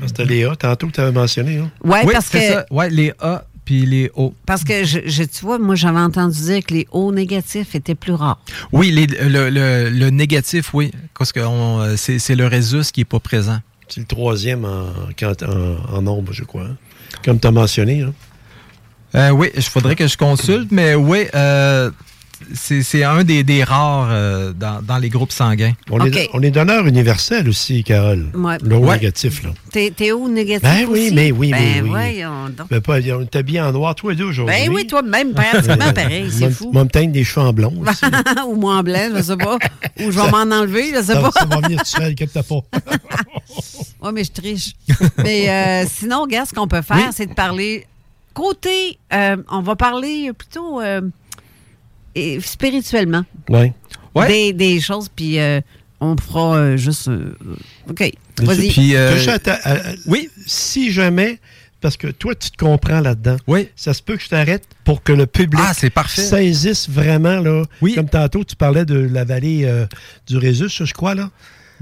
C'était 0.06 0.24
Léa, 0.24 0.54
tantôt 0.56 0.88
que 0.88 0.92
tu 0.92 1.00
avais 1.00 1.12
mentionné. 1.12 1.58
Hein? 1.58 1.70
Ouais, 1.82 2.02
oui, 2.04 2.12
parce 2.12 2.28
que- 2.28 2.38
ça. 2.40 2.66
Ouais, 2.70 2.90
les 2.90 3.12
A 3.20 3.44
puis 3.64 3.84
les 3.84 4.10
O. 4.14 4.32
Parce 4.46 4.62
que, 4.62 4.84
je, 4.84 5.00
je- 5.06 5.24
tu 5.24 5.44
vois, 5.44 5.58
moi, 5.58 5.74
j'avais 5.74 5.98
entendu 5.98 6.38
dire 6.40 6.64
que 6.64 6.72
les 6.74 6.86
hauts 6.92 7.10
négatifs 7.12 7.74
étaient 7.74 7.96
plus 7.96 8.12
rares. 8.12 8.38
Oui, 8.72 8.90
les- 8.92 9.06
le, 9.06 9.50
le- 9.50 9.88
le 9.90 10.10
négatif, 10.10 10.72
oui. 10.72 10.92
Parce 11.18 11.32
que 11.32 11.40
euh, 11.40 11.96
c'est, 11.96 12.18
c'est 12.20 12.36
le 12.36 12.46
résus 12.46 12.92
qui 12.92 13.00
n'est 13.00 13.04
pas 13.06 13.18
présent. 13.18 13.58
C'est 13.88 14.00
le 14.00 14.06
troisième 14.06 14.64
en, 14.64 14.86
quand- 15.18 15.42
en, 15.42 15.96
en 15.96 16.02
nombre, 16.02 16.32
je 16.32 16.44
crois. 16.44 16.62
hein. 16.64 16.76
Comme 17.24 17.40
tu 17.40 17.46
as 17.48 17.50
mentionné. 17.50 18.02
hein. 18.02 18.12
Euh, 19.14 19.30
oui, 19.30 19.48
il 19.56 19.62
faudrait 19.62 19.96
que 19.96 20.06
je 20.06 20.16
consulte, 20.16 20.70
mais 20.70 20.94
oui, 20.94 21.24
euh, 21.34 21.90
c'est, 22.54 23.02
un 23.04 23.24
des, 23.24 23.42
des 23.44 23.64
rares 23.64 24.08
euh, 24.10 24.52
dans, 24.52 24.82
dans 24.82 24.98
les 24.98 25.08
groupes 25.08 25.32
sanguins. 25.32 25.72
On, 25.90 26.04
est, 26.04 26.28
on 26.32 26.42
est 26.42 26.50
donneur 26.50 26.86
universel 26.86 27.48
aussi, 27.48 27.82
Carole. 27.84 28.26
Ouais. 28.34 28.58
Le 28.62 28.76
haut 28.76 28.80
Ouais. 28.86 28.96
négatif, 28.96 29.42
là. 29.42 29.50
T'es, 29.72 29.92
t'es 29.94 30.12
haut 30.12 30.28
négatif 30.28 30.62
Ben 30.62 30.86
oui, 30.88 31.06
aussi? 31.06 31.14
mais 31.14 31.32
oui, 31.32 31.50
ben 31.50 31.58
mais 31.60 31.80
oui. 31.82 31.88
voyons 31.88 32.48
donc. 32.56 32.68
Ben 32.70 32.80
pas, 32.80 32.94
on 32.94 33.22
est 33.22 33.36
habillés 33.36 33.60
en 33.60 33.72
noir, 33.72 33.94
toi 33.94 34.12
et 34.12 34.16
deux 34.16 34.24
aujourd'hui. 34.24 34.54
Ben 34.54 34.72
oui, 34.72 34.86
toi, 34.86 35.02
même 35.02 35.32
pratiquement 35.32 35.92
pareil, 35.92 36.30
c'est 36.30 36.50
fou. 36.50 36.70
Moi, 36.72 36.84
me 36.84 36.88
teindre 36.90 37.12
des 37.12 37.24
cheveux 37.24 37.46
en 37.46 37.52
blond. 37.52 37.72
aussi. 37.86 38.04
Ou 38.46 38.54
moi 38.56 38.76
en 38.76 38.82
blanc, 38.82 39.08
je 39.16 39.22
sais 39.22 39.36
pas. 39.36 39.56
Ou 40.00 40.10
je 40.10 40.20
vais 40.20 40.30
m'en 40.30 40.54
enlever, 40.56 40.90
je 40.94 41.02
sais 41.02 41.14
ça, 41.14 41.20
pas. 41.20 41.30
ça 41.32 41.44
va 41.46 41.60
venir 41.60 41.78
tout 41.80 41.86
seul, 41.86 42.14
que 42.14 42.24
t'as 42.24 42.42
pas. 42.42 42.60
Oui, 44.02 44.10
mais 44.14 44.24
je 44.24 44.30
triche. 44.32 44.72
mais 45.18 45.48
euh, 45.48 45.84
sinon, 45.90 46.22
regarde, 46.22 46.48
ce 46.48 46.54
qu'on 46.54 46.68
peut 46.68 46.82
faire, 46.82 47.08
c'est 47.12 47.26
de 47.26 47.34
parler. 47.34 47.86
Côté, 48.34 48.98
euh, 49.12 49.36
on 49.50 49.62
va 49.62 49.74
parler 49.76 50.30
plutôt 50.36 50.80
euh, 50.80 51.00
et 52.16 52.40
spirituellement. 52.40 53.24
Oui. 53.48 53.72
Des, 54.26 54.52
des 54.55 54.80
choses, 54.80 55.09
puis 55.14 55.38
euh, 55.38 55.60
on 56.01 56.16
fera 56.16 56.56
euh, 56.56 56.76
juste. 56.76 57.09
euh, 57.09 57.34
OK. 57.90 58.10
Vas-y. 58.43 58.97
Oui. 60.06 60.30
Si 60.47 60.90
jamais, 60.90 61.38
parce 61.80 61.97
que 61.97 62.06
toi, 62.09 62.34
tu 62.34 62.51
te 62.51 62.56
comprends 62.56 63.01
là-dedans. 63.01 63.36
Oui. 63.47 63.68
Ça 63.76 63.93
se 63.94 64.02
peut 64.02 64.16
que 64.16 64.22
je 64.22 64.28
t'arrête 64.28 64.64
pour 64.84 65.02
que 65.02 65.12
le 65.12 65.26
public 65.26 65.60
Ah, 65.62 65.72
c'est 65.74 65.90
parfait. 65.90 66.22
saisisse 66.22 66.88
vraiment, 66.88 67.40
là. 67.40 67.64
Comme 67.94 68.09
tantôt, 68.09 68.43
tu 68.44 68.56
parlais 68.56 68.84
de 68.86 68.97
la 68.98 69.24
vallée 69.24 69.64
euh, 69.64 69.86
du 70.26 70.38
Résus, 70.38 70.68
je 70.70 70.93
crois, 70.94 71.14
là. 71.14 71.30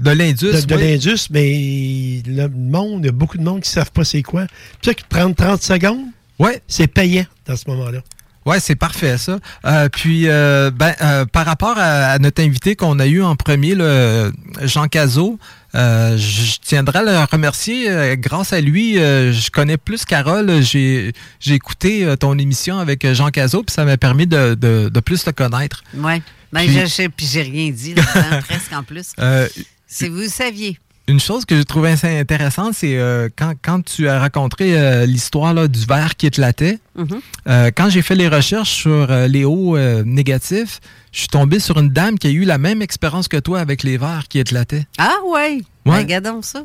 De 0.01 0.11
l'Indus, 0.11 0.51
De, 0.51 0.61
de 0.61 0.75
oui. 0.75 0.81
l'Indus, 0.83 1.27
mais 1.29 2.21
le 2.27 2.49
monde, 2.49 3.03
il 3.03 3.05
y 3.05 3.09
a 3.09 3.13
beaucoup 3.13 3.37
de 3.37 3.43
monde 3.43 3.61
qui 3.61 3.69
ne 3.69 3.73
savent 3.75 3.91
pas 3.93 4.03
c'est 4.03 4.23
quoi. 4.23 4.45
Tu 4.81 4.89
sais 4.89 4.95
que 4.95 5.03
prendre 5.07 5.33
30 5.33 5.61
secondes, 5.63 6.07
ouais. 6.37 6.61
c'est 6.67 6.87
payant 6.87 7.25
dans 7.45 7.55
ce 7.55 7.63
moment-là. 7.69 7.99
Ouais, 8.45 8.59
c'est 8.59 8.75
parfait 8.75 9.17
ça. 9.17 9.39
Euh, 9.65 9.89
puis, 9.89 10.27
euh, 10.27 10.69
ben, 10.69 10.93
euh, 11.01 11.25
par 11.25 11.45
rapport 11.45 11.77
à, 11.77 12.11
à 12.11 12.19
notre 12.19 12.43
invité 12.43 12.75
qu'on 12.75 12.99
a 12.99 13.07
eu 13.07 13.21
en 13.23 13.35
premier, 13.35 13.73
le 13.73 14.31
Jean 14.61 14.87
Cazot, 14.87 15.39
euh, 15.73 16.15
je 16.17 16.57
tiendrai 16.61 16.99
à 16.99 17.03
le 17.03 17.23
remercier. 17.31 17.89
Euh, 17.89 18.15
grâce 18.15 18.53
à 18.53 18.61
lui, 18.61 18.99
euh, 18.99 19.33
je 19.33 19.49
connais 19.49 19.77
plus 19.77 20.05
Carole. 20.05 20.61
J'ai 20.61 21.11
écouté 21.47 22.05
euh, 22.05 22.15
ton 22.15 22.37
émission 22.37 22.77
avec 22.77 23.11
Jean 23.13 23.29
Cazot, 23.29 23.63
puis 23.63 23.73
ça 23.73 23.83
m'a 23.83 23.97
permis 23.97 24.27
de, 24.27 24.53
de, 24.53 24.89
de 24.89 24.99
plus 24.99 25.23
te 25.23 25.31
connaître. 25.31 25.83
Oui. 25.95 26.21
Ben, 26.53 26.65
Puis- 26.67 26.87
je 26.87 27.07
puis 27.07 27.25
j'ai 27.25 27.41
rien 27.41 27.71
dit 27.71 27.95
là-dedans, 27.95 28.41
presque 28.47 28.71
en 28.73 28.83
plus. 28.83 29.07
Euh, 29.19 29.47
si 29.87 30.07
vous 30.07 30.27
saviez. 30.29 30.77
Une 31.07 31.19
chose 31.19 31.45
que 31.45 31.55
j'ai 31.55 31.65
trouvé 31.65 31.91
assez 31.91 32.17
intéressante, 32.19 32.73
c'est 32.73 32.97
euh, 32.97 33.29
quand, 33.35 33.53
quand 33.61 33.85
tu 33.85 34.09
as 34.09 34.17
raconté 34.17 34.75
euh, 34.75 35.05
l'histoire 35.05 35.69
du 35.69 35.85
verre 35.85 36.15
qui 36.15 36.25
éclatait. 36.25 36.79
Mhm. 36.95 37.21
Euh, 37.47 37.71
quand 37.75 37.91
j'ai 37.91 38.01
fait 38.01 38.15
les 38.15 38.27
recherches 38.27 38.71
sur 38.71 39.07
les 39.27 39.45
hauts 39.45 39.77
négatifs, 40.03 40.79
je 41.11 41.19
suis 41.19 41.27
tombé 41.27 41.59
sur 41.59 41.79
une 41.79 41.89
dame 41.89 42.17
qui 42.17 42.27
a 42.27 42.29
eu 42.31 42.43
la 42.43 42.57
même 42.57 42.81
expérience 42.81 43.27
que 43.27 43.37
toi 43.37 43.59
avec 43.59 43.83
les 43.83 43.97
verres 43.97 44.27
qui 44.27 44.39
éclataient. 44.39 44.87
Ah, 44.97 45.13
ouais. 45.27 45.61
Ouais. 45.61 45.61
Ben, 45.85 45.97
regardons 45.97 46.41
ça. 46.41 46.63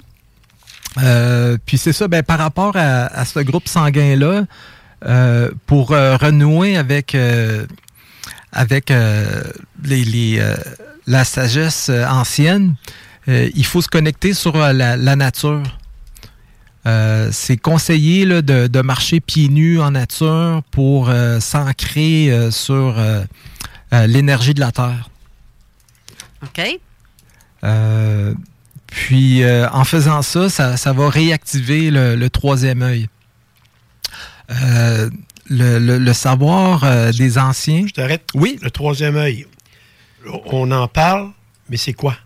Puis 1.66 1.76
c'est 1.76 1.92
ça, 1.92 2.08
ben, 2.08 2.22
par 2.22 2.38
rapport 2.38 2.76
à, 2.76 3.06
à 3.06 3.24
ce 3.26 3.40
groupe 3.40 3.68
sanguin-là, 3.68 4.46
pour 5.66 5.88
renouer 5.90 6.78
avec, 6.78 7.14
avec 8.52 8.90
les, 9.84 10.04
les, 10.04 10.54
la 11.06 11.24
sagesse 11.24 11.90
ancienne, 11.90 12.74
il 13.26 13.64
faut 13.64 13.82
se 13.82 13.88
connecter 13.88 14.34
sur 14.34 14.56
euh, 14.56 14.72
la, 14.72 14.96
la 14.96 15.16
nature. 15.16 15.62
Euh, 16.86 17.28
c'est 17.30 17.58
conseillé 17.58 18.24
là, 18.24 18.40
de, 18.40 18.66
de 18.66 18.80
marcher 18.80 19.20
pieds 19.20 19.48
nus 19.48 19.80
en 19.80 19.90
nature 19.90 20.62
pour 20.70 21.10
euh, 21.10 21.38
s'ancrer 21.38 22.30
euh, 22.30 22.50
sur 22.50 22.98
euh, 22.98 23.22
euh, 23.92 24.06
l'énergie 24.06 24.54
de 24.54 24.60
la 24.60 24.72
Terre. 24.72 25.10
OK. 26.42 26.62
Euh, 27.64 28.32
puis 28.86 29.42
euh, 29.42 29.68
en 29.70 29.84
faisant 29.84 30.22
ça, 30.22 30.48
ça, 30.48 30.76
ça 30.78 30.92
va 30.94 31.10
réactiver 31.10 31.90
le, 31.90 32.16
le 32.16 32.30
troisième 32.30 32.80
œil. 32.80 33.08
Euh, 34.50 35.10
le, 35.48 35.78
le- 35.78 35.98
le 35.98 36.12
savoir 36.14 36.84
euh, 36.84 37.12
des 37.12 37.36
anciens. 37.38 37.84
Je 37.86 37.92
t'arrête. 37.92 38.24
Oui. 38.34 38.58
Le 38.62 38.70
troisième 38.70 39.16
œil. 39.16 39.46
On 40.46 40.70
en 40.72 40.88
parle, 40.88 41.30
mais 41.68 41.76
c'est 41.76 41.92
quoi? 41.92 42.16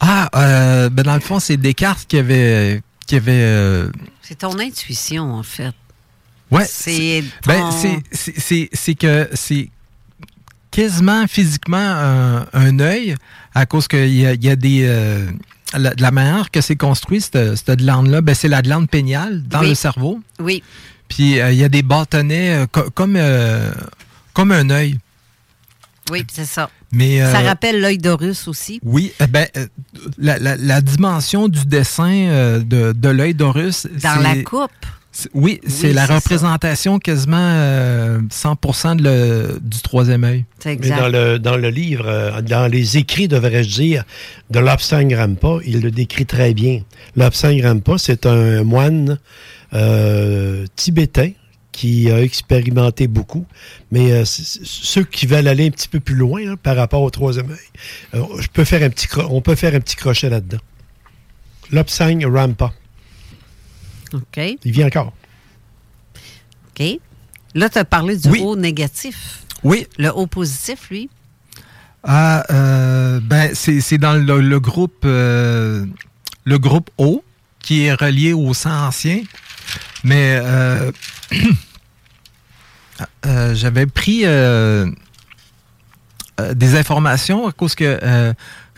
Ah, 0.00 0.28
euh, 0.34 0.88
ben 0.90 1.02
dans 1.02 1.14
le 1.14 1.20
fond, 1.20 1.40
c'est 1.40 1.56
Descartes 1.56 2.06
qui 2.08 2.18
avait. 2.18 2.82
Qui 3.06 3.16
avait 3.16 3.32
euh, 3.42 3.90
C'est 4.22 4.38
ton 4.38 4.58
intuition, 4.58 5.32
en 5.34 5.42
fait. 5.42 5.72
ouais, 6.50 6.64
C'est 6.68 7.24
ben, 7.46 7.60
ton- 7.70 7.70
c'est- 8.12 8.94
que 8.94 9.28
c'est 9.34 9.70
quasiment 10.70 11.26
physiquement 11.26 11.78
un, 11.78 12.46
un 12.52 12.78
œil 12.80 13.14
à 13.54 13.66
cause 13.66 13.88
qu'il 13.88 14.08
y 14.08 14.20
y 14.22 14.48
a 14.50 14.56
des. 14.56 14.82
euh, 14.86 15.26
la, 15.74 15.94
de 15.94 16.00
la 16.02 16.10
manière 16.10 16.50
que 16.50 16.60
c'est 16.62 16.76
construit, 16.76 17.20
cette, 17.20 17.56
cette 17.56 17.78
glande-là, 17.78 18.20
ben, 18.22 18.34
c'est 18.34 18.48
la 18.48 18.62
glande 18.62 18.88
péniale 18.88 19.42
dans 19.48 19.60
Oui. 19.60 19.68
le 19.70 19.74
cerveau. 19.74 20.20
Oui. 20.38 20.62
Puis 21.08 21.32
il 21.38 21.54
y 21.54 21.64
a 21.64 21.68
des 21.68 21.82
bâtonnets 21.82 22.66
co- 22.72 22.90
comme, 22.90 23.18
comme 24.34 24.52
un 24.52 24.68
œil. 24.70 24.98
Oui, 26.10 26.24
c'est 26.30 26.44
ça. 26.46 26.70
Mais, 26.92 27.18
Ça 27.20 27.40
euh, 27.40 27.46
rappelle 27.46 27.80
l'œil 27.80 27.98
d'Horus 27.98 28.48
aussi. 28.48 28.80
Oui, 28.82 29.12
eh 29.20 29.26
ben, 29.26 29.46
euh, 29.56 29.66
la, 30.18 30.38
la- 30.38 30.56
la 30.56 30.80
dimension 30.80 31.48
du 31.48 31.66
dessin 31.66 32.10
euh, 32.10 32.58
de, 32.60 32.92
de 32.92 33.08
l'œil 33.08 33.34
d'Horus. 33.34 33.86
Dans 34.02 34.20
la 34.22 34.36
coupe. 34.42 34.70
Oui, 35.34 35.60
c'est 35.66 35.88
Oui, 35.88 35.94
la 35.94 36.06
ça. 36.06 36.14
représentation 36.16 36.98
quasiment 37.00 37.36
euh, 37.40 38.20
100% 38.30 38.96
de 38.96 39.02
le- 39.02 39.58
du 39.60 39.80
troisième 39.80 40.22
œil. 40.24 40.44
C'est 40.60 40.78
Mais 40.80 40.90
dans 40.90 41.08
le, 41.08 41.38
dans 41.38 41.56
le 41.56 41.70
livre, 41.70 42.04
euh, 42.06 42.40
dans 42.40 42.70
les 42.70 42.96
écrits, 42.98 43.26
devrais-je 43.28 43.68
dire, 43.68 44.04
de 44.50 44.60
Lobsang 44.60 45.08
Rampa, 45.14 45.58
il 45.66 45.80
le 45.80 45.90
décrit 45.90 46.24
très 46.24 46.54
bien. 46.54 46.82
Lobsang 47.16 47.60
Rampa, 47.62 47.94
c'est 47.98 48.26
un 48.26 48.62
moine 48.62 49.18
euh, 49.74 50.64
tibétain 50.76 51.30
qui 51.78 52.10
a 52.10 52.20
expérimenté 52.20 53.06
beaucoup, 53.06 53.46
mais 53.92 54.10
euh, 54.10 54.24
ceux 54.24 55.04
qui 55.04 55.26
veulent 55.26 55.46
aller 55.46 55.66
un 55.68 55.70
petit 55.70 55.86
peu 55.88 56.00
plus 56.00 56.16
loin 56.16 56.40
hein, 56.52 56.56
par 56.60 56.74
rapport 56.76 57.02
au 57.02 57.10
troisième 57.10 57.50
œil, 57.52 57.68
euh, 58.14 58.24
je 58.40 58.48
peux 58.48 58.64
faire 58.64 58.82
un 58.82 58.90
petit 58.90 59.06
cro- 59.06 59.28
on 59.30 59.40
peut 59.40 59.54
faire 59.54 59.74
un 59.76 59.80
petit 59.80 59.94
crochet 59.94 60.28
là-dedans. 60.28 60.58
Lobsang 61.70 62.18
Rampa. 62.26 62.72
OK. 64.12 64.40
Il 64.64 64.72
vit 64.72 64.84
encore. 64.84 65.12
OK. 66.70 66.84
Là, 67.54 67.68
tu 67.68 67.78
as 67.78 67.84
parlé 67.84 68.16
du 68.16 68.28
Oui. 68.28 68.40
haut 68.42 68.56
négatif. 68.56 69.44
Oui. 69.62 69.86
Le 69.98 70.08
haut 70.12 70.26
positif, 70.26 70.90
lui? 70.90 71.08
Ah, 72.02 72.44
euh, 72.50 73.20
ben, 73.22 73.50
c'est 73.54 73.80
c'est 73.80 73.98
dans 73.98 74.14
le, 74.14 74.40
le 74.40 74.60
groupe 74.60 75.02
euh, 75.04 75.84
le 76.44 76.58
groupe 76.58 76.90
O 76.98 77.22
qui 77.60 77.84
est 77.84 77.94
relié 77.94 78.32
au 78.32 78.52
sang 78.54 78.86
ancien. 78.88 79.22
Mais 80.04 80.40
euh, 83.26 83.54
j'avais 83.54 83.86
pris 83.86 84.22
euh, 84.24 84.86
euh, 86.40 86.54
des 86.54 86.76
informations 86.76 87.46
à 87.46 87.52
cause 87.52 87.74
que 87.74 88.34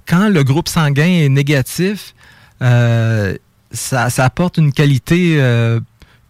quand 0.06 0.28
le 0.28 0.42
groupe 0.44 0.68
sanguin 0.68 1.06
est 1.06 1.28
négatif, 1.28 2.14
ça, 2.60 4.10
ça 4.10 4.24
apporte 4.24 4.59
une 4.59 4.72
qualité 4.72 5.38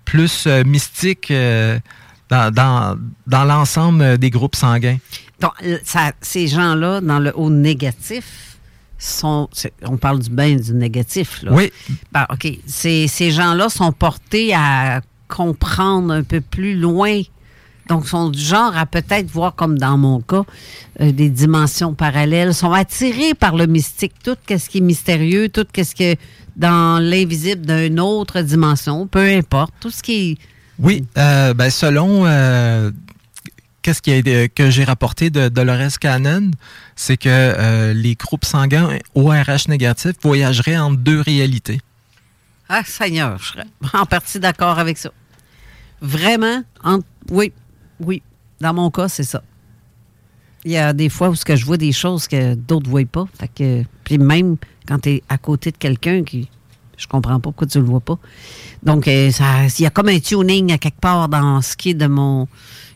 plus 0.05 0.47
mystique 0.67 1.33
dans, 1.33 2.51
dans, 2.53 2.99
dans 3.27 3.45
l'ensemble 3.45 4.19
des 4.19 4.31
groupes 4.31 4.57
sanguins. 4.57 4.99
Donc, 5.41 5.53
ça- 5.85 6.13
ces 6.21 6.47
gens-là, 6.49 7.01
dans 7.01 7.19
le 7.19 7.33
haut 7.35 7.49
négatif, 7.51 8.59
sont. 8.99 9.49
On 9.83 9.97
parle 9.97 10.19
du 10.19 10.29
bien 10.29 10.57
du 10.57 10.75
négatif. 10.75 11.43
Là. 11.43 11.53
Oui. 11.55 11.73
Ben, 12.13 12.27
OK. 12.31 12.47
Ces, 12.67 13.09
ces 13.09 13.31
gens-là 13.31 13.71
sont 13.71 13.93
portés 13.93 14.53
à 14.55 15.01
comprendre 15.29 16.13
un 16.13 16.23
peu 16.23 16.43
plus 16.43 16.75
loin. 16.79 17.23
Donc, 17.91 18.07
sont 18.07 18.31
du 18.31 18.39
genre 18.39 18.77
à 18.77 18.87
peut-être 18.87 19.29
voir, 19.29 19.57
comme 19.57 19.77
dans 19.77 19.99
mon 19.99 20.21
cas, 20.21 20.45
euh, 21.01 21.11
des 21.11 21.29
dimensions 21.29 21.93
parallèles, 21.93 22.55
sont 22.55 22.73
attirés 22.73 23.35
par 23.35 23.57
le 23.57 23.67
mystique, 23.67 24.13
tout 24.23 24.37
ce 24.49 24.69
qui 24.69 24.79
est 24.79 24.81
mystérieux, 24.81 25.49
tout 25.49 25.67
ce 25.77 25.93
qui 25.97 26.05
est 26.05 26.21
dans 26.55 27.03
l'invisible 27.03 27.67
d'une 27.67 27.99
autre 27.99 28.43
dimension, 28.43 29.09
peu 29.09 29.29
importe, 29.29 29.75
tout 29.81 29.91
ce 29.91 30.05
qui 30.05 30.13
est... 30.13 30.39
Oui, 30.79 31.05
euh, 31.19 31.53
ben, 31.53 31.69
selon 31.69 32.27
euh, 32.27 32.93
qu'est-ce 33.83 34.03
qui 34.03 34.13
a, 34.13 34.47
que 34.47 34.71
j'ai 34.71 34.85
rapporté 34.85 35.31
de 35.31 35.49
Dolores 35.49 35.99
Cannon, 36.01 36.53
c'est 36.95 37.17
que 37.17 37.93
les 37.93 38.15
groupes 38.15 38.45
sanguins 38.45 38.99
ORH 39.17 39.67
négatifs 39.69 40.15
voyageraient 40.23 40.79
en 40.79 40.93
deux 40.93 41.21
réalités. 41.21 41.81
Ah, 42.69 42.83
Seigneur, 42.85 43.37
je 43.39 43.49
serais 43.49 43.67
en 43.95 44.07
partie 44.07 44.39
d'accord 44.39 44.79
avec 44.79 44.97
ça. 44.97 45.11
Vraiment, 46.01 46.63
oui, 47.31 47.53
oui. 48.01 48.23
Dans 48.61 48.75
mon 48.75 48.91
cas, 48.91 49.09
c'est 49.09 49.25
ça. 49.25 49.43
Il 50.65 50.73
y 50.73 50.77
a 50.77 50.93
des 50.93 51.09
fois 51.09 51.31
où 51.31 51.35
ce 51.35 51.45
que 51.45 51.57
je 51.57 51.65
vois 51.65 51.79
des 51.79 51.93
choses 51.93 52.29
que 52.29 52.55
d'autres 52.55 52.87
ne 52.87 52.91
voient 52.91 53.05
pas. 53.11 53.27
Fait 53.39 53.49
que, 53.49 53.85
puis 54.05 54.19
même 54.19 54.57
quand 54.87 54.99
tu 54.99 55.11
es 55.11 55.23
à 55.29 55.39
côté 55.39 55.71
de 55.71 55.77
quelqu'un 55.77 56.23
qui. 56.23 56.49
Je 56.99 57.07
comprends 57.07 57.41
pas 57.41 57.45
pourquoi 57.45 57.67
tu 57.67 57.79
le 57.79 57.85
vois 57.85 58.01
pas. 58.01 58.19
Donc, 58.83 59.09
euh, 59.09 59.31
il 59.79 59.83
y 59.83 59.87
a 59.87 59.91
comme 59.91 60.09
un 60.09 60.19
tuning 60.19 60.71
à 60.71 60.77
quelque 60.77 61.01
part 61.01 61.31
dans 61.31 61.63
ce 61.63 61.75
qui 61.75 61.91
est 61.91 61.95
de 61.95 62.07
mon. 62.07 62.47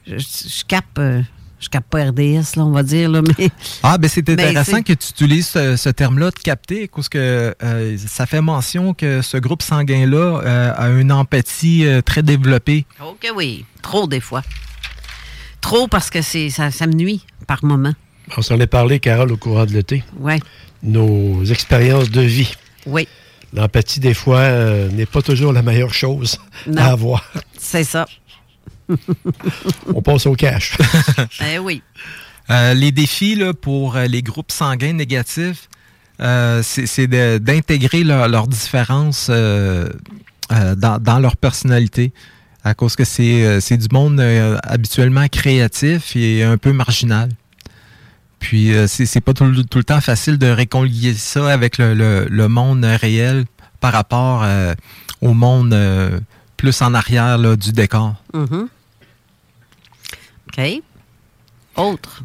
Je, 0.07 0.19
je 0.19 0.65
capte. 0.67 0.99
Euh, 0.99 1.23
je 1.59 1.71
capte 1.71 1.89
pas 1.89 2.05
RDS, 2.05 2.57
là, 2.57 2.67
on 2.67 2.73
va 2.73 2.83
dire. 2.83 3.09
Là, 3.09 3.23
mais, 3.23 3.49
ah, 3.83 3.97
ben 3.97 4.09
c'est 4.09 4.29
intéressant 4.29 4.83
que 4.83 4.93
tu 4.93 5.09
utilises 5.09 5.49
ce, 5.49 5.89
terme-là 5.89 6.31
de 6.31 6.39
capter, 6.39 6.91
parce 6.95 7.09
que 7.09 7.55
euh, 7.63 7.97
ça 7.97 8.27
fait 8.27 8.43
mention 8.43 8.93
que 8.93 9.23
ce 9.23 9.39
groupe 9.39 9.63
sanguin-là 9.63 10.73
a 10.77 10.91
une 10.91 11.11
empathie 11.11 11.87
très 12.05 12.23
développée. 12.23 12.85
OK, 13.01 13.31
oui. 13.35 13.65
Trop, 13.81 14.07
des 14.07 14.21
fois. 14.21 14.43
Trop 15.65 15.89
parce 15.89 16.11
que 16.11 16.20
c'est 16.20 16.51
ça, 16.51 16.70
ça 16.70 16.86
me 16.86 16.93
nuit 16.93 17.24
par 17.47 17.65
moment. 17.65 17.95
On 18.36 18.43
s'en 18.43 18.61
est 18.61 18.66
parlé, 18.66 19.01
Carole, 19.01 19.32
au 19.32 19.39
courant 19.39 19.65
de 19.65 19.73
l'été. 19.73 20.05
Oui. 20.19 20.35
Nos 20.82 21.43
expériences 21.47 22.11
de 22.11 22.20
vie. 22.20 22.55
Oui. 22.85 23.09
L'empathie, 23.55 23.99
des 23.99 24.12
fois, 24.12 24.41
euh, 24.41 24.91
n'est 24.91 25.07
pas 25.07 25.23
toujours 25.23 25.55
la 25.55 25.62
meilleure 25.62 25.95
chose 25.95 26.39
à 26.77 26.91
avoir. 26.91 27.32
C'est 27.59 27.82
ça. 27.82 28.05
On 29.95 30.03
passe 30.03 30.27
au 30.27 30.35
cash. 30.35 30.77
eh 31.51 31.59
oui. 31.59 31.82
Euh, 32.51 32.74
les 32.74 32.93
défis 32.93 33.35
là, 33.35 33.55
pour 33.55 33.97
euh, 33.97 34.05
les 34.05 34.20
groupes 34.20 34.53
sanguins 34.53 34.93
négatifs, 34.93 35.70
c'est 36.19 37.07
d'intégrer 37.07 38.05
leurs 38.05 38.49
différences 38.49 39.31
dans, 39.31 39.95
dans, 41.01 41.19
leur 41.20 41.39
personnalité 41.39 42.12
à 42.65 42.73
cause 42.73 42.97
que 42.97 43.05
c'est 43.05 43.45
euh, 43.45 43.77
du 43.77 43.89
monde 43.93 44.19
euh, 44.19 44.59
habituellement 44.62 45.28
créatif 45.28 46.16
et 46.16 46.43
un 46.43 46.57
peu 46.57 46.73
marginal. 46.73 47.28
Puis 48.41 48.74
euh, 48.74 48.86
c'est 48.86 49.20
pas 49.20 49.35
tout, 49.35 49.45
le 49.45 49.85
temps 49.85 50.01
facile 50.01 50.39
de 50.39 50.47
réconcilier 50.47 51.15
ça 51.15 51.53
avec 51.53 51.77
le, 51.78 52.47
monde 52.49 52.85
réel 52.85 53.45
par 53.81 53.93
rapport 53.93 54.47
au 55.20 55.35
monde 55.35 55.78
plus 56.57 56.81
en 56.81 56.95
arrière 56.95 57.39
du 57.57 57.73
décor. 57.73 58.15
Mm-hmm. 58.32 58.66
OK. 60.49 60.82
Autre. 61.77 62.23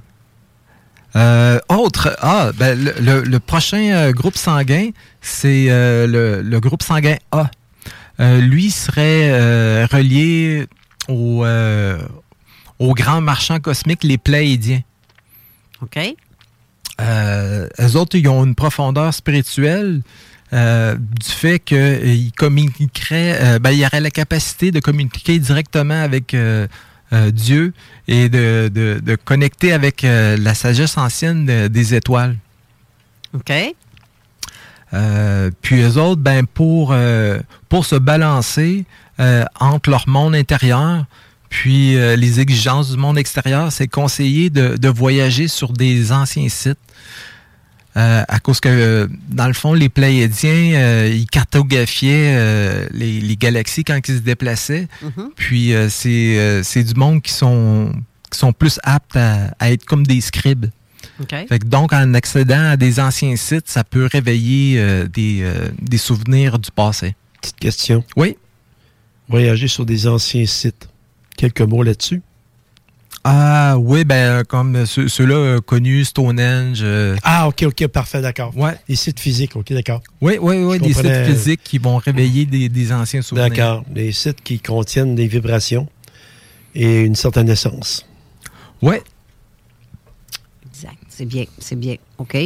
autre, 1.70 2.18
ah, 2.22 2.52
ben, 2.56 2.78
le, 2.82 3.38
prochain 3.40 4.12
groupe 4.12 4.38
sanguin, 4.38 4.90
c'est 5.22 5.68
le, 5.70 6.60
groupe 6.60 6.84
sanguin 6.84 7.16
A. 7.32 7.50
Euh, 8.20 8.42
lui 8.42 8.70
serait 8.70 9.32
euh, 9.32 9.88
relié 9.90 10.68
au, 11.08 11.46
euh, 11.46 11.98
aux 12.78 12.94
grands 12.94 13.22
marchands 13.22 13.60
cosmiques, 13.60 14.04
les 14.04 14.18
Pléidiens. 14.18 14.82
OK. 15.82 15.98
eux 17.00 17.96
autres, 17.96 18.18
ils 18.18 18.28
ont 18.28 18.44
une 18.44 18.56
profondeur 18.56 19.14
spirituelle 19.14 20.02
du 20.52 21.32
fait 21.32 21.60
qu'ils 21.60 22.32
communiqueraient, 22.36 23.60
ben, 23.60 23.70
il 23.70 23.78
y 23.78 23.86
aurait 23.86 24.02
la 24.02 24.10
capacité 24.10 24.72
de 24.72 24.80
communiquer 24.80 25.38
directement 25.38 26.02
avec 26.02 26.36
Dieu 27.32 27.74
et 28.08 28.30
de, 28.30 28.68
de, 28.74 29.16
connecter 29.16 29.72
avec 29.72 30.02
la 30.02 30.54
sagesse 30.56 30.98
ancienne 30.98 31.46
des 31.46 31.96
étoiles. 31.96 32.36
OK. 33.34 33.54
Euh, 34.94 35.52
puis 35.62 35.82
eux 35.82 35.98
autres, 35.98 36.22
ben 36.22 36.46
pour, 36.46 36.90
euh, 36.92 37.40
pour 37.68 37.86
se 37.86 37.96
balancer 37.96 38.86
euh, 39.20 39.46
entre 39.60 39.90
leur 39.90 40.08
monde 40.08 40.36
intérieur 40.36 41.06
puis 41.50 41.96
les 41.96 42.40
exigences 42.40 42.92
du 42.92 42.98
monde 42.98 43.18
extérieur, 43.18 43.72
c'est 43.72 43.88
conseillé 43.88 44.52
de, 44.52 44.78
de, 44.78 44.88
voyager 44.88 45.48
sur 45.48 45.74
des 45.74 46.12
anciens 46.12 46.48
sites. 46.48 46.78
à 47.96 48.40
cause 48.40 48.60
que, 48.60 49.10
dans 49.30 49.48
le 49.48 49.54
fond, 49.54 49.74
les 49.74 49.90
Pléiadiens, 49.90 51.08
ils 51.08 51.26
cartographiaient 51.26 52.88
les, 52.92 53.20
les, 53.20 53.36
galaxies 53.36 53.84
quand 53.84 53.98
ils 54.08 54.18
se 54.18 54.22
déplaçaient. 54.22 54.88
Mm-hmm. 55.04 55.30
Puis 55.36 55.74
c'est 55.90 56.84
du 56.84 56.94
monde 56.94 57.24
qui 57.24 57.34
sont, 57.34 57.94
qui 58.30 58.38
sont 58.38 58.54
plus 58.54 58.80
aptes 58.84 59.18
à, 59.18 59.52
à 59.58 59.72
être 59.72 59.86
comme 59.86 60.06
des 60.06 60.22
scribes 60.22 60.68
donc, 61.66 61.94
en 61.94 62.14
accédant 62.14 62.70
à 62.72 62.78
des 62.78 63.00
anciens 63.00 63.36
sites, 63.36 63.70
ça 63.70 63.84
peut 63.84 64.08
réveiller 64.12 64.80
euh, 64.80 65.08
euh, 65.18 65.70
des, 65.82 65.98
souvenirs 65.98 66.60
du 66.60 66.72
passé. 66.72 67.16
Petite 67.42 67.60
question. 67.60 68.04
Oui. 68.16 68.38
Voyager 69.28 69.68
sur 69.68 69.86
des 69.86 70.08
anciens 70.08 70.46
sites. 70.46 70.90
Quelques 71.38 71.62
mots 71.62 71.84
là-dessus? 71.84 72.22
Ah 73.24 73.76
oui, 73.78 74.06
ben 74.06 74.44
comme 74.46 74.86
ceux-là 74.86 75.60
connus, 75.60 76.06
Stonehenge. 76.06 76.80
Euh, 76.82 77.18
ah 77.24 77.50
ok, 77.50 77.64
ok, 77.68 77.88
parfait, 77.88 78.22
d'accord. 78.22 78.56
Ouais. 78.58 78.78
Des 78.88 78.96
sites 78.96 79.20
physiques, 79.20 79.58
ok, 79.58 79.74
d'accord. 79.74 80.02
Oui, 80.22 80.38
oui, 80.40 80.64
oui, 80.64 80.80
des 80.80 80.94
sites 80.94 81.26
physiques 81.26 81.62
qui 81.64 81.80
vont 81.80 81.98
réveiller 81.98 82.46
des, 82.46 82.94
anciens 82.94 83.22
souvenirs. 83.22 83.50
D'accord, 83.50 83.84
des 83.90 84.14
sites 84.14 84.42
qui 84.42 84.60
contiennent 84.60 85.16
des 85.16 85.28
vibrations 85.28 85.88
et 86.74 87.02
une 87.02 87.16
certaine 87.16 87.50
essence. 87.50 88.06
Oui, 88.82 88.96
c'est 91.20 91.26
bien, 91.26 91.44
c'est 91.58 91.76
bien. 91.76 91.98
OK? 92.18 92.38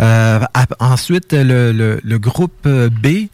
Euh, 0.00 0.40
ensuite, 0.80 1.34
le, 1.34 2.16
groupe 2.16 2.66
B, 2.66 3.28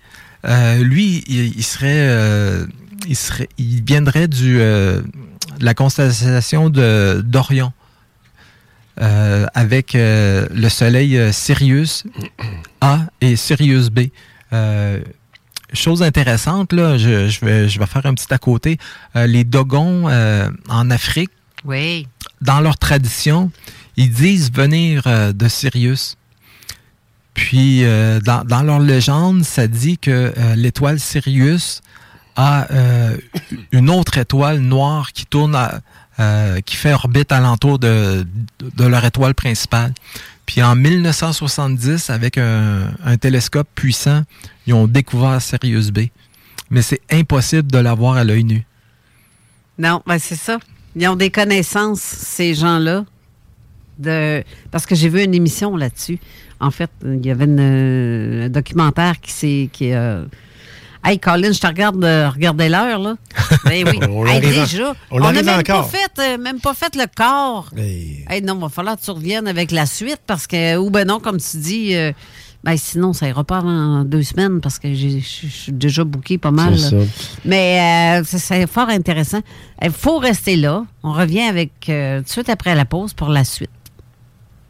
euh, 0.45 0.83
lui, 0.83 1.23
il, 1.29 1.63
serait, 1.63 2.67
il 3.07 3.15
serait, 3.15 3.49
il 3.59 3.85
viendrait 3.85 4.27
du 4.27 4.59
de 4.59 5.05
la 5.61 5.75
constellation 5.75 6.69
de 6.69 7.23
d'Orion. 7.25 7.73
avec 8.97 9.93
le 9.95 10.69
soleil 10.69 11.33
Sirius 11.33 12.03
A 12.81 13.03
et 13.21 13.37
Sirius 13.37 13.91
B. 13.91 14.09
chose 15.73 16.03
intéressante, 16.03 16.73
là, 16.73 16.99
je, 16.99 17.45
vais, 17.45 17.69
je 17.69 17.79
vais 17.79 17.87
faire 17.87 18.05
un 18.05 18.15
petit 18.15 18.35
à 18.35 18.39
côté. 18.39 18.79
les 19.15 19.45
Dogons 19.45 20.09
en 20.69 20.91
Afrique, 20.91 21.31
oui. 21.65 22.09
dans 22.41 22.61
leur 22.61 22.79
tradition, 22.79 23.53
ils 23.97 24.11
disent 24.11 24.53
venir 24.53 25.03
euh, 25.07 25.33
de 25.33 25.49
Sirius. 25.49 26.17
Puis, 27.35 27.85
euh, 27.85 28.21
dans, 28.21 28.63
leur 28.63 28.79
légende, 28.79 29.43
ça 29.43 29.67
dit 29.67 29.97
que 29.99 30.33
euh, 30.37 30.55
l'étoile 30.55 31.01
Sirius 31.01 31.81
a 32.37 32.67
une 33.73 33.91
autre 33.91 34.17
étoile 34.17 34.59
noire 34.61 35.13
qui 35.13 35.27
tourne, 35.27 35.55
qui 36.65 36.77
fait 36.77 36.95
orbite 36.95 37.31
alentour 37.31 37.79
de, 37.79 38.25
leur 38.79 39.05
étoile 39.05 39.35
principale. 39.35 39.93
Puis 40.47 40.63
en 40.63 40.75
1970, 40.75 42.09
avec 42.09 42.39
un, 42.39 43.17
télescope 43.21 43.69
puissant, 43.75 44.23
ils 44.67 44.73
ont 44.73 44.87
découvert 44.87 45.43
Sirius 45.43 45.91
B. 45.91 46.07
Mais 46.71 46.81
c'est 46.81 47.03
impossible 47.11 47.71
de 47.71 47.77
l'avoir 47.77 48.17
à 48.17 48.25
l'œil 48.25 48.45
nu. 48.45 48.65
Non, 49.79 50.03
ben 50.07 50.19
c'est 50.19 50.37
ça. 50.37 50.59
Ils 50.97 51.07
ont 51.09 51.17
des 51.17 51.31
connaissances, 51.31 52.01
ces 52.01 52.55
gens-là, 52.55 53.05
de 53.99 54.43
parce 54.71 54.87
que 54.87 54.95
j'ai 54.95 55.09
vu 55.09 55.23
une 55.23 55.35
émission 55.35 55.77
là-dessus. 55.77 56.19
En 56.63 56.71
fait, 56.71 56.91
il 57.05 57.27
y 57.27 57.31
avait 57.31 57.49
un 57.49 58.49
documentaire 58.49 59.21
qui 59.21 59.33
s'est 59.33 59.69
qui 59.73 59.93
euh, 59.93 60.25
Hey 61.05 61.19
Colin, 61.19 61.51
je 61.51 61.59
te 61.59 61.67
regarde 61.67 62.03
euh, 62.05 62.29
regarder 62.29 62.69
l'heure 62.69 63.01
là. 63.01 63.17
Ben 63.65 63.85
oui. 63.89 63.99
on 64.09 64.25
déjà. 64.39 64.95
On 65.11 65.19
n'a 65.19 65.33
même 65.33 65.63
pas 65.65 65.83
fait 65.83 66.13
euh, 66.21 66.39
même 66.39 66.61
pas 66.61 66.75
fait 66.75 66.95
le 66.95 67.07
corps. 67.13 67.69
Hey. 67.77 68.43
non, 68.43 68.55
il 68.55 68.61
va 68.61 68.69
falloir 68.69 68.97
que 68.97 69.03
tu 69.05 69.11
reviennes 69.11 69.49
avec 69.49 69.73
la 69.73 69.87
suite 69.87 70.21
parce 70.25 70.47
que 70.47 70.77
ou 70.77 70.91
ben 70.91 71.07
non 71.07 71.19
comme 71.19 71.39
tu 71.39 71.57
dis 71.57 71.97
ben 72.63 72.77
sinon, 72.77 73.13
ça 73.13 73.27
ira 73.27 73.43
pas 73.43 73.59
avant 73.59 74.05
deux 74.05 74.23
semaines 74.23 74.61
parce 74.61 74.79
que 74.79 74.95
je 74.95 75.19
suis 75.19 75.73
déjà 75.73 76.05
booké 76.05 76.39
pas 76.39 76.53
mal. 76.53 76.77
Mais 77.45 78.23
c'est 78.25 78.69
fort 78.69 78.89
intéressant. 78.89 79.41
Il 79.83 79.91
faut 79.91 80.19
rester 80.19 80.55
là. 80.55 80.85
On 81.03 81.13
revient 81.13 81.41
avec 81.41 81.73
tout 81.81 81.93
de 81.93 82.23
suite 82.27 82.49
après 82.49 82.77
la 82.77 82.85
pause 82.85 83.15
pour 83.15 83.31
la 83.31 83.43
suite. 83.43 83.71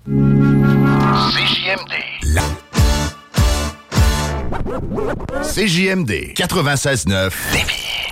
CJMD. 0.05 1.95
Là. 2.35 2.43
CJMD 5.43 6.35
96.9. 6.35 7.31
Lévis. 7.53 8.12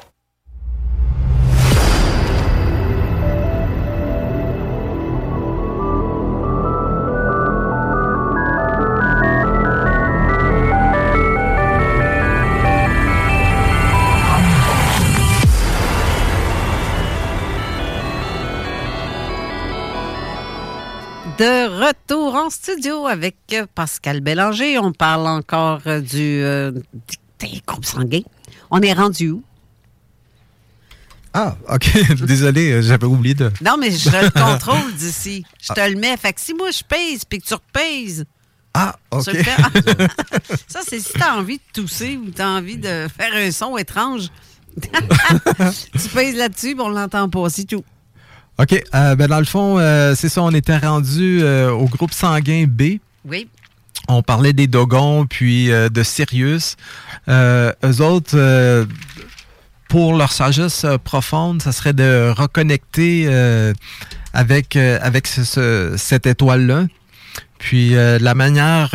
De 21.41 21.87
retour 21.87 22.35
en 22.35 22.51
studio 22.51 23.07
avec 23.07 23.35
euh, 23.53 23.65
Pascal 23.73 24.21
Bélanger. 24.21 24.77
On 24.77 24.93
parle 24.93 25.25
encore 25.25 25.81
euh, 25.87 25.99
du, 25.99 26.19
euh, 26.43 26.71
des 27.39 27.63
groupes 27.65 27.83
sanguins. 27.83 28.21
On 28.69 28.79
est 28.79 28.93
rendu 28.93 29.31
où? 29.31 29.43
Ah, 31.33 31.55
OK. 31.67 31.89
Désolé, 32.27 32.73
euh, 32.73 32.81
j'avais 32.83 33.07
oublié 33.07 33.33
de. 33.33 33.51
Non, 33.59 33.75
mais 33.79 33.89
je 33.89 34.11
le 34.11 34.29
contrôle 34.39 34.93
d'ici. 34.93 35.43
Je 35.59 35.73
te 35.73 35.89
le 35.89 35.95
mets. 35.95 36.15
Fait 36.15 36.31
que 36.31 36.39
si 36.39 36.53
moi 36.53 36.69
je 36.69 36.83
pèse 36.83 37.25
puis 37.25 37.39
que 37.39 37.47
tu 37.47 37.55
repèses. 37.55 38.23
Ah, 38.75 38.95
OK. 39.09 39.23
tu 39.23 39.37
le 39.37 39.43
fais. 39.43 39.57
Ça, 40.67 40.81
c'est 40.87 40.99
si 40.99 41.11
tu 41.11 41.23
as 41.23 41.35
envie 41.35 41.57
de 41.57 41.81
tousser 41.81 42.17
ou 42.17 42.29
tu 42.29 42.39
as 42.39 42.49
envie 42.49 42.77
de 42.77 43.07
faire 43.17 43.33
un 43.33 43.49
son 43.49 43.77
étrange. 43.77 44.27
tu 44.79 46.09
pèses 46.13 46.35
là-dessus, 46.35 46.75
on 46.77 46.89
l'entend 46.89 47.27
pas, 47.29 47.49
c'est 47.49 47.65
tout. 47.65 47.83
OK. 48.59 48.83
euh, 48.93 49.15
ben 49.15 49.27
dans 49.27 49.39
le 49.39 49.45
fond, 49.45 49.79
euh, 49.79 50.13
c'est 50.15 50.29
ça, 50.29 50.43
on 50.43 50.51
était 50.51 50.77
rendu 50.77 51.39
euh, 51.41 51.71
au 51.71 51.85
groupe 51.85 52.13
sanguin 52.13 52.65
B. 52.67 52.97
Oui. 53.25 53.47
On 54.07 54.21
parlait 54.21 54.53
des 54.53 54.67
Dogons, 54.67 55.25
puis 55.27 55.67
de 55.67 56.03
Sirius. 56.03 56.75
Eux 57.29 58.01
autres, 58.01 58.87
pour 59.87 60.15
leur 60.15 60.31
sagesse 60.31 60.85
profonde, 61.03 61.61
ça 61.61 61.71
serait 61.71 61.93
de 61.93 62.31
reconnecter 62.35 63.27
avec, 64.33 64.75
avec 64.75 65.27
ce- 65.27 65.43
ce- 65.43 65.93
cette 65.97 66.25
étoile-là. 66.25 66.85
Puis 67.59 67.91
la 67.91 68.33
manière 68.33 68.89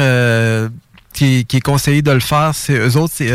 qui, 1.12 1.24
est- 1.38 1.44
qui 1.44 1.56
est 1.58 1.60
conseillée 1.60 2.02
de 2.02 2.10
le 2.10 2.20
faire, 2.20 2.50
c'est 2.54 2.76
eux 2.76 2.96
autres, 2.96 3.14
c'est, 3.16 3.32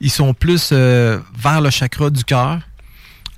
ils 0.00 0.10
sont 0.10 0.34
plus 0.34 0.72
vers 0.72 1.60
le 1.62 1.70
chakra 1.70 2.10
du 2.10 2.22
cœur. 2.24 2.58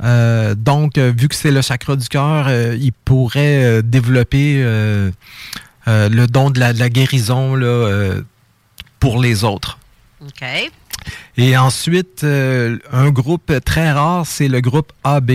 Euh, 0.05 0.55
donc, 0.55 0.99
euh, 0.99 1.13
vu 1.17 1.29
que 1.29 1.35
c'est 1.35 1.51
le 1.51 1.63
chakra 1.63 1.97
du 1.97 2.07
cœur, 2.09 2.47
euh, 2.49 2.77
ils 2.79 2.93
pourraient 2.93 3.65
euh, 3.65 3.83
développer 3.83 4.63
le 5.87 6.27
don 6.27 6.51
de 6.51 6.61
la, 6.61 6.73
de 6.73 6.79
la 6.79 6.89
guérison 6.91 7.55
là, 7.55 8.15
pour 9.01 9.21
les 9.21 9.45
autres. 9.45 9.79
OK. 10.21 10.45
Et 11.37 11.57
ensuite, 11.57 12.25
un 12.25 13.11
groupe 13.11 13.53
très 13.65 13.93
rare, 13.93 14.25
c'est 14.27 14.49
le 14.49 14.61
groupe 14.61 14.93
AB. 15.05 15.33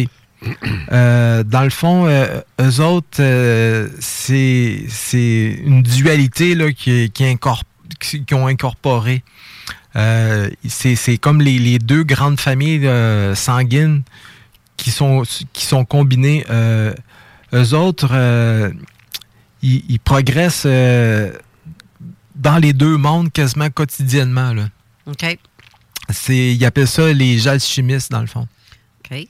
Euh, 0.91 1.43
dans 1.43 1.63
le 1.63 1.69
fond, 1.69 2.05
euh, 2.07 2.39
eux 2.61 2.79
autres, 2.79 3.19
euh, 3.19 3.89
c'est 3.99 4.85
une 5.65 5.83
dualité 5.83 6.55
là, 6.55 6.71
qui, 6.71 7.11
qui, 7.11 7.23
incorp- 7.25 7.63
qui- 7.99 8.23
qui 8.23 8.33
ont 8.33 8.47
incorporé. 8.47 9.21
C'est 9.95 11.17
comme 11.19 11.41
les, 11.41 11.59
les 11.59 11.77
deux 11.77 12.03
grandes 12.03 12.39
familles 12.39 12.89
sanguines 13.35 14.01
qui 14.83 14.91
sont, 14.91 15.23
qui 15.53 15.65
sont 15.65 15.83
combinées. 15.85 16.45
Euh, 16.49 16.93
eux 17.53 17.73
autres, 17.73 18.09
euh, 18.11 18.71
ils, 19.61 19.83
ils 19.89 19.99
progressent 19.99 20.63
euh, 20.65 21.31
dans 22.35 22.57
les 22.57 22.73
deux 22.73 22.97
mondes 22.97 23.31
quasiment 23.31 23.69
quotidiennement. 23.69 24.53
Là. 24.53 24.69
OK. 25.05 25.37
C'est, 26.09 26.55
ils 26.55 26.65
appellent 26.65 26.87
ça 26.87 27.11
les 27.13 27.47
alchimistes, 27.47 28.11
dans 28.11 28.21
le 28.21 28.27
fond. 28.27 28.47
OK. 29.11 29.27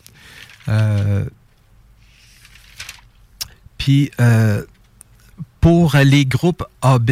Puis, 3.77 4.11
pour 5.61 5.95
les 5.97 6.25
groupes 6.25 6.63
AB, 6.81 7.11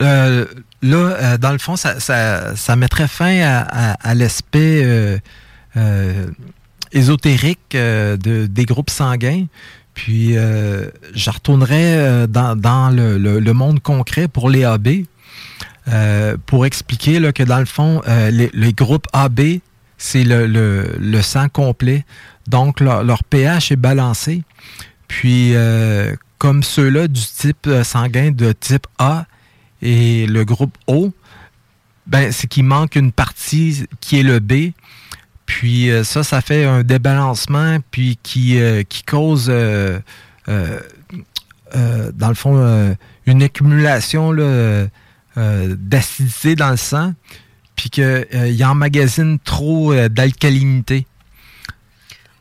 là, 0.00 0.44
dans 1.38 1.52
le 1.52 1.58
fond, 1.58 1.76
ça, 1.76 1.98
ça- 2.00 2.54
ça 2.56 2.76
mettrait 2.76 3.08
fin 3.08 3.40
à, 3.40 3.60
à- 3.92 4.10
à 4.10 4.14
l'aspect 4.14 5.20
ésotérique 6.92 7.74
euh, 7.74 8.16
de- 8.16 8.46
des 8.46 8.64
groupes 8.64 8.90
sanguins. 8.90 9.46
Puis, 9.94 10.36
euh, 10.36 10.88
je 11.14 11.30
retournerai 11.30 11.94
euh, 11.98 12.26
dans, 12.26 12.56
dans 12.56 12.90
le, 12.90 13.18
le- 13.18 13.40
le 13.40 13.52
monde 13.52 13.80
concret 13.80 14.28
pour 14.28 14.48
les 14.48 14.64
AB. 14.64 14.88
euh, 15.88 16.36
pour 16.46 16.66
expliquer 16.66 17.18
là, 17.18 17.32
que 17.32 17.42
dans 17.42 17.58
le 17.58 17.64
fond, 17.64 18.00
euh, 18.06 18.30
les, 18.30 18.50
les 18.52 18.72
groupes 18.72 19.06
AB, 19.12 19.40
c'est 19.98 20.24
le, 20.24 20.46
le- 20.46 20.96
le 21.00 21.22
sang 21.22 21.48
complet. 21.48 22.04
Donc, 22.48 22.80
leur, 22.80 23.02
leur 23.02 23.24
pH 23.24 23.72
est 23.72 23.76
balancé. 23.76 24.42
Puis, 25.08 25.54
euh, 25.54 26.14
comme 26.38 26.62
ceux-là 26.62 27.08
du 27.08 27.20
type 27.22 27.68
sanguin 27.82 28.30
de 28.30 28.52
type 28.52 28.86
A 28.98 29.26
et 29.82 30.26
le 30.26 30.44
groupe 30.44 30.76
O, 30.86 31.12
ben, 32.06 32.30
c'est 32.32 32.46
qu'il 32.46 32.64
manque 32.64 32.96
une 32.96 33.12
partie 33.12 33.84
qui 34.00 34.20
est 34.20 34.22
le 34.22 34.38
B. 34.40 34.72
Puis 35.50 35.90
euh, 35.90 36.04
ça, 36.04 36.22
ça 36.22 36.40
fait 36.40 36.64
un 36.64 36.84
débalancement, 36.84 37.78
puis 37.90 38.16
qui, 38.22 38.60
euh, 38.60 38.84
qui 38.84 39.02
cause, 39.02 39.48
euh, 39.50 39.98
dans 40.46 42.28
le 42.28 42.34
fond, 42.34 42.96
une 43.26 43.42
accumulation 43.42 44.30
là, 44.30 44.86
d'acidité 45.36 46.54
dans 46.54 46.70
le 46.70 46.76
sang, 46.76 47.14
puis 47.74 47.90
qu'il 47.90 48.64
emmagasine 48.64 49.40
trop 49.40 49.92
d'alcalinité. 50.08 51.04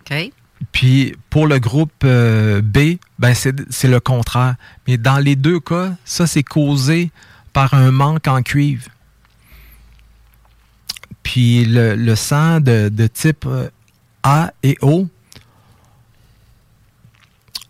OK. 0.02 0.32
Puis 0.72 1.16
pour 1.32 1.48
le 1.48 1.58
groupe 1.58 1.92
euh, 2.04 2.62
B, 2.62 2.98
ben 3.18 3.34
c'est 3.34 3.88
le 3.88 4.00
contraire. 4.00 4.54
Mais 4.88 4.98
dans 4.98 5.18
les 5.18 5.36
deux 5.36 5.60
cas, 5.60 5.94
ça 6.06 6.28
c'est 6.28 6.44
causé 6.44 7.10
par 7.54 7.74
un 7.74 7.90
manque 7.90 8.28
en 8.28 8.44
cuivre. 8.44 8.86
Puis 11.24 11.66
le, 11.66 11.96
le 11.96 12.16
sang 12.16 12.60
de, 12.60 12.90
de 12.90 13.08
type 13.08 13.46
euh, 13.46 13.70
A 14.24 14.52
et 14.64 14.78
O, 14.82 15.08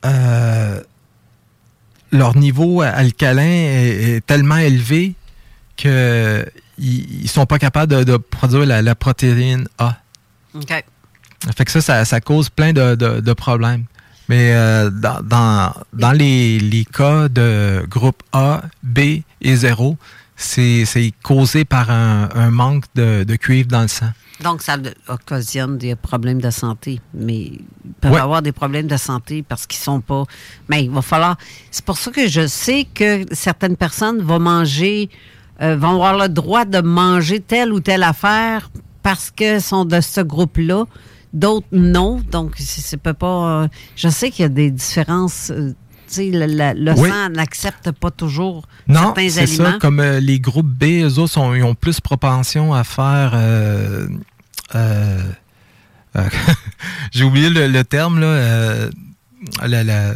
euh, 0.05 0.81
leur 2.11 2.35
niveau 2.37 2.81
alcalin 2.81 3.43
est, 3.43 4.15
est 4.15 4.25
tellement 4.25 4.57
élevé 4.57 5.13
qu'ils 5.75 5.89
ne 7.23 7.27
sont 7.27 7.45
pas 7.45 7.59
capables 7.59 7.93
de, 7.93 8.03
de 8.03 8.17
produire 8.17 8.65
la, 8.65 8.81
la 8.81 8.95
protéine 8.95 9.67
A. 9.77 9.97
OK. 10.55 10.83
Fait 11.55 11.65
que 11.65 11.71
ça, 11.71 11.81
ça, 11.81 12.05
ça 12.05 12.19
cause 12.21 12.49
plein 12.49 12.73
de, 12.73 12.95
de- 12.95 13.33
problèmes. 13.33 13.85
Mais 14.27 14.53
euh, 14.53 14.89
dans, 14.89 15.21
dans, 15.23 15.73
dans 15.93 16.11
les, 16.11 16.59
les 16.59 16.85
cas 16.85 17.29
de 17.29 17.83
groupe 17.89 18.21
A, 18.33 18.61
B 18.83 18.99
et 19.41 19.55
0, 19.55 19.97
c'est 19.97 20.18
c'est 20.41 21.13
causé 21.23 21.65
par 21.65 21.89
un, 21.91 22.29
un 22.33 22.49
manque 22.49 22.85
de, 22.95 23.23
de 23.23 23.35
cuivre 23.35 23.67
dans 23.67 23.81
le 23.81 23.87
sang. 23.87 24.09
Donc, 24.41 24.61
ça 24.61 24.77
occasionne 25.09 25.77
des 25.77 25.95
problèmes 25.95 26.39
de 26.39 26.49
santé. 26.49 27.01
Mais 27.13 27.35
ils 27.37 27.61
peuvent 27.99 28.13
Ouais. 28.13 28.21
avoir 28.21 28.41
des 28.41 28.53
problèmes 28.53 28.87
de 28.87 28.95
santé 28.95 29.43
parce 29.43 29.67
qu'ils 29.67 29.81
sont 29.81 29.99
pas. 29.99 30.23
Mais 30.69 30.85
il 30.85 30.89
va 30.91 31.01
falloir. 31.01 31.35
C'est 31.71 31.83
pour 31.83 31.97
ça 31.97 32.09
que 32.09 32.25
je 32.27 32.47
sais 32.47 32.87
que 32.93 33.25
certaines 33.33 33.75
personnes 33.75 34.21
vont 34.21 34.39
manger, 34.39 35.09
euh, 35.61 35.75
vont 35.75 35.89
avoir 36.01 36.17
le 36.17 36.29
droit 36.29 36.63
de 36.63 36.79
manger 36.79 37.41
telle 37.41 37.73
ou 37.73 37.81
telle 37.81 38.03
affaire 38.03 38.71
parce 39.03 39.29
qu'elles 39.29 39.61
sont 39.61 39.83
de 39.83 39.99
ce 39.99 40.21
groupe-là. 40.21 40.85
D'autres 41.33 41.67
non. 41.73 42.21
Donc, 42.31 42.53
c'est 42.57 42.95
peut 42.97 43.13
pas. 43.13 43.63
euh, 43.63 43.67
je 43.97 44.07
sais 44.07 44.31
qu'il 44.31 44.43
y 44.43 44.45
a 44.45 44.49
des 44.49 44.71
différences. 44.71 45.51
euh, 45.51 45.73
le, 46.17 46.45
le- 46.47 46.73
le 46.75 46.93
Oui. 46.97 47.09
sang 47.09 47.29
n'accepte 47.29 47.91
pas 47.91 48.11
toujours 48.11 48.67
Non, 48.87 49.01
certains 49.15 49.29
c'est 49.29 49.41
aliments. 49.41 49.71
ça. 49.73 49.77
Comme 49.79 49.99
euh, 49.99 50.19
les 50.19 50.39
groupes 50.39 50.67
B, 50.67 50.83
eux 51.03 51.19
autres, 51.19 51.33
sont- 51.33 51.53
ils 51.53 51.63
ont 51.63 51.75
plus 51.75 51.99
propension 51.99 52.73
à 52.73 52.83
faire... 52.83 53.31
euh, 53.35 54.07
euh, 54.75 55.19
euh, 56.15 56.21
J'ai 57.11 57.23
oublié 57.23 57.49
le, 57.49 57.67
le 57.67 57.83
terme, 57.83 58.19
là. 58.19 58.27
euh, 58.27 58.89
la- 59.65 59.83
la- 59.83 60.13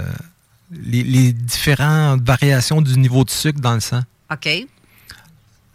les, 0.71 1.03
les 1.03 1.33
différentes 1.33 2.21
variations 2.23 2.81
du 2.81 2.97
niveau 2.97 3.23
de 3.23 3.29
sucre 3.29 3.59
dans 3.59 3.75
le 3.75 3.79
sang. 3.79 4.01
OK. 4.31 4.49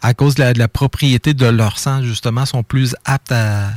à 0.01 0.13
cause 0.13 0.35
de 0.35 0.41
la, 0.43 0.53
de 0.53 0.59
la 0.59 0.67
propriété 0.67 1.33
de 1.33 1.45
leur 1.45 1.79
sang, 1.79 2.03
justement, 2.03 2.45
sont 2.45 2.63
plus 2.63 2.95
aptes 3.05 3.31
à, 3.31 3.69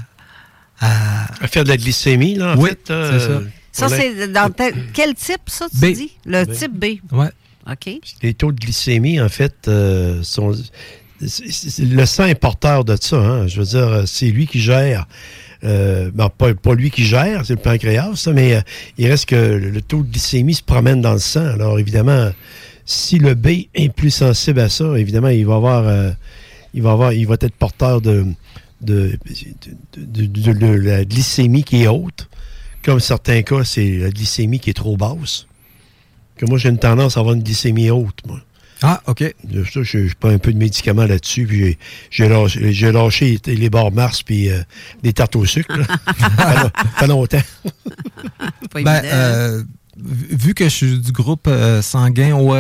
à... 0.81 1.27
faire 1.49 1.63
de 1.65 1.69
la 1.69 1.77
glycémie, 1.77 2.35
là, 2.35 2.55
en 2.55 2.59
oui, 2.59 2.71
fait. 2.71 2.81
c'est 2.87 3.21
ça. 3.21 3.41
Ça, 3.73 3.89
c'est 3.89 4.29
dans 4.29 4.51
quel 4.93 5.15
type, 5.15 5.43
ça, 5.47 5.67
tu 5.71 5.79
B. 5.79 5.95
dis? 5.95 6.13
Le 6.27 6.45
type 6.45 6.79
B. 6.79 6.85
Ouais. 7.13 7.31
OK. 7.71 8.01
Les 8.23 8.35
taux 8.35 8.53
de 8.53 8.59
glycémie, 8.59 9.21
en 9.21 9.29
fait, 9.29 9.55
euh, 9.69 10.23
sont. 10.23 10.53
le 11.21 12.05
sang 12.05 12.27
est 12.27 12.35
porteur 12.35 12.85
de 12.85 12.97
ça. 13.01 13.17
Hein? 13.17 13.47
Je 13.47 13.61
veux 13.61 13.67
dire, 13.67 14.03
c'est 14.07 14.27
lui 14.27 14.47
qui 14.47 14.61
gère. 14.61 15.07
Euh, 15.65 16.11
bon, 16.13 16.29
pas, 16.29 16.75
lui 16.75 16.91
qui 16.91 17.05
gère, 17.05 17.47
c'est 17.47 17.55
le 17.55 17.61
pancréas, 17.61 18.17
ça, 18.17 18.33
mais 18.33 18.55
euh, 18.55 18.61
il 18.99 19.07
reste 19.09 19.27
que 19.27 19.37
le, 19.37 19.81
taux 19.81 20.03
de 20.03 20.11
glycémie 20.11 20.55
se 20.55 20.63
promène 20.63 21.01
dans 21.01 21.13
le 21.13 21.21
sang. 21.21 21.47
Alors, 21.47 21.79
évidemment, 21.79 22.31
si 22.85 23.19
le 23.19 23.35
B 23.35 23.67
est 23.75 23.93
plus 23.95 24.11
sensible 24.11 24.59
à 24.59 24.69
ça, 24.69 24.99
évidemment, 24.99 25.29
il 25.29 25.47
va 25.47 25.55
avoir, 25.55 26.13
il 26.75 26.83
va 26.83 26.91
avoir, 26.91 27.13
il 27.13 27.29
va 27.29 27.37
être 27.41 27.55
porteur 27.55 28.01
de, 28.01 28.27
de, 28.81 29.17
de 29.97 30.67
la 30.67 31.05
glycémie 31.05 31.63
qui 31.63 31.85
est 31.85 31.89
haute. 31.89 32.29
Comme 32.85 33.01
certains 33.01 33.43
cas, 33.43 33.65
c'est 33.65 33.99
la 33.99 34.11
glycémie 34.11 34.59
qui 34.59 34.71
est 34.71 34.75
trop 34.75 34.97
basse. 34.97 35.47
Que 36.37 36.47
moi, 36.47 36.59
j'ai 36.59 36.69
une 36.69 36.79
tendance 36.79 37.17
à 37.17 37.21
avoir 37.21 37.35
une 37.35 37.43
glycémie 37.43 37.91
haute, 37.91 38.27
moi. 38.27 38.41
Ah, 38.83 39.01
OK. 39.07 39.21
Ça, 39.21 39.83
je, 39.83 40.13
prends 40.19 40.31
un 40.31 40.39
peu 40.39 40.53
de 40.53 40.59
médicaments 40.59 41.07
là-dessus, 41.07 41.47
puis 41.47 41.79
j'ai 42.11 42.29
lâché, 42.29 42.93
lâché, 42.93 43.39
les 43.47 43.71
bords 43.71 43.93
Mars 43.93 44.23
puis 44.23 44.51
euh, 44.51 44.61
les 45.05 45.13
tartes 45.13 45.37
au 45.37 45.47
sucre. 45.47 45.77
pas, 46.37 46.71
pas, 46.99 47.07
longtemps. 47.07 47.43
ben, 48.75 49.03
euh, 49.05 49.63
vu 49.97 50.55
que 50.55 50.65
je 50.65 50.71
suis 50.71 50.99
du 50.99 51.13
groupe 51.13 51.47
euh, 51.47 51.81
sanguin 51.81 52.35
O 52.35 52.57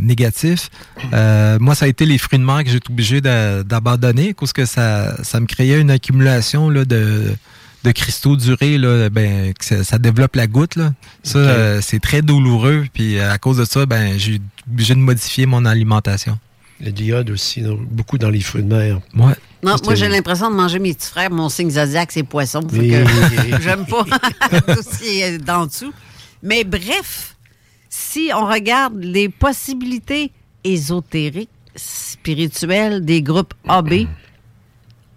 négatif, 0.00 0.70
moi, 1.60 1.74
ça 1.74 1.84
a 1.84 1.88
été 1.88 2.06
les 2.06 2.16
fruits 2.16 2.38
de 2.38 2.44
mer 2.44 2.64
que 2.64 2.70
j'ai 2.70 2.76
été 2.76 2.90
obligé 2.90 3.20
d'abandonner 3.20 4.32
parce 4.32 4.54
que 4.54 4.64
ça, 4.64 5.22
ça 5.22 5.40
me 5.40 5.46
créait 5.46 5.78
une 5.78 5.90
accumulation 5.90 6.70
là, 6.70 6.86
de 6.86 7.36
de 7.84 7.92
cristaux 7.92 8.36
durés, 8.36 8.78
là, 8.78 9.10
ben, 9.10 9.52
que 9.52 9.84
ça, 9.84 9.98
développe 9.98 10.36
la 10.36 10.46
goutte. 10.46 10.76
Là. 10.76 10.94
Ça, 11.22 11.38
euh, 11.38 11.80
c'est 11.82 12.00
très 12.00 12.22
douloureux. 12.22 12.86
Puis 12.92 13.18
euh, 13.18 13.30
à 13.30 13.38
cause 13.38 13.58
de 13.58 13.64
ça, 13.64 13.84
ben, 13.84 14.18
j'ai 14.18 14.40
obligé 14.66 14.94
de 14.94 15.00
modifier 15.00 15.44
mon 15.46 15.66
alimentation. 15.66 16.38
Le 16.80 16.90
diode 16.90 17.30
aussi, 17.30 17.62
beaucoup 17.62 18.18
dans 18.18 18.30
les 18.30 18.40
fruits 18.40 18.62
de 18.62 18.74
mer. 18.74 19.00
Ouais. 19.14 19.34
Non, 19.62 19.76
moi, 19.84 19.94
j'ai 19.94 20.08
l'impression 20.08 20.50
de 20.50 20.56
manger 20.56 20.78
mes 20.78 20.94
petits 20.94 21.08
frères. 21.08 21.30
Mon 21.30 21.48
signe 21.48 21.70
zodiac, 21.70 22.10
c'est 22.10 22.24
poisson. 22.24 22.60
J'aime 22.72 23.86
pas 23.86 24.04
tout 24.50 24.82
ce 24.82 24.98
qui 24.98 25.20
est 25.20 25.38
d'en 25.38 25.66
dessous. 25.66 25.92
Mais 26.42 26.64
bref, 26.64 27.36
si 27.88 28.30
on 28.34 28.46
regarde 28.46 28.96
les 28.98 29.28
possibilités 29.28 30.32
ésotériques, 30.64 31.50
spirituelles 31.76 33.04
des 33.04 33.22
groupes 33.22 33.54
AB, 33.68 34.06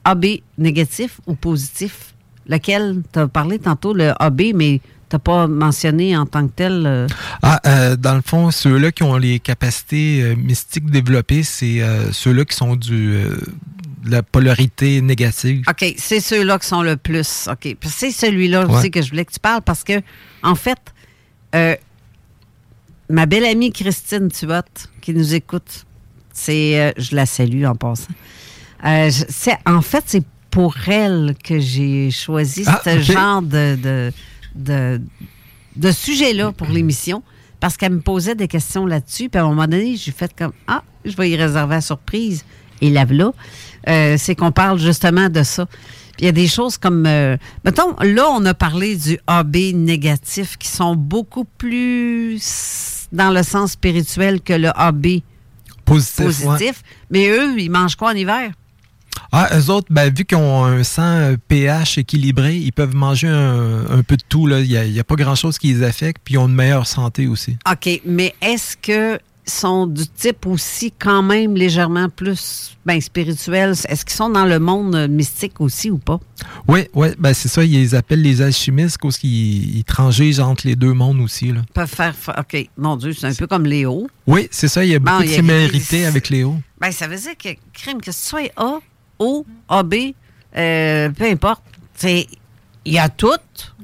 AB 0.04 0.26
négatif 0.58 1.20
ou 1.28 1.36
positif, 1.36 2.14
lequel 2.48 3.04
tu 3.12 3.20
as 3.20 3.28
parlé 3.28 3.60
tantôt, 3.60 3.94
le 3.94 4.14
AB, 4.22 4.54
mais 4.56 4.82
tu 5.10 5.16
n'as 5.16 5.20
pas 5.20 5.48
mentionné 5.48 6.18
en 6.18 6.26
tant 6.26 6.48
que 6.48 6.54
tel. 6.54 6.84
Euh, 6.86 7.08
ah, 7.42 7.62
euh, 7.66 7.96
dans 7.96 8.16
le 8.16 8.22
fond, 8.22 8.52
ceux-là 8.52 8.92
qui 8.92 9.04
ont 9.04 9.16
les 9.16 9.40
capacités 9.40 10.22
euh, 10.22 10.36
mystiques 10.36 10.90
développées, 10.90 11.44
c'est 11.44 11.82
ceux-là 12.12 12.46
qui 12.46 12.56
sont 12.56 12.76
du 12.76 13.24
de 14.04 14.12
la 14.12 14.24
polarité 14.24 15.02
négative. 15.02 15.64
OK, 15.68 15.94
c'est 15.98 16.20
ceux-là 16.20 16.60
qui 16.60 16.68
sont 16.68 16.82
le 16.82 16.98
plus. 16.98 17.50
OK. 17.52 17.76
C'est 17.84 18.12
celui-là 18.12 18.66
aussi 18.68 18.92
que 18.92 19.02
je 19.02 19.10
voulais 19.10 19.26
que 19.26 19.34
tu 19.34 19.40
parles 19.40 19.62
parce 19.62 19.84
que, 19.84 20.02
en 20.44 20.56
fait, 20.56 20.80
ma 23.10 23.26
belle 23.26 23.46
amie 23.46 23.72
Christine 23.72 24.30
Tuot, 24.30 24.62
qui 25.02 25.14
nous 25.14 25.34
écoute, 25.36 25.86
c'est. 26.34 26.94
je 26.98 27.16
la 27.16 27.26
salue 27.26 27.66
en 27.66 27.76
passant. 27.76 28.14
en 28.84 29.82
fait, 29.82 30.04
c'est 30.06 30.24
pour 30.58 30.76
elle 30.88 31.36
que 31.44 31.60
j'ai 31.60 32.10
choisi 32.10 32.64
ah, 32.66 32.82
ce 32.84 33.00
genre 33.00 33.44
de, 33.44 33.78
de, 34.56 35.00
de, 35.76 35.92
sujet-là 35.92 36.52
pour 36.52 36.66
l'émission 36.66 37.22
parce 37.60 37.78
qu'elle 37.78 37.92
me 37.92 38.02
posait 38.02 38.34
des 38.34 38.48
questions 38.48 38.88
là-dessus. 38.88 39.30
Puis 39.30 39.40
à 39.40 39.44
un 39.44 39.50
moment 39.50 39.68
donné, 39.68 39.96
j'ai 39.98 40.12
fait 40.12 40.36
comme 40.36 40.54
Ah, 40.66 40.82
je 41.06 41.16
vais 41.16 41.30
y 41.30 41.36
réserver 41.36 41.76
la 41.76 41.82
surprise. 41.82 42.44
Et 42.82 42.90
là, 42.90 43.06
là, 43.08 43.34
euh, 43.88 44.16
c'est 44.18 44.34
qu'on 44.34 44.52
parle 44.52 44.80
justement 44.80 45.30
de 45.30 45.44
ça. 45.44 45.68
Puis 45.68 46.22
il 46.22 46.26
y 46.26 46.30
a 46.30 46.32
des 46.32 46.48
choses 46.48 46.80
comme. 46.80 47.06
Euh, 47.06 47.38
mettons, 47.64 47.96
là, 48.02 48.28
on 48.32 48.44
a 48.46 48.56
parlé 48.56 48.96
du 48.96 49.20
AB 49.28 49.58
négatif 49.76 50.58
qui 50.58 50.70
sont 50.70 50.96
beaucoup 50.96 51.46
plus 51.46 52.42
dans 53.12 53.30
le 53.30 53.44
sens 53.44 53.74
spirituel 53.74 54.42
que 54.42 54.54
le 54.54 54.72
AB 54.76 55.22
positif. 55.86 56.82
Mais 57.12 57.30
eux, 57.30 57.60
ils 57.60 57.70
mangent 57.70 57.96
quoi 57.96 58.10
en 58.10 58.16
hiver? 58.16 58.54
Ah, 59.32 59.50
eux 59.58 59.70
autres, 59.70 59.88
ben, 59.90 60.14
vu 60.14 60.26
qu'ils 60.26 60.38
ont 60.38 60.64
un 60.64 60.84
sang 60.84 61.36
pH 61.48 61.98
équilibré, 61.98 62.56
ils 62.56 62.72
peuvent 62.72 62.96
manger 62.96 63.28
un, 63.28 64.02
peu 64.04 64.18
de 64.18 64.24
tout. 64.28 64.48
Il 64.50 64.92
n'y 64.92 65.00
a, 65.00 65.04
pas 65.04 65.16
grand-chose 65.16 65.58
qui 65.58 65.74
les 65.74 65.84
affecte, 65.84 66.22
puis 66.24 66.36
ils 66.36 66.38
ont 66.38 66.48
une 66.48 66.56
meilleure 66.56 66.88
santé 66.88 67.28
aussi. 67.28 67.58
OK, 67.70 68.02
mais 68.06 68.34
est-ce 68.42 68.78
que 68.78 69.20
sont 69.50 69.88
du 69.88 70.06
type 70.08 70.46
aussi 70.46 70.92
quand 70.92 71.24
même 71.24 71.56
légèrement 71.56 72.10
plus 72.10 72.78
ben, 72.86 73.00
spirituel? 73.00 73.72
Est-ce 73.88 74.06
qu'ils 74.06 74.16
sont 74.16 74.30
dans 74.30 74.46
le 74.46 74.60
monde 74.60 75.08
mystique 75.10 75.60
aussi 75.62 75.90
ou 75.90 75.98
pas? 75.98 76.20
Oui, 76.68 76.88
oui, 76.94 77.10
ben 77.18 77.34
c'est 77.34 77.48
ça, 77.48 77.64
ils 77.64 77.72
les 77.72 77.96
appellent 77.96 78.22
les 78.22 78.42
alchimistes 78.42 78.98
parce 79.02 79.18
qu'ils 79.18 79.84
transigent 79.86 80.40
entre 80.40 80.68
les 80.68 80.76
deux 80.76 80.94
mondes 80.94 81.22
aussi. 81.22 81.52
Là. 81.52 81.62
peuvent 81.74 81.88
faire, 81.88 82.16
OK, 82.38 82.70
mon 82.78 82.98
Dieu, 82.98 83.14
c'est 83.14 83.28
un 83.28 83.34
peu 83.34 83.48
comme 83.48 83.66
Léo. 83.66 84.08
Oui, 84.26 84.48
c'est 84.52 84.68
ça, 84.68 84.84
il 84.84 84.92
y 84.92 84.96
a 84.96 85.00
beaucoup 85.00 85.24
de 85.24 85.28
similarités 85.28 86.06
avec 86.06 86.30
Léo. 86.30 86.56
Ben, 86.80 86.92
ça 86.92 87.08
veut 87.08 87.18
dire 87.18 87.38
que, 87.38 87.50
crime, 87.74 88.02
que 88.02 88.12
ce 88.12 88.30
soit 88.30 88.52
A 88.58 88.80
O, 89.20 89.46
AB, 89.70 89.94
euh, 90.56 91.10
peu 91.10 91.26
importe. 91.26 91.64
Il 92.04 92.26
y 92.86 93.00
a 93.00 93.10
tout. 93.10 93.28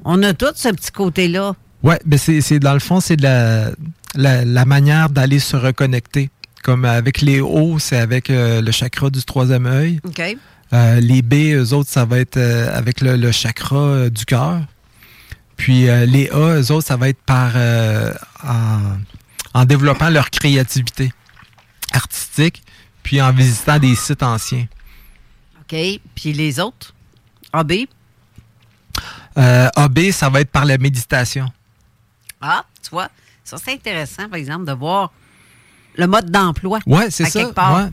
On 0.04 0.22
a 0.22 0.32
tout 0.32 0.52
ce 0.54 0.68
petit 0.68 0.90
côté-là. 0.90 1.54
Oui, 1.82 1.94
ben 2.06 2.18
c'est 2.18 2.58
dans 2.58 2.72
le 2.72 2.80
fond, 2.80 3.00
c'est 3.00 3.20
la, 3.20 3.70
la, 4.14 4.64
manière 4.64 5.10
d'aller 5.10 5.38
se 5.38 5.56
reconnecter. 5.56 6.30
Comme 6.62 6.86
avec 6.86 7.20
les 7.20 7.40
O, 7.40 7.78
c'est 7.78 7.98
avec 7.98 8.30
euh, 8.30 8.62
le 8.62 8.70
chakra 8.70 9.10
du 9.10 9.22
troisième 9.22 9.66
œil. 9.66 10.00
OK. 10.04 10.22
Euh, 10.72 11.00
les 11.00 11.20
B, 11.20 11.34
eux 11.54 11.74
autres, 11.74 11.90
ça 11.90 12.06
va 12.06 12.20
être 12.20 12.38
avec 12.38 13.02
le, 13.02 13.30
chakra 13.32 14.08
du 14.08 14.24
cœur. 14.24 14.60
Puis 15.56 15.82
les 16.06 16.30
A, 16.30 16.60
eux 16.60 16.72
autres, 16.72 16.86
ça 16.86 16.96
va 16.96 17.10
être 17.10 17.22
par 17.22 17.52
en, 18.42 18.80
en, 19.52 19.64
développant 19.66 20.08
leur 20.08 20.30
créativité 20.30 21.12
artistique, 21.92 22.62
puis 23.02 23.20
en 23.20 23.32
visitant 23.32 23.78
des 23.78 23.94
sites 23.94 24.22
anciens. 24.22 24.66
OK? 25.64 26.00
Puis 26.14 26.32
les 26.32 26.60
autres? 26.60 26.94
AB? 27.52 27.72
Euh, 29.36 29.68
AB, 29.74 30.10
ça 30.10 30.28
va 30.28 30.40
être 30.40 30.50
par 30.50 30.64
la 30.64 30.78
méditation. 30.78 31.50
Ah, 32.40 32.64
tu 32.82 32.90
vois, 32.90 33.08
ça 33.42 33.56
c'est 33.56 33.72
intéressant, 33.72 34.28
par 34.28 34.38
exemple, 34.38 34.66
de 34.66 34.72
voir 34.72 35.12
le 35.96 36.06
mode 36.06 36.30
d'emploi. 36.30 36.80
Oui, 36.86 37.04
c'est 37.10 37.24
ça. 37.26 37.46
Ouais. 37.46 37.90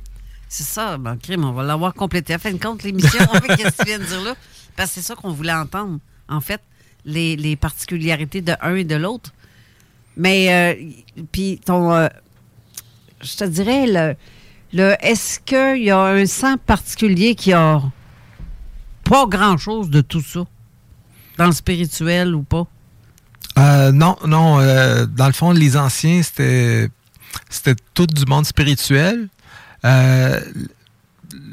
C'est 0.49 0.64
ça, 0.64 0.98
bon, 0.98 1.18
crime, 1.18 1.45
on 1.45 1.53
va 1.53 1.64
l'avoir 1.64 1.93
complété. 1.93 2.34
À 2.34 2.38
fin 2.38 2.52
de 2.52 2.57
compte, 2.61 2.84
l'émission, 2.84 3.26
qu'est-ce 3.48 3.77
que 3.77 3.84
tu 3.84 3.85
viens 3.85 3.99
de 3.99 4.03
dire 4.03 4.22
là? 4.22 4.35
Parce 4.76 4.89
que 4.89 4.95
c'est 4.95 5.02
ça 5.02 5.15
qu'on 5.15 5.31
voulait 5.31 5.53
entendre, 5.53 5.99
en 6.27 6.41
fait, 6.41 6.61
les, 7.06 7.56
particularités 7.56 8.41
de 8.41 8.53
un 8.61 8.76
et 8.76 8.84
de 8.84 8.95
l'autre. 8.95 9.31
Mais, 10.18 10.76
euh, 10.76 11.23
puis 11.31 11.61
ton, 11.64 11.93
euh, 11.93 12.07
je 13.22 13.38
te 13.38 13.43
dirais, 13.45 13.85
le, 13.88 14.15
est-ce 14.73 15.39
qu'il 15.39 15.84
y 15.84 15.91
a 15.91 15.99
un 15.99 16.26
sang 16.26 16.56
particulier 16.57 17.35
qui 17.35 17.53
a 17.53 17.81
pas 19.03 19.26
grand-chose 19.26 19.89
de 19.89 20.02
tout 20.02 20.22
ça? 20.22 20.45
Dans 21.38 21.48
le 21.48 21.52
spirituel 21.52 22.35
ou 22.35 22.43
pas? 22.43 22.68
Euh, 23.57 23.91
non, 23.91 24.18
non. 24.26 24.60
Euh, 24.60 25.06
dans 25.06 25.27
le 25.27 25.34
fond, 25.34 25.52
les 25.52 25.77
anciens, 25.77 26.22
c'était, 26.23 26.89
c'était 27.49 27.76
tout 27.93 28.07
du 28.07 28.26
monde 28.26 28.45
spirituel. 28.45 29.27
Euh, 29.84 30.39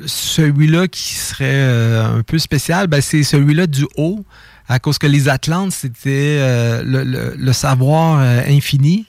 celui-là 0.06 0.88
qui 0.88 1.14
serait 1.14 2.00
un 2.02 2.22
peu 2.22 2.38
spécial, 2.38 2.86
ben, 2.86 3.00
c'est 3.00 3.22
celui-là 3.22 3.66
du 3.66 3.86
haut, 3.96 4.24
à 4.68 4.78
cause 4.78 4.98
que 4.98 5.06
les 5.06 5.28
Atlantes, 5.28 5.72
c'était 5.72 6.38
le, 6.84 7.52
savoir 7.52 8.18
infini. 8.18 9.06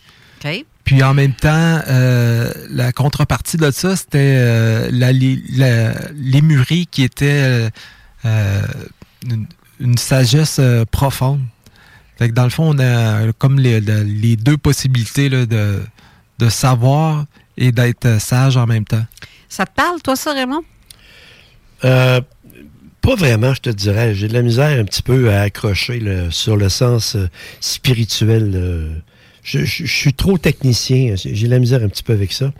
Puis 0.90 1.04
en 1.04 1.14
même 1.14 1.34
temps, 1.34 1.82
euh, 1.88 2.52
la 2.72 2.92
contrepartie 2.92 3.58
de 3.58 3.70
ça, 3.70 3.96
c'était 3.96 4.38
euh, 4.40 4.90
la, 4.92 5.12
l'émurie 6.16 6.88
qui 6.90 7.04
était 7.04 7.70
euh, 8.26 8.62
une, 9.80 9.98
sagesse 10.00 10.60
profonde. 10.90 11.42
Fait 12.18 12.30
que 12.30 12.34
dans 12.34 12.46
le 12.46 12.50
fond, 12.50 12.76
on 12.76 12.80
a 12.80 13.32
comme 13.34 13.60
les, 13.60 14.36
deux 14.36 14.58
possibilités 14.58 15.30
de, 15.30 15.80
de 16.40 16.50
savoir 16.50 17.26
et 17.56 17.72
d'être 17.72 18.20
sage 18.20 18.58
en 18.58 18.66
même 18.66 18.86
temps. 18.86 19.06
Ça 19.48 19.68
te 19.68 19.76
parle, 19.76 20.02
toi, 20.02 20.16
ça, 20.16 20.34
Raymond? 20.34 20.64
pas 21.82 23.16
vraiment, 23.16 23.54
je 23.54 23.62
te 23.62 23.70
dirais. 23.70 24.16
J'ai 24.16 24.28
de 24.28 24.34
la 24.34 24.42
misère 24.42 24.80
un 24.80 24.86
petit 24.86 25.04
peu 25.04 25.30
à 25.30 25.42
accrocher 25.42 26.02
sur 26.32 26.58
le 26.58 26.68
sens 26.68 27.16
spirituel 27.60 29.04
je, 29.44 29.66
suis 29.66 30.14
trop 30.14 30.38
technicien. 30.38 31.16
J'ai 31.16 31.48
la 31.48 31.60
misère 31.60 31.84
un 31.84 31.90
petit 31.90 32.04
peu 32.04 32.14
avec 32.14 32.32
ça. 32.34 32.54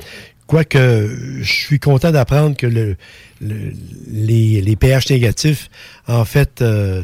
Quoique, 0.48 1.38
je 1.42 1.52
suis 1.52 1.80
content 1.80 2.12
d'apprendre 2.12 2.58
que 2.58 2.66
le, 2.66 2.98
les, 3.42 4.76
pH 4.76 5.10
négatifs, 5.10 5.70
en 6.08 6.26
fait, 6.26 6.62
euh, 6.62 7.04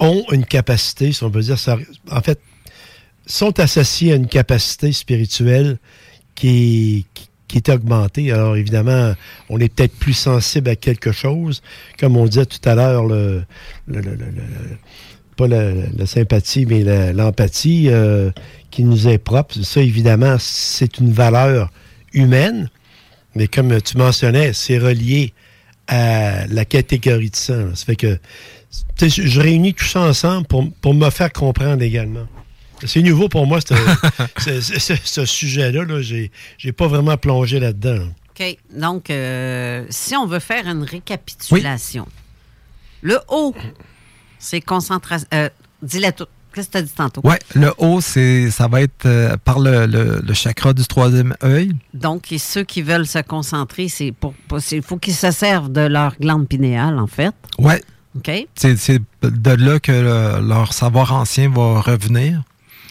ont 0.00 0.24
une 0.32 0.44
capacité, 0.44 1.12
si 1.12 1.22
on 1.22 1.30
peut 1.30 1.40
dire 1.40 1.58
ça, 1.58 1.78
en 2.10 2.20
fait, 2.20 2.40
sont 3.26 3.60
associés 3.60 4.12
à 4.12 4.16
une 4.16 4.26
capacité 4.26 4.92
spirituelle 4.92 5.78
qui, 6.34 7.06
est 7.54 7.68
augmentée. 7.68 8.32
Alors 8.32 8.56
évidemment, 8.56 9.14
on 9.48 9.58
est 9.60 9.72
peut-être 9.72 9.94
plus 9.94 10.14
sensible 10.14 10.70
à 10.70 10.76
quelque 10.76 11.12
chose. 11.12 11.62
Comme 11.98 12.16
on 12.16 12.26
disait 12.26 12.46
tout 12.46 12.66
à 12.68 12.74
l'heure, 12.74 13.06
le, 13.06 13.44
le- 13.86 14.18
pas 15.38 15.46
la, 15.46 16.06
sympathie, 16.06 16.66
mais 16.66 17.12
l'empathie 17.12 17.86
euh, 17.88 18.30
qui 18.70 18.84
nous 18.84 19.08
est 19.08 19.18
propre. 19.18 19.54
Ça, 19.62 19.80
évidemment, 19.80 20.36
c'est 20.38 20.98
une 20.98 21.12
valeur 21.12 21.70
humaine. 22.12 22.70
Mais 23.34 23.46
comme 23.48 23.80
tu 23.82 23.96
mentionnais, 23.96 24.52
c'est 24.52 24.78
relié 24.78 25.32
à 25.86 26.46
la 26.48 26.64
catégorie 26.64 27.30
de 27.30 27.36
sang. 27.36 27.56
là. 27.66 27.74
Ça 27.74 27.84
fait 27.86 27.96
que 27.96 28.18
je, 29.00 29.40
réunis 29.40 29.74
tout 29.74 29.84
ça 29.84 30.00
ensemble 30.00 30.46
pour, 30.46 30.70
pour 30.80 30.94
me 30.94 31.08
faire 31.10 31.32
comprendre 31.32 31.82
également. 31.82 32.26
C'est 32.84 33.02
nouveau 33.02 33.28
pour 33.28 33.46
moi, 33.46 33.60
ce, 33.60 33.74
ce- 34.60 34.78
ce- 34.78 34.94
ce 35.02 35.24
sujet-là. 35.24 35.84
Là. 35.84 36.00
J'ai, 36.02 36.30
j'ai 36.58 36.72
pas 36.72 36.86
vraiment 36.86 37.16
plongé 37.16 37.58
là-dedans. 37.60 37.94
là. 37.94 38.04
OK. 38.38 38.56
Donc, 38.72 39.10
euh, 39.10 39.84
si 39.90 40.14
on 40.16 40.26
veut 40.26 40.38
faire 40.38 40.66
une 40.68 40.82
récapitulation, 40.84 42.06
le 43.02 43.18
haut, 43.28 43.54
c'est 44.38 44.60
concentration. 44.60 45.26
Euh, 45.34 45.48
Dis-la. 45.82 46.12
Qu'est-ce 46.54 46.66
que 46.68 46.72
tu 46.72 46.78
as 46.78 46.82
dit 46.82 46.92
tantôt? 46.94 47.20
Ouais, 47.24 47.38
le 47.54 47.72
haut, 47.78 48.00
c'est, 48.00 48.50
ça 48.50 48.68
va 48.68 48.80
être 48.82 49.06
euh, 49.06 49.36
par 49.36 49.58
le, 49.60 49.86
le- 49.86 50.20
le 50.26 50.34
chakra 50.34 50.72
du 50.72 50.84
troisième 50.86 51.34
œil. 51.44 51.72
Donc, 51.94 52.32
et 52.32 52.38
ceux 52.38 52.64
qui 52.64 52.82
veulent 52.82 53.06
se 53.06 53.18
concentrer, 53.20 53.88
c'est 53.88 54.12
pour. 54.12 54.34
Il 54.72 54.82
faut 54.82 54.96
qu'ils 54.96 55.14
se 55.14 55.30
servent 55.30 55.70
de 55.70 55.82
leur 55.82 56.16
glande 56.18 56.48
pinéale, 56.48 56.98
en 56.98 57.06
fait. 57.06 57.34
Ouais. 57.58 57.82
OK? 58.16 58.30
C'est, 58.54 59.00
de 59.22 59.50
là 59.50 59.78
que 59.78 59.92
le- 59.92 60.46
leur 60.46 60.72
savoir 60.72 61.12
ancien 61.12 61.48
va 61.50 61.80
revenir. 61.80 62.42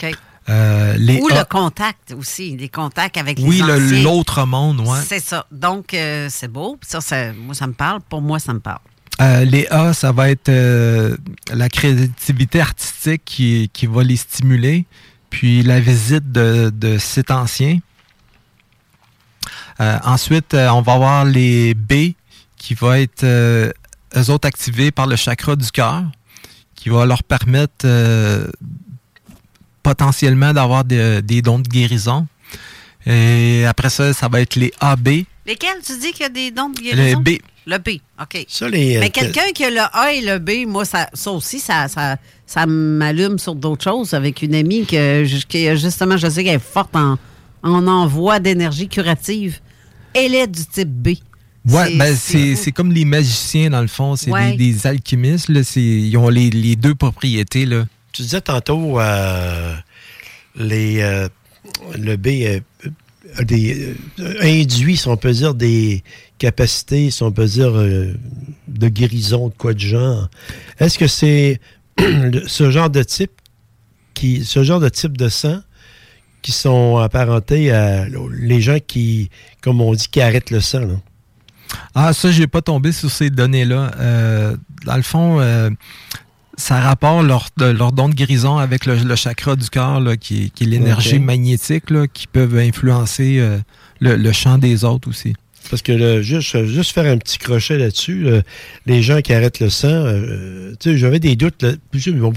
OK. 0.01 0.11
Euh, 0.49 0.95
les 0.97 1.19
Ou 1.19 1.27
le 1.27 1.43
contact 1.43 2.13
aussi, 2.17 2.55
les 2.55 2.69
contacts 2.69 3.17
avec 3.17 3.37
oui, 3.41 3.57
les 3.57 3.63
le- 3.79 3.85
anciens. 3.85 4.03
l'autre 4.03 4.45
monde, 4.45 4.79
ouais. 4.79 4.99
C'est 5.05 5.19
ça. 5.19 5.45
Donc, 5.51 5.93
euh, 5.93 6.27
c'est 6.29 6.47
beau. 6.47 6.77
Ça, 6.81 7.01
ça- 7.01 7.33
moi, 7.33 7.53
ça 7.53 7.67
me 7.67 7.73
parle. 7.73 7.99
Pour 8.07 8.21
moi, 8.21 8.39
ça 8.39 8.53
me 8.53 8.59
parle. 8.61 8.79
Euh, 9.19 9.45
les 9.45 9.67
A, 9.67 9.93
ça 9.93 10.11
va 10.11 10.29
être 10.29 10.49
euh, 10.49 11.17
la 11.51 11.69
créativité 11.69 12.61
artistique 12.61 13.23
qui, 13.25 13.69
qui 13.73 13.87
va 13.87 14.03
les 14.03 14.15
stimuler, 14.15 14.85
puis 15.29 15.63
la 15.63 15.79
visite 15.79 16.31
de, 16.31 16.71
de 16.73 16.97
sites 16.97 17.31
anciens. 17.31 17.79
Euh, 19.79 19.97
ensuite, 20.03 20.53
on 20.53 20.81
va 20.81 20.93
avoir 20.93 21.25
les 21.25 21.73
B 21.73 22.13
qui 22.57 22.73
vont 22.73 22.93
être 22.93 23.23
eux 23.23 24.29
autres 24.29 24.47
activés 24.47 24.91
par 24.91 25.07
le 25.07 25.15
chakra 25.15 25.55
du 25.55 25.71
cœur, 25.71 26.03
qui 26.75 26.89
va 26.89 27.05
leur 27.05 27.23
permettre 27.23 27.87
potentiellement 29.83 30.53
d'avoir 30.53 30.83
des 30.83 31.41
dons 31.41 31.59
de 31.59 31.67
guérison. 31.67 32.27
Et 33.05 33.65
après 33.65 33.89
ça, 33.89 34.13
ça 34.13 34.27
va 34.27 34.41
être 34.41 34.55
les 34.55 34.73
AB. 34.79 35.09
Lesquels? 35.47 35.77
Tu 35.85 35.97
dis 35.99 36.11
qu'il 36.11 36.21
y 36.21 36.25
a 36.25 36.29
des 36.29 36.51
dons 36.51 36.69
de 36.69 36.79
guérison? 36.79 37.19
Le 37.19 37.23
B. 37.23 37.37
Le 37.65 37.77
B, 37.79 37.89
OK. 38.21 38.45
Ça, 38.47 38.69
les, 38.69 38.97
Mais 38.99 39.07
euh, 39.07 39.09
quelqu'un 39.09 39.51
qui 39.53 39.63
a 39.65 39.69
le 39.69 39.79
A 39.93 40.13
et 40.13 40.21
le 40.21 40.39
B, 40.39 40.65
moi, 40.67 40.85
ça, 40.85 41.09
ça 41.13 41.31
aussi, 41.31 41.59
ça, 41.59 41.87
ça, 41.87 42.17
ça 42.45 42.65
m'allume 42.65 43.39
sur 43.39 43.55
d'autres 43.55 43.83
choses 43.83 44.13
avec 44.13 44.41
une 44.41 44.55
amie 44.55 44.85
que, 44.85 45.25
qui, 45.47 45.75
justement, 45.77 46.15
je 46.17 46.29
sais 46.29 46.43
qu'elle 46.45 46.55
est 46.55 46.59
forte 46.59 46.95
en, 46.95 47.17
en 47.63 47.87
envoi 47.87 48.39
d'énergie 48.39 48.87
curative. 48.87 49.59
Elle 50.13 50.33
est 50.35 50.47
du 50.47 50.65
type 50.65 50.87
B. 50.89 51.07
Ouais, 51.69 51.87
C'est- 52.15 52.37
ben 52.37 52.55
c'est 52.55 52.71
comme 52.71 52.93
les 52.93 53.03
magiciens, 53.03 53.69
dans 53.69 53.81
le 53.81 53.87
fond. 53.89 54.15
C'est 54.15 54.31
Ouais. 54.31 54.51
des, 54.55 54.71
des 54.73 54.87
alchimistes. 54.87 55.49
Là, 55.49 55.63
c'est- 55.63 55.81
ils 55.81 56.15
ont 56.17 56.29
les, 56.29 56.49
les 56.49 56.77
deux 56.77 56.95
propriétés. 56.95 57.65
Là. 57.65 57.85
Tu 58.13 58.21
disais 58.21 58.39
tantôt 58.39 58.97
euh, 59.01 59.75
les, 60.55 61.01
euh, 61.01 61.27
le 61.97 62.15
B 62.15 62.27
euh, 62.43 62.59
a 62.59 62.61
des, 63.43 63.95
euh, 64.19 64.35
induit, 64.41 64.97
si 64.97 65.07
on 65.07 65.17
peut 65.17 65.31
dire, 65.31 65.53
des 65.53 66.03
capacités, 66.37 67.11
si 67.11 67.23
on 67.23 67.31
peut 67.31 67.45
dire, 67.45 67.75
euh, 67.75 68.13
de 68.67 68.87
guérison, 68.87 69.49
de 69.49 69.53
quoi 69.53 69.73
de 69.73 69.79
genre. 69.79 70.29
Est-ce 70.79 70.97
que 70.97 71.07
c'est 71.07 71.59
ce 72.47 72.71
genre 72.71 72.89
de 72.89 73.03
type 73.03 73.31
qui, 74.13 74.45
ce 74.45 74.63
genre 74.63 74.79
de 74.79 74.89
type 74.89 75.17
de 75.17 75.29
sang 75.29 75.59
qui 76.41 76.51
sont 76.51 76.97
apparentés 76.97 77.71
à 77.71 78.05
les 78.39 78.61
gens 78.61 78.77
qui, 78.85 79.29
comme 79.61 79.81
on 79.81 79.93
dit, 79.93 80.07
qui 80.09 80.21
arrêtent 80.21 80.51
le 80.51 80.61
sang? 80.61 81.01
Ah, 81.93 82.13
ça, 82.13 82.31
j'ai 82.31 82.47
pas 82.47 82.61
tombé 82.61 82.91
sur 82.91 83.11
ces 83.11 83.29
données-là. 83.29 83.91
Euh, 83.99 84.55
dans 84.85 84.95
le 84.95 85.01
fond, 85.01 85.39
ça 86.57 86.79
rapporte 86.81 87.25
leur, 87.25 87.47
de- 87.57 87.71
don 87.91 88.09
de 88.09 88.15
guérison 88.15 88.57
avec 88.57 88.85
le, 88.85 88.95
le 88.95 89.15
chakra 89.15 89.55
du 89.55 89.69
cœur, 89.69 89.99
là, 89.99 90.17
qui, 90.17 90.45
est- 90.45 90.49
qui 90.49 90.63
est 90.63 90.67
l'énergie 90.67 91.19
magnétique, 91.19 91.89
là, 91.91 92.07
qui 92.11 92.27
peuvent 92.27 92.57
influencer 92.57 93.37
euh, 93.39 93.57
le, 93.99 94.15
le 94.15 94.31
champ 94.31 94.57
des 94.57 94.83
autres 94.83 95.07
aussi. 95.09 95.33
Parce 95.69 95.81
que 95.81 95.91
là, 95.91 96.21
juste, 96.21 96.65
juste 96.65 96.93
faire 96.93 97.11
un 97.11 97.17
petit 97.17 97.37
crochet 97.37 97.77
là-dessus, 97.77 98.21
là, 98.23 98.41
les 98.85 99.01
gens 99.03 99.19
qui 99.19 99.33
arrêtent 99.33 99.59
le 99.59 99.69
sang, 99.69 99.89
euh, 99.89 100.71
tu 100.79 100.91
sais, 100.91 100.97
j'avais 100.97 101.19
des 101.19 101.35
doutes. 101.35 101.61
Là, 101.61 101.73
bon, 102.13 102.31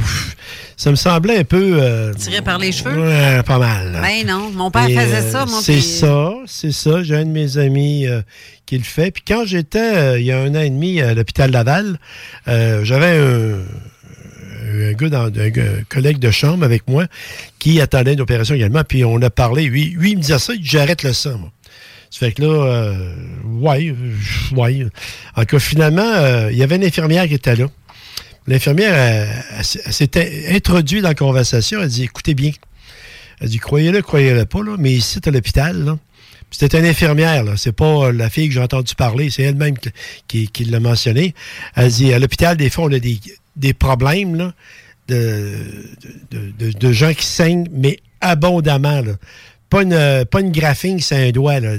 ça 0.77 0.91
me 0.91 0.97
semblait 0.97 1.39
un 1.39 1.45
peu. 1.45 1.79
euh, 1.81 2.13
Tiré 2.15 2.43
par 2.43 2.59
les 2.59 2.73
cheveux? 2.73 3.01
Ouais, 3.01 3.41
pas 3.45 3.59
mal. 3.61 4.01
Ben 4.03 4.27
non, 4.27 4.51
mon 4.51 4.73
père 4.73 4.89
Et, 4.89 4.97
faisait 4.97 5.15
euh, 5.29 5.31
ça. 5.31 5.47
Moi, 5.47 5.61
C'est 5.63 5.81
ça, 5.81 6.33
c'est 6.47 6.73
ça. 6.73 7.05
J'ai 7.05 7.15
un 7.15 7.25
de 7.25 7.31
mes 7.31 7.57
amis 7.57 8.09
euh, 8.09 8.21
qui 8.67 8.77
le 8.77 8.83
fait. 8.85 9.13
Puis 9.13 9.23
quand 9.25 9.45
j'étais, 9.47 9.79
euh, 9.97 10.19
il 10.19 10.27
y 10.27 10.33
a 10.33 10.41
un 10.41 10.51
an 10.57 10.61
et 10.63 10.71
demi, 10.71 11.01
à 11.01 11.15
l'hôpital 11.15 11.53
Laval, 11.53 12.01
euh, 12.49 12.81
j'avais 12.85 13.17
un, 13.17 13.59
un 14.71 14.93
gars, 14.93 15.09
dans, 15.09 15.27
un 15.27 15.83
collègue 15.89 16.19
de 16.19 16.31
chambre 16.31 16.65
avec 16.65 16.89
moi 16.89 17.07
qui 17.59 17.81
attendait 17.81 18.15
une 18.15 18.21
opération 18.21 18.55
également. 18.55 18.85
Puis 18.85 19.05
on 19.05 19.21
a 19.23 19.31
parlé. 19.31 19.67
Lui, 19.67 19.95
il 20.03 20.17
me 20.17 20.23
disait 20.23 20.39
ça, 20.39 20.53
j'arrête 20.61 21.03
le 21.03 21.13
sang, 21.13 21.39
moi. 21.39 21.51
Ça 22.11 22.19
fait 22.19 22.33
que 22.33 22.43
là, 22.43 22.49
euh, 22.49 23.15
ouais, 23.45 23.91
euh, 23.91 24.57
ouais. 24.57 24.87
En 25.37 25.43
tout 25.43 25.47
cas, 25.47 25.59
finalement, 25.61 26.03
euh, 26.03 26.51
il 26.51 26.59
y 26.59 26.63
avait 26.65 26.75
une 26.75 26.85
infirmière 26.85 27.27
qui 27.29 27.35
était 27.35 27.55
là. 27.55 27.67
L'infirmière, 28.49 29.29
s'était 29.63 30.47
introduite 30.51 31.03
dans 31.03 31.09
la 31.09 31.15
conversation. 31.15 31.81
Elle 31.81 31.89
dit 31.89 32.03
Écoutez 32.03 32.35
bien. 32.35 32.51
Elle 33.41 33.49
dit 33.49 33.59
Croyez-le, 33.59 34.03
croyez-le 34.03 34.45
pas, 34.45 34.63
là, 34.65 34.75
mais 34.77 34.93
ici, 34.93 35.21
à 35.25 35.31
l'hôpital, 35.31 35.97
C'était 36.51 36.81
une 36.81 36.87
infirmière, 36.87 37.45
là. 37.45 37.53
C'est 37.57 37.73
pas 37.73 38.11
la 38.11 38.29
fille 38.29 38.49
que 38.49 38.55
j'ai 38.55 38.61
entendu 38.61 38.97
parler, 38.97 39.31
c'est 39.31 39.45
elle-même 39.45 39.79
qui, 39.79 39.91
qui, 40.27 40.49
qui 40.49 40.65
l'a 40.65 40.81
mentionné. 40.81 41.33
Elle 41.77 41.93
dit 41.93 42.13
à 42.13 42.19
l'hôpital, 42.19 42.57
des 42.57 42.71
fois, 42.71 42.87
on 42.87 42.93
a 42.93 42.99
des, 42.99 43.21
des 43.61 43.73
problèmes 43.75 44.35
là, 44.35 44.53
de, 45.09 45.55
de, 46.31 46.53
de- 46.59 46.73
de 46.79 46.93
gens 46.93 47.13
qui 47.15 47.25
saignent, 47.27 47.69
mais 47.73 47.99
abondamment. 48.21 49.01
Là. 49.01 49.13
Pas 49.69 49.83
une, 49.83 50.25
pas 50.25 50.41
une 50.41 50.51
graphine, 50.53 50.99
c'est 51.01 51.29
un 51.29 51.31
doigt, 51.31 51.61
là. 51.61 51.75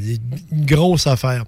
Une 0.52 0.66
grosse 0.66 1.08
affaire. 1.08 1.44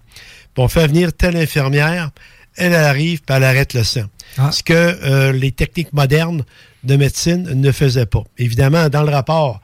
Puis 0.53 0.63
on 0.63 0.67
fait 0.67 0.87
venir 0.87 1.13
telle 1.13 1.37
infirmière, 1.37 2.11
elle, 2.55 2.75
arrive, 2.75 3.21
puis 3.21 3.35
elle 3.35 3.43
arrête 3.43 3.73
le 3.73 3.83
sang. 3.83 4.03
Ce 4.51 4.61
que 4.63 4.73
euh, 4.73 5.31
les 5.31 5.51
techniques 5.51 5.93
modernes 5.93 6.43
de 6.83 6.95
médecine 6.95 7.43
ne 7.43 7.71
faisaient 7.71 8.05
pas. 8.05 8.23
Évidemment, 8.37 8.89
dans 8.89 9.03
le 9.03 9.11
rapport, 9.11 9.61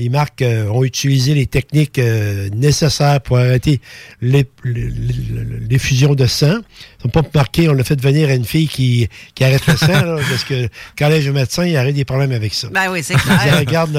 ils 0.00 0.10
marquent 0.10 0.42
euh, 0.42 0.66
ont 0.68 0.84
utilisé 0.84 1.34
les 1.34 1.46
techniques 1.46 1.98
euh, 1.98 2.48
nécessaires 2.54 3.20
pour 3.20 3.38
arrêter 3.38 3.80
l'effusion 4.20 6.14
de 6.14 6.26
sang. 6.26 6.58
Ils 7.02 7.06
n'ont 7.06 7.10
pas 7.10 7.22
marqué, 7.34 7.68
on 7.68 7.78
a 7.78 7.84
fait 7.84 8.00
venir 8.00 8.28
une 8.30 8.44
fille 8.44 8.68
qui, 8.68 9.08
qui 9.34 9.44
arrête 9.44 9.66
le 9.66 9.76
sang, 9.76 9.86
là, 9.88 10.16
parce 10.28 10.44
que 10.44 10.68
quand 10.98 11.08
elle 11.08 11.24
est 11.24 11.28
un 11.28 11.32
médecin, 11.32 11.64
il 11.66 11.76
aurait 11.76 11.92
des 11.92 12.04
problèmes 12.04 12.32
avec 12.32 12.54
ça. 12.54 12.68
Ben 12.72 12.90
oui, 12.90 13.00
c'est 13.02 13.14
clair. 13.14 13.58
regarde, 13.58 13.98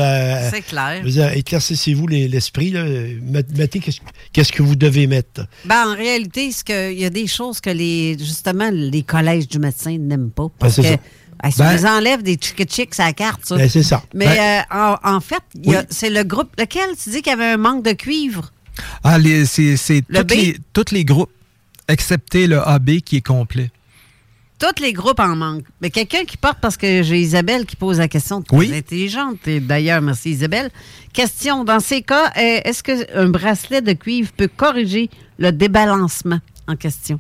C'est 0.52 0.62
clair. 0.62 1.36
éclaircissez-vous 1.36 2.08
les- 2.08 2.28
l'esprit. 2.28 2.74
Mettez 3.56 3.82
qu'est-ce 4.34 4.52
que 4.52 4.64
vous 4.64 4.76
devez 4.76 5.08
mettre. 5.08 5.46
Ben, 5.66 5.88
en 5.88 5.96
réalité, 5.96 6.50
que- 6.66 6.92
il 6.92 7.00
y 7.00 7.06
a 7.06 7.10
des 7.10 7.28
choses 7.28 7.60
que 7.60 7.70
les 7.70 8.18
justement 8.20 8.70
les 8.72 9.04
collèges 9.04 9.48
du 9.48 9.60
médecin 9.60 9.98
n'aiment 9.98 10.32
pas. 10.32 10.48
Parce 10.60 10.78
Ben, 10.78 10.82
que 10.84 10.88
c'est 10.90 10.94
ça. 10.96 11.02
Ben, 11.44 11.52
ça 11.52 11.64
Ben- 11.66 11.76
les 11.78 11.86
enlève 11.86 12.24
des 12.24 12.38
chick 12.40 13.00
à 13.00 13.06
la 13.06 13.14
carte, 13.14 13.46
ça. 13.46 13.56
Ben, 13.58 13.70
c'est 13.70 13.84
ça. 13.84 14.04
Mais 14.14 14.26
Ben- 14.28 14.64
euh, 14.74 14.96
en, 15.04 15.16
en 15.16 15.20
fait, 15.20 15.42
c'est 15.90 16.10
le 16.10 16.24
groupe. 16.24 16.50
Lequel? 16.60 16.90
Tu 17.02 17.10
dis 17.10 17.22
qu'il 17.22 17.32
y 17.32 17.34
avait 17.34 17.52
un 17.52 17.58
manque 17.58 17.84
de 17.84 17.92
cuivre? 17.94 18.52
Ah, 19.04 19.18
c'est 19.46 20.04
Le 20.08 20.24
tous 20.24 20.36
les, 20.92 21.00
les 21.00 21.06
groupes, 21.06 21.32
excepté 21.88 22.48
le 22.48 22.60
AB 22.60 23.02
qui 23.02 23.18
est 23.18 23.26
complet. 23.26 23.72
Tous 24.60 24.80
les 24.82 24.94
groupes 24.94 25.20
en 25.20 25.36
manquent. 25.36 25.66
Mais 25.82 25.90
quelqu'un 25.90 26.24
qui 26.24 26.38
porte, 26.38 26.60
parce 26.62 26.78
que 26.78 27.02
j'ai 27.02 27.20
Isabelle 27.20 27.66
qui 27.66 27.76
pose 27.76 27.98
la 27.98 28.08
question, 28.08 28.44
très 28.44 28.56
Oui. 28.58 28.72
intelligente. 28.76 29.48
Et 29.48 29.60
d'ailleurs, 29.60 30.02
merci 30.02 30.30
Isabelle. 30.32 30.70
Question, 31.14 31.64
dans 31.64 31.80
ces 31.80 32.04
cas, 32.04 32.28
euh, 32.38 32.60
est-ce 32.64 32.84
qu'un 32.84 33.30
bracelet 33.30 33.82
de 33.82 33.94
cuivre 33.94 34.32
peut 34.38 34.50
corriger 34.56 35.10
le 35.40 35.52
débalancement? 35.52 36.40
En 36.68 36.76
question? 36.76 37.20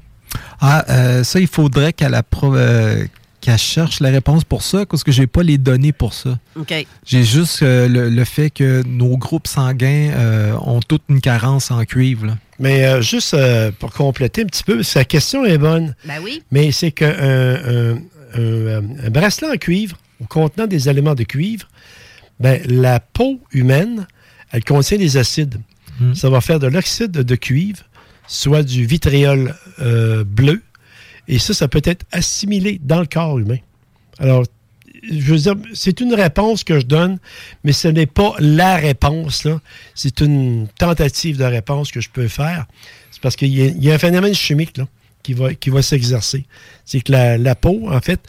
Ah, 0.60 0.85
euh, 0.89 1.23
ça, 1.23 1.39
il 1.39 1.48
faudrait 1.48 1.93
qu'elle 1.93 2.14
appro- 2.14 2.56
euh, 2.56 3.06
qu'elle 3.41 3.57
cherche 3.57 3.99
la 3.99 4.09
réponse 4.09 4.43
pour 4.43 4.61
ça, 4.63 4.85
parce 4.85 5.03
que 5.03 5.11
j'ai 5.11 5.27
pas 5.27 5.43
les 5.43 5.57
données 5.57 5.91
pour 5.91 6.13
ça. 6.13 6.38
OK. 6.55 6.73
J'ai 7.05 7.23
juste 7.23 7.63
euh, 7.63 7.88
le, 7.88 8.09
le 8.09 8.23
fait 8.23 8.49
que 8.51 8.84
nos 8.85 9.18
groupes 9.18 9.47
sanguins 9.47 10.11
euh, 10.15 10.53
ont 10.61 10.80
toute 10.80 11.01
une 11.09 11.19
carence 11.22 11.72
en 11.72 11.84
cuivre. 11.84 12.27
là. 12.27 12.38
Mais 12.59 12.85
euh, 12.85 13.01
juste 13.01 13.34
euh, 13.34 13.72
pour 13.77 13.91
compléter 13.91 14.43
un 14.43 14.45
petit 14.45 14.63
peu, 14.63 14.84
sa 14.84 15.03
question 15.03 15.43
est 15.43 15.57
bonne. 15.57 15.95
Ben 16.05 16.19
oui. 16.23 16.43
Mais 16.51 16.72
c'est 16.72 16.91
qu'un 16.91 17.09
un, 17.09 17.55
un- 17.55 17.97
un- 18.35 19.05
un 19.05 19.09
bracelet 19.09 19.49
en 19.49 19.57
cuivre 19.57 19.97
ou 20.19 20.26
contenant 20.26 20.68
des 20.68 20.88
éléments 20.88 21.15
de 21.15 21.23
cuivre, 21.23 21.68
ben, 22.39 22.61
la 22.68 22.99
peau 22.99 23.41
humaine, 23.51 24.05
elle 24.51 24.63
contient 24.63 24.97
des 24.97 25.18
acides. 25.18 25.59
Ça 26.15 26.30
va 26.31 26.41
faire 26.41 26.59
de 26.59 26.65
l'oxyde 26.68 27.11
de 27.11 27.35
cuivre, 27.35 27.80
soit 28.27 28.63
du 28.63 28.85
vitriol 28.85 29.55
euh, 29.81 30.23
bleu, 30.23 30.61
et 31.31 31.39
ça, 31.39 31.53
ça 31.53 31.69
peut 31.69 31.81
être 31.85 32.05
assimilé 32.11 32.79
dans 32.83 32.99
le 32.99 33.05
corps 33.05 33.39
humain. 33.39 33.57
Alors, 34.19 34.43
je 35.09 35.33
veux 35.33 35.37
dire, 35.37 35.55
c'est 35.73 36.01
une 36.01 36.13
réponse 36.13 36.65
que 36.65 36.77
je 36.77 36.85
donne, 36.85 37.19
mais 37.63 37.71
ce 37.71 37.87
n'est 37.87 38.05
pas 38.05 38.35
la 38.39 38.75
réponse. 38.75 39.47
C'est 39.95 40.19
une 40.19 40.67
tentative 40.77 41.37
de 41.37 41.45
réponse 41.45 41.89
que 41.91 42.01
je 42.01 42.09
peux 42.09 42.27
faire. 42.27 42.67
C'est 43.11 43.21
parce 43.21 43.37
qu'il 43.37 43.47
y, 43.47 43.89
a- 43.89 43.93
un 43.93 43.97
phénomène 43.97 44.33
chimique 44.33 44.79
qui 45.23 45.33
va, 45.33 45.81
s'exercer. 45.81 46.45
C'est 46.83 46.99
que 46.99 47.13
la, 47.13 47.55
peau, 47.55 47.89
en 47.89 48.01
fait, 48.01 48.19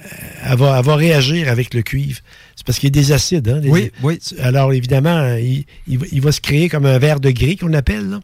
euh, 0.00 0.54
va, 0.54 0.78
elle 0.78 0.84
va 0.84 0.96
réagir 0.96 1.48
avec 1.48 1.72
le 1.72 1.80
cuivre. 1.80 2.20
C'est 2.60 2.66
parce 2.66 2.78
qu'il 2.78 2.94
y 2.94 2.98
a 2.98 3.02
des 3.02 3.12
acides. 3.12 3.48
Hein, 3.48 3.60
des- 3.60 3.70
Oui, 3.70 3.90
oui. 4.02 4.18
Alors, 4.42 4.74
évidemment, 4.74 5.34
il, 5.36 5.64
il 5.88 5.96
va- 5.98 6.04
il 6.12 6.20
va 6.20 6.30
se 6.30 6.42
créer 6.42 6.68
comme 6.68 6.84
un 6.84 6.98
verre 6.98 7.18
de 7.18 7.30
gris 7.30 7.56
qu'on 7.56 7.72
appelle. 7.72 8.10
là. 8.10 8.20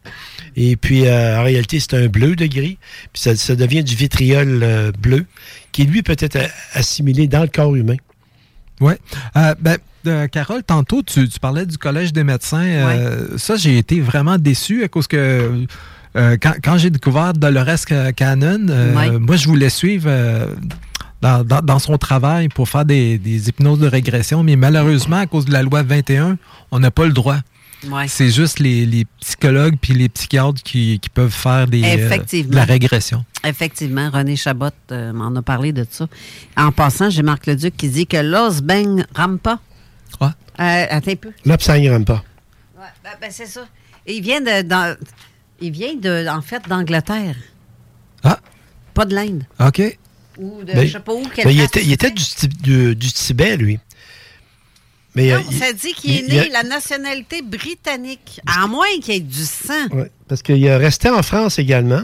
Et 0.55 0.75
puis, 0.75 1.07
euh, 1.07 1.39
en 1.39 1.43
réalité, 1.43 1.79
c'est 1.79 1.95
un 1.95 2.05
bleu 2.05 2.35
de 2.35 2.45
gris. 2.45 2.77
Puis, 3.13 3.21
ça, 3.23 3.35
ça 3.35 3.55
devient 3.55 3.83
du 3.83 3.95
vitriol 3.95 4.59
euh, 4.61 4.91
bleu 5.01 5.25
qui, 5.71 5.85
lui, 5.85 6.03
peut 6.03 6.15
être 6.19 6.35
euh, 6.35 6.45
assimilé 6.73 7.27
dans 7.27 7.41
le 7.41 7.47
corps 7.47 7.75
humain. 7.75 7.95
Oui. 8.79 8.93
Euh, 9.35 9.55
ben, 9.59 9.77
euh, 10.05 10.27
Carole, 10.27 10.61
tantôt, 10.63 11.01
tu, 11.01 11.27
tu 11.27 11.39
parlais 11.39 11.65
du 11.65 11.79
Collège 11.79 12.13
des 12.13 12.23
médecins. 12.23 12.61
Euh, 12.63 13.39
Ça, 13.39 13.55
j'ai 13.55 13.79
été 13.79 14.01
vraiment 14.01 14.37
déçu 14.37 14.83
à 14.83 14.87
cause 14.87 15.07
que 15.07 15.65
euh, 16.15 16.37
quand, 16.39 16.53
quand 16.63 16.77
j'ai 16.77 16.91
découvert 16.91 17.33
Dolores 17.33 17.79
Ca- 17.87 18.13
Cannon, 18.13 18.67
euh, 18.69 18.93
Ouais. 18.95 19.17
moi, 19.17 19.35
je 19.35 19.47
voulais 19.47 19.69
suivre 19.71 20.05
euh, 20.07 20.45
dans, 21.21 21.43
dans- 21.43 21.61
dans 21.61 21.79
son 21.79 21.97
travail 21.97 22.49
pour 22.49 22.69
faire 22.69 22.85
des, 22.85 23.17
des 23.17 23.49
hypnoses 23.49 23.79
de 23.79 23.87
régression, 23.87 24.43
mais 24.43 24.55
malheureusement, 24.55 25.17
à 25.17 25.25
cause 25.27 25.45
de 25.45 25.53
la 25.53 25.63
loi 25.63 25.83
21, 25.83 26.37
on 26.71 26.79
n'a 26.79 26.91
pas 26.91 27.05
le 27.05 27.13
droit. 27.13 27.37
Ouais. 27.87 28.07
C'est 28.07 28.29
juste 28.31 28.57
les, 28.59 28.85
les 28.87 29.05
psychologues 29.21 29.75
puis 29.79 29.93
les 29.93 30.09
psychiatres 30.09 30.63
qui, 30.63 30.99
qui 30.99 31.09
peuvent 31.09 31.29
faire 31.31 31.67
des, 31.67 31.83
euh, 31.83 31.87
Effectivement. 32.07 32.51
de 32.51 32.55
la 32.55 32.63
régression. 32.65 33.23
Effectivement, 33.43 34.09
René 34.09 34.35
Chabot 34.35 34.69
euh, 34.91 35.13
m'en 35.13 35.35
a 35.35 35.41
parlé 35.43 35.71
de 35.73 35.85
ça. 35.89 36.07
En 36.57 36.71
passant, 36.71 37.11
j'ai 37.11 37.21
Marc 37.21 37.45
Leduc 37.45 37.77
qui 37.77 37.89
dit 37.89 38.07
que 38.07 38.17
l'os 38.17 38.61
bang 38.61 39.05
rampa. 39.15 39.59
Ouais. 40.19 40.27
Euh, 40.59 40.85
attends 40.89 41.11
un 41.11 41.15
peu. 41.17 41.29
N'ira 41.45 41.99
pas. 41.99 42.23
Ouais, 42.77 42.83
ben, 43.03 43.11
ben, 43.21 43.29
c'est 43.31 43.45
ça. 43.45 43.67
Il 44.07 44.23
vient 44.23 44.41
de, 44.41 44.63
dans- 44.63 44.95
il 45.61 45.71
vient 45.71 45.93
de, 45.95 46.27
en 46.29 46.41
fait, 46.41 46.63
d'Angleterre. 46.67 47.35
Ah. 48.23 48.39
Pas 48.95 49.05
de 49.05 49.13
l'Inde. 49.13 49.43
OK. 49.59 49.97
Ou 50.39 50.63
de, 50.63 50.73
Ben, 50.73 50.85
je 50.87 50.91
sais 50.93 50.99
pas 50.99 51.13
où. 51.13 51.21
ben, 51.23 51.49
il, 51.49 51.61
était, 51.61 51.83
il 51.83 51.91
était 51.93 52.11
du, 52.11 52.23
du- 52.61 52.95
du 52.95 53.11
Tibet, 53.11 53.57
lui. 53.57 53.79
Mais, 55.15 55.31
Non, 55.31 55.37
euh, 55.37 55.51
ça 55.57 55.73
dit 55.73 55.93
qu'il 55.93 56.15
est 56.15 56.27
né 56.27 56.39
a- 56.41 56.61
la 56.61 56.63
nationalité 56.63 57.41
britannique. 57.41 58.39
À 58.45 58.67
moins 58.67 58.85
qu'il 59.01 59.15
ait 59.15 59.19
du 59.19 59.43
sang. 59.43 59.87
Ouais, 59.91 60.11
parce 60.27 60.43
qu'il 60.43 60.63
est 60.63 60.75
resté 60.77 61.09
en 61.09 61.23
France 61.23 61.57
également. 61.57 62.03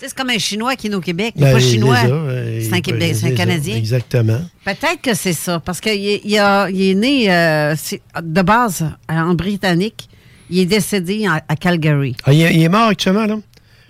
C'est 0.00 0.14
comme 0.14 0.30
un 0.30 0.38
Chinois 0.38 0.76
qui 0.76 0.86
est 0.86 0.90
né 0.90 0.96
au 0.96 1.00
Québec. 1.00 1.32
Il 1.36 1.42
n'est 1.42 1.48
Ben, 1.48 1.54
pas 1.54 1.60
chinois. 1.60 1.96
euh, 2.06 2.60
C'est 2.62 2.72
un, 2.72 2.80
Québec- 2.80 3.16
c'est 3.16 3.26
un 3.28 3.32
a, 3.32 3.36
Canadien. 3.36 3.76
Exactement. 3.76 4.40
Peut-être 4.64 5.00
que 5.02 5.14
c'est 5.14 5.32
ça, 5.32 5.58
parce 5.60 5.80
qu'il 5.80 6.06
est, 6.06 6.20
il 6.24 6.98
né 6.98 7.32
euh, 7.32 7.74
de 8.22 8.42
base 8.42 8.84
en 9.08 9.34
Britannique. 9.34 10.08
Il 10.50 10.60
est 10.60 10.66
décédé 10.66 11.28
en- 11.28 11.40
à 11.48 11.56
Calgary. 11.56 12.16
Ah, 12.24 12.32
il, 12.32 12.40
est, 12.42 12.54
il 12.54 12.62
est 12.62 12.68
mort 12.68 12.88
actuellement, 12.88 13.26
là? 13.26 13.38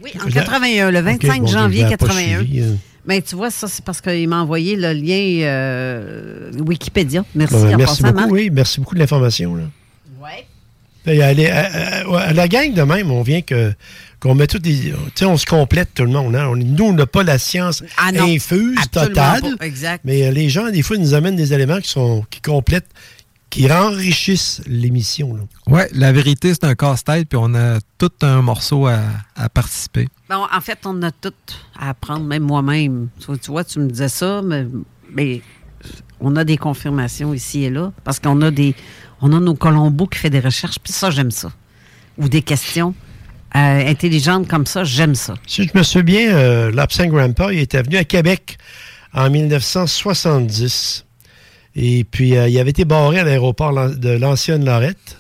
Oui, 0.02 0.10
en 0.24 0.28
81, 0.31 0.90
le 0.90 1.01
25 1.01 1.35
Ok, 1.35 1.40
bon, 1.40 1.47
janvier 1.47 1.78
je 1.78 1.82
l'avais 1.85 1.97
pas 1.98 2.06
81. 2.06 2.39
suivi, 2.39 2.60
euh. 2.60 2.74
Mais 3.09 3.23
tu 3.23 3.35
vois, 3.35 3.51
ça, 3.51 3.67
c'est 3.67 3.85
parce 3.85 4.01
qu'il 4.01 4.29
m'a 4.29 4.43
envoyé 4.43 4.77
le 4.77 4.93
lien 4.93 5.47
euh, 5.47 6.51
Wikipédia. 6.65 7.25
Merci. 7.35 7.55
Bon, 7.55 7.63
ben, 7.65 7.75
en 7.75 7.79
merci 7.79 8.03
passant, 8.03 8.13
beaucoup, 8.13 8.21
Marc. 8.21 8.33
oui. 8.33 8.51
Merci 8.53 8.81
beaucoup 8.81 8.95
de 8.95 9.01
l'information. 9.01 9.55
là. 9.57 9.65
Ouais. 10.23 10.47
Ben, 11.07 11.21
allez, 11.23 11.47
à, 11.47 12.05
à- 12.05 12.19
à 12.19 12.33
la 12.35 12.49
gang 12.49 12.73
de 12.75 12.83
même, 12.83 13.11
on 13.11 13.23
vient 13.23 13.41
que 13.41 13.73
qu'on 14.21 14.35
met 14.35 14.47
tout 14.47 14.59
des. 14.59 14.75
Tu 14.77 14.93
sais, 15.15 15.25
on 15.25 15.37
se 15.37 15.47
complète 15.47 15.91
tout 15.95 16.03
le 16.03 16.11
monde. 16.11 16.37
Hein? 16.37 16.49
On- 16.51 16.57
nous, 16.57 16.85
on 16.85 16.93
n'a 16.93 17.07
pas 17.07 17.23
la 17.23 17.39
science 17.39 17.83
Ah 17.97 18.13
non, 18.13 18.25
infuse, 18.25 18.77
totale. 18.91 19.41
pas, 19.57 19.65
exact. 19.65 20.03
Mais 20.05 20.25
euh, 20.27 20.31
les 20.31 20.49
gens, 20.51 20.69
des 20.71 20.83
fois, 20.83 20.97
ils 20.97 21.03
nous 21.03 21.15
amènent 21.15 21.37
des 21.37 21.53
éléments 21.55 21.81
qui 21.81 21.89
sont 21.89 22.25
qui 22.29 22.41
complètent, 22.43 22.91
qui 23.49 23.71
enrichissent 23.73 24.61
l'émission. 24.67 25.39
Oui, 25.67 25.81
la 25.93 26.13
vérité, 26.13 26.53
c'est 26.53 26.65
un 26.65 26.75
casse-tête, 26.75 27.29
puis 27.29 27.39
on 27.41 27.55
a 27.55 27.79
tout 27.97 28.11
un 28.23 28.43
morceau 28.43 28.87
à, 28.87 28.99
à 29.37 29.49
participer. 29.49 30.09
Bon, 30.29 30.47
en 30.55 30.61
fait, 30.61 30.79
on 30.85 31.03
a 31.03 31.11
tout 31.11 31.33
à 31.79 31.91
apprendre, 31.91 32.25
même 32.25 32.43
moi-même. 32.43 33.09
Tu, 33.19 33.39
tu 33.39 33.51
vois, 33.51 33.65
tu 33.65 33.79
me 33.79 33.89
disais 33.89 34.09
ça, 34.09 34.43
mais, 34.43 35.41
on 36.21 36.37
a 36.37 36.45
des 36.45 36.59
confirmations 36.59 37.33
ici 37.33 37.65
et 37.65 37.71
là, 37.71 37.93
parce 38.05 38.19
qu'on 38.19 38.43
a 38.43 38.51
des, 38.51 38.75
on 39.23 39.33
a 39.33 39.41
nos 39.41 39.55
Colombo 39.55 40.07
qui 40.07 40.19
fait 40.19 40.31
des 40.31 40.41
recherches, 40.41 40.79
puis 40.83 40.93
ça, 40.93 41.11
j'aime 41.11 41.31
ça. 41.31 41.53
Ou 42.19 42.29
des 42.29 42.43
questions 42.43 42.95
euh, 43.57 43.89
intelligentes 43.89 44.49
comme 44.49 44.67
ça, 44.67 44.85
j'aime 44.85 45.15
ça. 45.15 45.35
Si 45.47 45.65
je 45.65 45.79
me 45.79 45.83
souviens, 45.83 46.31
euh, 46.35 46.71
l'Absent 46.73 47.07
Grandpa, 47.07 47.53
il 47.53 47.61
était 47.61 47.83
venu 47.83 47.97
à 47.97 48.05
Québec 48.05 48.59
en 49.15 49.31
1970. 49.31 51.07
Et 51.77 52.05
puis, 52.05 52.37
euh, 52.37 52.49
il 52.49 52.59
avait 52.59 52.71
été 52.71 52.85
barré 52.85 53.21
à 53.21 53.25
l'aéroport 53.25 53.73
de 53.73 54.11
l'ancienne 54.11 54.65
Lorette. 54.65 55.19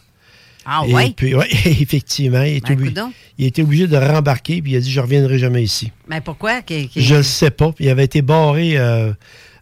Ah 0.70 0.82
Et 0.86 0.92
ouais? 0.92 1.12
puis, 1.16 1.34
ouais, 1.34 1.48
effectivement, 1.64 2.42
il, 2.42 2.56
est 2.56 2.66
Ben, 2.68 2.74
obli- 2.78 2.88
coudonc. 2.88 3.10
il 3.38 3.44
a 3.46 3.48
été 3.48 3.62
obligé 3.62 3.86
de 3.86 3.96
rembarquer, 3.96 4.60
puis 4.60 4.72
il 4.72 4.76
a 4.76 4.80
dit 4.80 4.90
Je 4.90 5.00
ne 5.00 5.04
reviendrai 5.04 5.38
jamais 5.38 5.62
ici. 5.62 5.90
Mais 6.08 6.20
pourquoi? 6.20 6.60
Je 6.94 7.14
ne 7.14 7.22
sais 7.22 7.50
pas. 7.50 7.72
Puis 7.72 7.86
il 7.86 7.88
avait 7.90 8.04
été 8.04 8.20
barré 8.20 8.74
euh, 8.76 9.12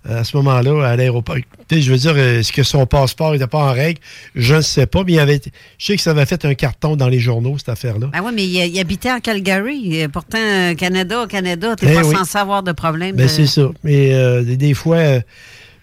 à 0.08 0.24
ce 0.24 0.36
moment-là 0.36 0.84
à 0.88 0.96
l'aéroport. 0.96 1.36
Tu 1.68 1.80
Je 1.80 1.90
veux 1.92 1.98
dire, 1.98 2.16
est-ce 2.18 2.52
que 2.52 2.62
son 2.64 2.86
passeport 2.86 3.32
n'était 3.32 3.46
pas 3.46 3.58
en 3.58 3.72
règle? 3.72 4.00
Je 4.34 4.56
ne 4.56 4.60
sais 4.62 4.86
pas. 4.86 5.02
Mais 5.04 5.12
il 5.12 5.18
avait, 5.20 5.40
je 5.78 5.86
sais 5.86 5.96
que 5.96 6.02
ça 6.02 6.10
avait 6.10 6.26
fait 6.26 6.44
un 6.44 6.54
carton 6.54 6.96
dans 6.96 7.08
les 7.08 7.18
journaux, 7.20 7.56
cette 7.58 7.68
affaire-là. 7.68 8.08
Ben 8.12 8.20
oui, 8.24 8.32
mais 8.34 8.44
il, 8.44 8.54
il 8.74 8.80
habitait 8.80 9.12
en 9.12 9.20
Calgary. 9.20 10.06
Pourtant, 10.12 10.74
Canada, 10.76 11.22
au 11.22 11.26
Canada, 11.28 11.76
t'es 11.76 11.86
Eh 11.90 11.94
pas 11.94 12.02
oui. 12.04 12.14
censé 12.16 12.38
avoir 12.38 12.62
de 12.64 12.72
problème. 12.72 13.14
Ben, 13.16 13.24
de- 13.24 13.28
c'est 13.28 13.46
ça. 13.46 13.68
Mais 13.84 14.12
euh, 14.14 14.42
des, 14.42 14.56
des 14.56 14.74
fois, 14.74 14.96
euh, 14.96 15.20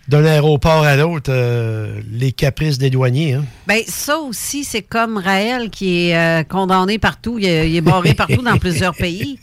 d'un 0.08 0.26
aéroport 0.26 0.84
à 0.84 0.96
l'autre, 0.98 1.32
euh, 1.32 2.02
les 2.12 2.32
caprices 2.34 2.78
des 2.78 2.90
douaniers. 2.90 3.34
Hein? 3.36 3.46
Ben, 3.68 3.82
ça 3.88 4.18
aussi, 4.18 4.64
c'est 4.66 4.82
comme 4.82 5.18
Raël 5.18 5.70
qui 5.70 6.10
est 6.10 6.18
euh, 6.18 6.44
condamné 6.44 7.00
partout. 7.00 7.38
Il 7.40 7.46
est, 7.46 7.70
il 7.70 7.76
est 7.76 7.82
barré 7.82 8.14
partout 8.14 8.42
dans 8.42 8.58
plusieurs 8.58 8.94
pays. 8.96 9.40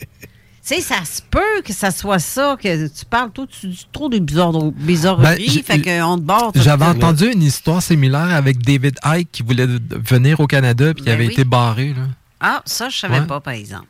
Tu 0.63 0.77
sais, 0.77 0.81
ça 0.83 1.03
se 1.07 1.23
peut 1.23 1.63
que 1.65 1.73
ça 1.73 1.91
soit 1.91 2.19
ça, 2.19 2.57
que 2.63 2.87
tu 2.87 3.05
parles 3.07 3.31
tout, 3.33 3.47
tu 3.47 3.69
dis 3.69 3.87
trop 3.91 4.11
de 4.11 4.19
bizarre- 4.19 4.71
bizarreries, 4.73 5.23
Ben, 5.47 5.51
j'ai- 5.51 5.63
fait 5.63 5.81
qu'on 5.81 6.17
te 6.19 6.23
barre. 6.23 6.53
J'avais 6.55 6.85
entendu 6.85 7.31
une 7.33 7.43
histoire 7.43 7.83
similaire 7.83 8.29
avec 8.35 8.59
David 8.63 8.97
Icke 9.05 9.29
qui 9.33 9.43
voulait 9.43 9.67
venir 9.67 10.39
au 10.41 10.47
Canada 10.47 10.93
puis 10.93 11.03
qui 11.03 11.07
Ben 11.07 11.15
avait 11.15 11.27
oui. 11.29 11.33
été 11.33 11.45
barré. 11.45 11.89
Là. 11.89 12.03
Ah, 12.41 12.63
ça, 12.67 12.91
je 12.91 12.99
savais 12.99 13.21
Ouais. 13.21 13.27
pas, 13.27 13.41
par 13.41 13.55
exemple. 13.55 13.87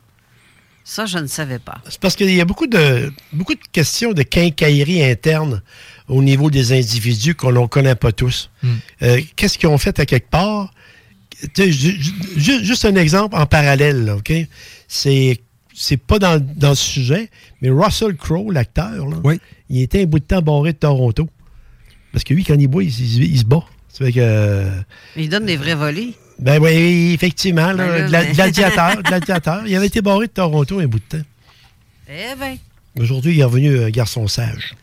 Ça, 0.83 1.05
je 1.05 1.19
ne 1.19 1.27
savais 1.27 1.59
pas. 1.59 1.77
C'est 1.87 1.99
parce 1.99 2.15
qu'il 2.15 2.33
y 2.33 2.41
a 2.41 2.45
beaucoup 2.45 2.65
de, 2.67 3.11
beaucoup 3.33 3.53
de 3.53 3.59
questions 3.71 4.13
de 4.13 4.23
quincaillerie 4.23 5.03
interne 5.03 5.61
au 6.07 6.21
niveau 6.21 6.49
des 6.49 6.73
individus 6.73 7.35
qu'on 7.35 7.51
ne 7.51 7.67
connaît 7.67 7.95
pas 7.95 8.11
tous. 8.11 8.49
Euh, 9.01 9.19
Qu'est-ce 9.35 9.57
qu'ils 9.57 9.69
ont 9.69 9.77
fait 9.77 9.99
à 9.99 10.05
quelque 10.05 10.29
part? 10.29 10.73
Juste 11.55 12.85
un 12.85 12.95
exemple 12.95 13.35
en 13.35 13.45
parallèle, 13.45 14.05
là, 14.05 14.15
OK? 14.17 14.31
C'est 14.87 15.39
c'est 15.73 15.97
pas 15.97 16.19
dans, 16.19 16.39
dans 16.57 16.69
le 16.69 16.75
sujet, 16.75 17.29
mais 17.61 17.69
Russell 17.69 18.15
Crowe, 18.15 18.51
l'acteur, 18.51 19.07
là, 19.07 19.17
il 19.69 19.81
était 19.81 20.01
un 20.03 20.05
bout 20.05 20.19
de 20.19 20.25
temps 20.25 20.41
barré 20.41 20.73
de 20.73 20.77
Toronto. 20.77 21.27
Parce 22.11 22.23
que 22.23 22.33
lui, 22.33 22.43
quand 22.43 22.59
il 22.59 22.67
boit, 22.67 22.83
il, 22.83 22.89
il- 22.89 23.23
il 23.31 23.39
se 23.39 23.45
bat. 23.45 23.63
Ça 23.89 24.05
fait 24.05 24.11
que... 24.11 24.19
euh, 24.21 24.69
Il 25.15 25.29
donne 25.29 25.45
des 25.45 25.55
vrais 25.57 25.75
volets. 25.75 26.09
Ben 26.39 26.61
oui, 26.61 27.13
effectivement, 27.13 27.71
là, 27.71 27.87
Ben 27.87 28.11
là, 28.11 28.23
mais- 28.25 28.31
gladiateur, 28.33 29.01
gladiateur. 29.03 29.63
Il 29.65 29.75
avait 29.75 29.87
été 29.87 30.01
barré 30.01 30.27
de 30.27 30.31
Toronto 30.33 30.79
un 30.79 30.87
bout 30.87 30.99
de 30.99 31.17
temps. 31.17 31.25
Eh 32.09 32.35
bien, 32.37 32.57
Aujourd'hui, 32.99 33.33
il 33.35 33.39
est 33.39 33.43
revenu 33.45 33.81
un 33.83 33.89
garçon 33.89 34.27
sage. 34.27 34.73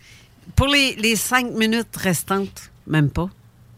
Pour 0.58 0.66
les, 0.66 0.96
les 0.96 1.14
cinq 1.16 1.52
minutes 1.52 1.96
restantes, 1.96 2.70
même 2.86 3.10
pas, 3.10 3.28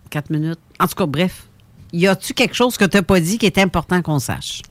quatre 0.08 0.30
minutes. 0.30 0.58
En 0.78 0.86
tout 0.86 0.94
cas, 0.94 1.06
bref, 1.06 1.44
y 1.92 2.06
a-tu 2.06 2.32
quelque 2.34 2.54
chose 2.54 2.76
que 2.78 2.84
tu 2.86 2.96
n'as 2.96 3.02
pas 3.02 3.20
dit 3.20 3.36
qui 3.38 3.46
est 3.46 3.58
important 3.58 4.00
qu'on 4.02 4.18
sache? 4.18 4.62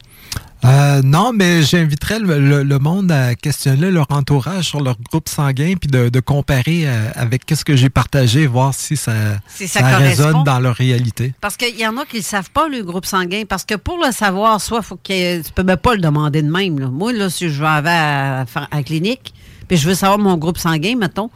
Euh, 0.66 1.02
non, 1.04 1.32
mais 1.34 1.62
j'inviterais 1.64 2.20
le, 2.20 2.38
le- 2.38 2.64
le 2.64 2.80
monde 2.80 3.12
à 3.12 3.34
questionner 3.36 3.92
leur 3.92 4.08
entourage 4.10 4.66
sur 4.66 4.82
leur 4.82 4.98
groupe 5.10 5.30
sanguin 5.30 5.76
puis 5.80 5.90
de, 5.90 6.10
de 6.10 6.20
comparer 6.20 6.82
euh, 6.86 7.10
avec 7.16 7.44
ce 7.50 7.64
que 7.64 7.78
j'ai 7.78 7.90
partagé, 7.90 8.46
voir 8.46 8.74
si 8.74 8.98
ça, 8.98 9.14
Si 9.48 9.68
ça 9.70 9.80
résonne 9.98 10.44
dans 10.44 10.60
leur 10.60 10.76
réalité. 10.76 11.34
Parce 11.40 11.56
qu'il 11.56 11.80
y 11.80 11.88
en 11.88 11.96
a 11.98 12.06
qui 12.06 12.18
ne 12.18 12.22
savent 12.24 12.50
pas, 12.52 12.68
le 12.68 12.84
groupe 12.84 13.06
sanguin. 13.06 13.44
Parce 13.48 13.64
que 13.64 13.76
pour 13.76 14.04
le 14.06 14.12
savoir, 14.12 14.60
soit 14.60 14.82
faut 14.82 14.98
que 14.98 15.42
tu 15.42 15.52
peux 15.54 15.64
même 15.64 15.78
pas 15.78 15.94
le 15.96 16.02
demander 16.02 16.42
de 16.42 16.52
même. 16.52 16.78
là. 16.80 16.88
Moi, 16.88 17.14
là, 17.14 17.30
si 17.30 17.50
je 17.50 17.60
vais 17.62 17.66
à, 17.68 18.42
à, 18.42 18.42
à 18.42 18.68
la 18.78 18.84
clinique, 18.84 19.34
puis 19.70 19.78
je 19.78 19.88
veux 19.88 19.96
savoir 19.96 20.20
mon 20.20 20.36
groupe 20.36 20.58
sanguin, 20.58 20.96
mettons, 20.98 21.30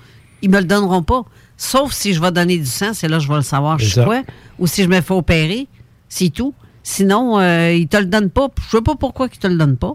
ils 0.44 0.50
me 0.52 0.60
le 0.60 0.66
donneront 0.66 1.02
pas. 1.02 1.24
Sauf 1.58 1.92
si 1.94 2.14
je 2.14 2.22
vais 2.22 2.32
donner 2.32 2.58
du 2.58 2.66
sang, 2.66 2.94
c'est 2.94 3.08
là 3.08 3.18
que 3.18 3.24
je 3.24 3.30
vais 3.30 3.36
le 3.38 3.42
savoir. 3.42 3.80
Je 3.80 4.02
quoi? 4.02 4.22
Ou 4.60 4.68
si 4.68 4.84
je 4.84 4.88
me 4.90 5.02
fais 5.02 5.14
opérer, 5.14 5.68
c'est 6.10 6.30
tout. 6.30 6.54
Sinon, 6.84 7.40
euh, 7.40 7.72
ils 7.74 7.88
te 7.88 7.98
le 7.98 8.06
donnent 8.06 8.30
pas. 8.30 8.50
Je 8.70 8.78
sais 8.78 8.84
pas 8.84 8.96
pourquoi 8.96 9.28
ils 9.32 9.38
te 9.40 9.48
le 9.48 9.56
donnent 9.56 9.78
pas. 9.78 9.94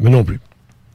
Mais 0.00 0.08
non 0.10 0.24
plus. 0.24 0.40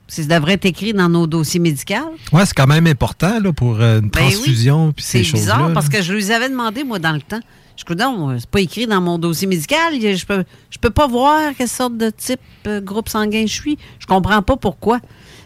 Ça 0.08 0.24
devrait 0.24 0.54
être 0.54 0.66
écrit 0.66 0.94
dans 0.94 1.10
nos 1.10 1.28
dossiers 1.28 1.60
médicaux. 1.60 2.16
Oui, 2.32 2.42
c'est 2.46 2.54
quand 2.54 2.68
même 2.68 2.88
important 2.88 3.40
là, 3.40 3.52
pour 3.52 3.82
euh, 3.82 4.00
une 4.00 4.10
Ben 4.10 4.22
oui. 4.26 4.32
transfusion 4.34 4.94
puis 4.94 5.04
ces 5.04 5.24
C'est 5.24 5.34
bizarre 5.34 5.68
là. 5.70 5.74
parce 5.74 5.90
que 5.90 6.02
je 6.02 6.14
lui 6.14 6.32
avais 6.32 6.48
demandé, 6.50 6.84
moi, 6.84 7.00
dans 7.00 7.12
le 7.12 7.22
temps. 7.22 7.42
Je 7.76 7.94
dis, 7.94 8.02
non, 8.02 8.38
c'est 8.40 8.50
pas 8.50 8.62
écrit 8.62 8.88
dans 8.88 9.02
mon 9.02 9.18
dossier 9.18 9.48
médical. 9.48 9.94
Je 10.00 10.26
peux, 10.26 10.46
je 10.70 10.78
peux 10.78 10.92
pas 10.92 11.08
voir 11.08 11.42
quelle 11.58 11.68
sorte 11.68 11.98
de 11.98 12.10
type 12.10 12.40
euh, 12.68 12.80
groupe 12.80 13.10
sanguin 13.10 13.46
je 13.48 13.52
suis. 13.54 13.78
Je 14.00 14.06
comprends 14.06 14.42
pas 14.42 14.56
pourquoi. 14.56 15.00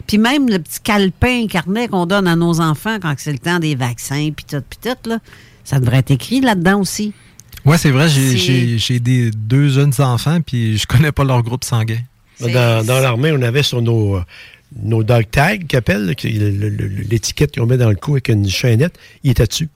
Puis 0.10 0.18
même 0.18 0.49
le 0.49 0.57
petit 0.57 0.80
calepin 0.80 1.45
carnet 1.45 1.88
qu'on 1.88 2.07
donne 2.07 2.27
à 2.27 2.36
nos 2.36 2.60
enfants 2.61 2.98
quand 2.99 3.14
c'est 3.19 3.31
le 3.31 3.38
temps 3.38 3.60
des 3.60 3.76
vaccins, 3.76 4.31
puis 4.36 4.44
tout, 4.49 4.64
puis 4.68 4.80
tout, 4.81 5.07
là, 5.07 5.19
ça 5.64 5.80
devrait 5.80 5.98
être 5.99 6.10
écrit 6.10 6.41
là-dedans 6.41 6.80
aussi. 6.80 7.14
Oui, 7.64 7.77
c'est 7.77 7.91
vrai, 7.91 8.10
j'ai- 8.10 8.99
des 8.99 9.30
deux 9.30 9.69
jeunes 9.69 9.94
enfants 9.99 10.40
puis 10.41 10.80
je 10.80 10.88
connais 10.88 11.11
pas 11.11 11.23
leur 11.23 11.44
groupe 11.44 11.64
sanguin. 11.64 11.99
Dans, 12.40 12.84
dans 12.84 12.99
l'armée, 12.99 13.31
on 13.34 13.41
avait 13.44 13.61
sur 13.61 13.84
nos, 13.84 14.15
euh, 14.15 14.23
nos 14.81 15.03
dog 15.03 15.26
tags, 15.30 15.57
qu'ils 15.57 15.77
appellent, 15.77 16.15
l'étiquette 16.23 17.56
qu'on 17.56 17.68
met 17.68 17.77
dans 17.77 17.90
le 17.90 17.95
cou 17.95 18.14
avec 18.14 18.30
une 18.30 18.48
chaînette, 18.49 18.98
il 19.23 19.30
était 19.31 19.45
dessus. 19.45 19.69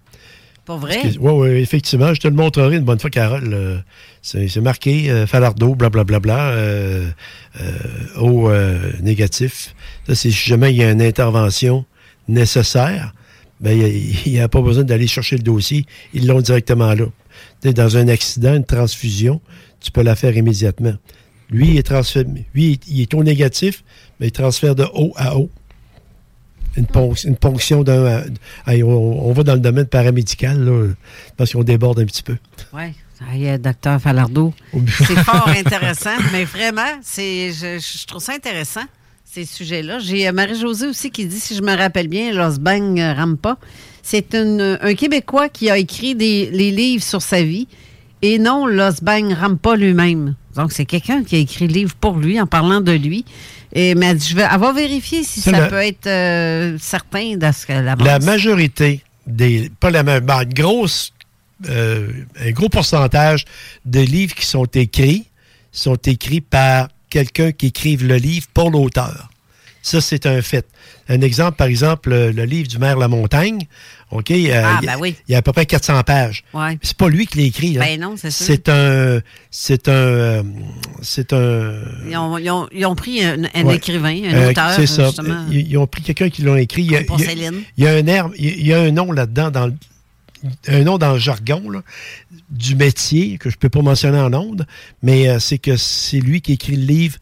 Pas 0.65 0.77
vrai? 0.77 1.01
Oui, 1.19 1.31
oui, 1.31 1.49
effectivement. 1.59 2.13
Je 2.13 2.21
te 2.21 2.27
le 2.27 2.35
montrerai 2.35 2.77
une 2.77 2.85
bonne 2.85 2.99
fois, 2.99 3.09
Carole. 3.09 3.53
Euh, 3.53 3.77
C'est 4.21 4.61
marqué 4.61 5.11
euh, 5.11 5.27
Falardeau, 5.27 5.75
blablabla, 5.75 6.51
euh, 6.51 7.09
euh, 7.59 7.71
au 8.17 8.49
euh, 8.49 8.91
négatif. 9.01 9.75
Ça, 10.07 10.15
si 10.15 10.31
jamais 10.31 10.71
il 10.71 10.77
y 10.77 10.83
a 10.83 10.91
une 10.91 11.01
intervention 11.01 11.85
nécessaire, 12.29 13.13
ben, 13.59 13.77
il 13.77 14.31
n'y 14.31 14.39
a, 14.39 14.47
pas 14.47 14.61
besoin 14.61 14.83
d'aller 14.83 15.07
chercher 15.07 15.35
le 15.35 15.43
dossier. 15.43 15.85
Ils 16.13 16.27
l'ont 16.27 16.41
directement 16.41 16.93
là. 16.93 17.05
Dans 17.63 17.97
un 17.97 18.07
accident, 18.07 18.55
une 18.55 18.65
transfusion, 18.65 19.41
tu 19.81 19.91
peux 19.91 20.01
la 20.01 20.15
faire 20.15 20.35
immédiatement. 20.35 20.95
Lui, 21.49 21.71
il 21.71 21.77
est, 21.77 21.83
transféré, 21.83 22.25
lui, 22.53 22.79
il 22.87 23.01
est 23.01 23.13
au 23.13 23.23
négatif, 23.23 23.83
mais 24.19 24.27
il 24.27 24.31
transfère 24.31 24.75
de 24.75 24.85
haut 24.93 25.13
à 25.17 25.37
haut. 25.37 25.49
Une, 26.75 26.85
ponc- 26.87 27.23
une 27.25 27.35
ponction 27.35 27.83
d'un. 27.83 28.23
Hey, 28.65 28.81
on, 28.83 29.27
on 29.29 29.31
va 29.33 29.43
dans 29.43 29.53
le 29.53 29.59
domaine 29.59 29.85
paramédical, 29.85 30.63
là, 30.63 30.87
parce 31.37 31.53
qu'on 31.53 31.63
déborde 31.63 31.99
un 31.99 32.05
petit 32.05 32.23
peu. 32.23 32.35
Oui. 32.73 32.93
Hey, 33.31 33.57
docteur 33.59 34.01
Falardeau. 34.01 34.53
C'est 34.87 35.15
fort 35.19 35.47
intéressant, 35.57 36.17
mais 36.33 36.45
vraiment, 36.45 36.81
c'est, 37.03 37.51
je, 37.53 37.79
je 37.79 38.05
trouve 38.07 38.21
ça 38.21 38.33
intéressant, 38.33 38.81
ces 39.23 39.45
sujets-là. 39.45 39.99
J'ai 39.99 40.27
euh, 40.27 40.31
Marie-Josée 40.33 40.87
aussi 40.87 41.09
qui 41.11 41.25
dit, 41.27 41.39
si 41.39 41.55
je 41.55 41.61
me 41.61 41.75
rappelle 41.77 42.07
bien, 42.07 42.33
Los 42.33 42.59
Bang 42.59 42.99
euh, 42.99 43.13
Rampa, 43.13 43.57
c'est 44.01 44.35
un 44.35 44.93
Québécois 44.95 45.47
qui 45.47 45.69
a 45.69 45.77
écrit 45.77 46.15
des, 46.15 46.49
les 46.51 46.71
livres 46.71 47.03
sur 47.03 47.21
sa 47.21 47.41
vie 47.43 47.67
et 48.21 48.39
non 48.39 48.65
Los 48.67 49.01
Bang 49.01 49.31
Rampa 49.31 49.75
lui-même. 49.77 50.35
Donc, 50.55 50.71
c'est 50.73 50.85
quelqu'un 50.85 51.23
qui 51.23 51.35
a 51.35 51.39
écrit 51.39 51.67
le 51.67 51.73
livre 51.73 51.95
pour 51.95 52.17
lui, 52.17 52.41
en 52.41 52.47
parlant 52.47 52.81
de 52.81 52.91
lui. 52.91 53.23
Et, 53.73 53.95
dit, 53.95 54.27
je 54.29 54.35
vais, 54.35 54.47
elle 54.51 54.59
va 54.59 54.71
vérifier 54.71 55.23
si 55.23 55.41
ça 55.41 55.51
la- 55.51 55.67
peut 55.67 55.81
être 55.81 56.05
euh, 56.07 56.77
certain 56.79 57.35
de 57.37 57.51
ce 57.51 57.65
qu'elle 57.65 57.87
avance. 57.87 58.05
La 58.05 58.19
majorité 58.19 59.01
des. 59.25 59.71
Pas 59.79 59.89
la 59.89 60.03
ma- 60.03 60.19
ben, 60.19 60.43
grosse. 60.45 61.11
euh, 61.69 62.09
un 62.39 62.51
gros 62.51 62.69
pourcentage 62.69 63.45
de 63.85 63.99
livres 64.01 64.35
qui 64.35 64.45
sont 64.45 64.65
écrits 64.65 65.25
sont 65.71 65.95
écrits 65.95 66.41
par 66.41 66.89
quelqu'un 67.09 67.51
qui 67.51 67.67
écrive 67.67 68.05
le 68.05 68.15
livre 68.17 68.47
pour 68.53 68.69
l'auteur. 68.69 69.29
Ça, 69.81 70.01
c'est 70.01 70.25
un 70.27 70.41
fait. 70.41 70.65
Un 71.09 71.21
exemple, 71.21 71.57
par 71.57 71.67
exemple, 71.67 72.09
le, 72.09 72.31
le 72.31 72.45
livre 72.45 72.67
du 72.67 72.77
maire 72.77 72.97
La 72.97 73.07
Montagne, 73.07 73.59
OK? 74.17 74.31
euh, 74.31 74.61
Ah, 74.65 74.79
il 74.81 74.85
y 74.85 74.89
a- 74.89 74.93
ben 74.95 74.99
oui. 75.01 75.15
Il 75.27 75.31
y 75.31 75.35
a 75.35 75.39
à 75.39 75.41
peu 75.41 75.51
près 75.53 75.65
400 75.65 76.01
pages. 76.03 76.43
Ouais. 76.53 76.77
C'est 76.81 76.95
pas 76.97 77.09
lui 77.09 77.25
qui 77.27 77.37
l'a 77.39 77.43
écrit. 77.45 77.73
là. 77.73 77.81
Ben 77.85 77.99
non, 77.99 78.15
c'est 78.17 78.31
sûr. 78.31 78.45
C'est 78.45 78.69
un. 78.69 79.19
C'est 79.51 79.87
un. 79.89 80.43
C'est 81.01 81.33
un. 81.33 81.73
Ils 82.09 82.17
ont, 82.17 82.37
ils 82.37 82.49
ont- 82.51 82.67
ils 82.71 82.85
ont 82.85 82.95
pris 82.95 83.23
un, 83.23 83.43
un 83.53 83.63
Ouais. 83.63 83.75
écrivain, 83.75 84.15
un 84.25 84.33
Euh, 84.33 84.49
auteur, 84.51 84.71
C'est 84.75 84.87
ça. 84.87 85.05
justement. 85.07 85.45
Ils, 85.51 85.67
ils 85.71 85.77
ont 85.77 85.87
pris 85.87 86.01
quelqu'un 86.03 86.29
qui 86.29 86.41
l'a 86.43 86.59
écrit. 86.61 86.83
Il 86.83 86.91
y 86.91 86.95
a, 86.97 87.03
pour 87.03 87.19
il 87.19 87.25
Céline. 87.25 87.61
il 87.77 87.83
y 87.83 87.87
a 87.87 87.91
un 87.91 88.07
air- 88.07 88.29
il 88.37 88.65
y 88.65 88.73
a 88.73 88.79
un 88.81 88.91
nom 88.91 89.11
là-dedans, 89.11 89.51
dans 89.51 89.67
le- 89.67 89.73
un 90.67 90.83
nom 90.83 90.97
dans 90.97 91.13
le 91.13 91.19
jargon 91.19 91.69
là, 91.69 91.81
du 92.49 92.75
métier 92.75 93.37
que 93.37 93.49
je 93.49 93.57
peux 93.57 93.69
pas 93.69 93.81
mentionner 93.81 94.19
en 94.19 94.33
ondes, 94.33 94.65
mais 95.01 95.29
euh, 95.29 95.39
c'est 95.39 95.57
que 95.57 95.77
c'est 95.77 96.19
lui 96.19 96.41
qui 96.41 96.53
écrit 96.53 96.75
le 96.75 96.85
livre 96.85 97.17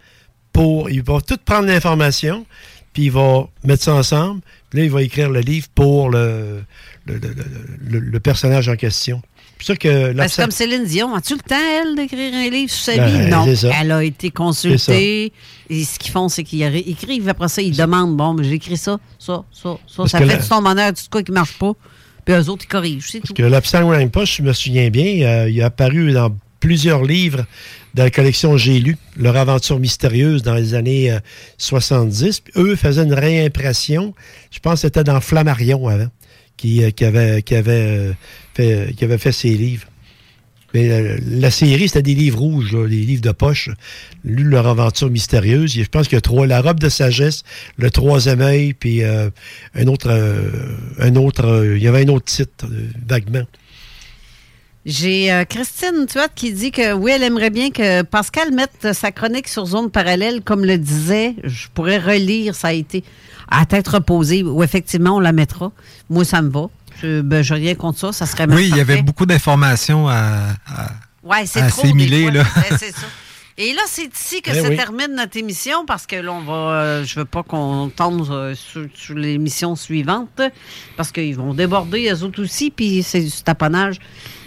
pour. 0.52 0.90
Il 0.90 1.04
va 1.04 1.22
tout 1.22 1.38
prendre 1.46 1.68
l'information, 1.68 2.46
puis 2.94 3.04
il 3.04 3.12
va 3.12 3.48
mettre 3.64 3.84
ça 3.84 3.94
ensemble. 3.94 4.42
Là, 4.74 4.84
il 4.84 4.90
va 4.92 5.02
écrire 5.02 5.30
le 5.30 5.42
livre 5.42 5.68
pour 5.76 6.10
le, 6.10 6.64
le, 7.06 7.16
le- 7.90 8.00
le- 8.00 8.20
personnage 8.20 8.70
en 8.70 8.76
question. 8.76 9.22
C'est 9.64 9.78
que 9.78 10.12
l'absent- 10.14 10.42
comme 10.42 10.52
Céline 10.52 10.86
Dion. 10.86 11.14
As-tu 11.14 11.34
le 11.36 11.40
temps, 11.42 11.56
elle, 11.56 11.96
d'écrire 11.96 12.34
un 12.34 12.50
livre 12.50 12.72
sur 12.72 12.94
sa 12.94 12.98
Ben, 12.98 13.06
vie? 13.26 13.30
Non. 13.30 13.46
Elle 13.80 13.92
a 13.92 14.04
été 14.04 14.32
consultée. 14.32 15.32
Et 15.70 15.84
ce 15.84 16.00
qu'ils 16.00 16.12
font, 16.12 16.30
c'est 16.30 16.44
qu'ils 16.44 16.64
écrivent. 16.64 17.30
Après 17.30 17.48
ça, 17.48 17.62
ils 17.62 17.76
demandent 17.76 18.18
Bon, 18.18 18.34
mais 18.34 18.44
j'écris 18.44 18.78
ça, 18.78 18.98
ça, 19.20 19.44
ça, 19.52 19.78
ça. 19.88 19.98
Parce 19.98 20.12
Ça 20.12 20.20
que 20.20 20.26
fait 20.26 20.34
la- 20.36 20.42
du 20.42 20.48
ton 20.50 20.62
bonheur, 20.64 20.94
du 20.94 21.02
quoi 21.12 21.22
qui 21.22 21.32
marche 21.32 21.58
pas. 21.60 21.74
Puis 22.26 22.34
eux 22.36 22.50
autres, 22.50 22.66
ils 22.66 22.68
corrigent. 22.68 23.08
C'est 23.12 23.20
tout. 23.20 23.34
Parce 23.34 23.38
que 23.38 23.44
l'absent 23.44 23.82
je 24.26 24.42
me 24.42 24.54
souviens 24.54 24.90
bien, 24.90 25.22
euh, 25.28 25.50
il 25.50 25.62
a 25.62 25.68
apparu 25.68 26.12
dans 26.12 26.36
plusieurs 26.60 27.04
livres 27.04 27.46
de 27.94 28.04
la 28.04 28.10
collection 28.10 28.58
J'ai 28.58 28.80
lu, 28.80 28.98
Leur 29.18 29.36
aventure 29.38 29.80
mystérieuse 29.80 30.44
dans 30.44 30.56
les 30.56 30.74
années 30.74 31.12
euh, 31.12 31.20
70. 31.58 32.42
Puis 32.42 32.54
eux 32.56 32.76
faisaient 32.76 33.04
une 33.04 33.14
réimpression, 33.14 34.14
je 34.52 34.60
pense 34.60 34.76
que 34.76 34.80
c'était 34.82 35.04
dans 35.04 35.20
Flammarion 35.22 35.88
avant, 35.88 36.10
qui, 36.58 36.84
euh, 36.84 36.92
avait, 37.02 37.42
qui, 37.42 37.56
avait, 37.56 37.72
euh, 37.72 38.14
fait, 38.54 38.94
qui 38.96 39.32
ces 39.34 39.56
livres. 39.56 39.88
Mais 40.74 40.90
euh, 40.90 41.18
la 41.28 41.52
série, 41.52 41.88
c'était 41.88 42.02
des 42.02 42.16
livres 42.16 42.40
rouges, 42.40 42.74
là, 42.74 42.88
des 42.88 43.02
livres 43.02 43.22
de 43.22 43.32
poche. 43.32 43.70
Lu 44.24 44.44
Leur 44.44 44.68
aventure 44.68 45.10
mystérieuse. 45.10 45.74
Je 45.74 45.84
pense 45.84 46.08
qu'il 46.08 46.16
y 46.16 46.18
a 46.18 46.22
trois. 46.22 46.48
La 46.48 46.62
robe 46.62 46.80
de 46.80 46.90
sagesse, 46.90 47.44
Le 47.78 47.90
troisième 47.90 48.42
œil, 48.42 48.74
puis 48.74 49.04
euh, 49.04 49.30
un 49.76 49.88
autre. 49.88 50.08
euh, 50.10 50.50
un 51.00 51.16
autre 51.16 51.46
euh, 51.46 51.78
il 51.78 51.84
y 51.84 51.88
avait 51.88 52.04
un 52.06 52.10
autre 52.10 52.26
titre, 52.26 52.66
euh, 52.66 52.88
vaguement. 53.08 53.44
J'ai 54.86 55.32
euh, 55.32 55.46
Christine 55.46 56.08
Tuat 56.10 56.28
qui 56.34 56.52
dit 56.54 56.72
que 56.72 56.94
oui, 56.94 57.12
elle 57.14 57.22
aimerait 57.24 57.52
bien 57.52 57.70
que 57.70 58.02
Pascal 58.02 58.52
mette 58.52 58.94
sa 58.94 59.12
chronique 59.12 59.48
sur 59.48 59.66
zone 59.66 59.92
parallèle, 59.92 60.42
comme 60.42 60.66
le 60.66 60.78
disait. 60.78 61.36
Je 61.44 61.68
pourrais 61.74 62.00
relire, 62.00 62.56
ça 62.56 62.70
a 62.70 62.74
été 62.74 63.04
à 63.50 63.66
tête 63.66 63.88
reposée, 63.90 64.42
où 64.44 64.64
effectivement 64.64 65.18
on 65.18 65.20
la 65.20 65.34
mettra. 65.34 65.72
Moi, 66.10 66.26
ça 66.26 66.42
me 66.42 66.50
va. 66.50 66.68
Je 67.02 67.22
ben, 67.22 67.44
j'ai 67.44 67.56
rien 67.56 67.76
contre 67.76 68.00
ça, 68.00 68.12
ça 68.12 68.26
serait 68.26 68.48
même 68.48 68.58
Oui, 68.58 68.70
il 68.70 68.76
y 68.78 68.80
avait 68.80 69.02
beaucoup 69.04 69.26
d'informations 69.26 70.08
à, 70.10 70.48
Ouais, 71.24 71.46
c'est 71.46 71.62
assimiler, 71.62 72.32
là. 72.32 72.44
C'est 72.80 72.92
ça. 72.92 73.06
Et 73.58 73.74
là, 73.74 73.82
c'est 73.86 74.10
ici 74.16 74.42
que 74.42 74.50
Eh 74.52 74.62
se 74.64 74.68
oui. 74.70 74.76
termine 74.76 75.14
notre 75.16 75.38
émission 75.38 75.86
parce 75.86 76.08
que 76.08 76.16
là, 76.16 76.32
on 76.32 76.42
va. 76.42 76.54
euh, 76.54 77.04
je 77.06 77.20
veux 77.20 77.26
pas 77.26 77.44
qu'on 77.44 77.92
tombe 77.96 78.26
euh, 78.32 78.56
sur, 78.56 78.88
sur 78.96 79.14
l'émission 79.14 79.76
suivante 79.76 80.42
parce 80.98 81.12
qu'ils 81.12 81.36
vont 81.36 81.54
déborder 81.54 82.10
eux 82.12 82.24
autres 82.24 82.42
aussi, 82.42 82.72
puis 82.72 83.04
c'est 83.04 83.22
du 83.22 83.32
taponnage. 83.44 83.98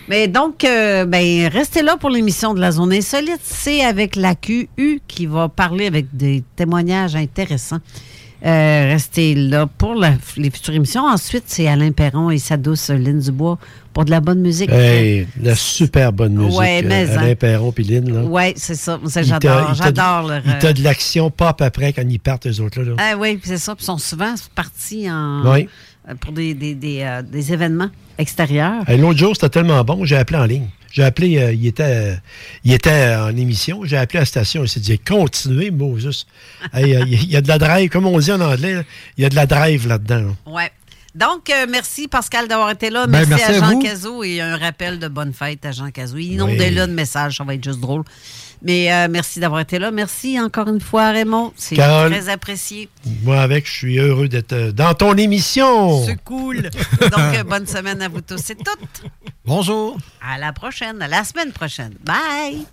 Mais 0.09 0.29
donc, 0.29 0.65
euh, 0.65 1.07
ben, 1.07 1.49
restez 1.49 1.83
là 1.83 1.97
pour 1.97 2.11
l'émission 2.11 2.53
de 2.55 2.61
la 2.61 2.73
zone 2.73 2.93
insolite. 2.93 3.41
C'est 3.43 3.83
avec 3.85 4.17
la 4.17 4.35
QU 4.35 4.69
qui 5.09 5.27
va 5.27 5.49
parler 5.49 5.87
avec 5.87 6.07
des 6.15 6.45
témoignages 6.57 7.17
intéressants. 7.17 7.81
Euh, 8.45 8.91
restez 8.93 9.35
là 9.35 9.67
pour 9.67 9.95
la- 9.95 10.17
les 10.37 10.51
futures 10.51 10.75
émissions. 10.75 11.07
Ensuite, 11.07 11.45
c'est 11.47 11.67
Alain 11.67 11.93
Perron 11.93 12.29
et 12.31 12.37
sa 12.37 12.59
douce 12.59 12.91
Lynne 12.91 13.21
Dubois 13.21 13.57
pour 13.95 14.05
de 14.05 14.11
la 14.11 14.21
bonne 14.21 14.41
musique. 14.41 14.69
Hey, 14.71 15.27
la 15.43 15.55
super 15.55 16.13
bonne 16.13 16.35
musique. 16.35 16.59
Ouais, 16.61 16.83
mais, 16.83 17.09
euh, 17.09 17.19
Alain 17.19 17.31
hein. 17.31 17.35
Perron 17.37 17.73
puis 17.73 17.85
Lynn. 17.85 18.27
Oui, 18.29 18.53
c'est 18.57 18.75
ça. 18.75 19.01
J'adore. 19.23 19.73
J'adore 19.75 20.29
leur. 20.29 20.43
Il 20.45 20.59
t'a 20.59 20.75
de 20.75 20.83
l'action 20.83 21.31
pop 21.31 21.63
après 21.63 21.95
quand 21.95 22.03
ils 22.07 22.19
partent, 22.21 22.47
eux 22.47 22.61
autres. 22.61 22.83
Là, 22.83 22.91
là. 22.91 22.97
Ah 22.99 23.17
oui, 23.19 23.41
c'est 23.43 23.57
ça. 23.57 23.75
Puis 23.75 23.85
ils 23.85 23.87
sont 23.87 23.97
souvent 23.99 24.35
partis 24.55 25.11
en, 25.11 25.51
Oui. 25.51 25.67
Euh, 26.09 26.15
pour 26.15 26.33
des, 26.33 26.55
des, 26.55 26.75
des, 26.75 27.03
euh, 27.03 27.23
des 27.23 27.53
événements 27.53 27.91
extérieurs. 28.19 28.89
Hey, 28.89 28.99
L'autre 28.99 29.19
jour, 29.19 29.35
c'était 29.35 29.49
tellement 29.49 29.83
bon, 29.85 30.05
j'ai 30.05 30.17
appelé 30.17 30.39
en 30.39 30.45
ligne. 30.45 30.69
J'ai 30.93 31.03
appelé, 31.03 31.39
euh, 31.39 31.53
il, 31.53 31.67
était, 31.67 31.83
euh, 31.83 32.15
il 32.63 32.73
était 32.73 33.17
en 33.17 33.37
émission, 33.37 33.81
j'ai 33.85 33.97
appelé 33.97 34.19
à 34.19 34.23
la 34.23 34.27
station, 34.27 34.63
il 34.63 34.69
s'est 34.69 34.79
dit 34.79 34.97
continuez, 34.99 35.73
Moses. 35.73 36.25
Hey, 36.73 36.95
euh, 36.95 37.05
Il 37.09 37.31
y 37.31 37.37
a 37.37 37.41
de 37.41 37.49
la 37.49 37.59
drive, 37.59 37.91
comme 37.91 38.07
on 38.07 38.17
dit 38.19 38.31
en 38.31 38.41
anglais, 38.41 38.85
il 39.19 39.23
y 39.23 39.27
a 39.27 39.29
de 39.29 39.35
la 39.35 39.47
drive 39.47 39.89
là-dedans. 39.89 40.35
là. 40.47 40.53
Ouais. 40.53 40.71
Donc, 41.15 41.49
euh, 41.51 41.67
merci 41.69 42.09
Pascal 42.09 42.49
d'avoir 42.49 42.71
été 42.71 42.91
là. 42.91 43.07
Ben, 43.07 43.25
Merci, 43.29 43.45
à 43.45 43.49
à 43.49 43.71
Jean. 43.71 43.79
Cazot 43.79 44.25
et 44.25 44.41
un 44.41 44.57
rappel 44.57 44.99
de 44.99 45.07
bonne 45.09 45.33
fête 45.33 45.65
à 45.65 45.71
Jean 45.71 45.91
Cazot. 45.91 46.17
Il 46.19 46.33
inonde 46.33 46.51
Oui. 46.59 46.71
là 46.71 46.87
de 46.89 46.93
messages, 46.93 47.37
ça 47.37 47.45
va 47.45 47.55
être 47.55 47.63
juste 47.63 47.79
drôle. 47.81 48.03
Mais 48.63 48.93
euh, 48.93 49.09
merci 49.11 49.41
d'avoir 49.41 49.61
été 49.61 49.79
là. 49.79 49.91
Merci 49.91 50.41
encore 50.41 50.69
une 50.69 50.81
fois, 50.81 51.11
Raymond. 51.11 51.53
C'est 51.57 51.77
très 51.77 52.29
apprécié. 52.29 52.89
Moi, 53.23 53.41
avec, 53.41 53.67
je 53.67 53.73
suis 53.73 53.99
heureux 53.99 54.27
d'être 54.29 54.53
euh, 54.55 54.73
dans 54.73 54.95
ton 54.95 55.15
émission. 55.17 56.05
C'est 56.05 56.23
cool. 56.25 56.63
Donc, 57.01 57.47
bonne 57.47 57.67
semaine 57.67 58.01
à 58.03 58.09
vous 58.09 58.21
tous 58.23 58.51
et 58.51 58.57
toutes. 58.57 59.11
Bonjour. 59.45 59.99
À 60.27 60.39
la 60.39 60.53
prochaine, 60.53 61.01
à 61.03 61.09
la 61.09 61.23
semaine 61.25 61.53
prochaine. 61.53 61.95
Bye. 62.05 62.67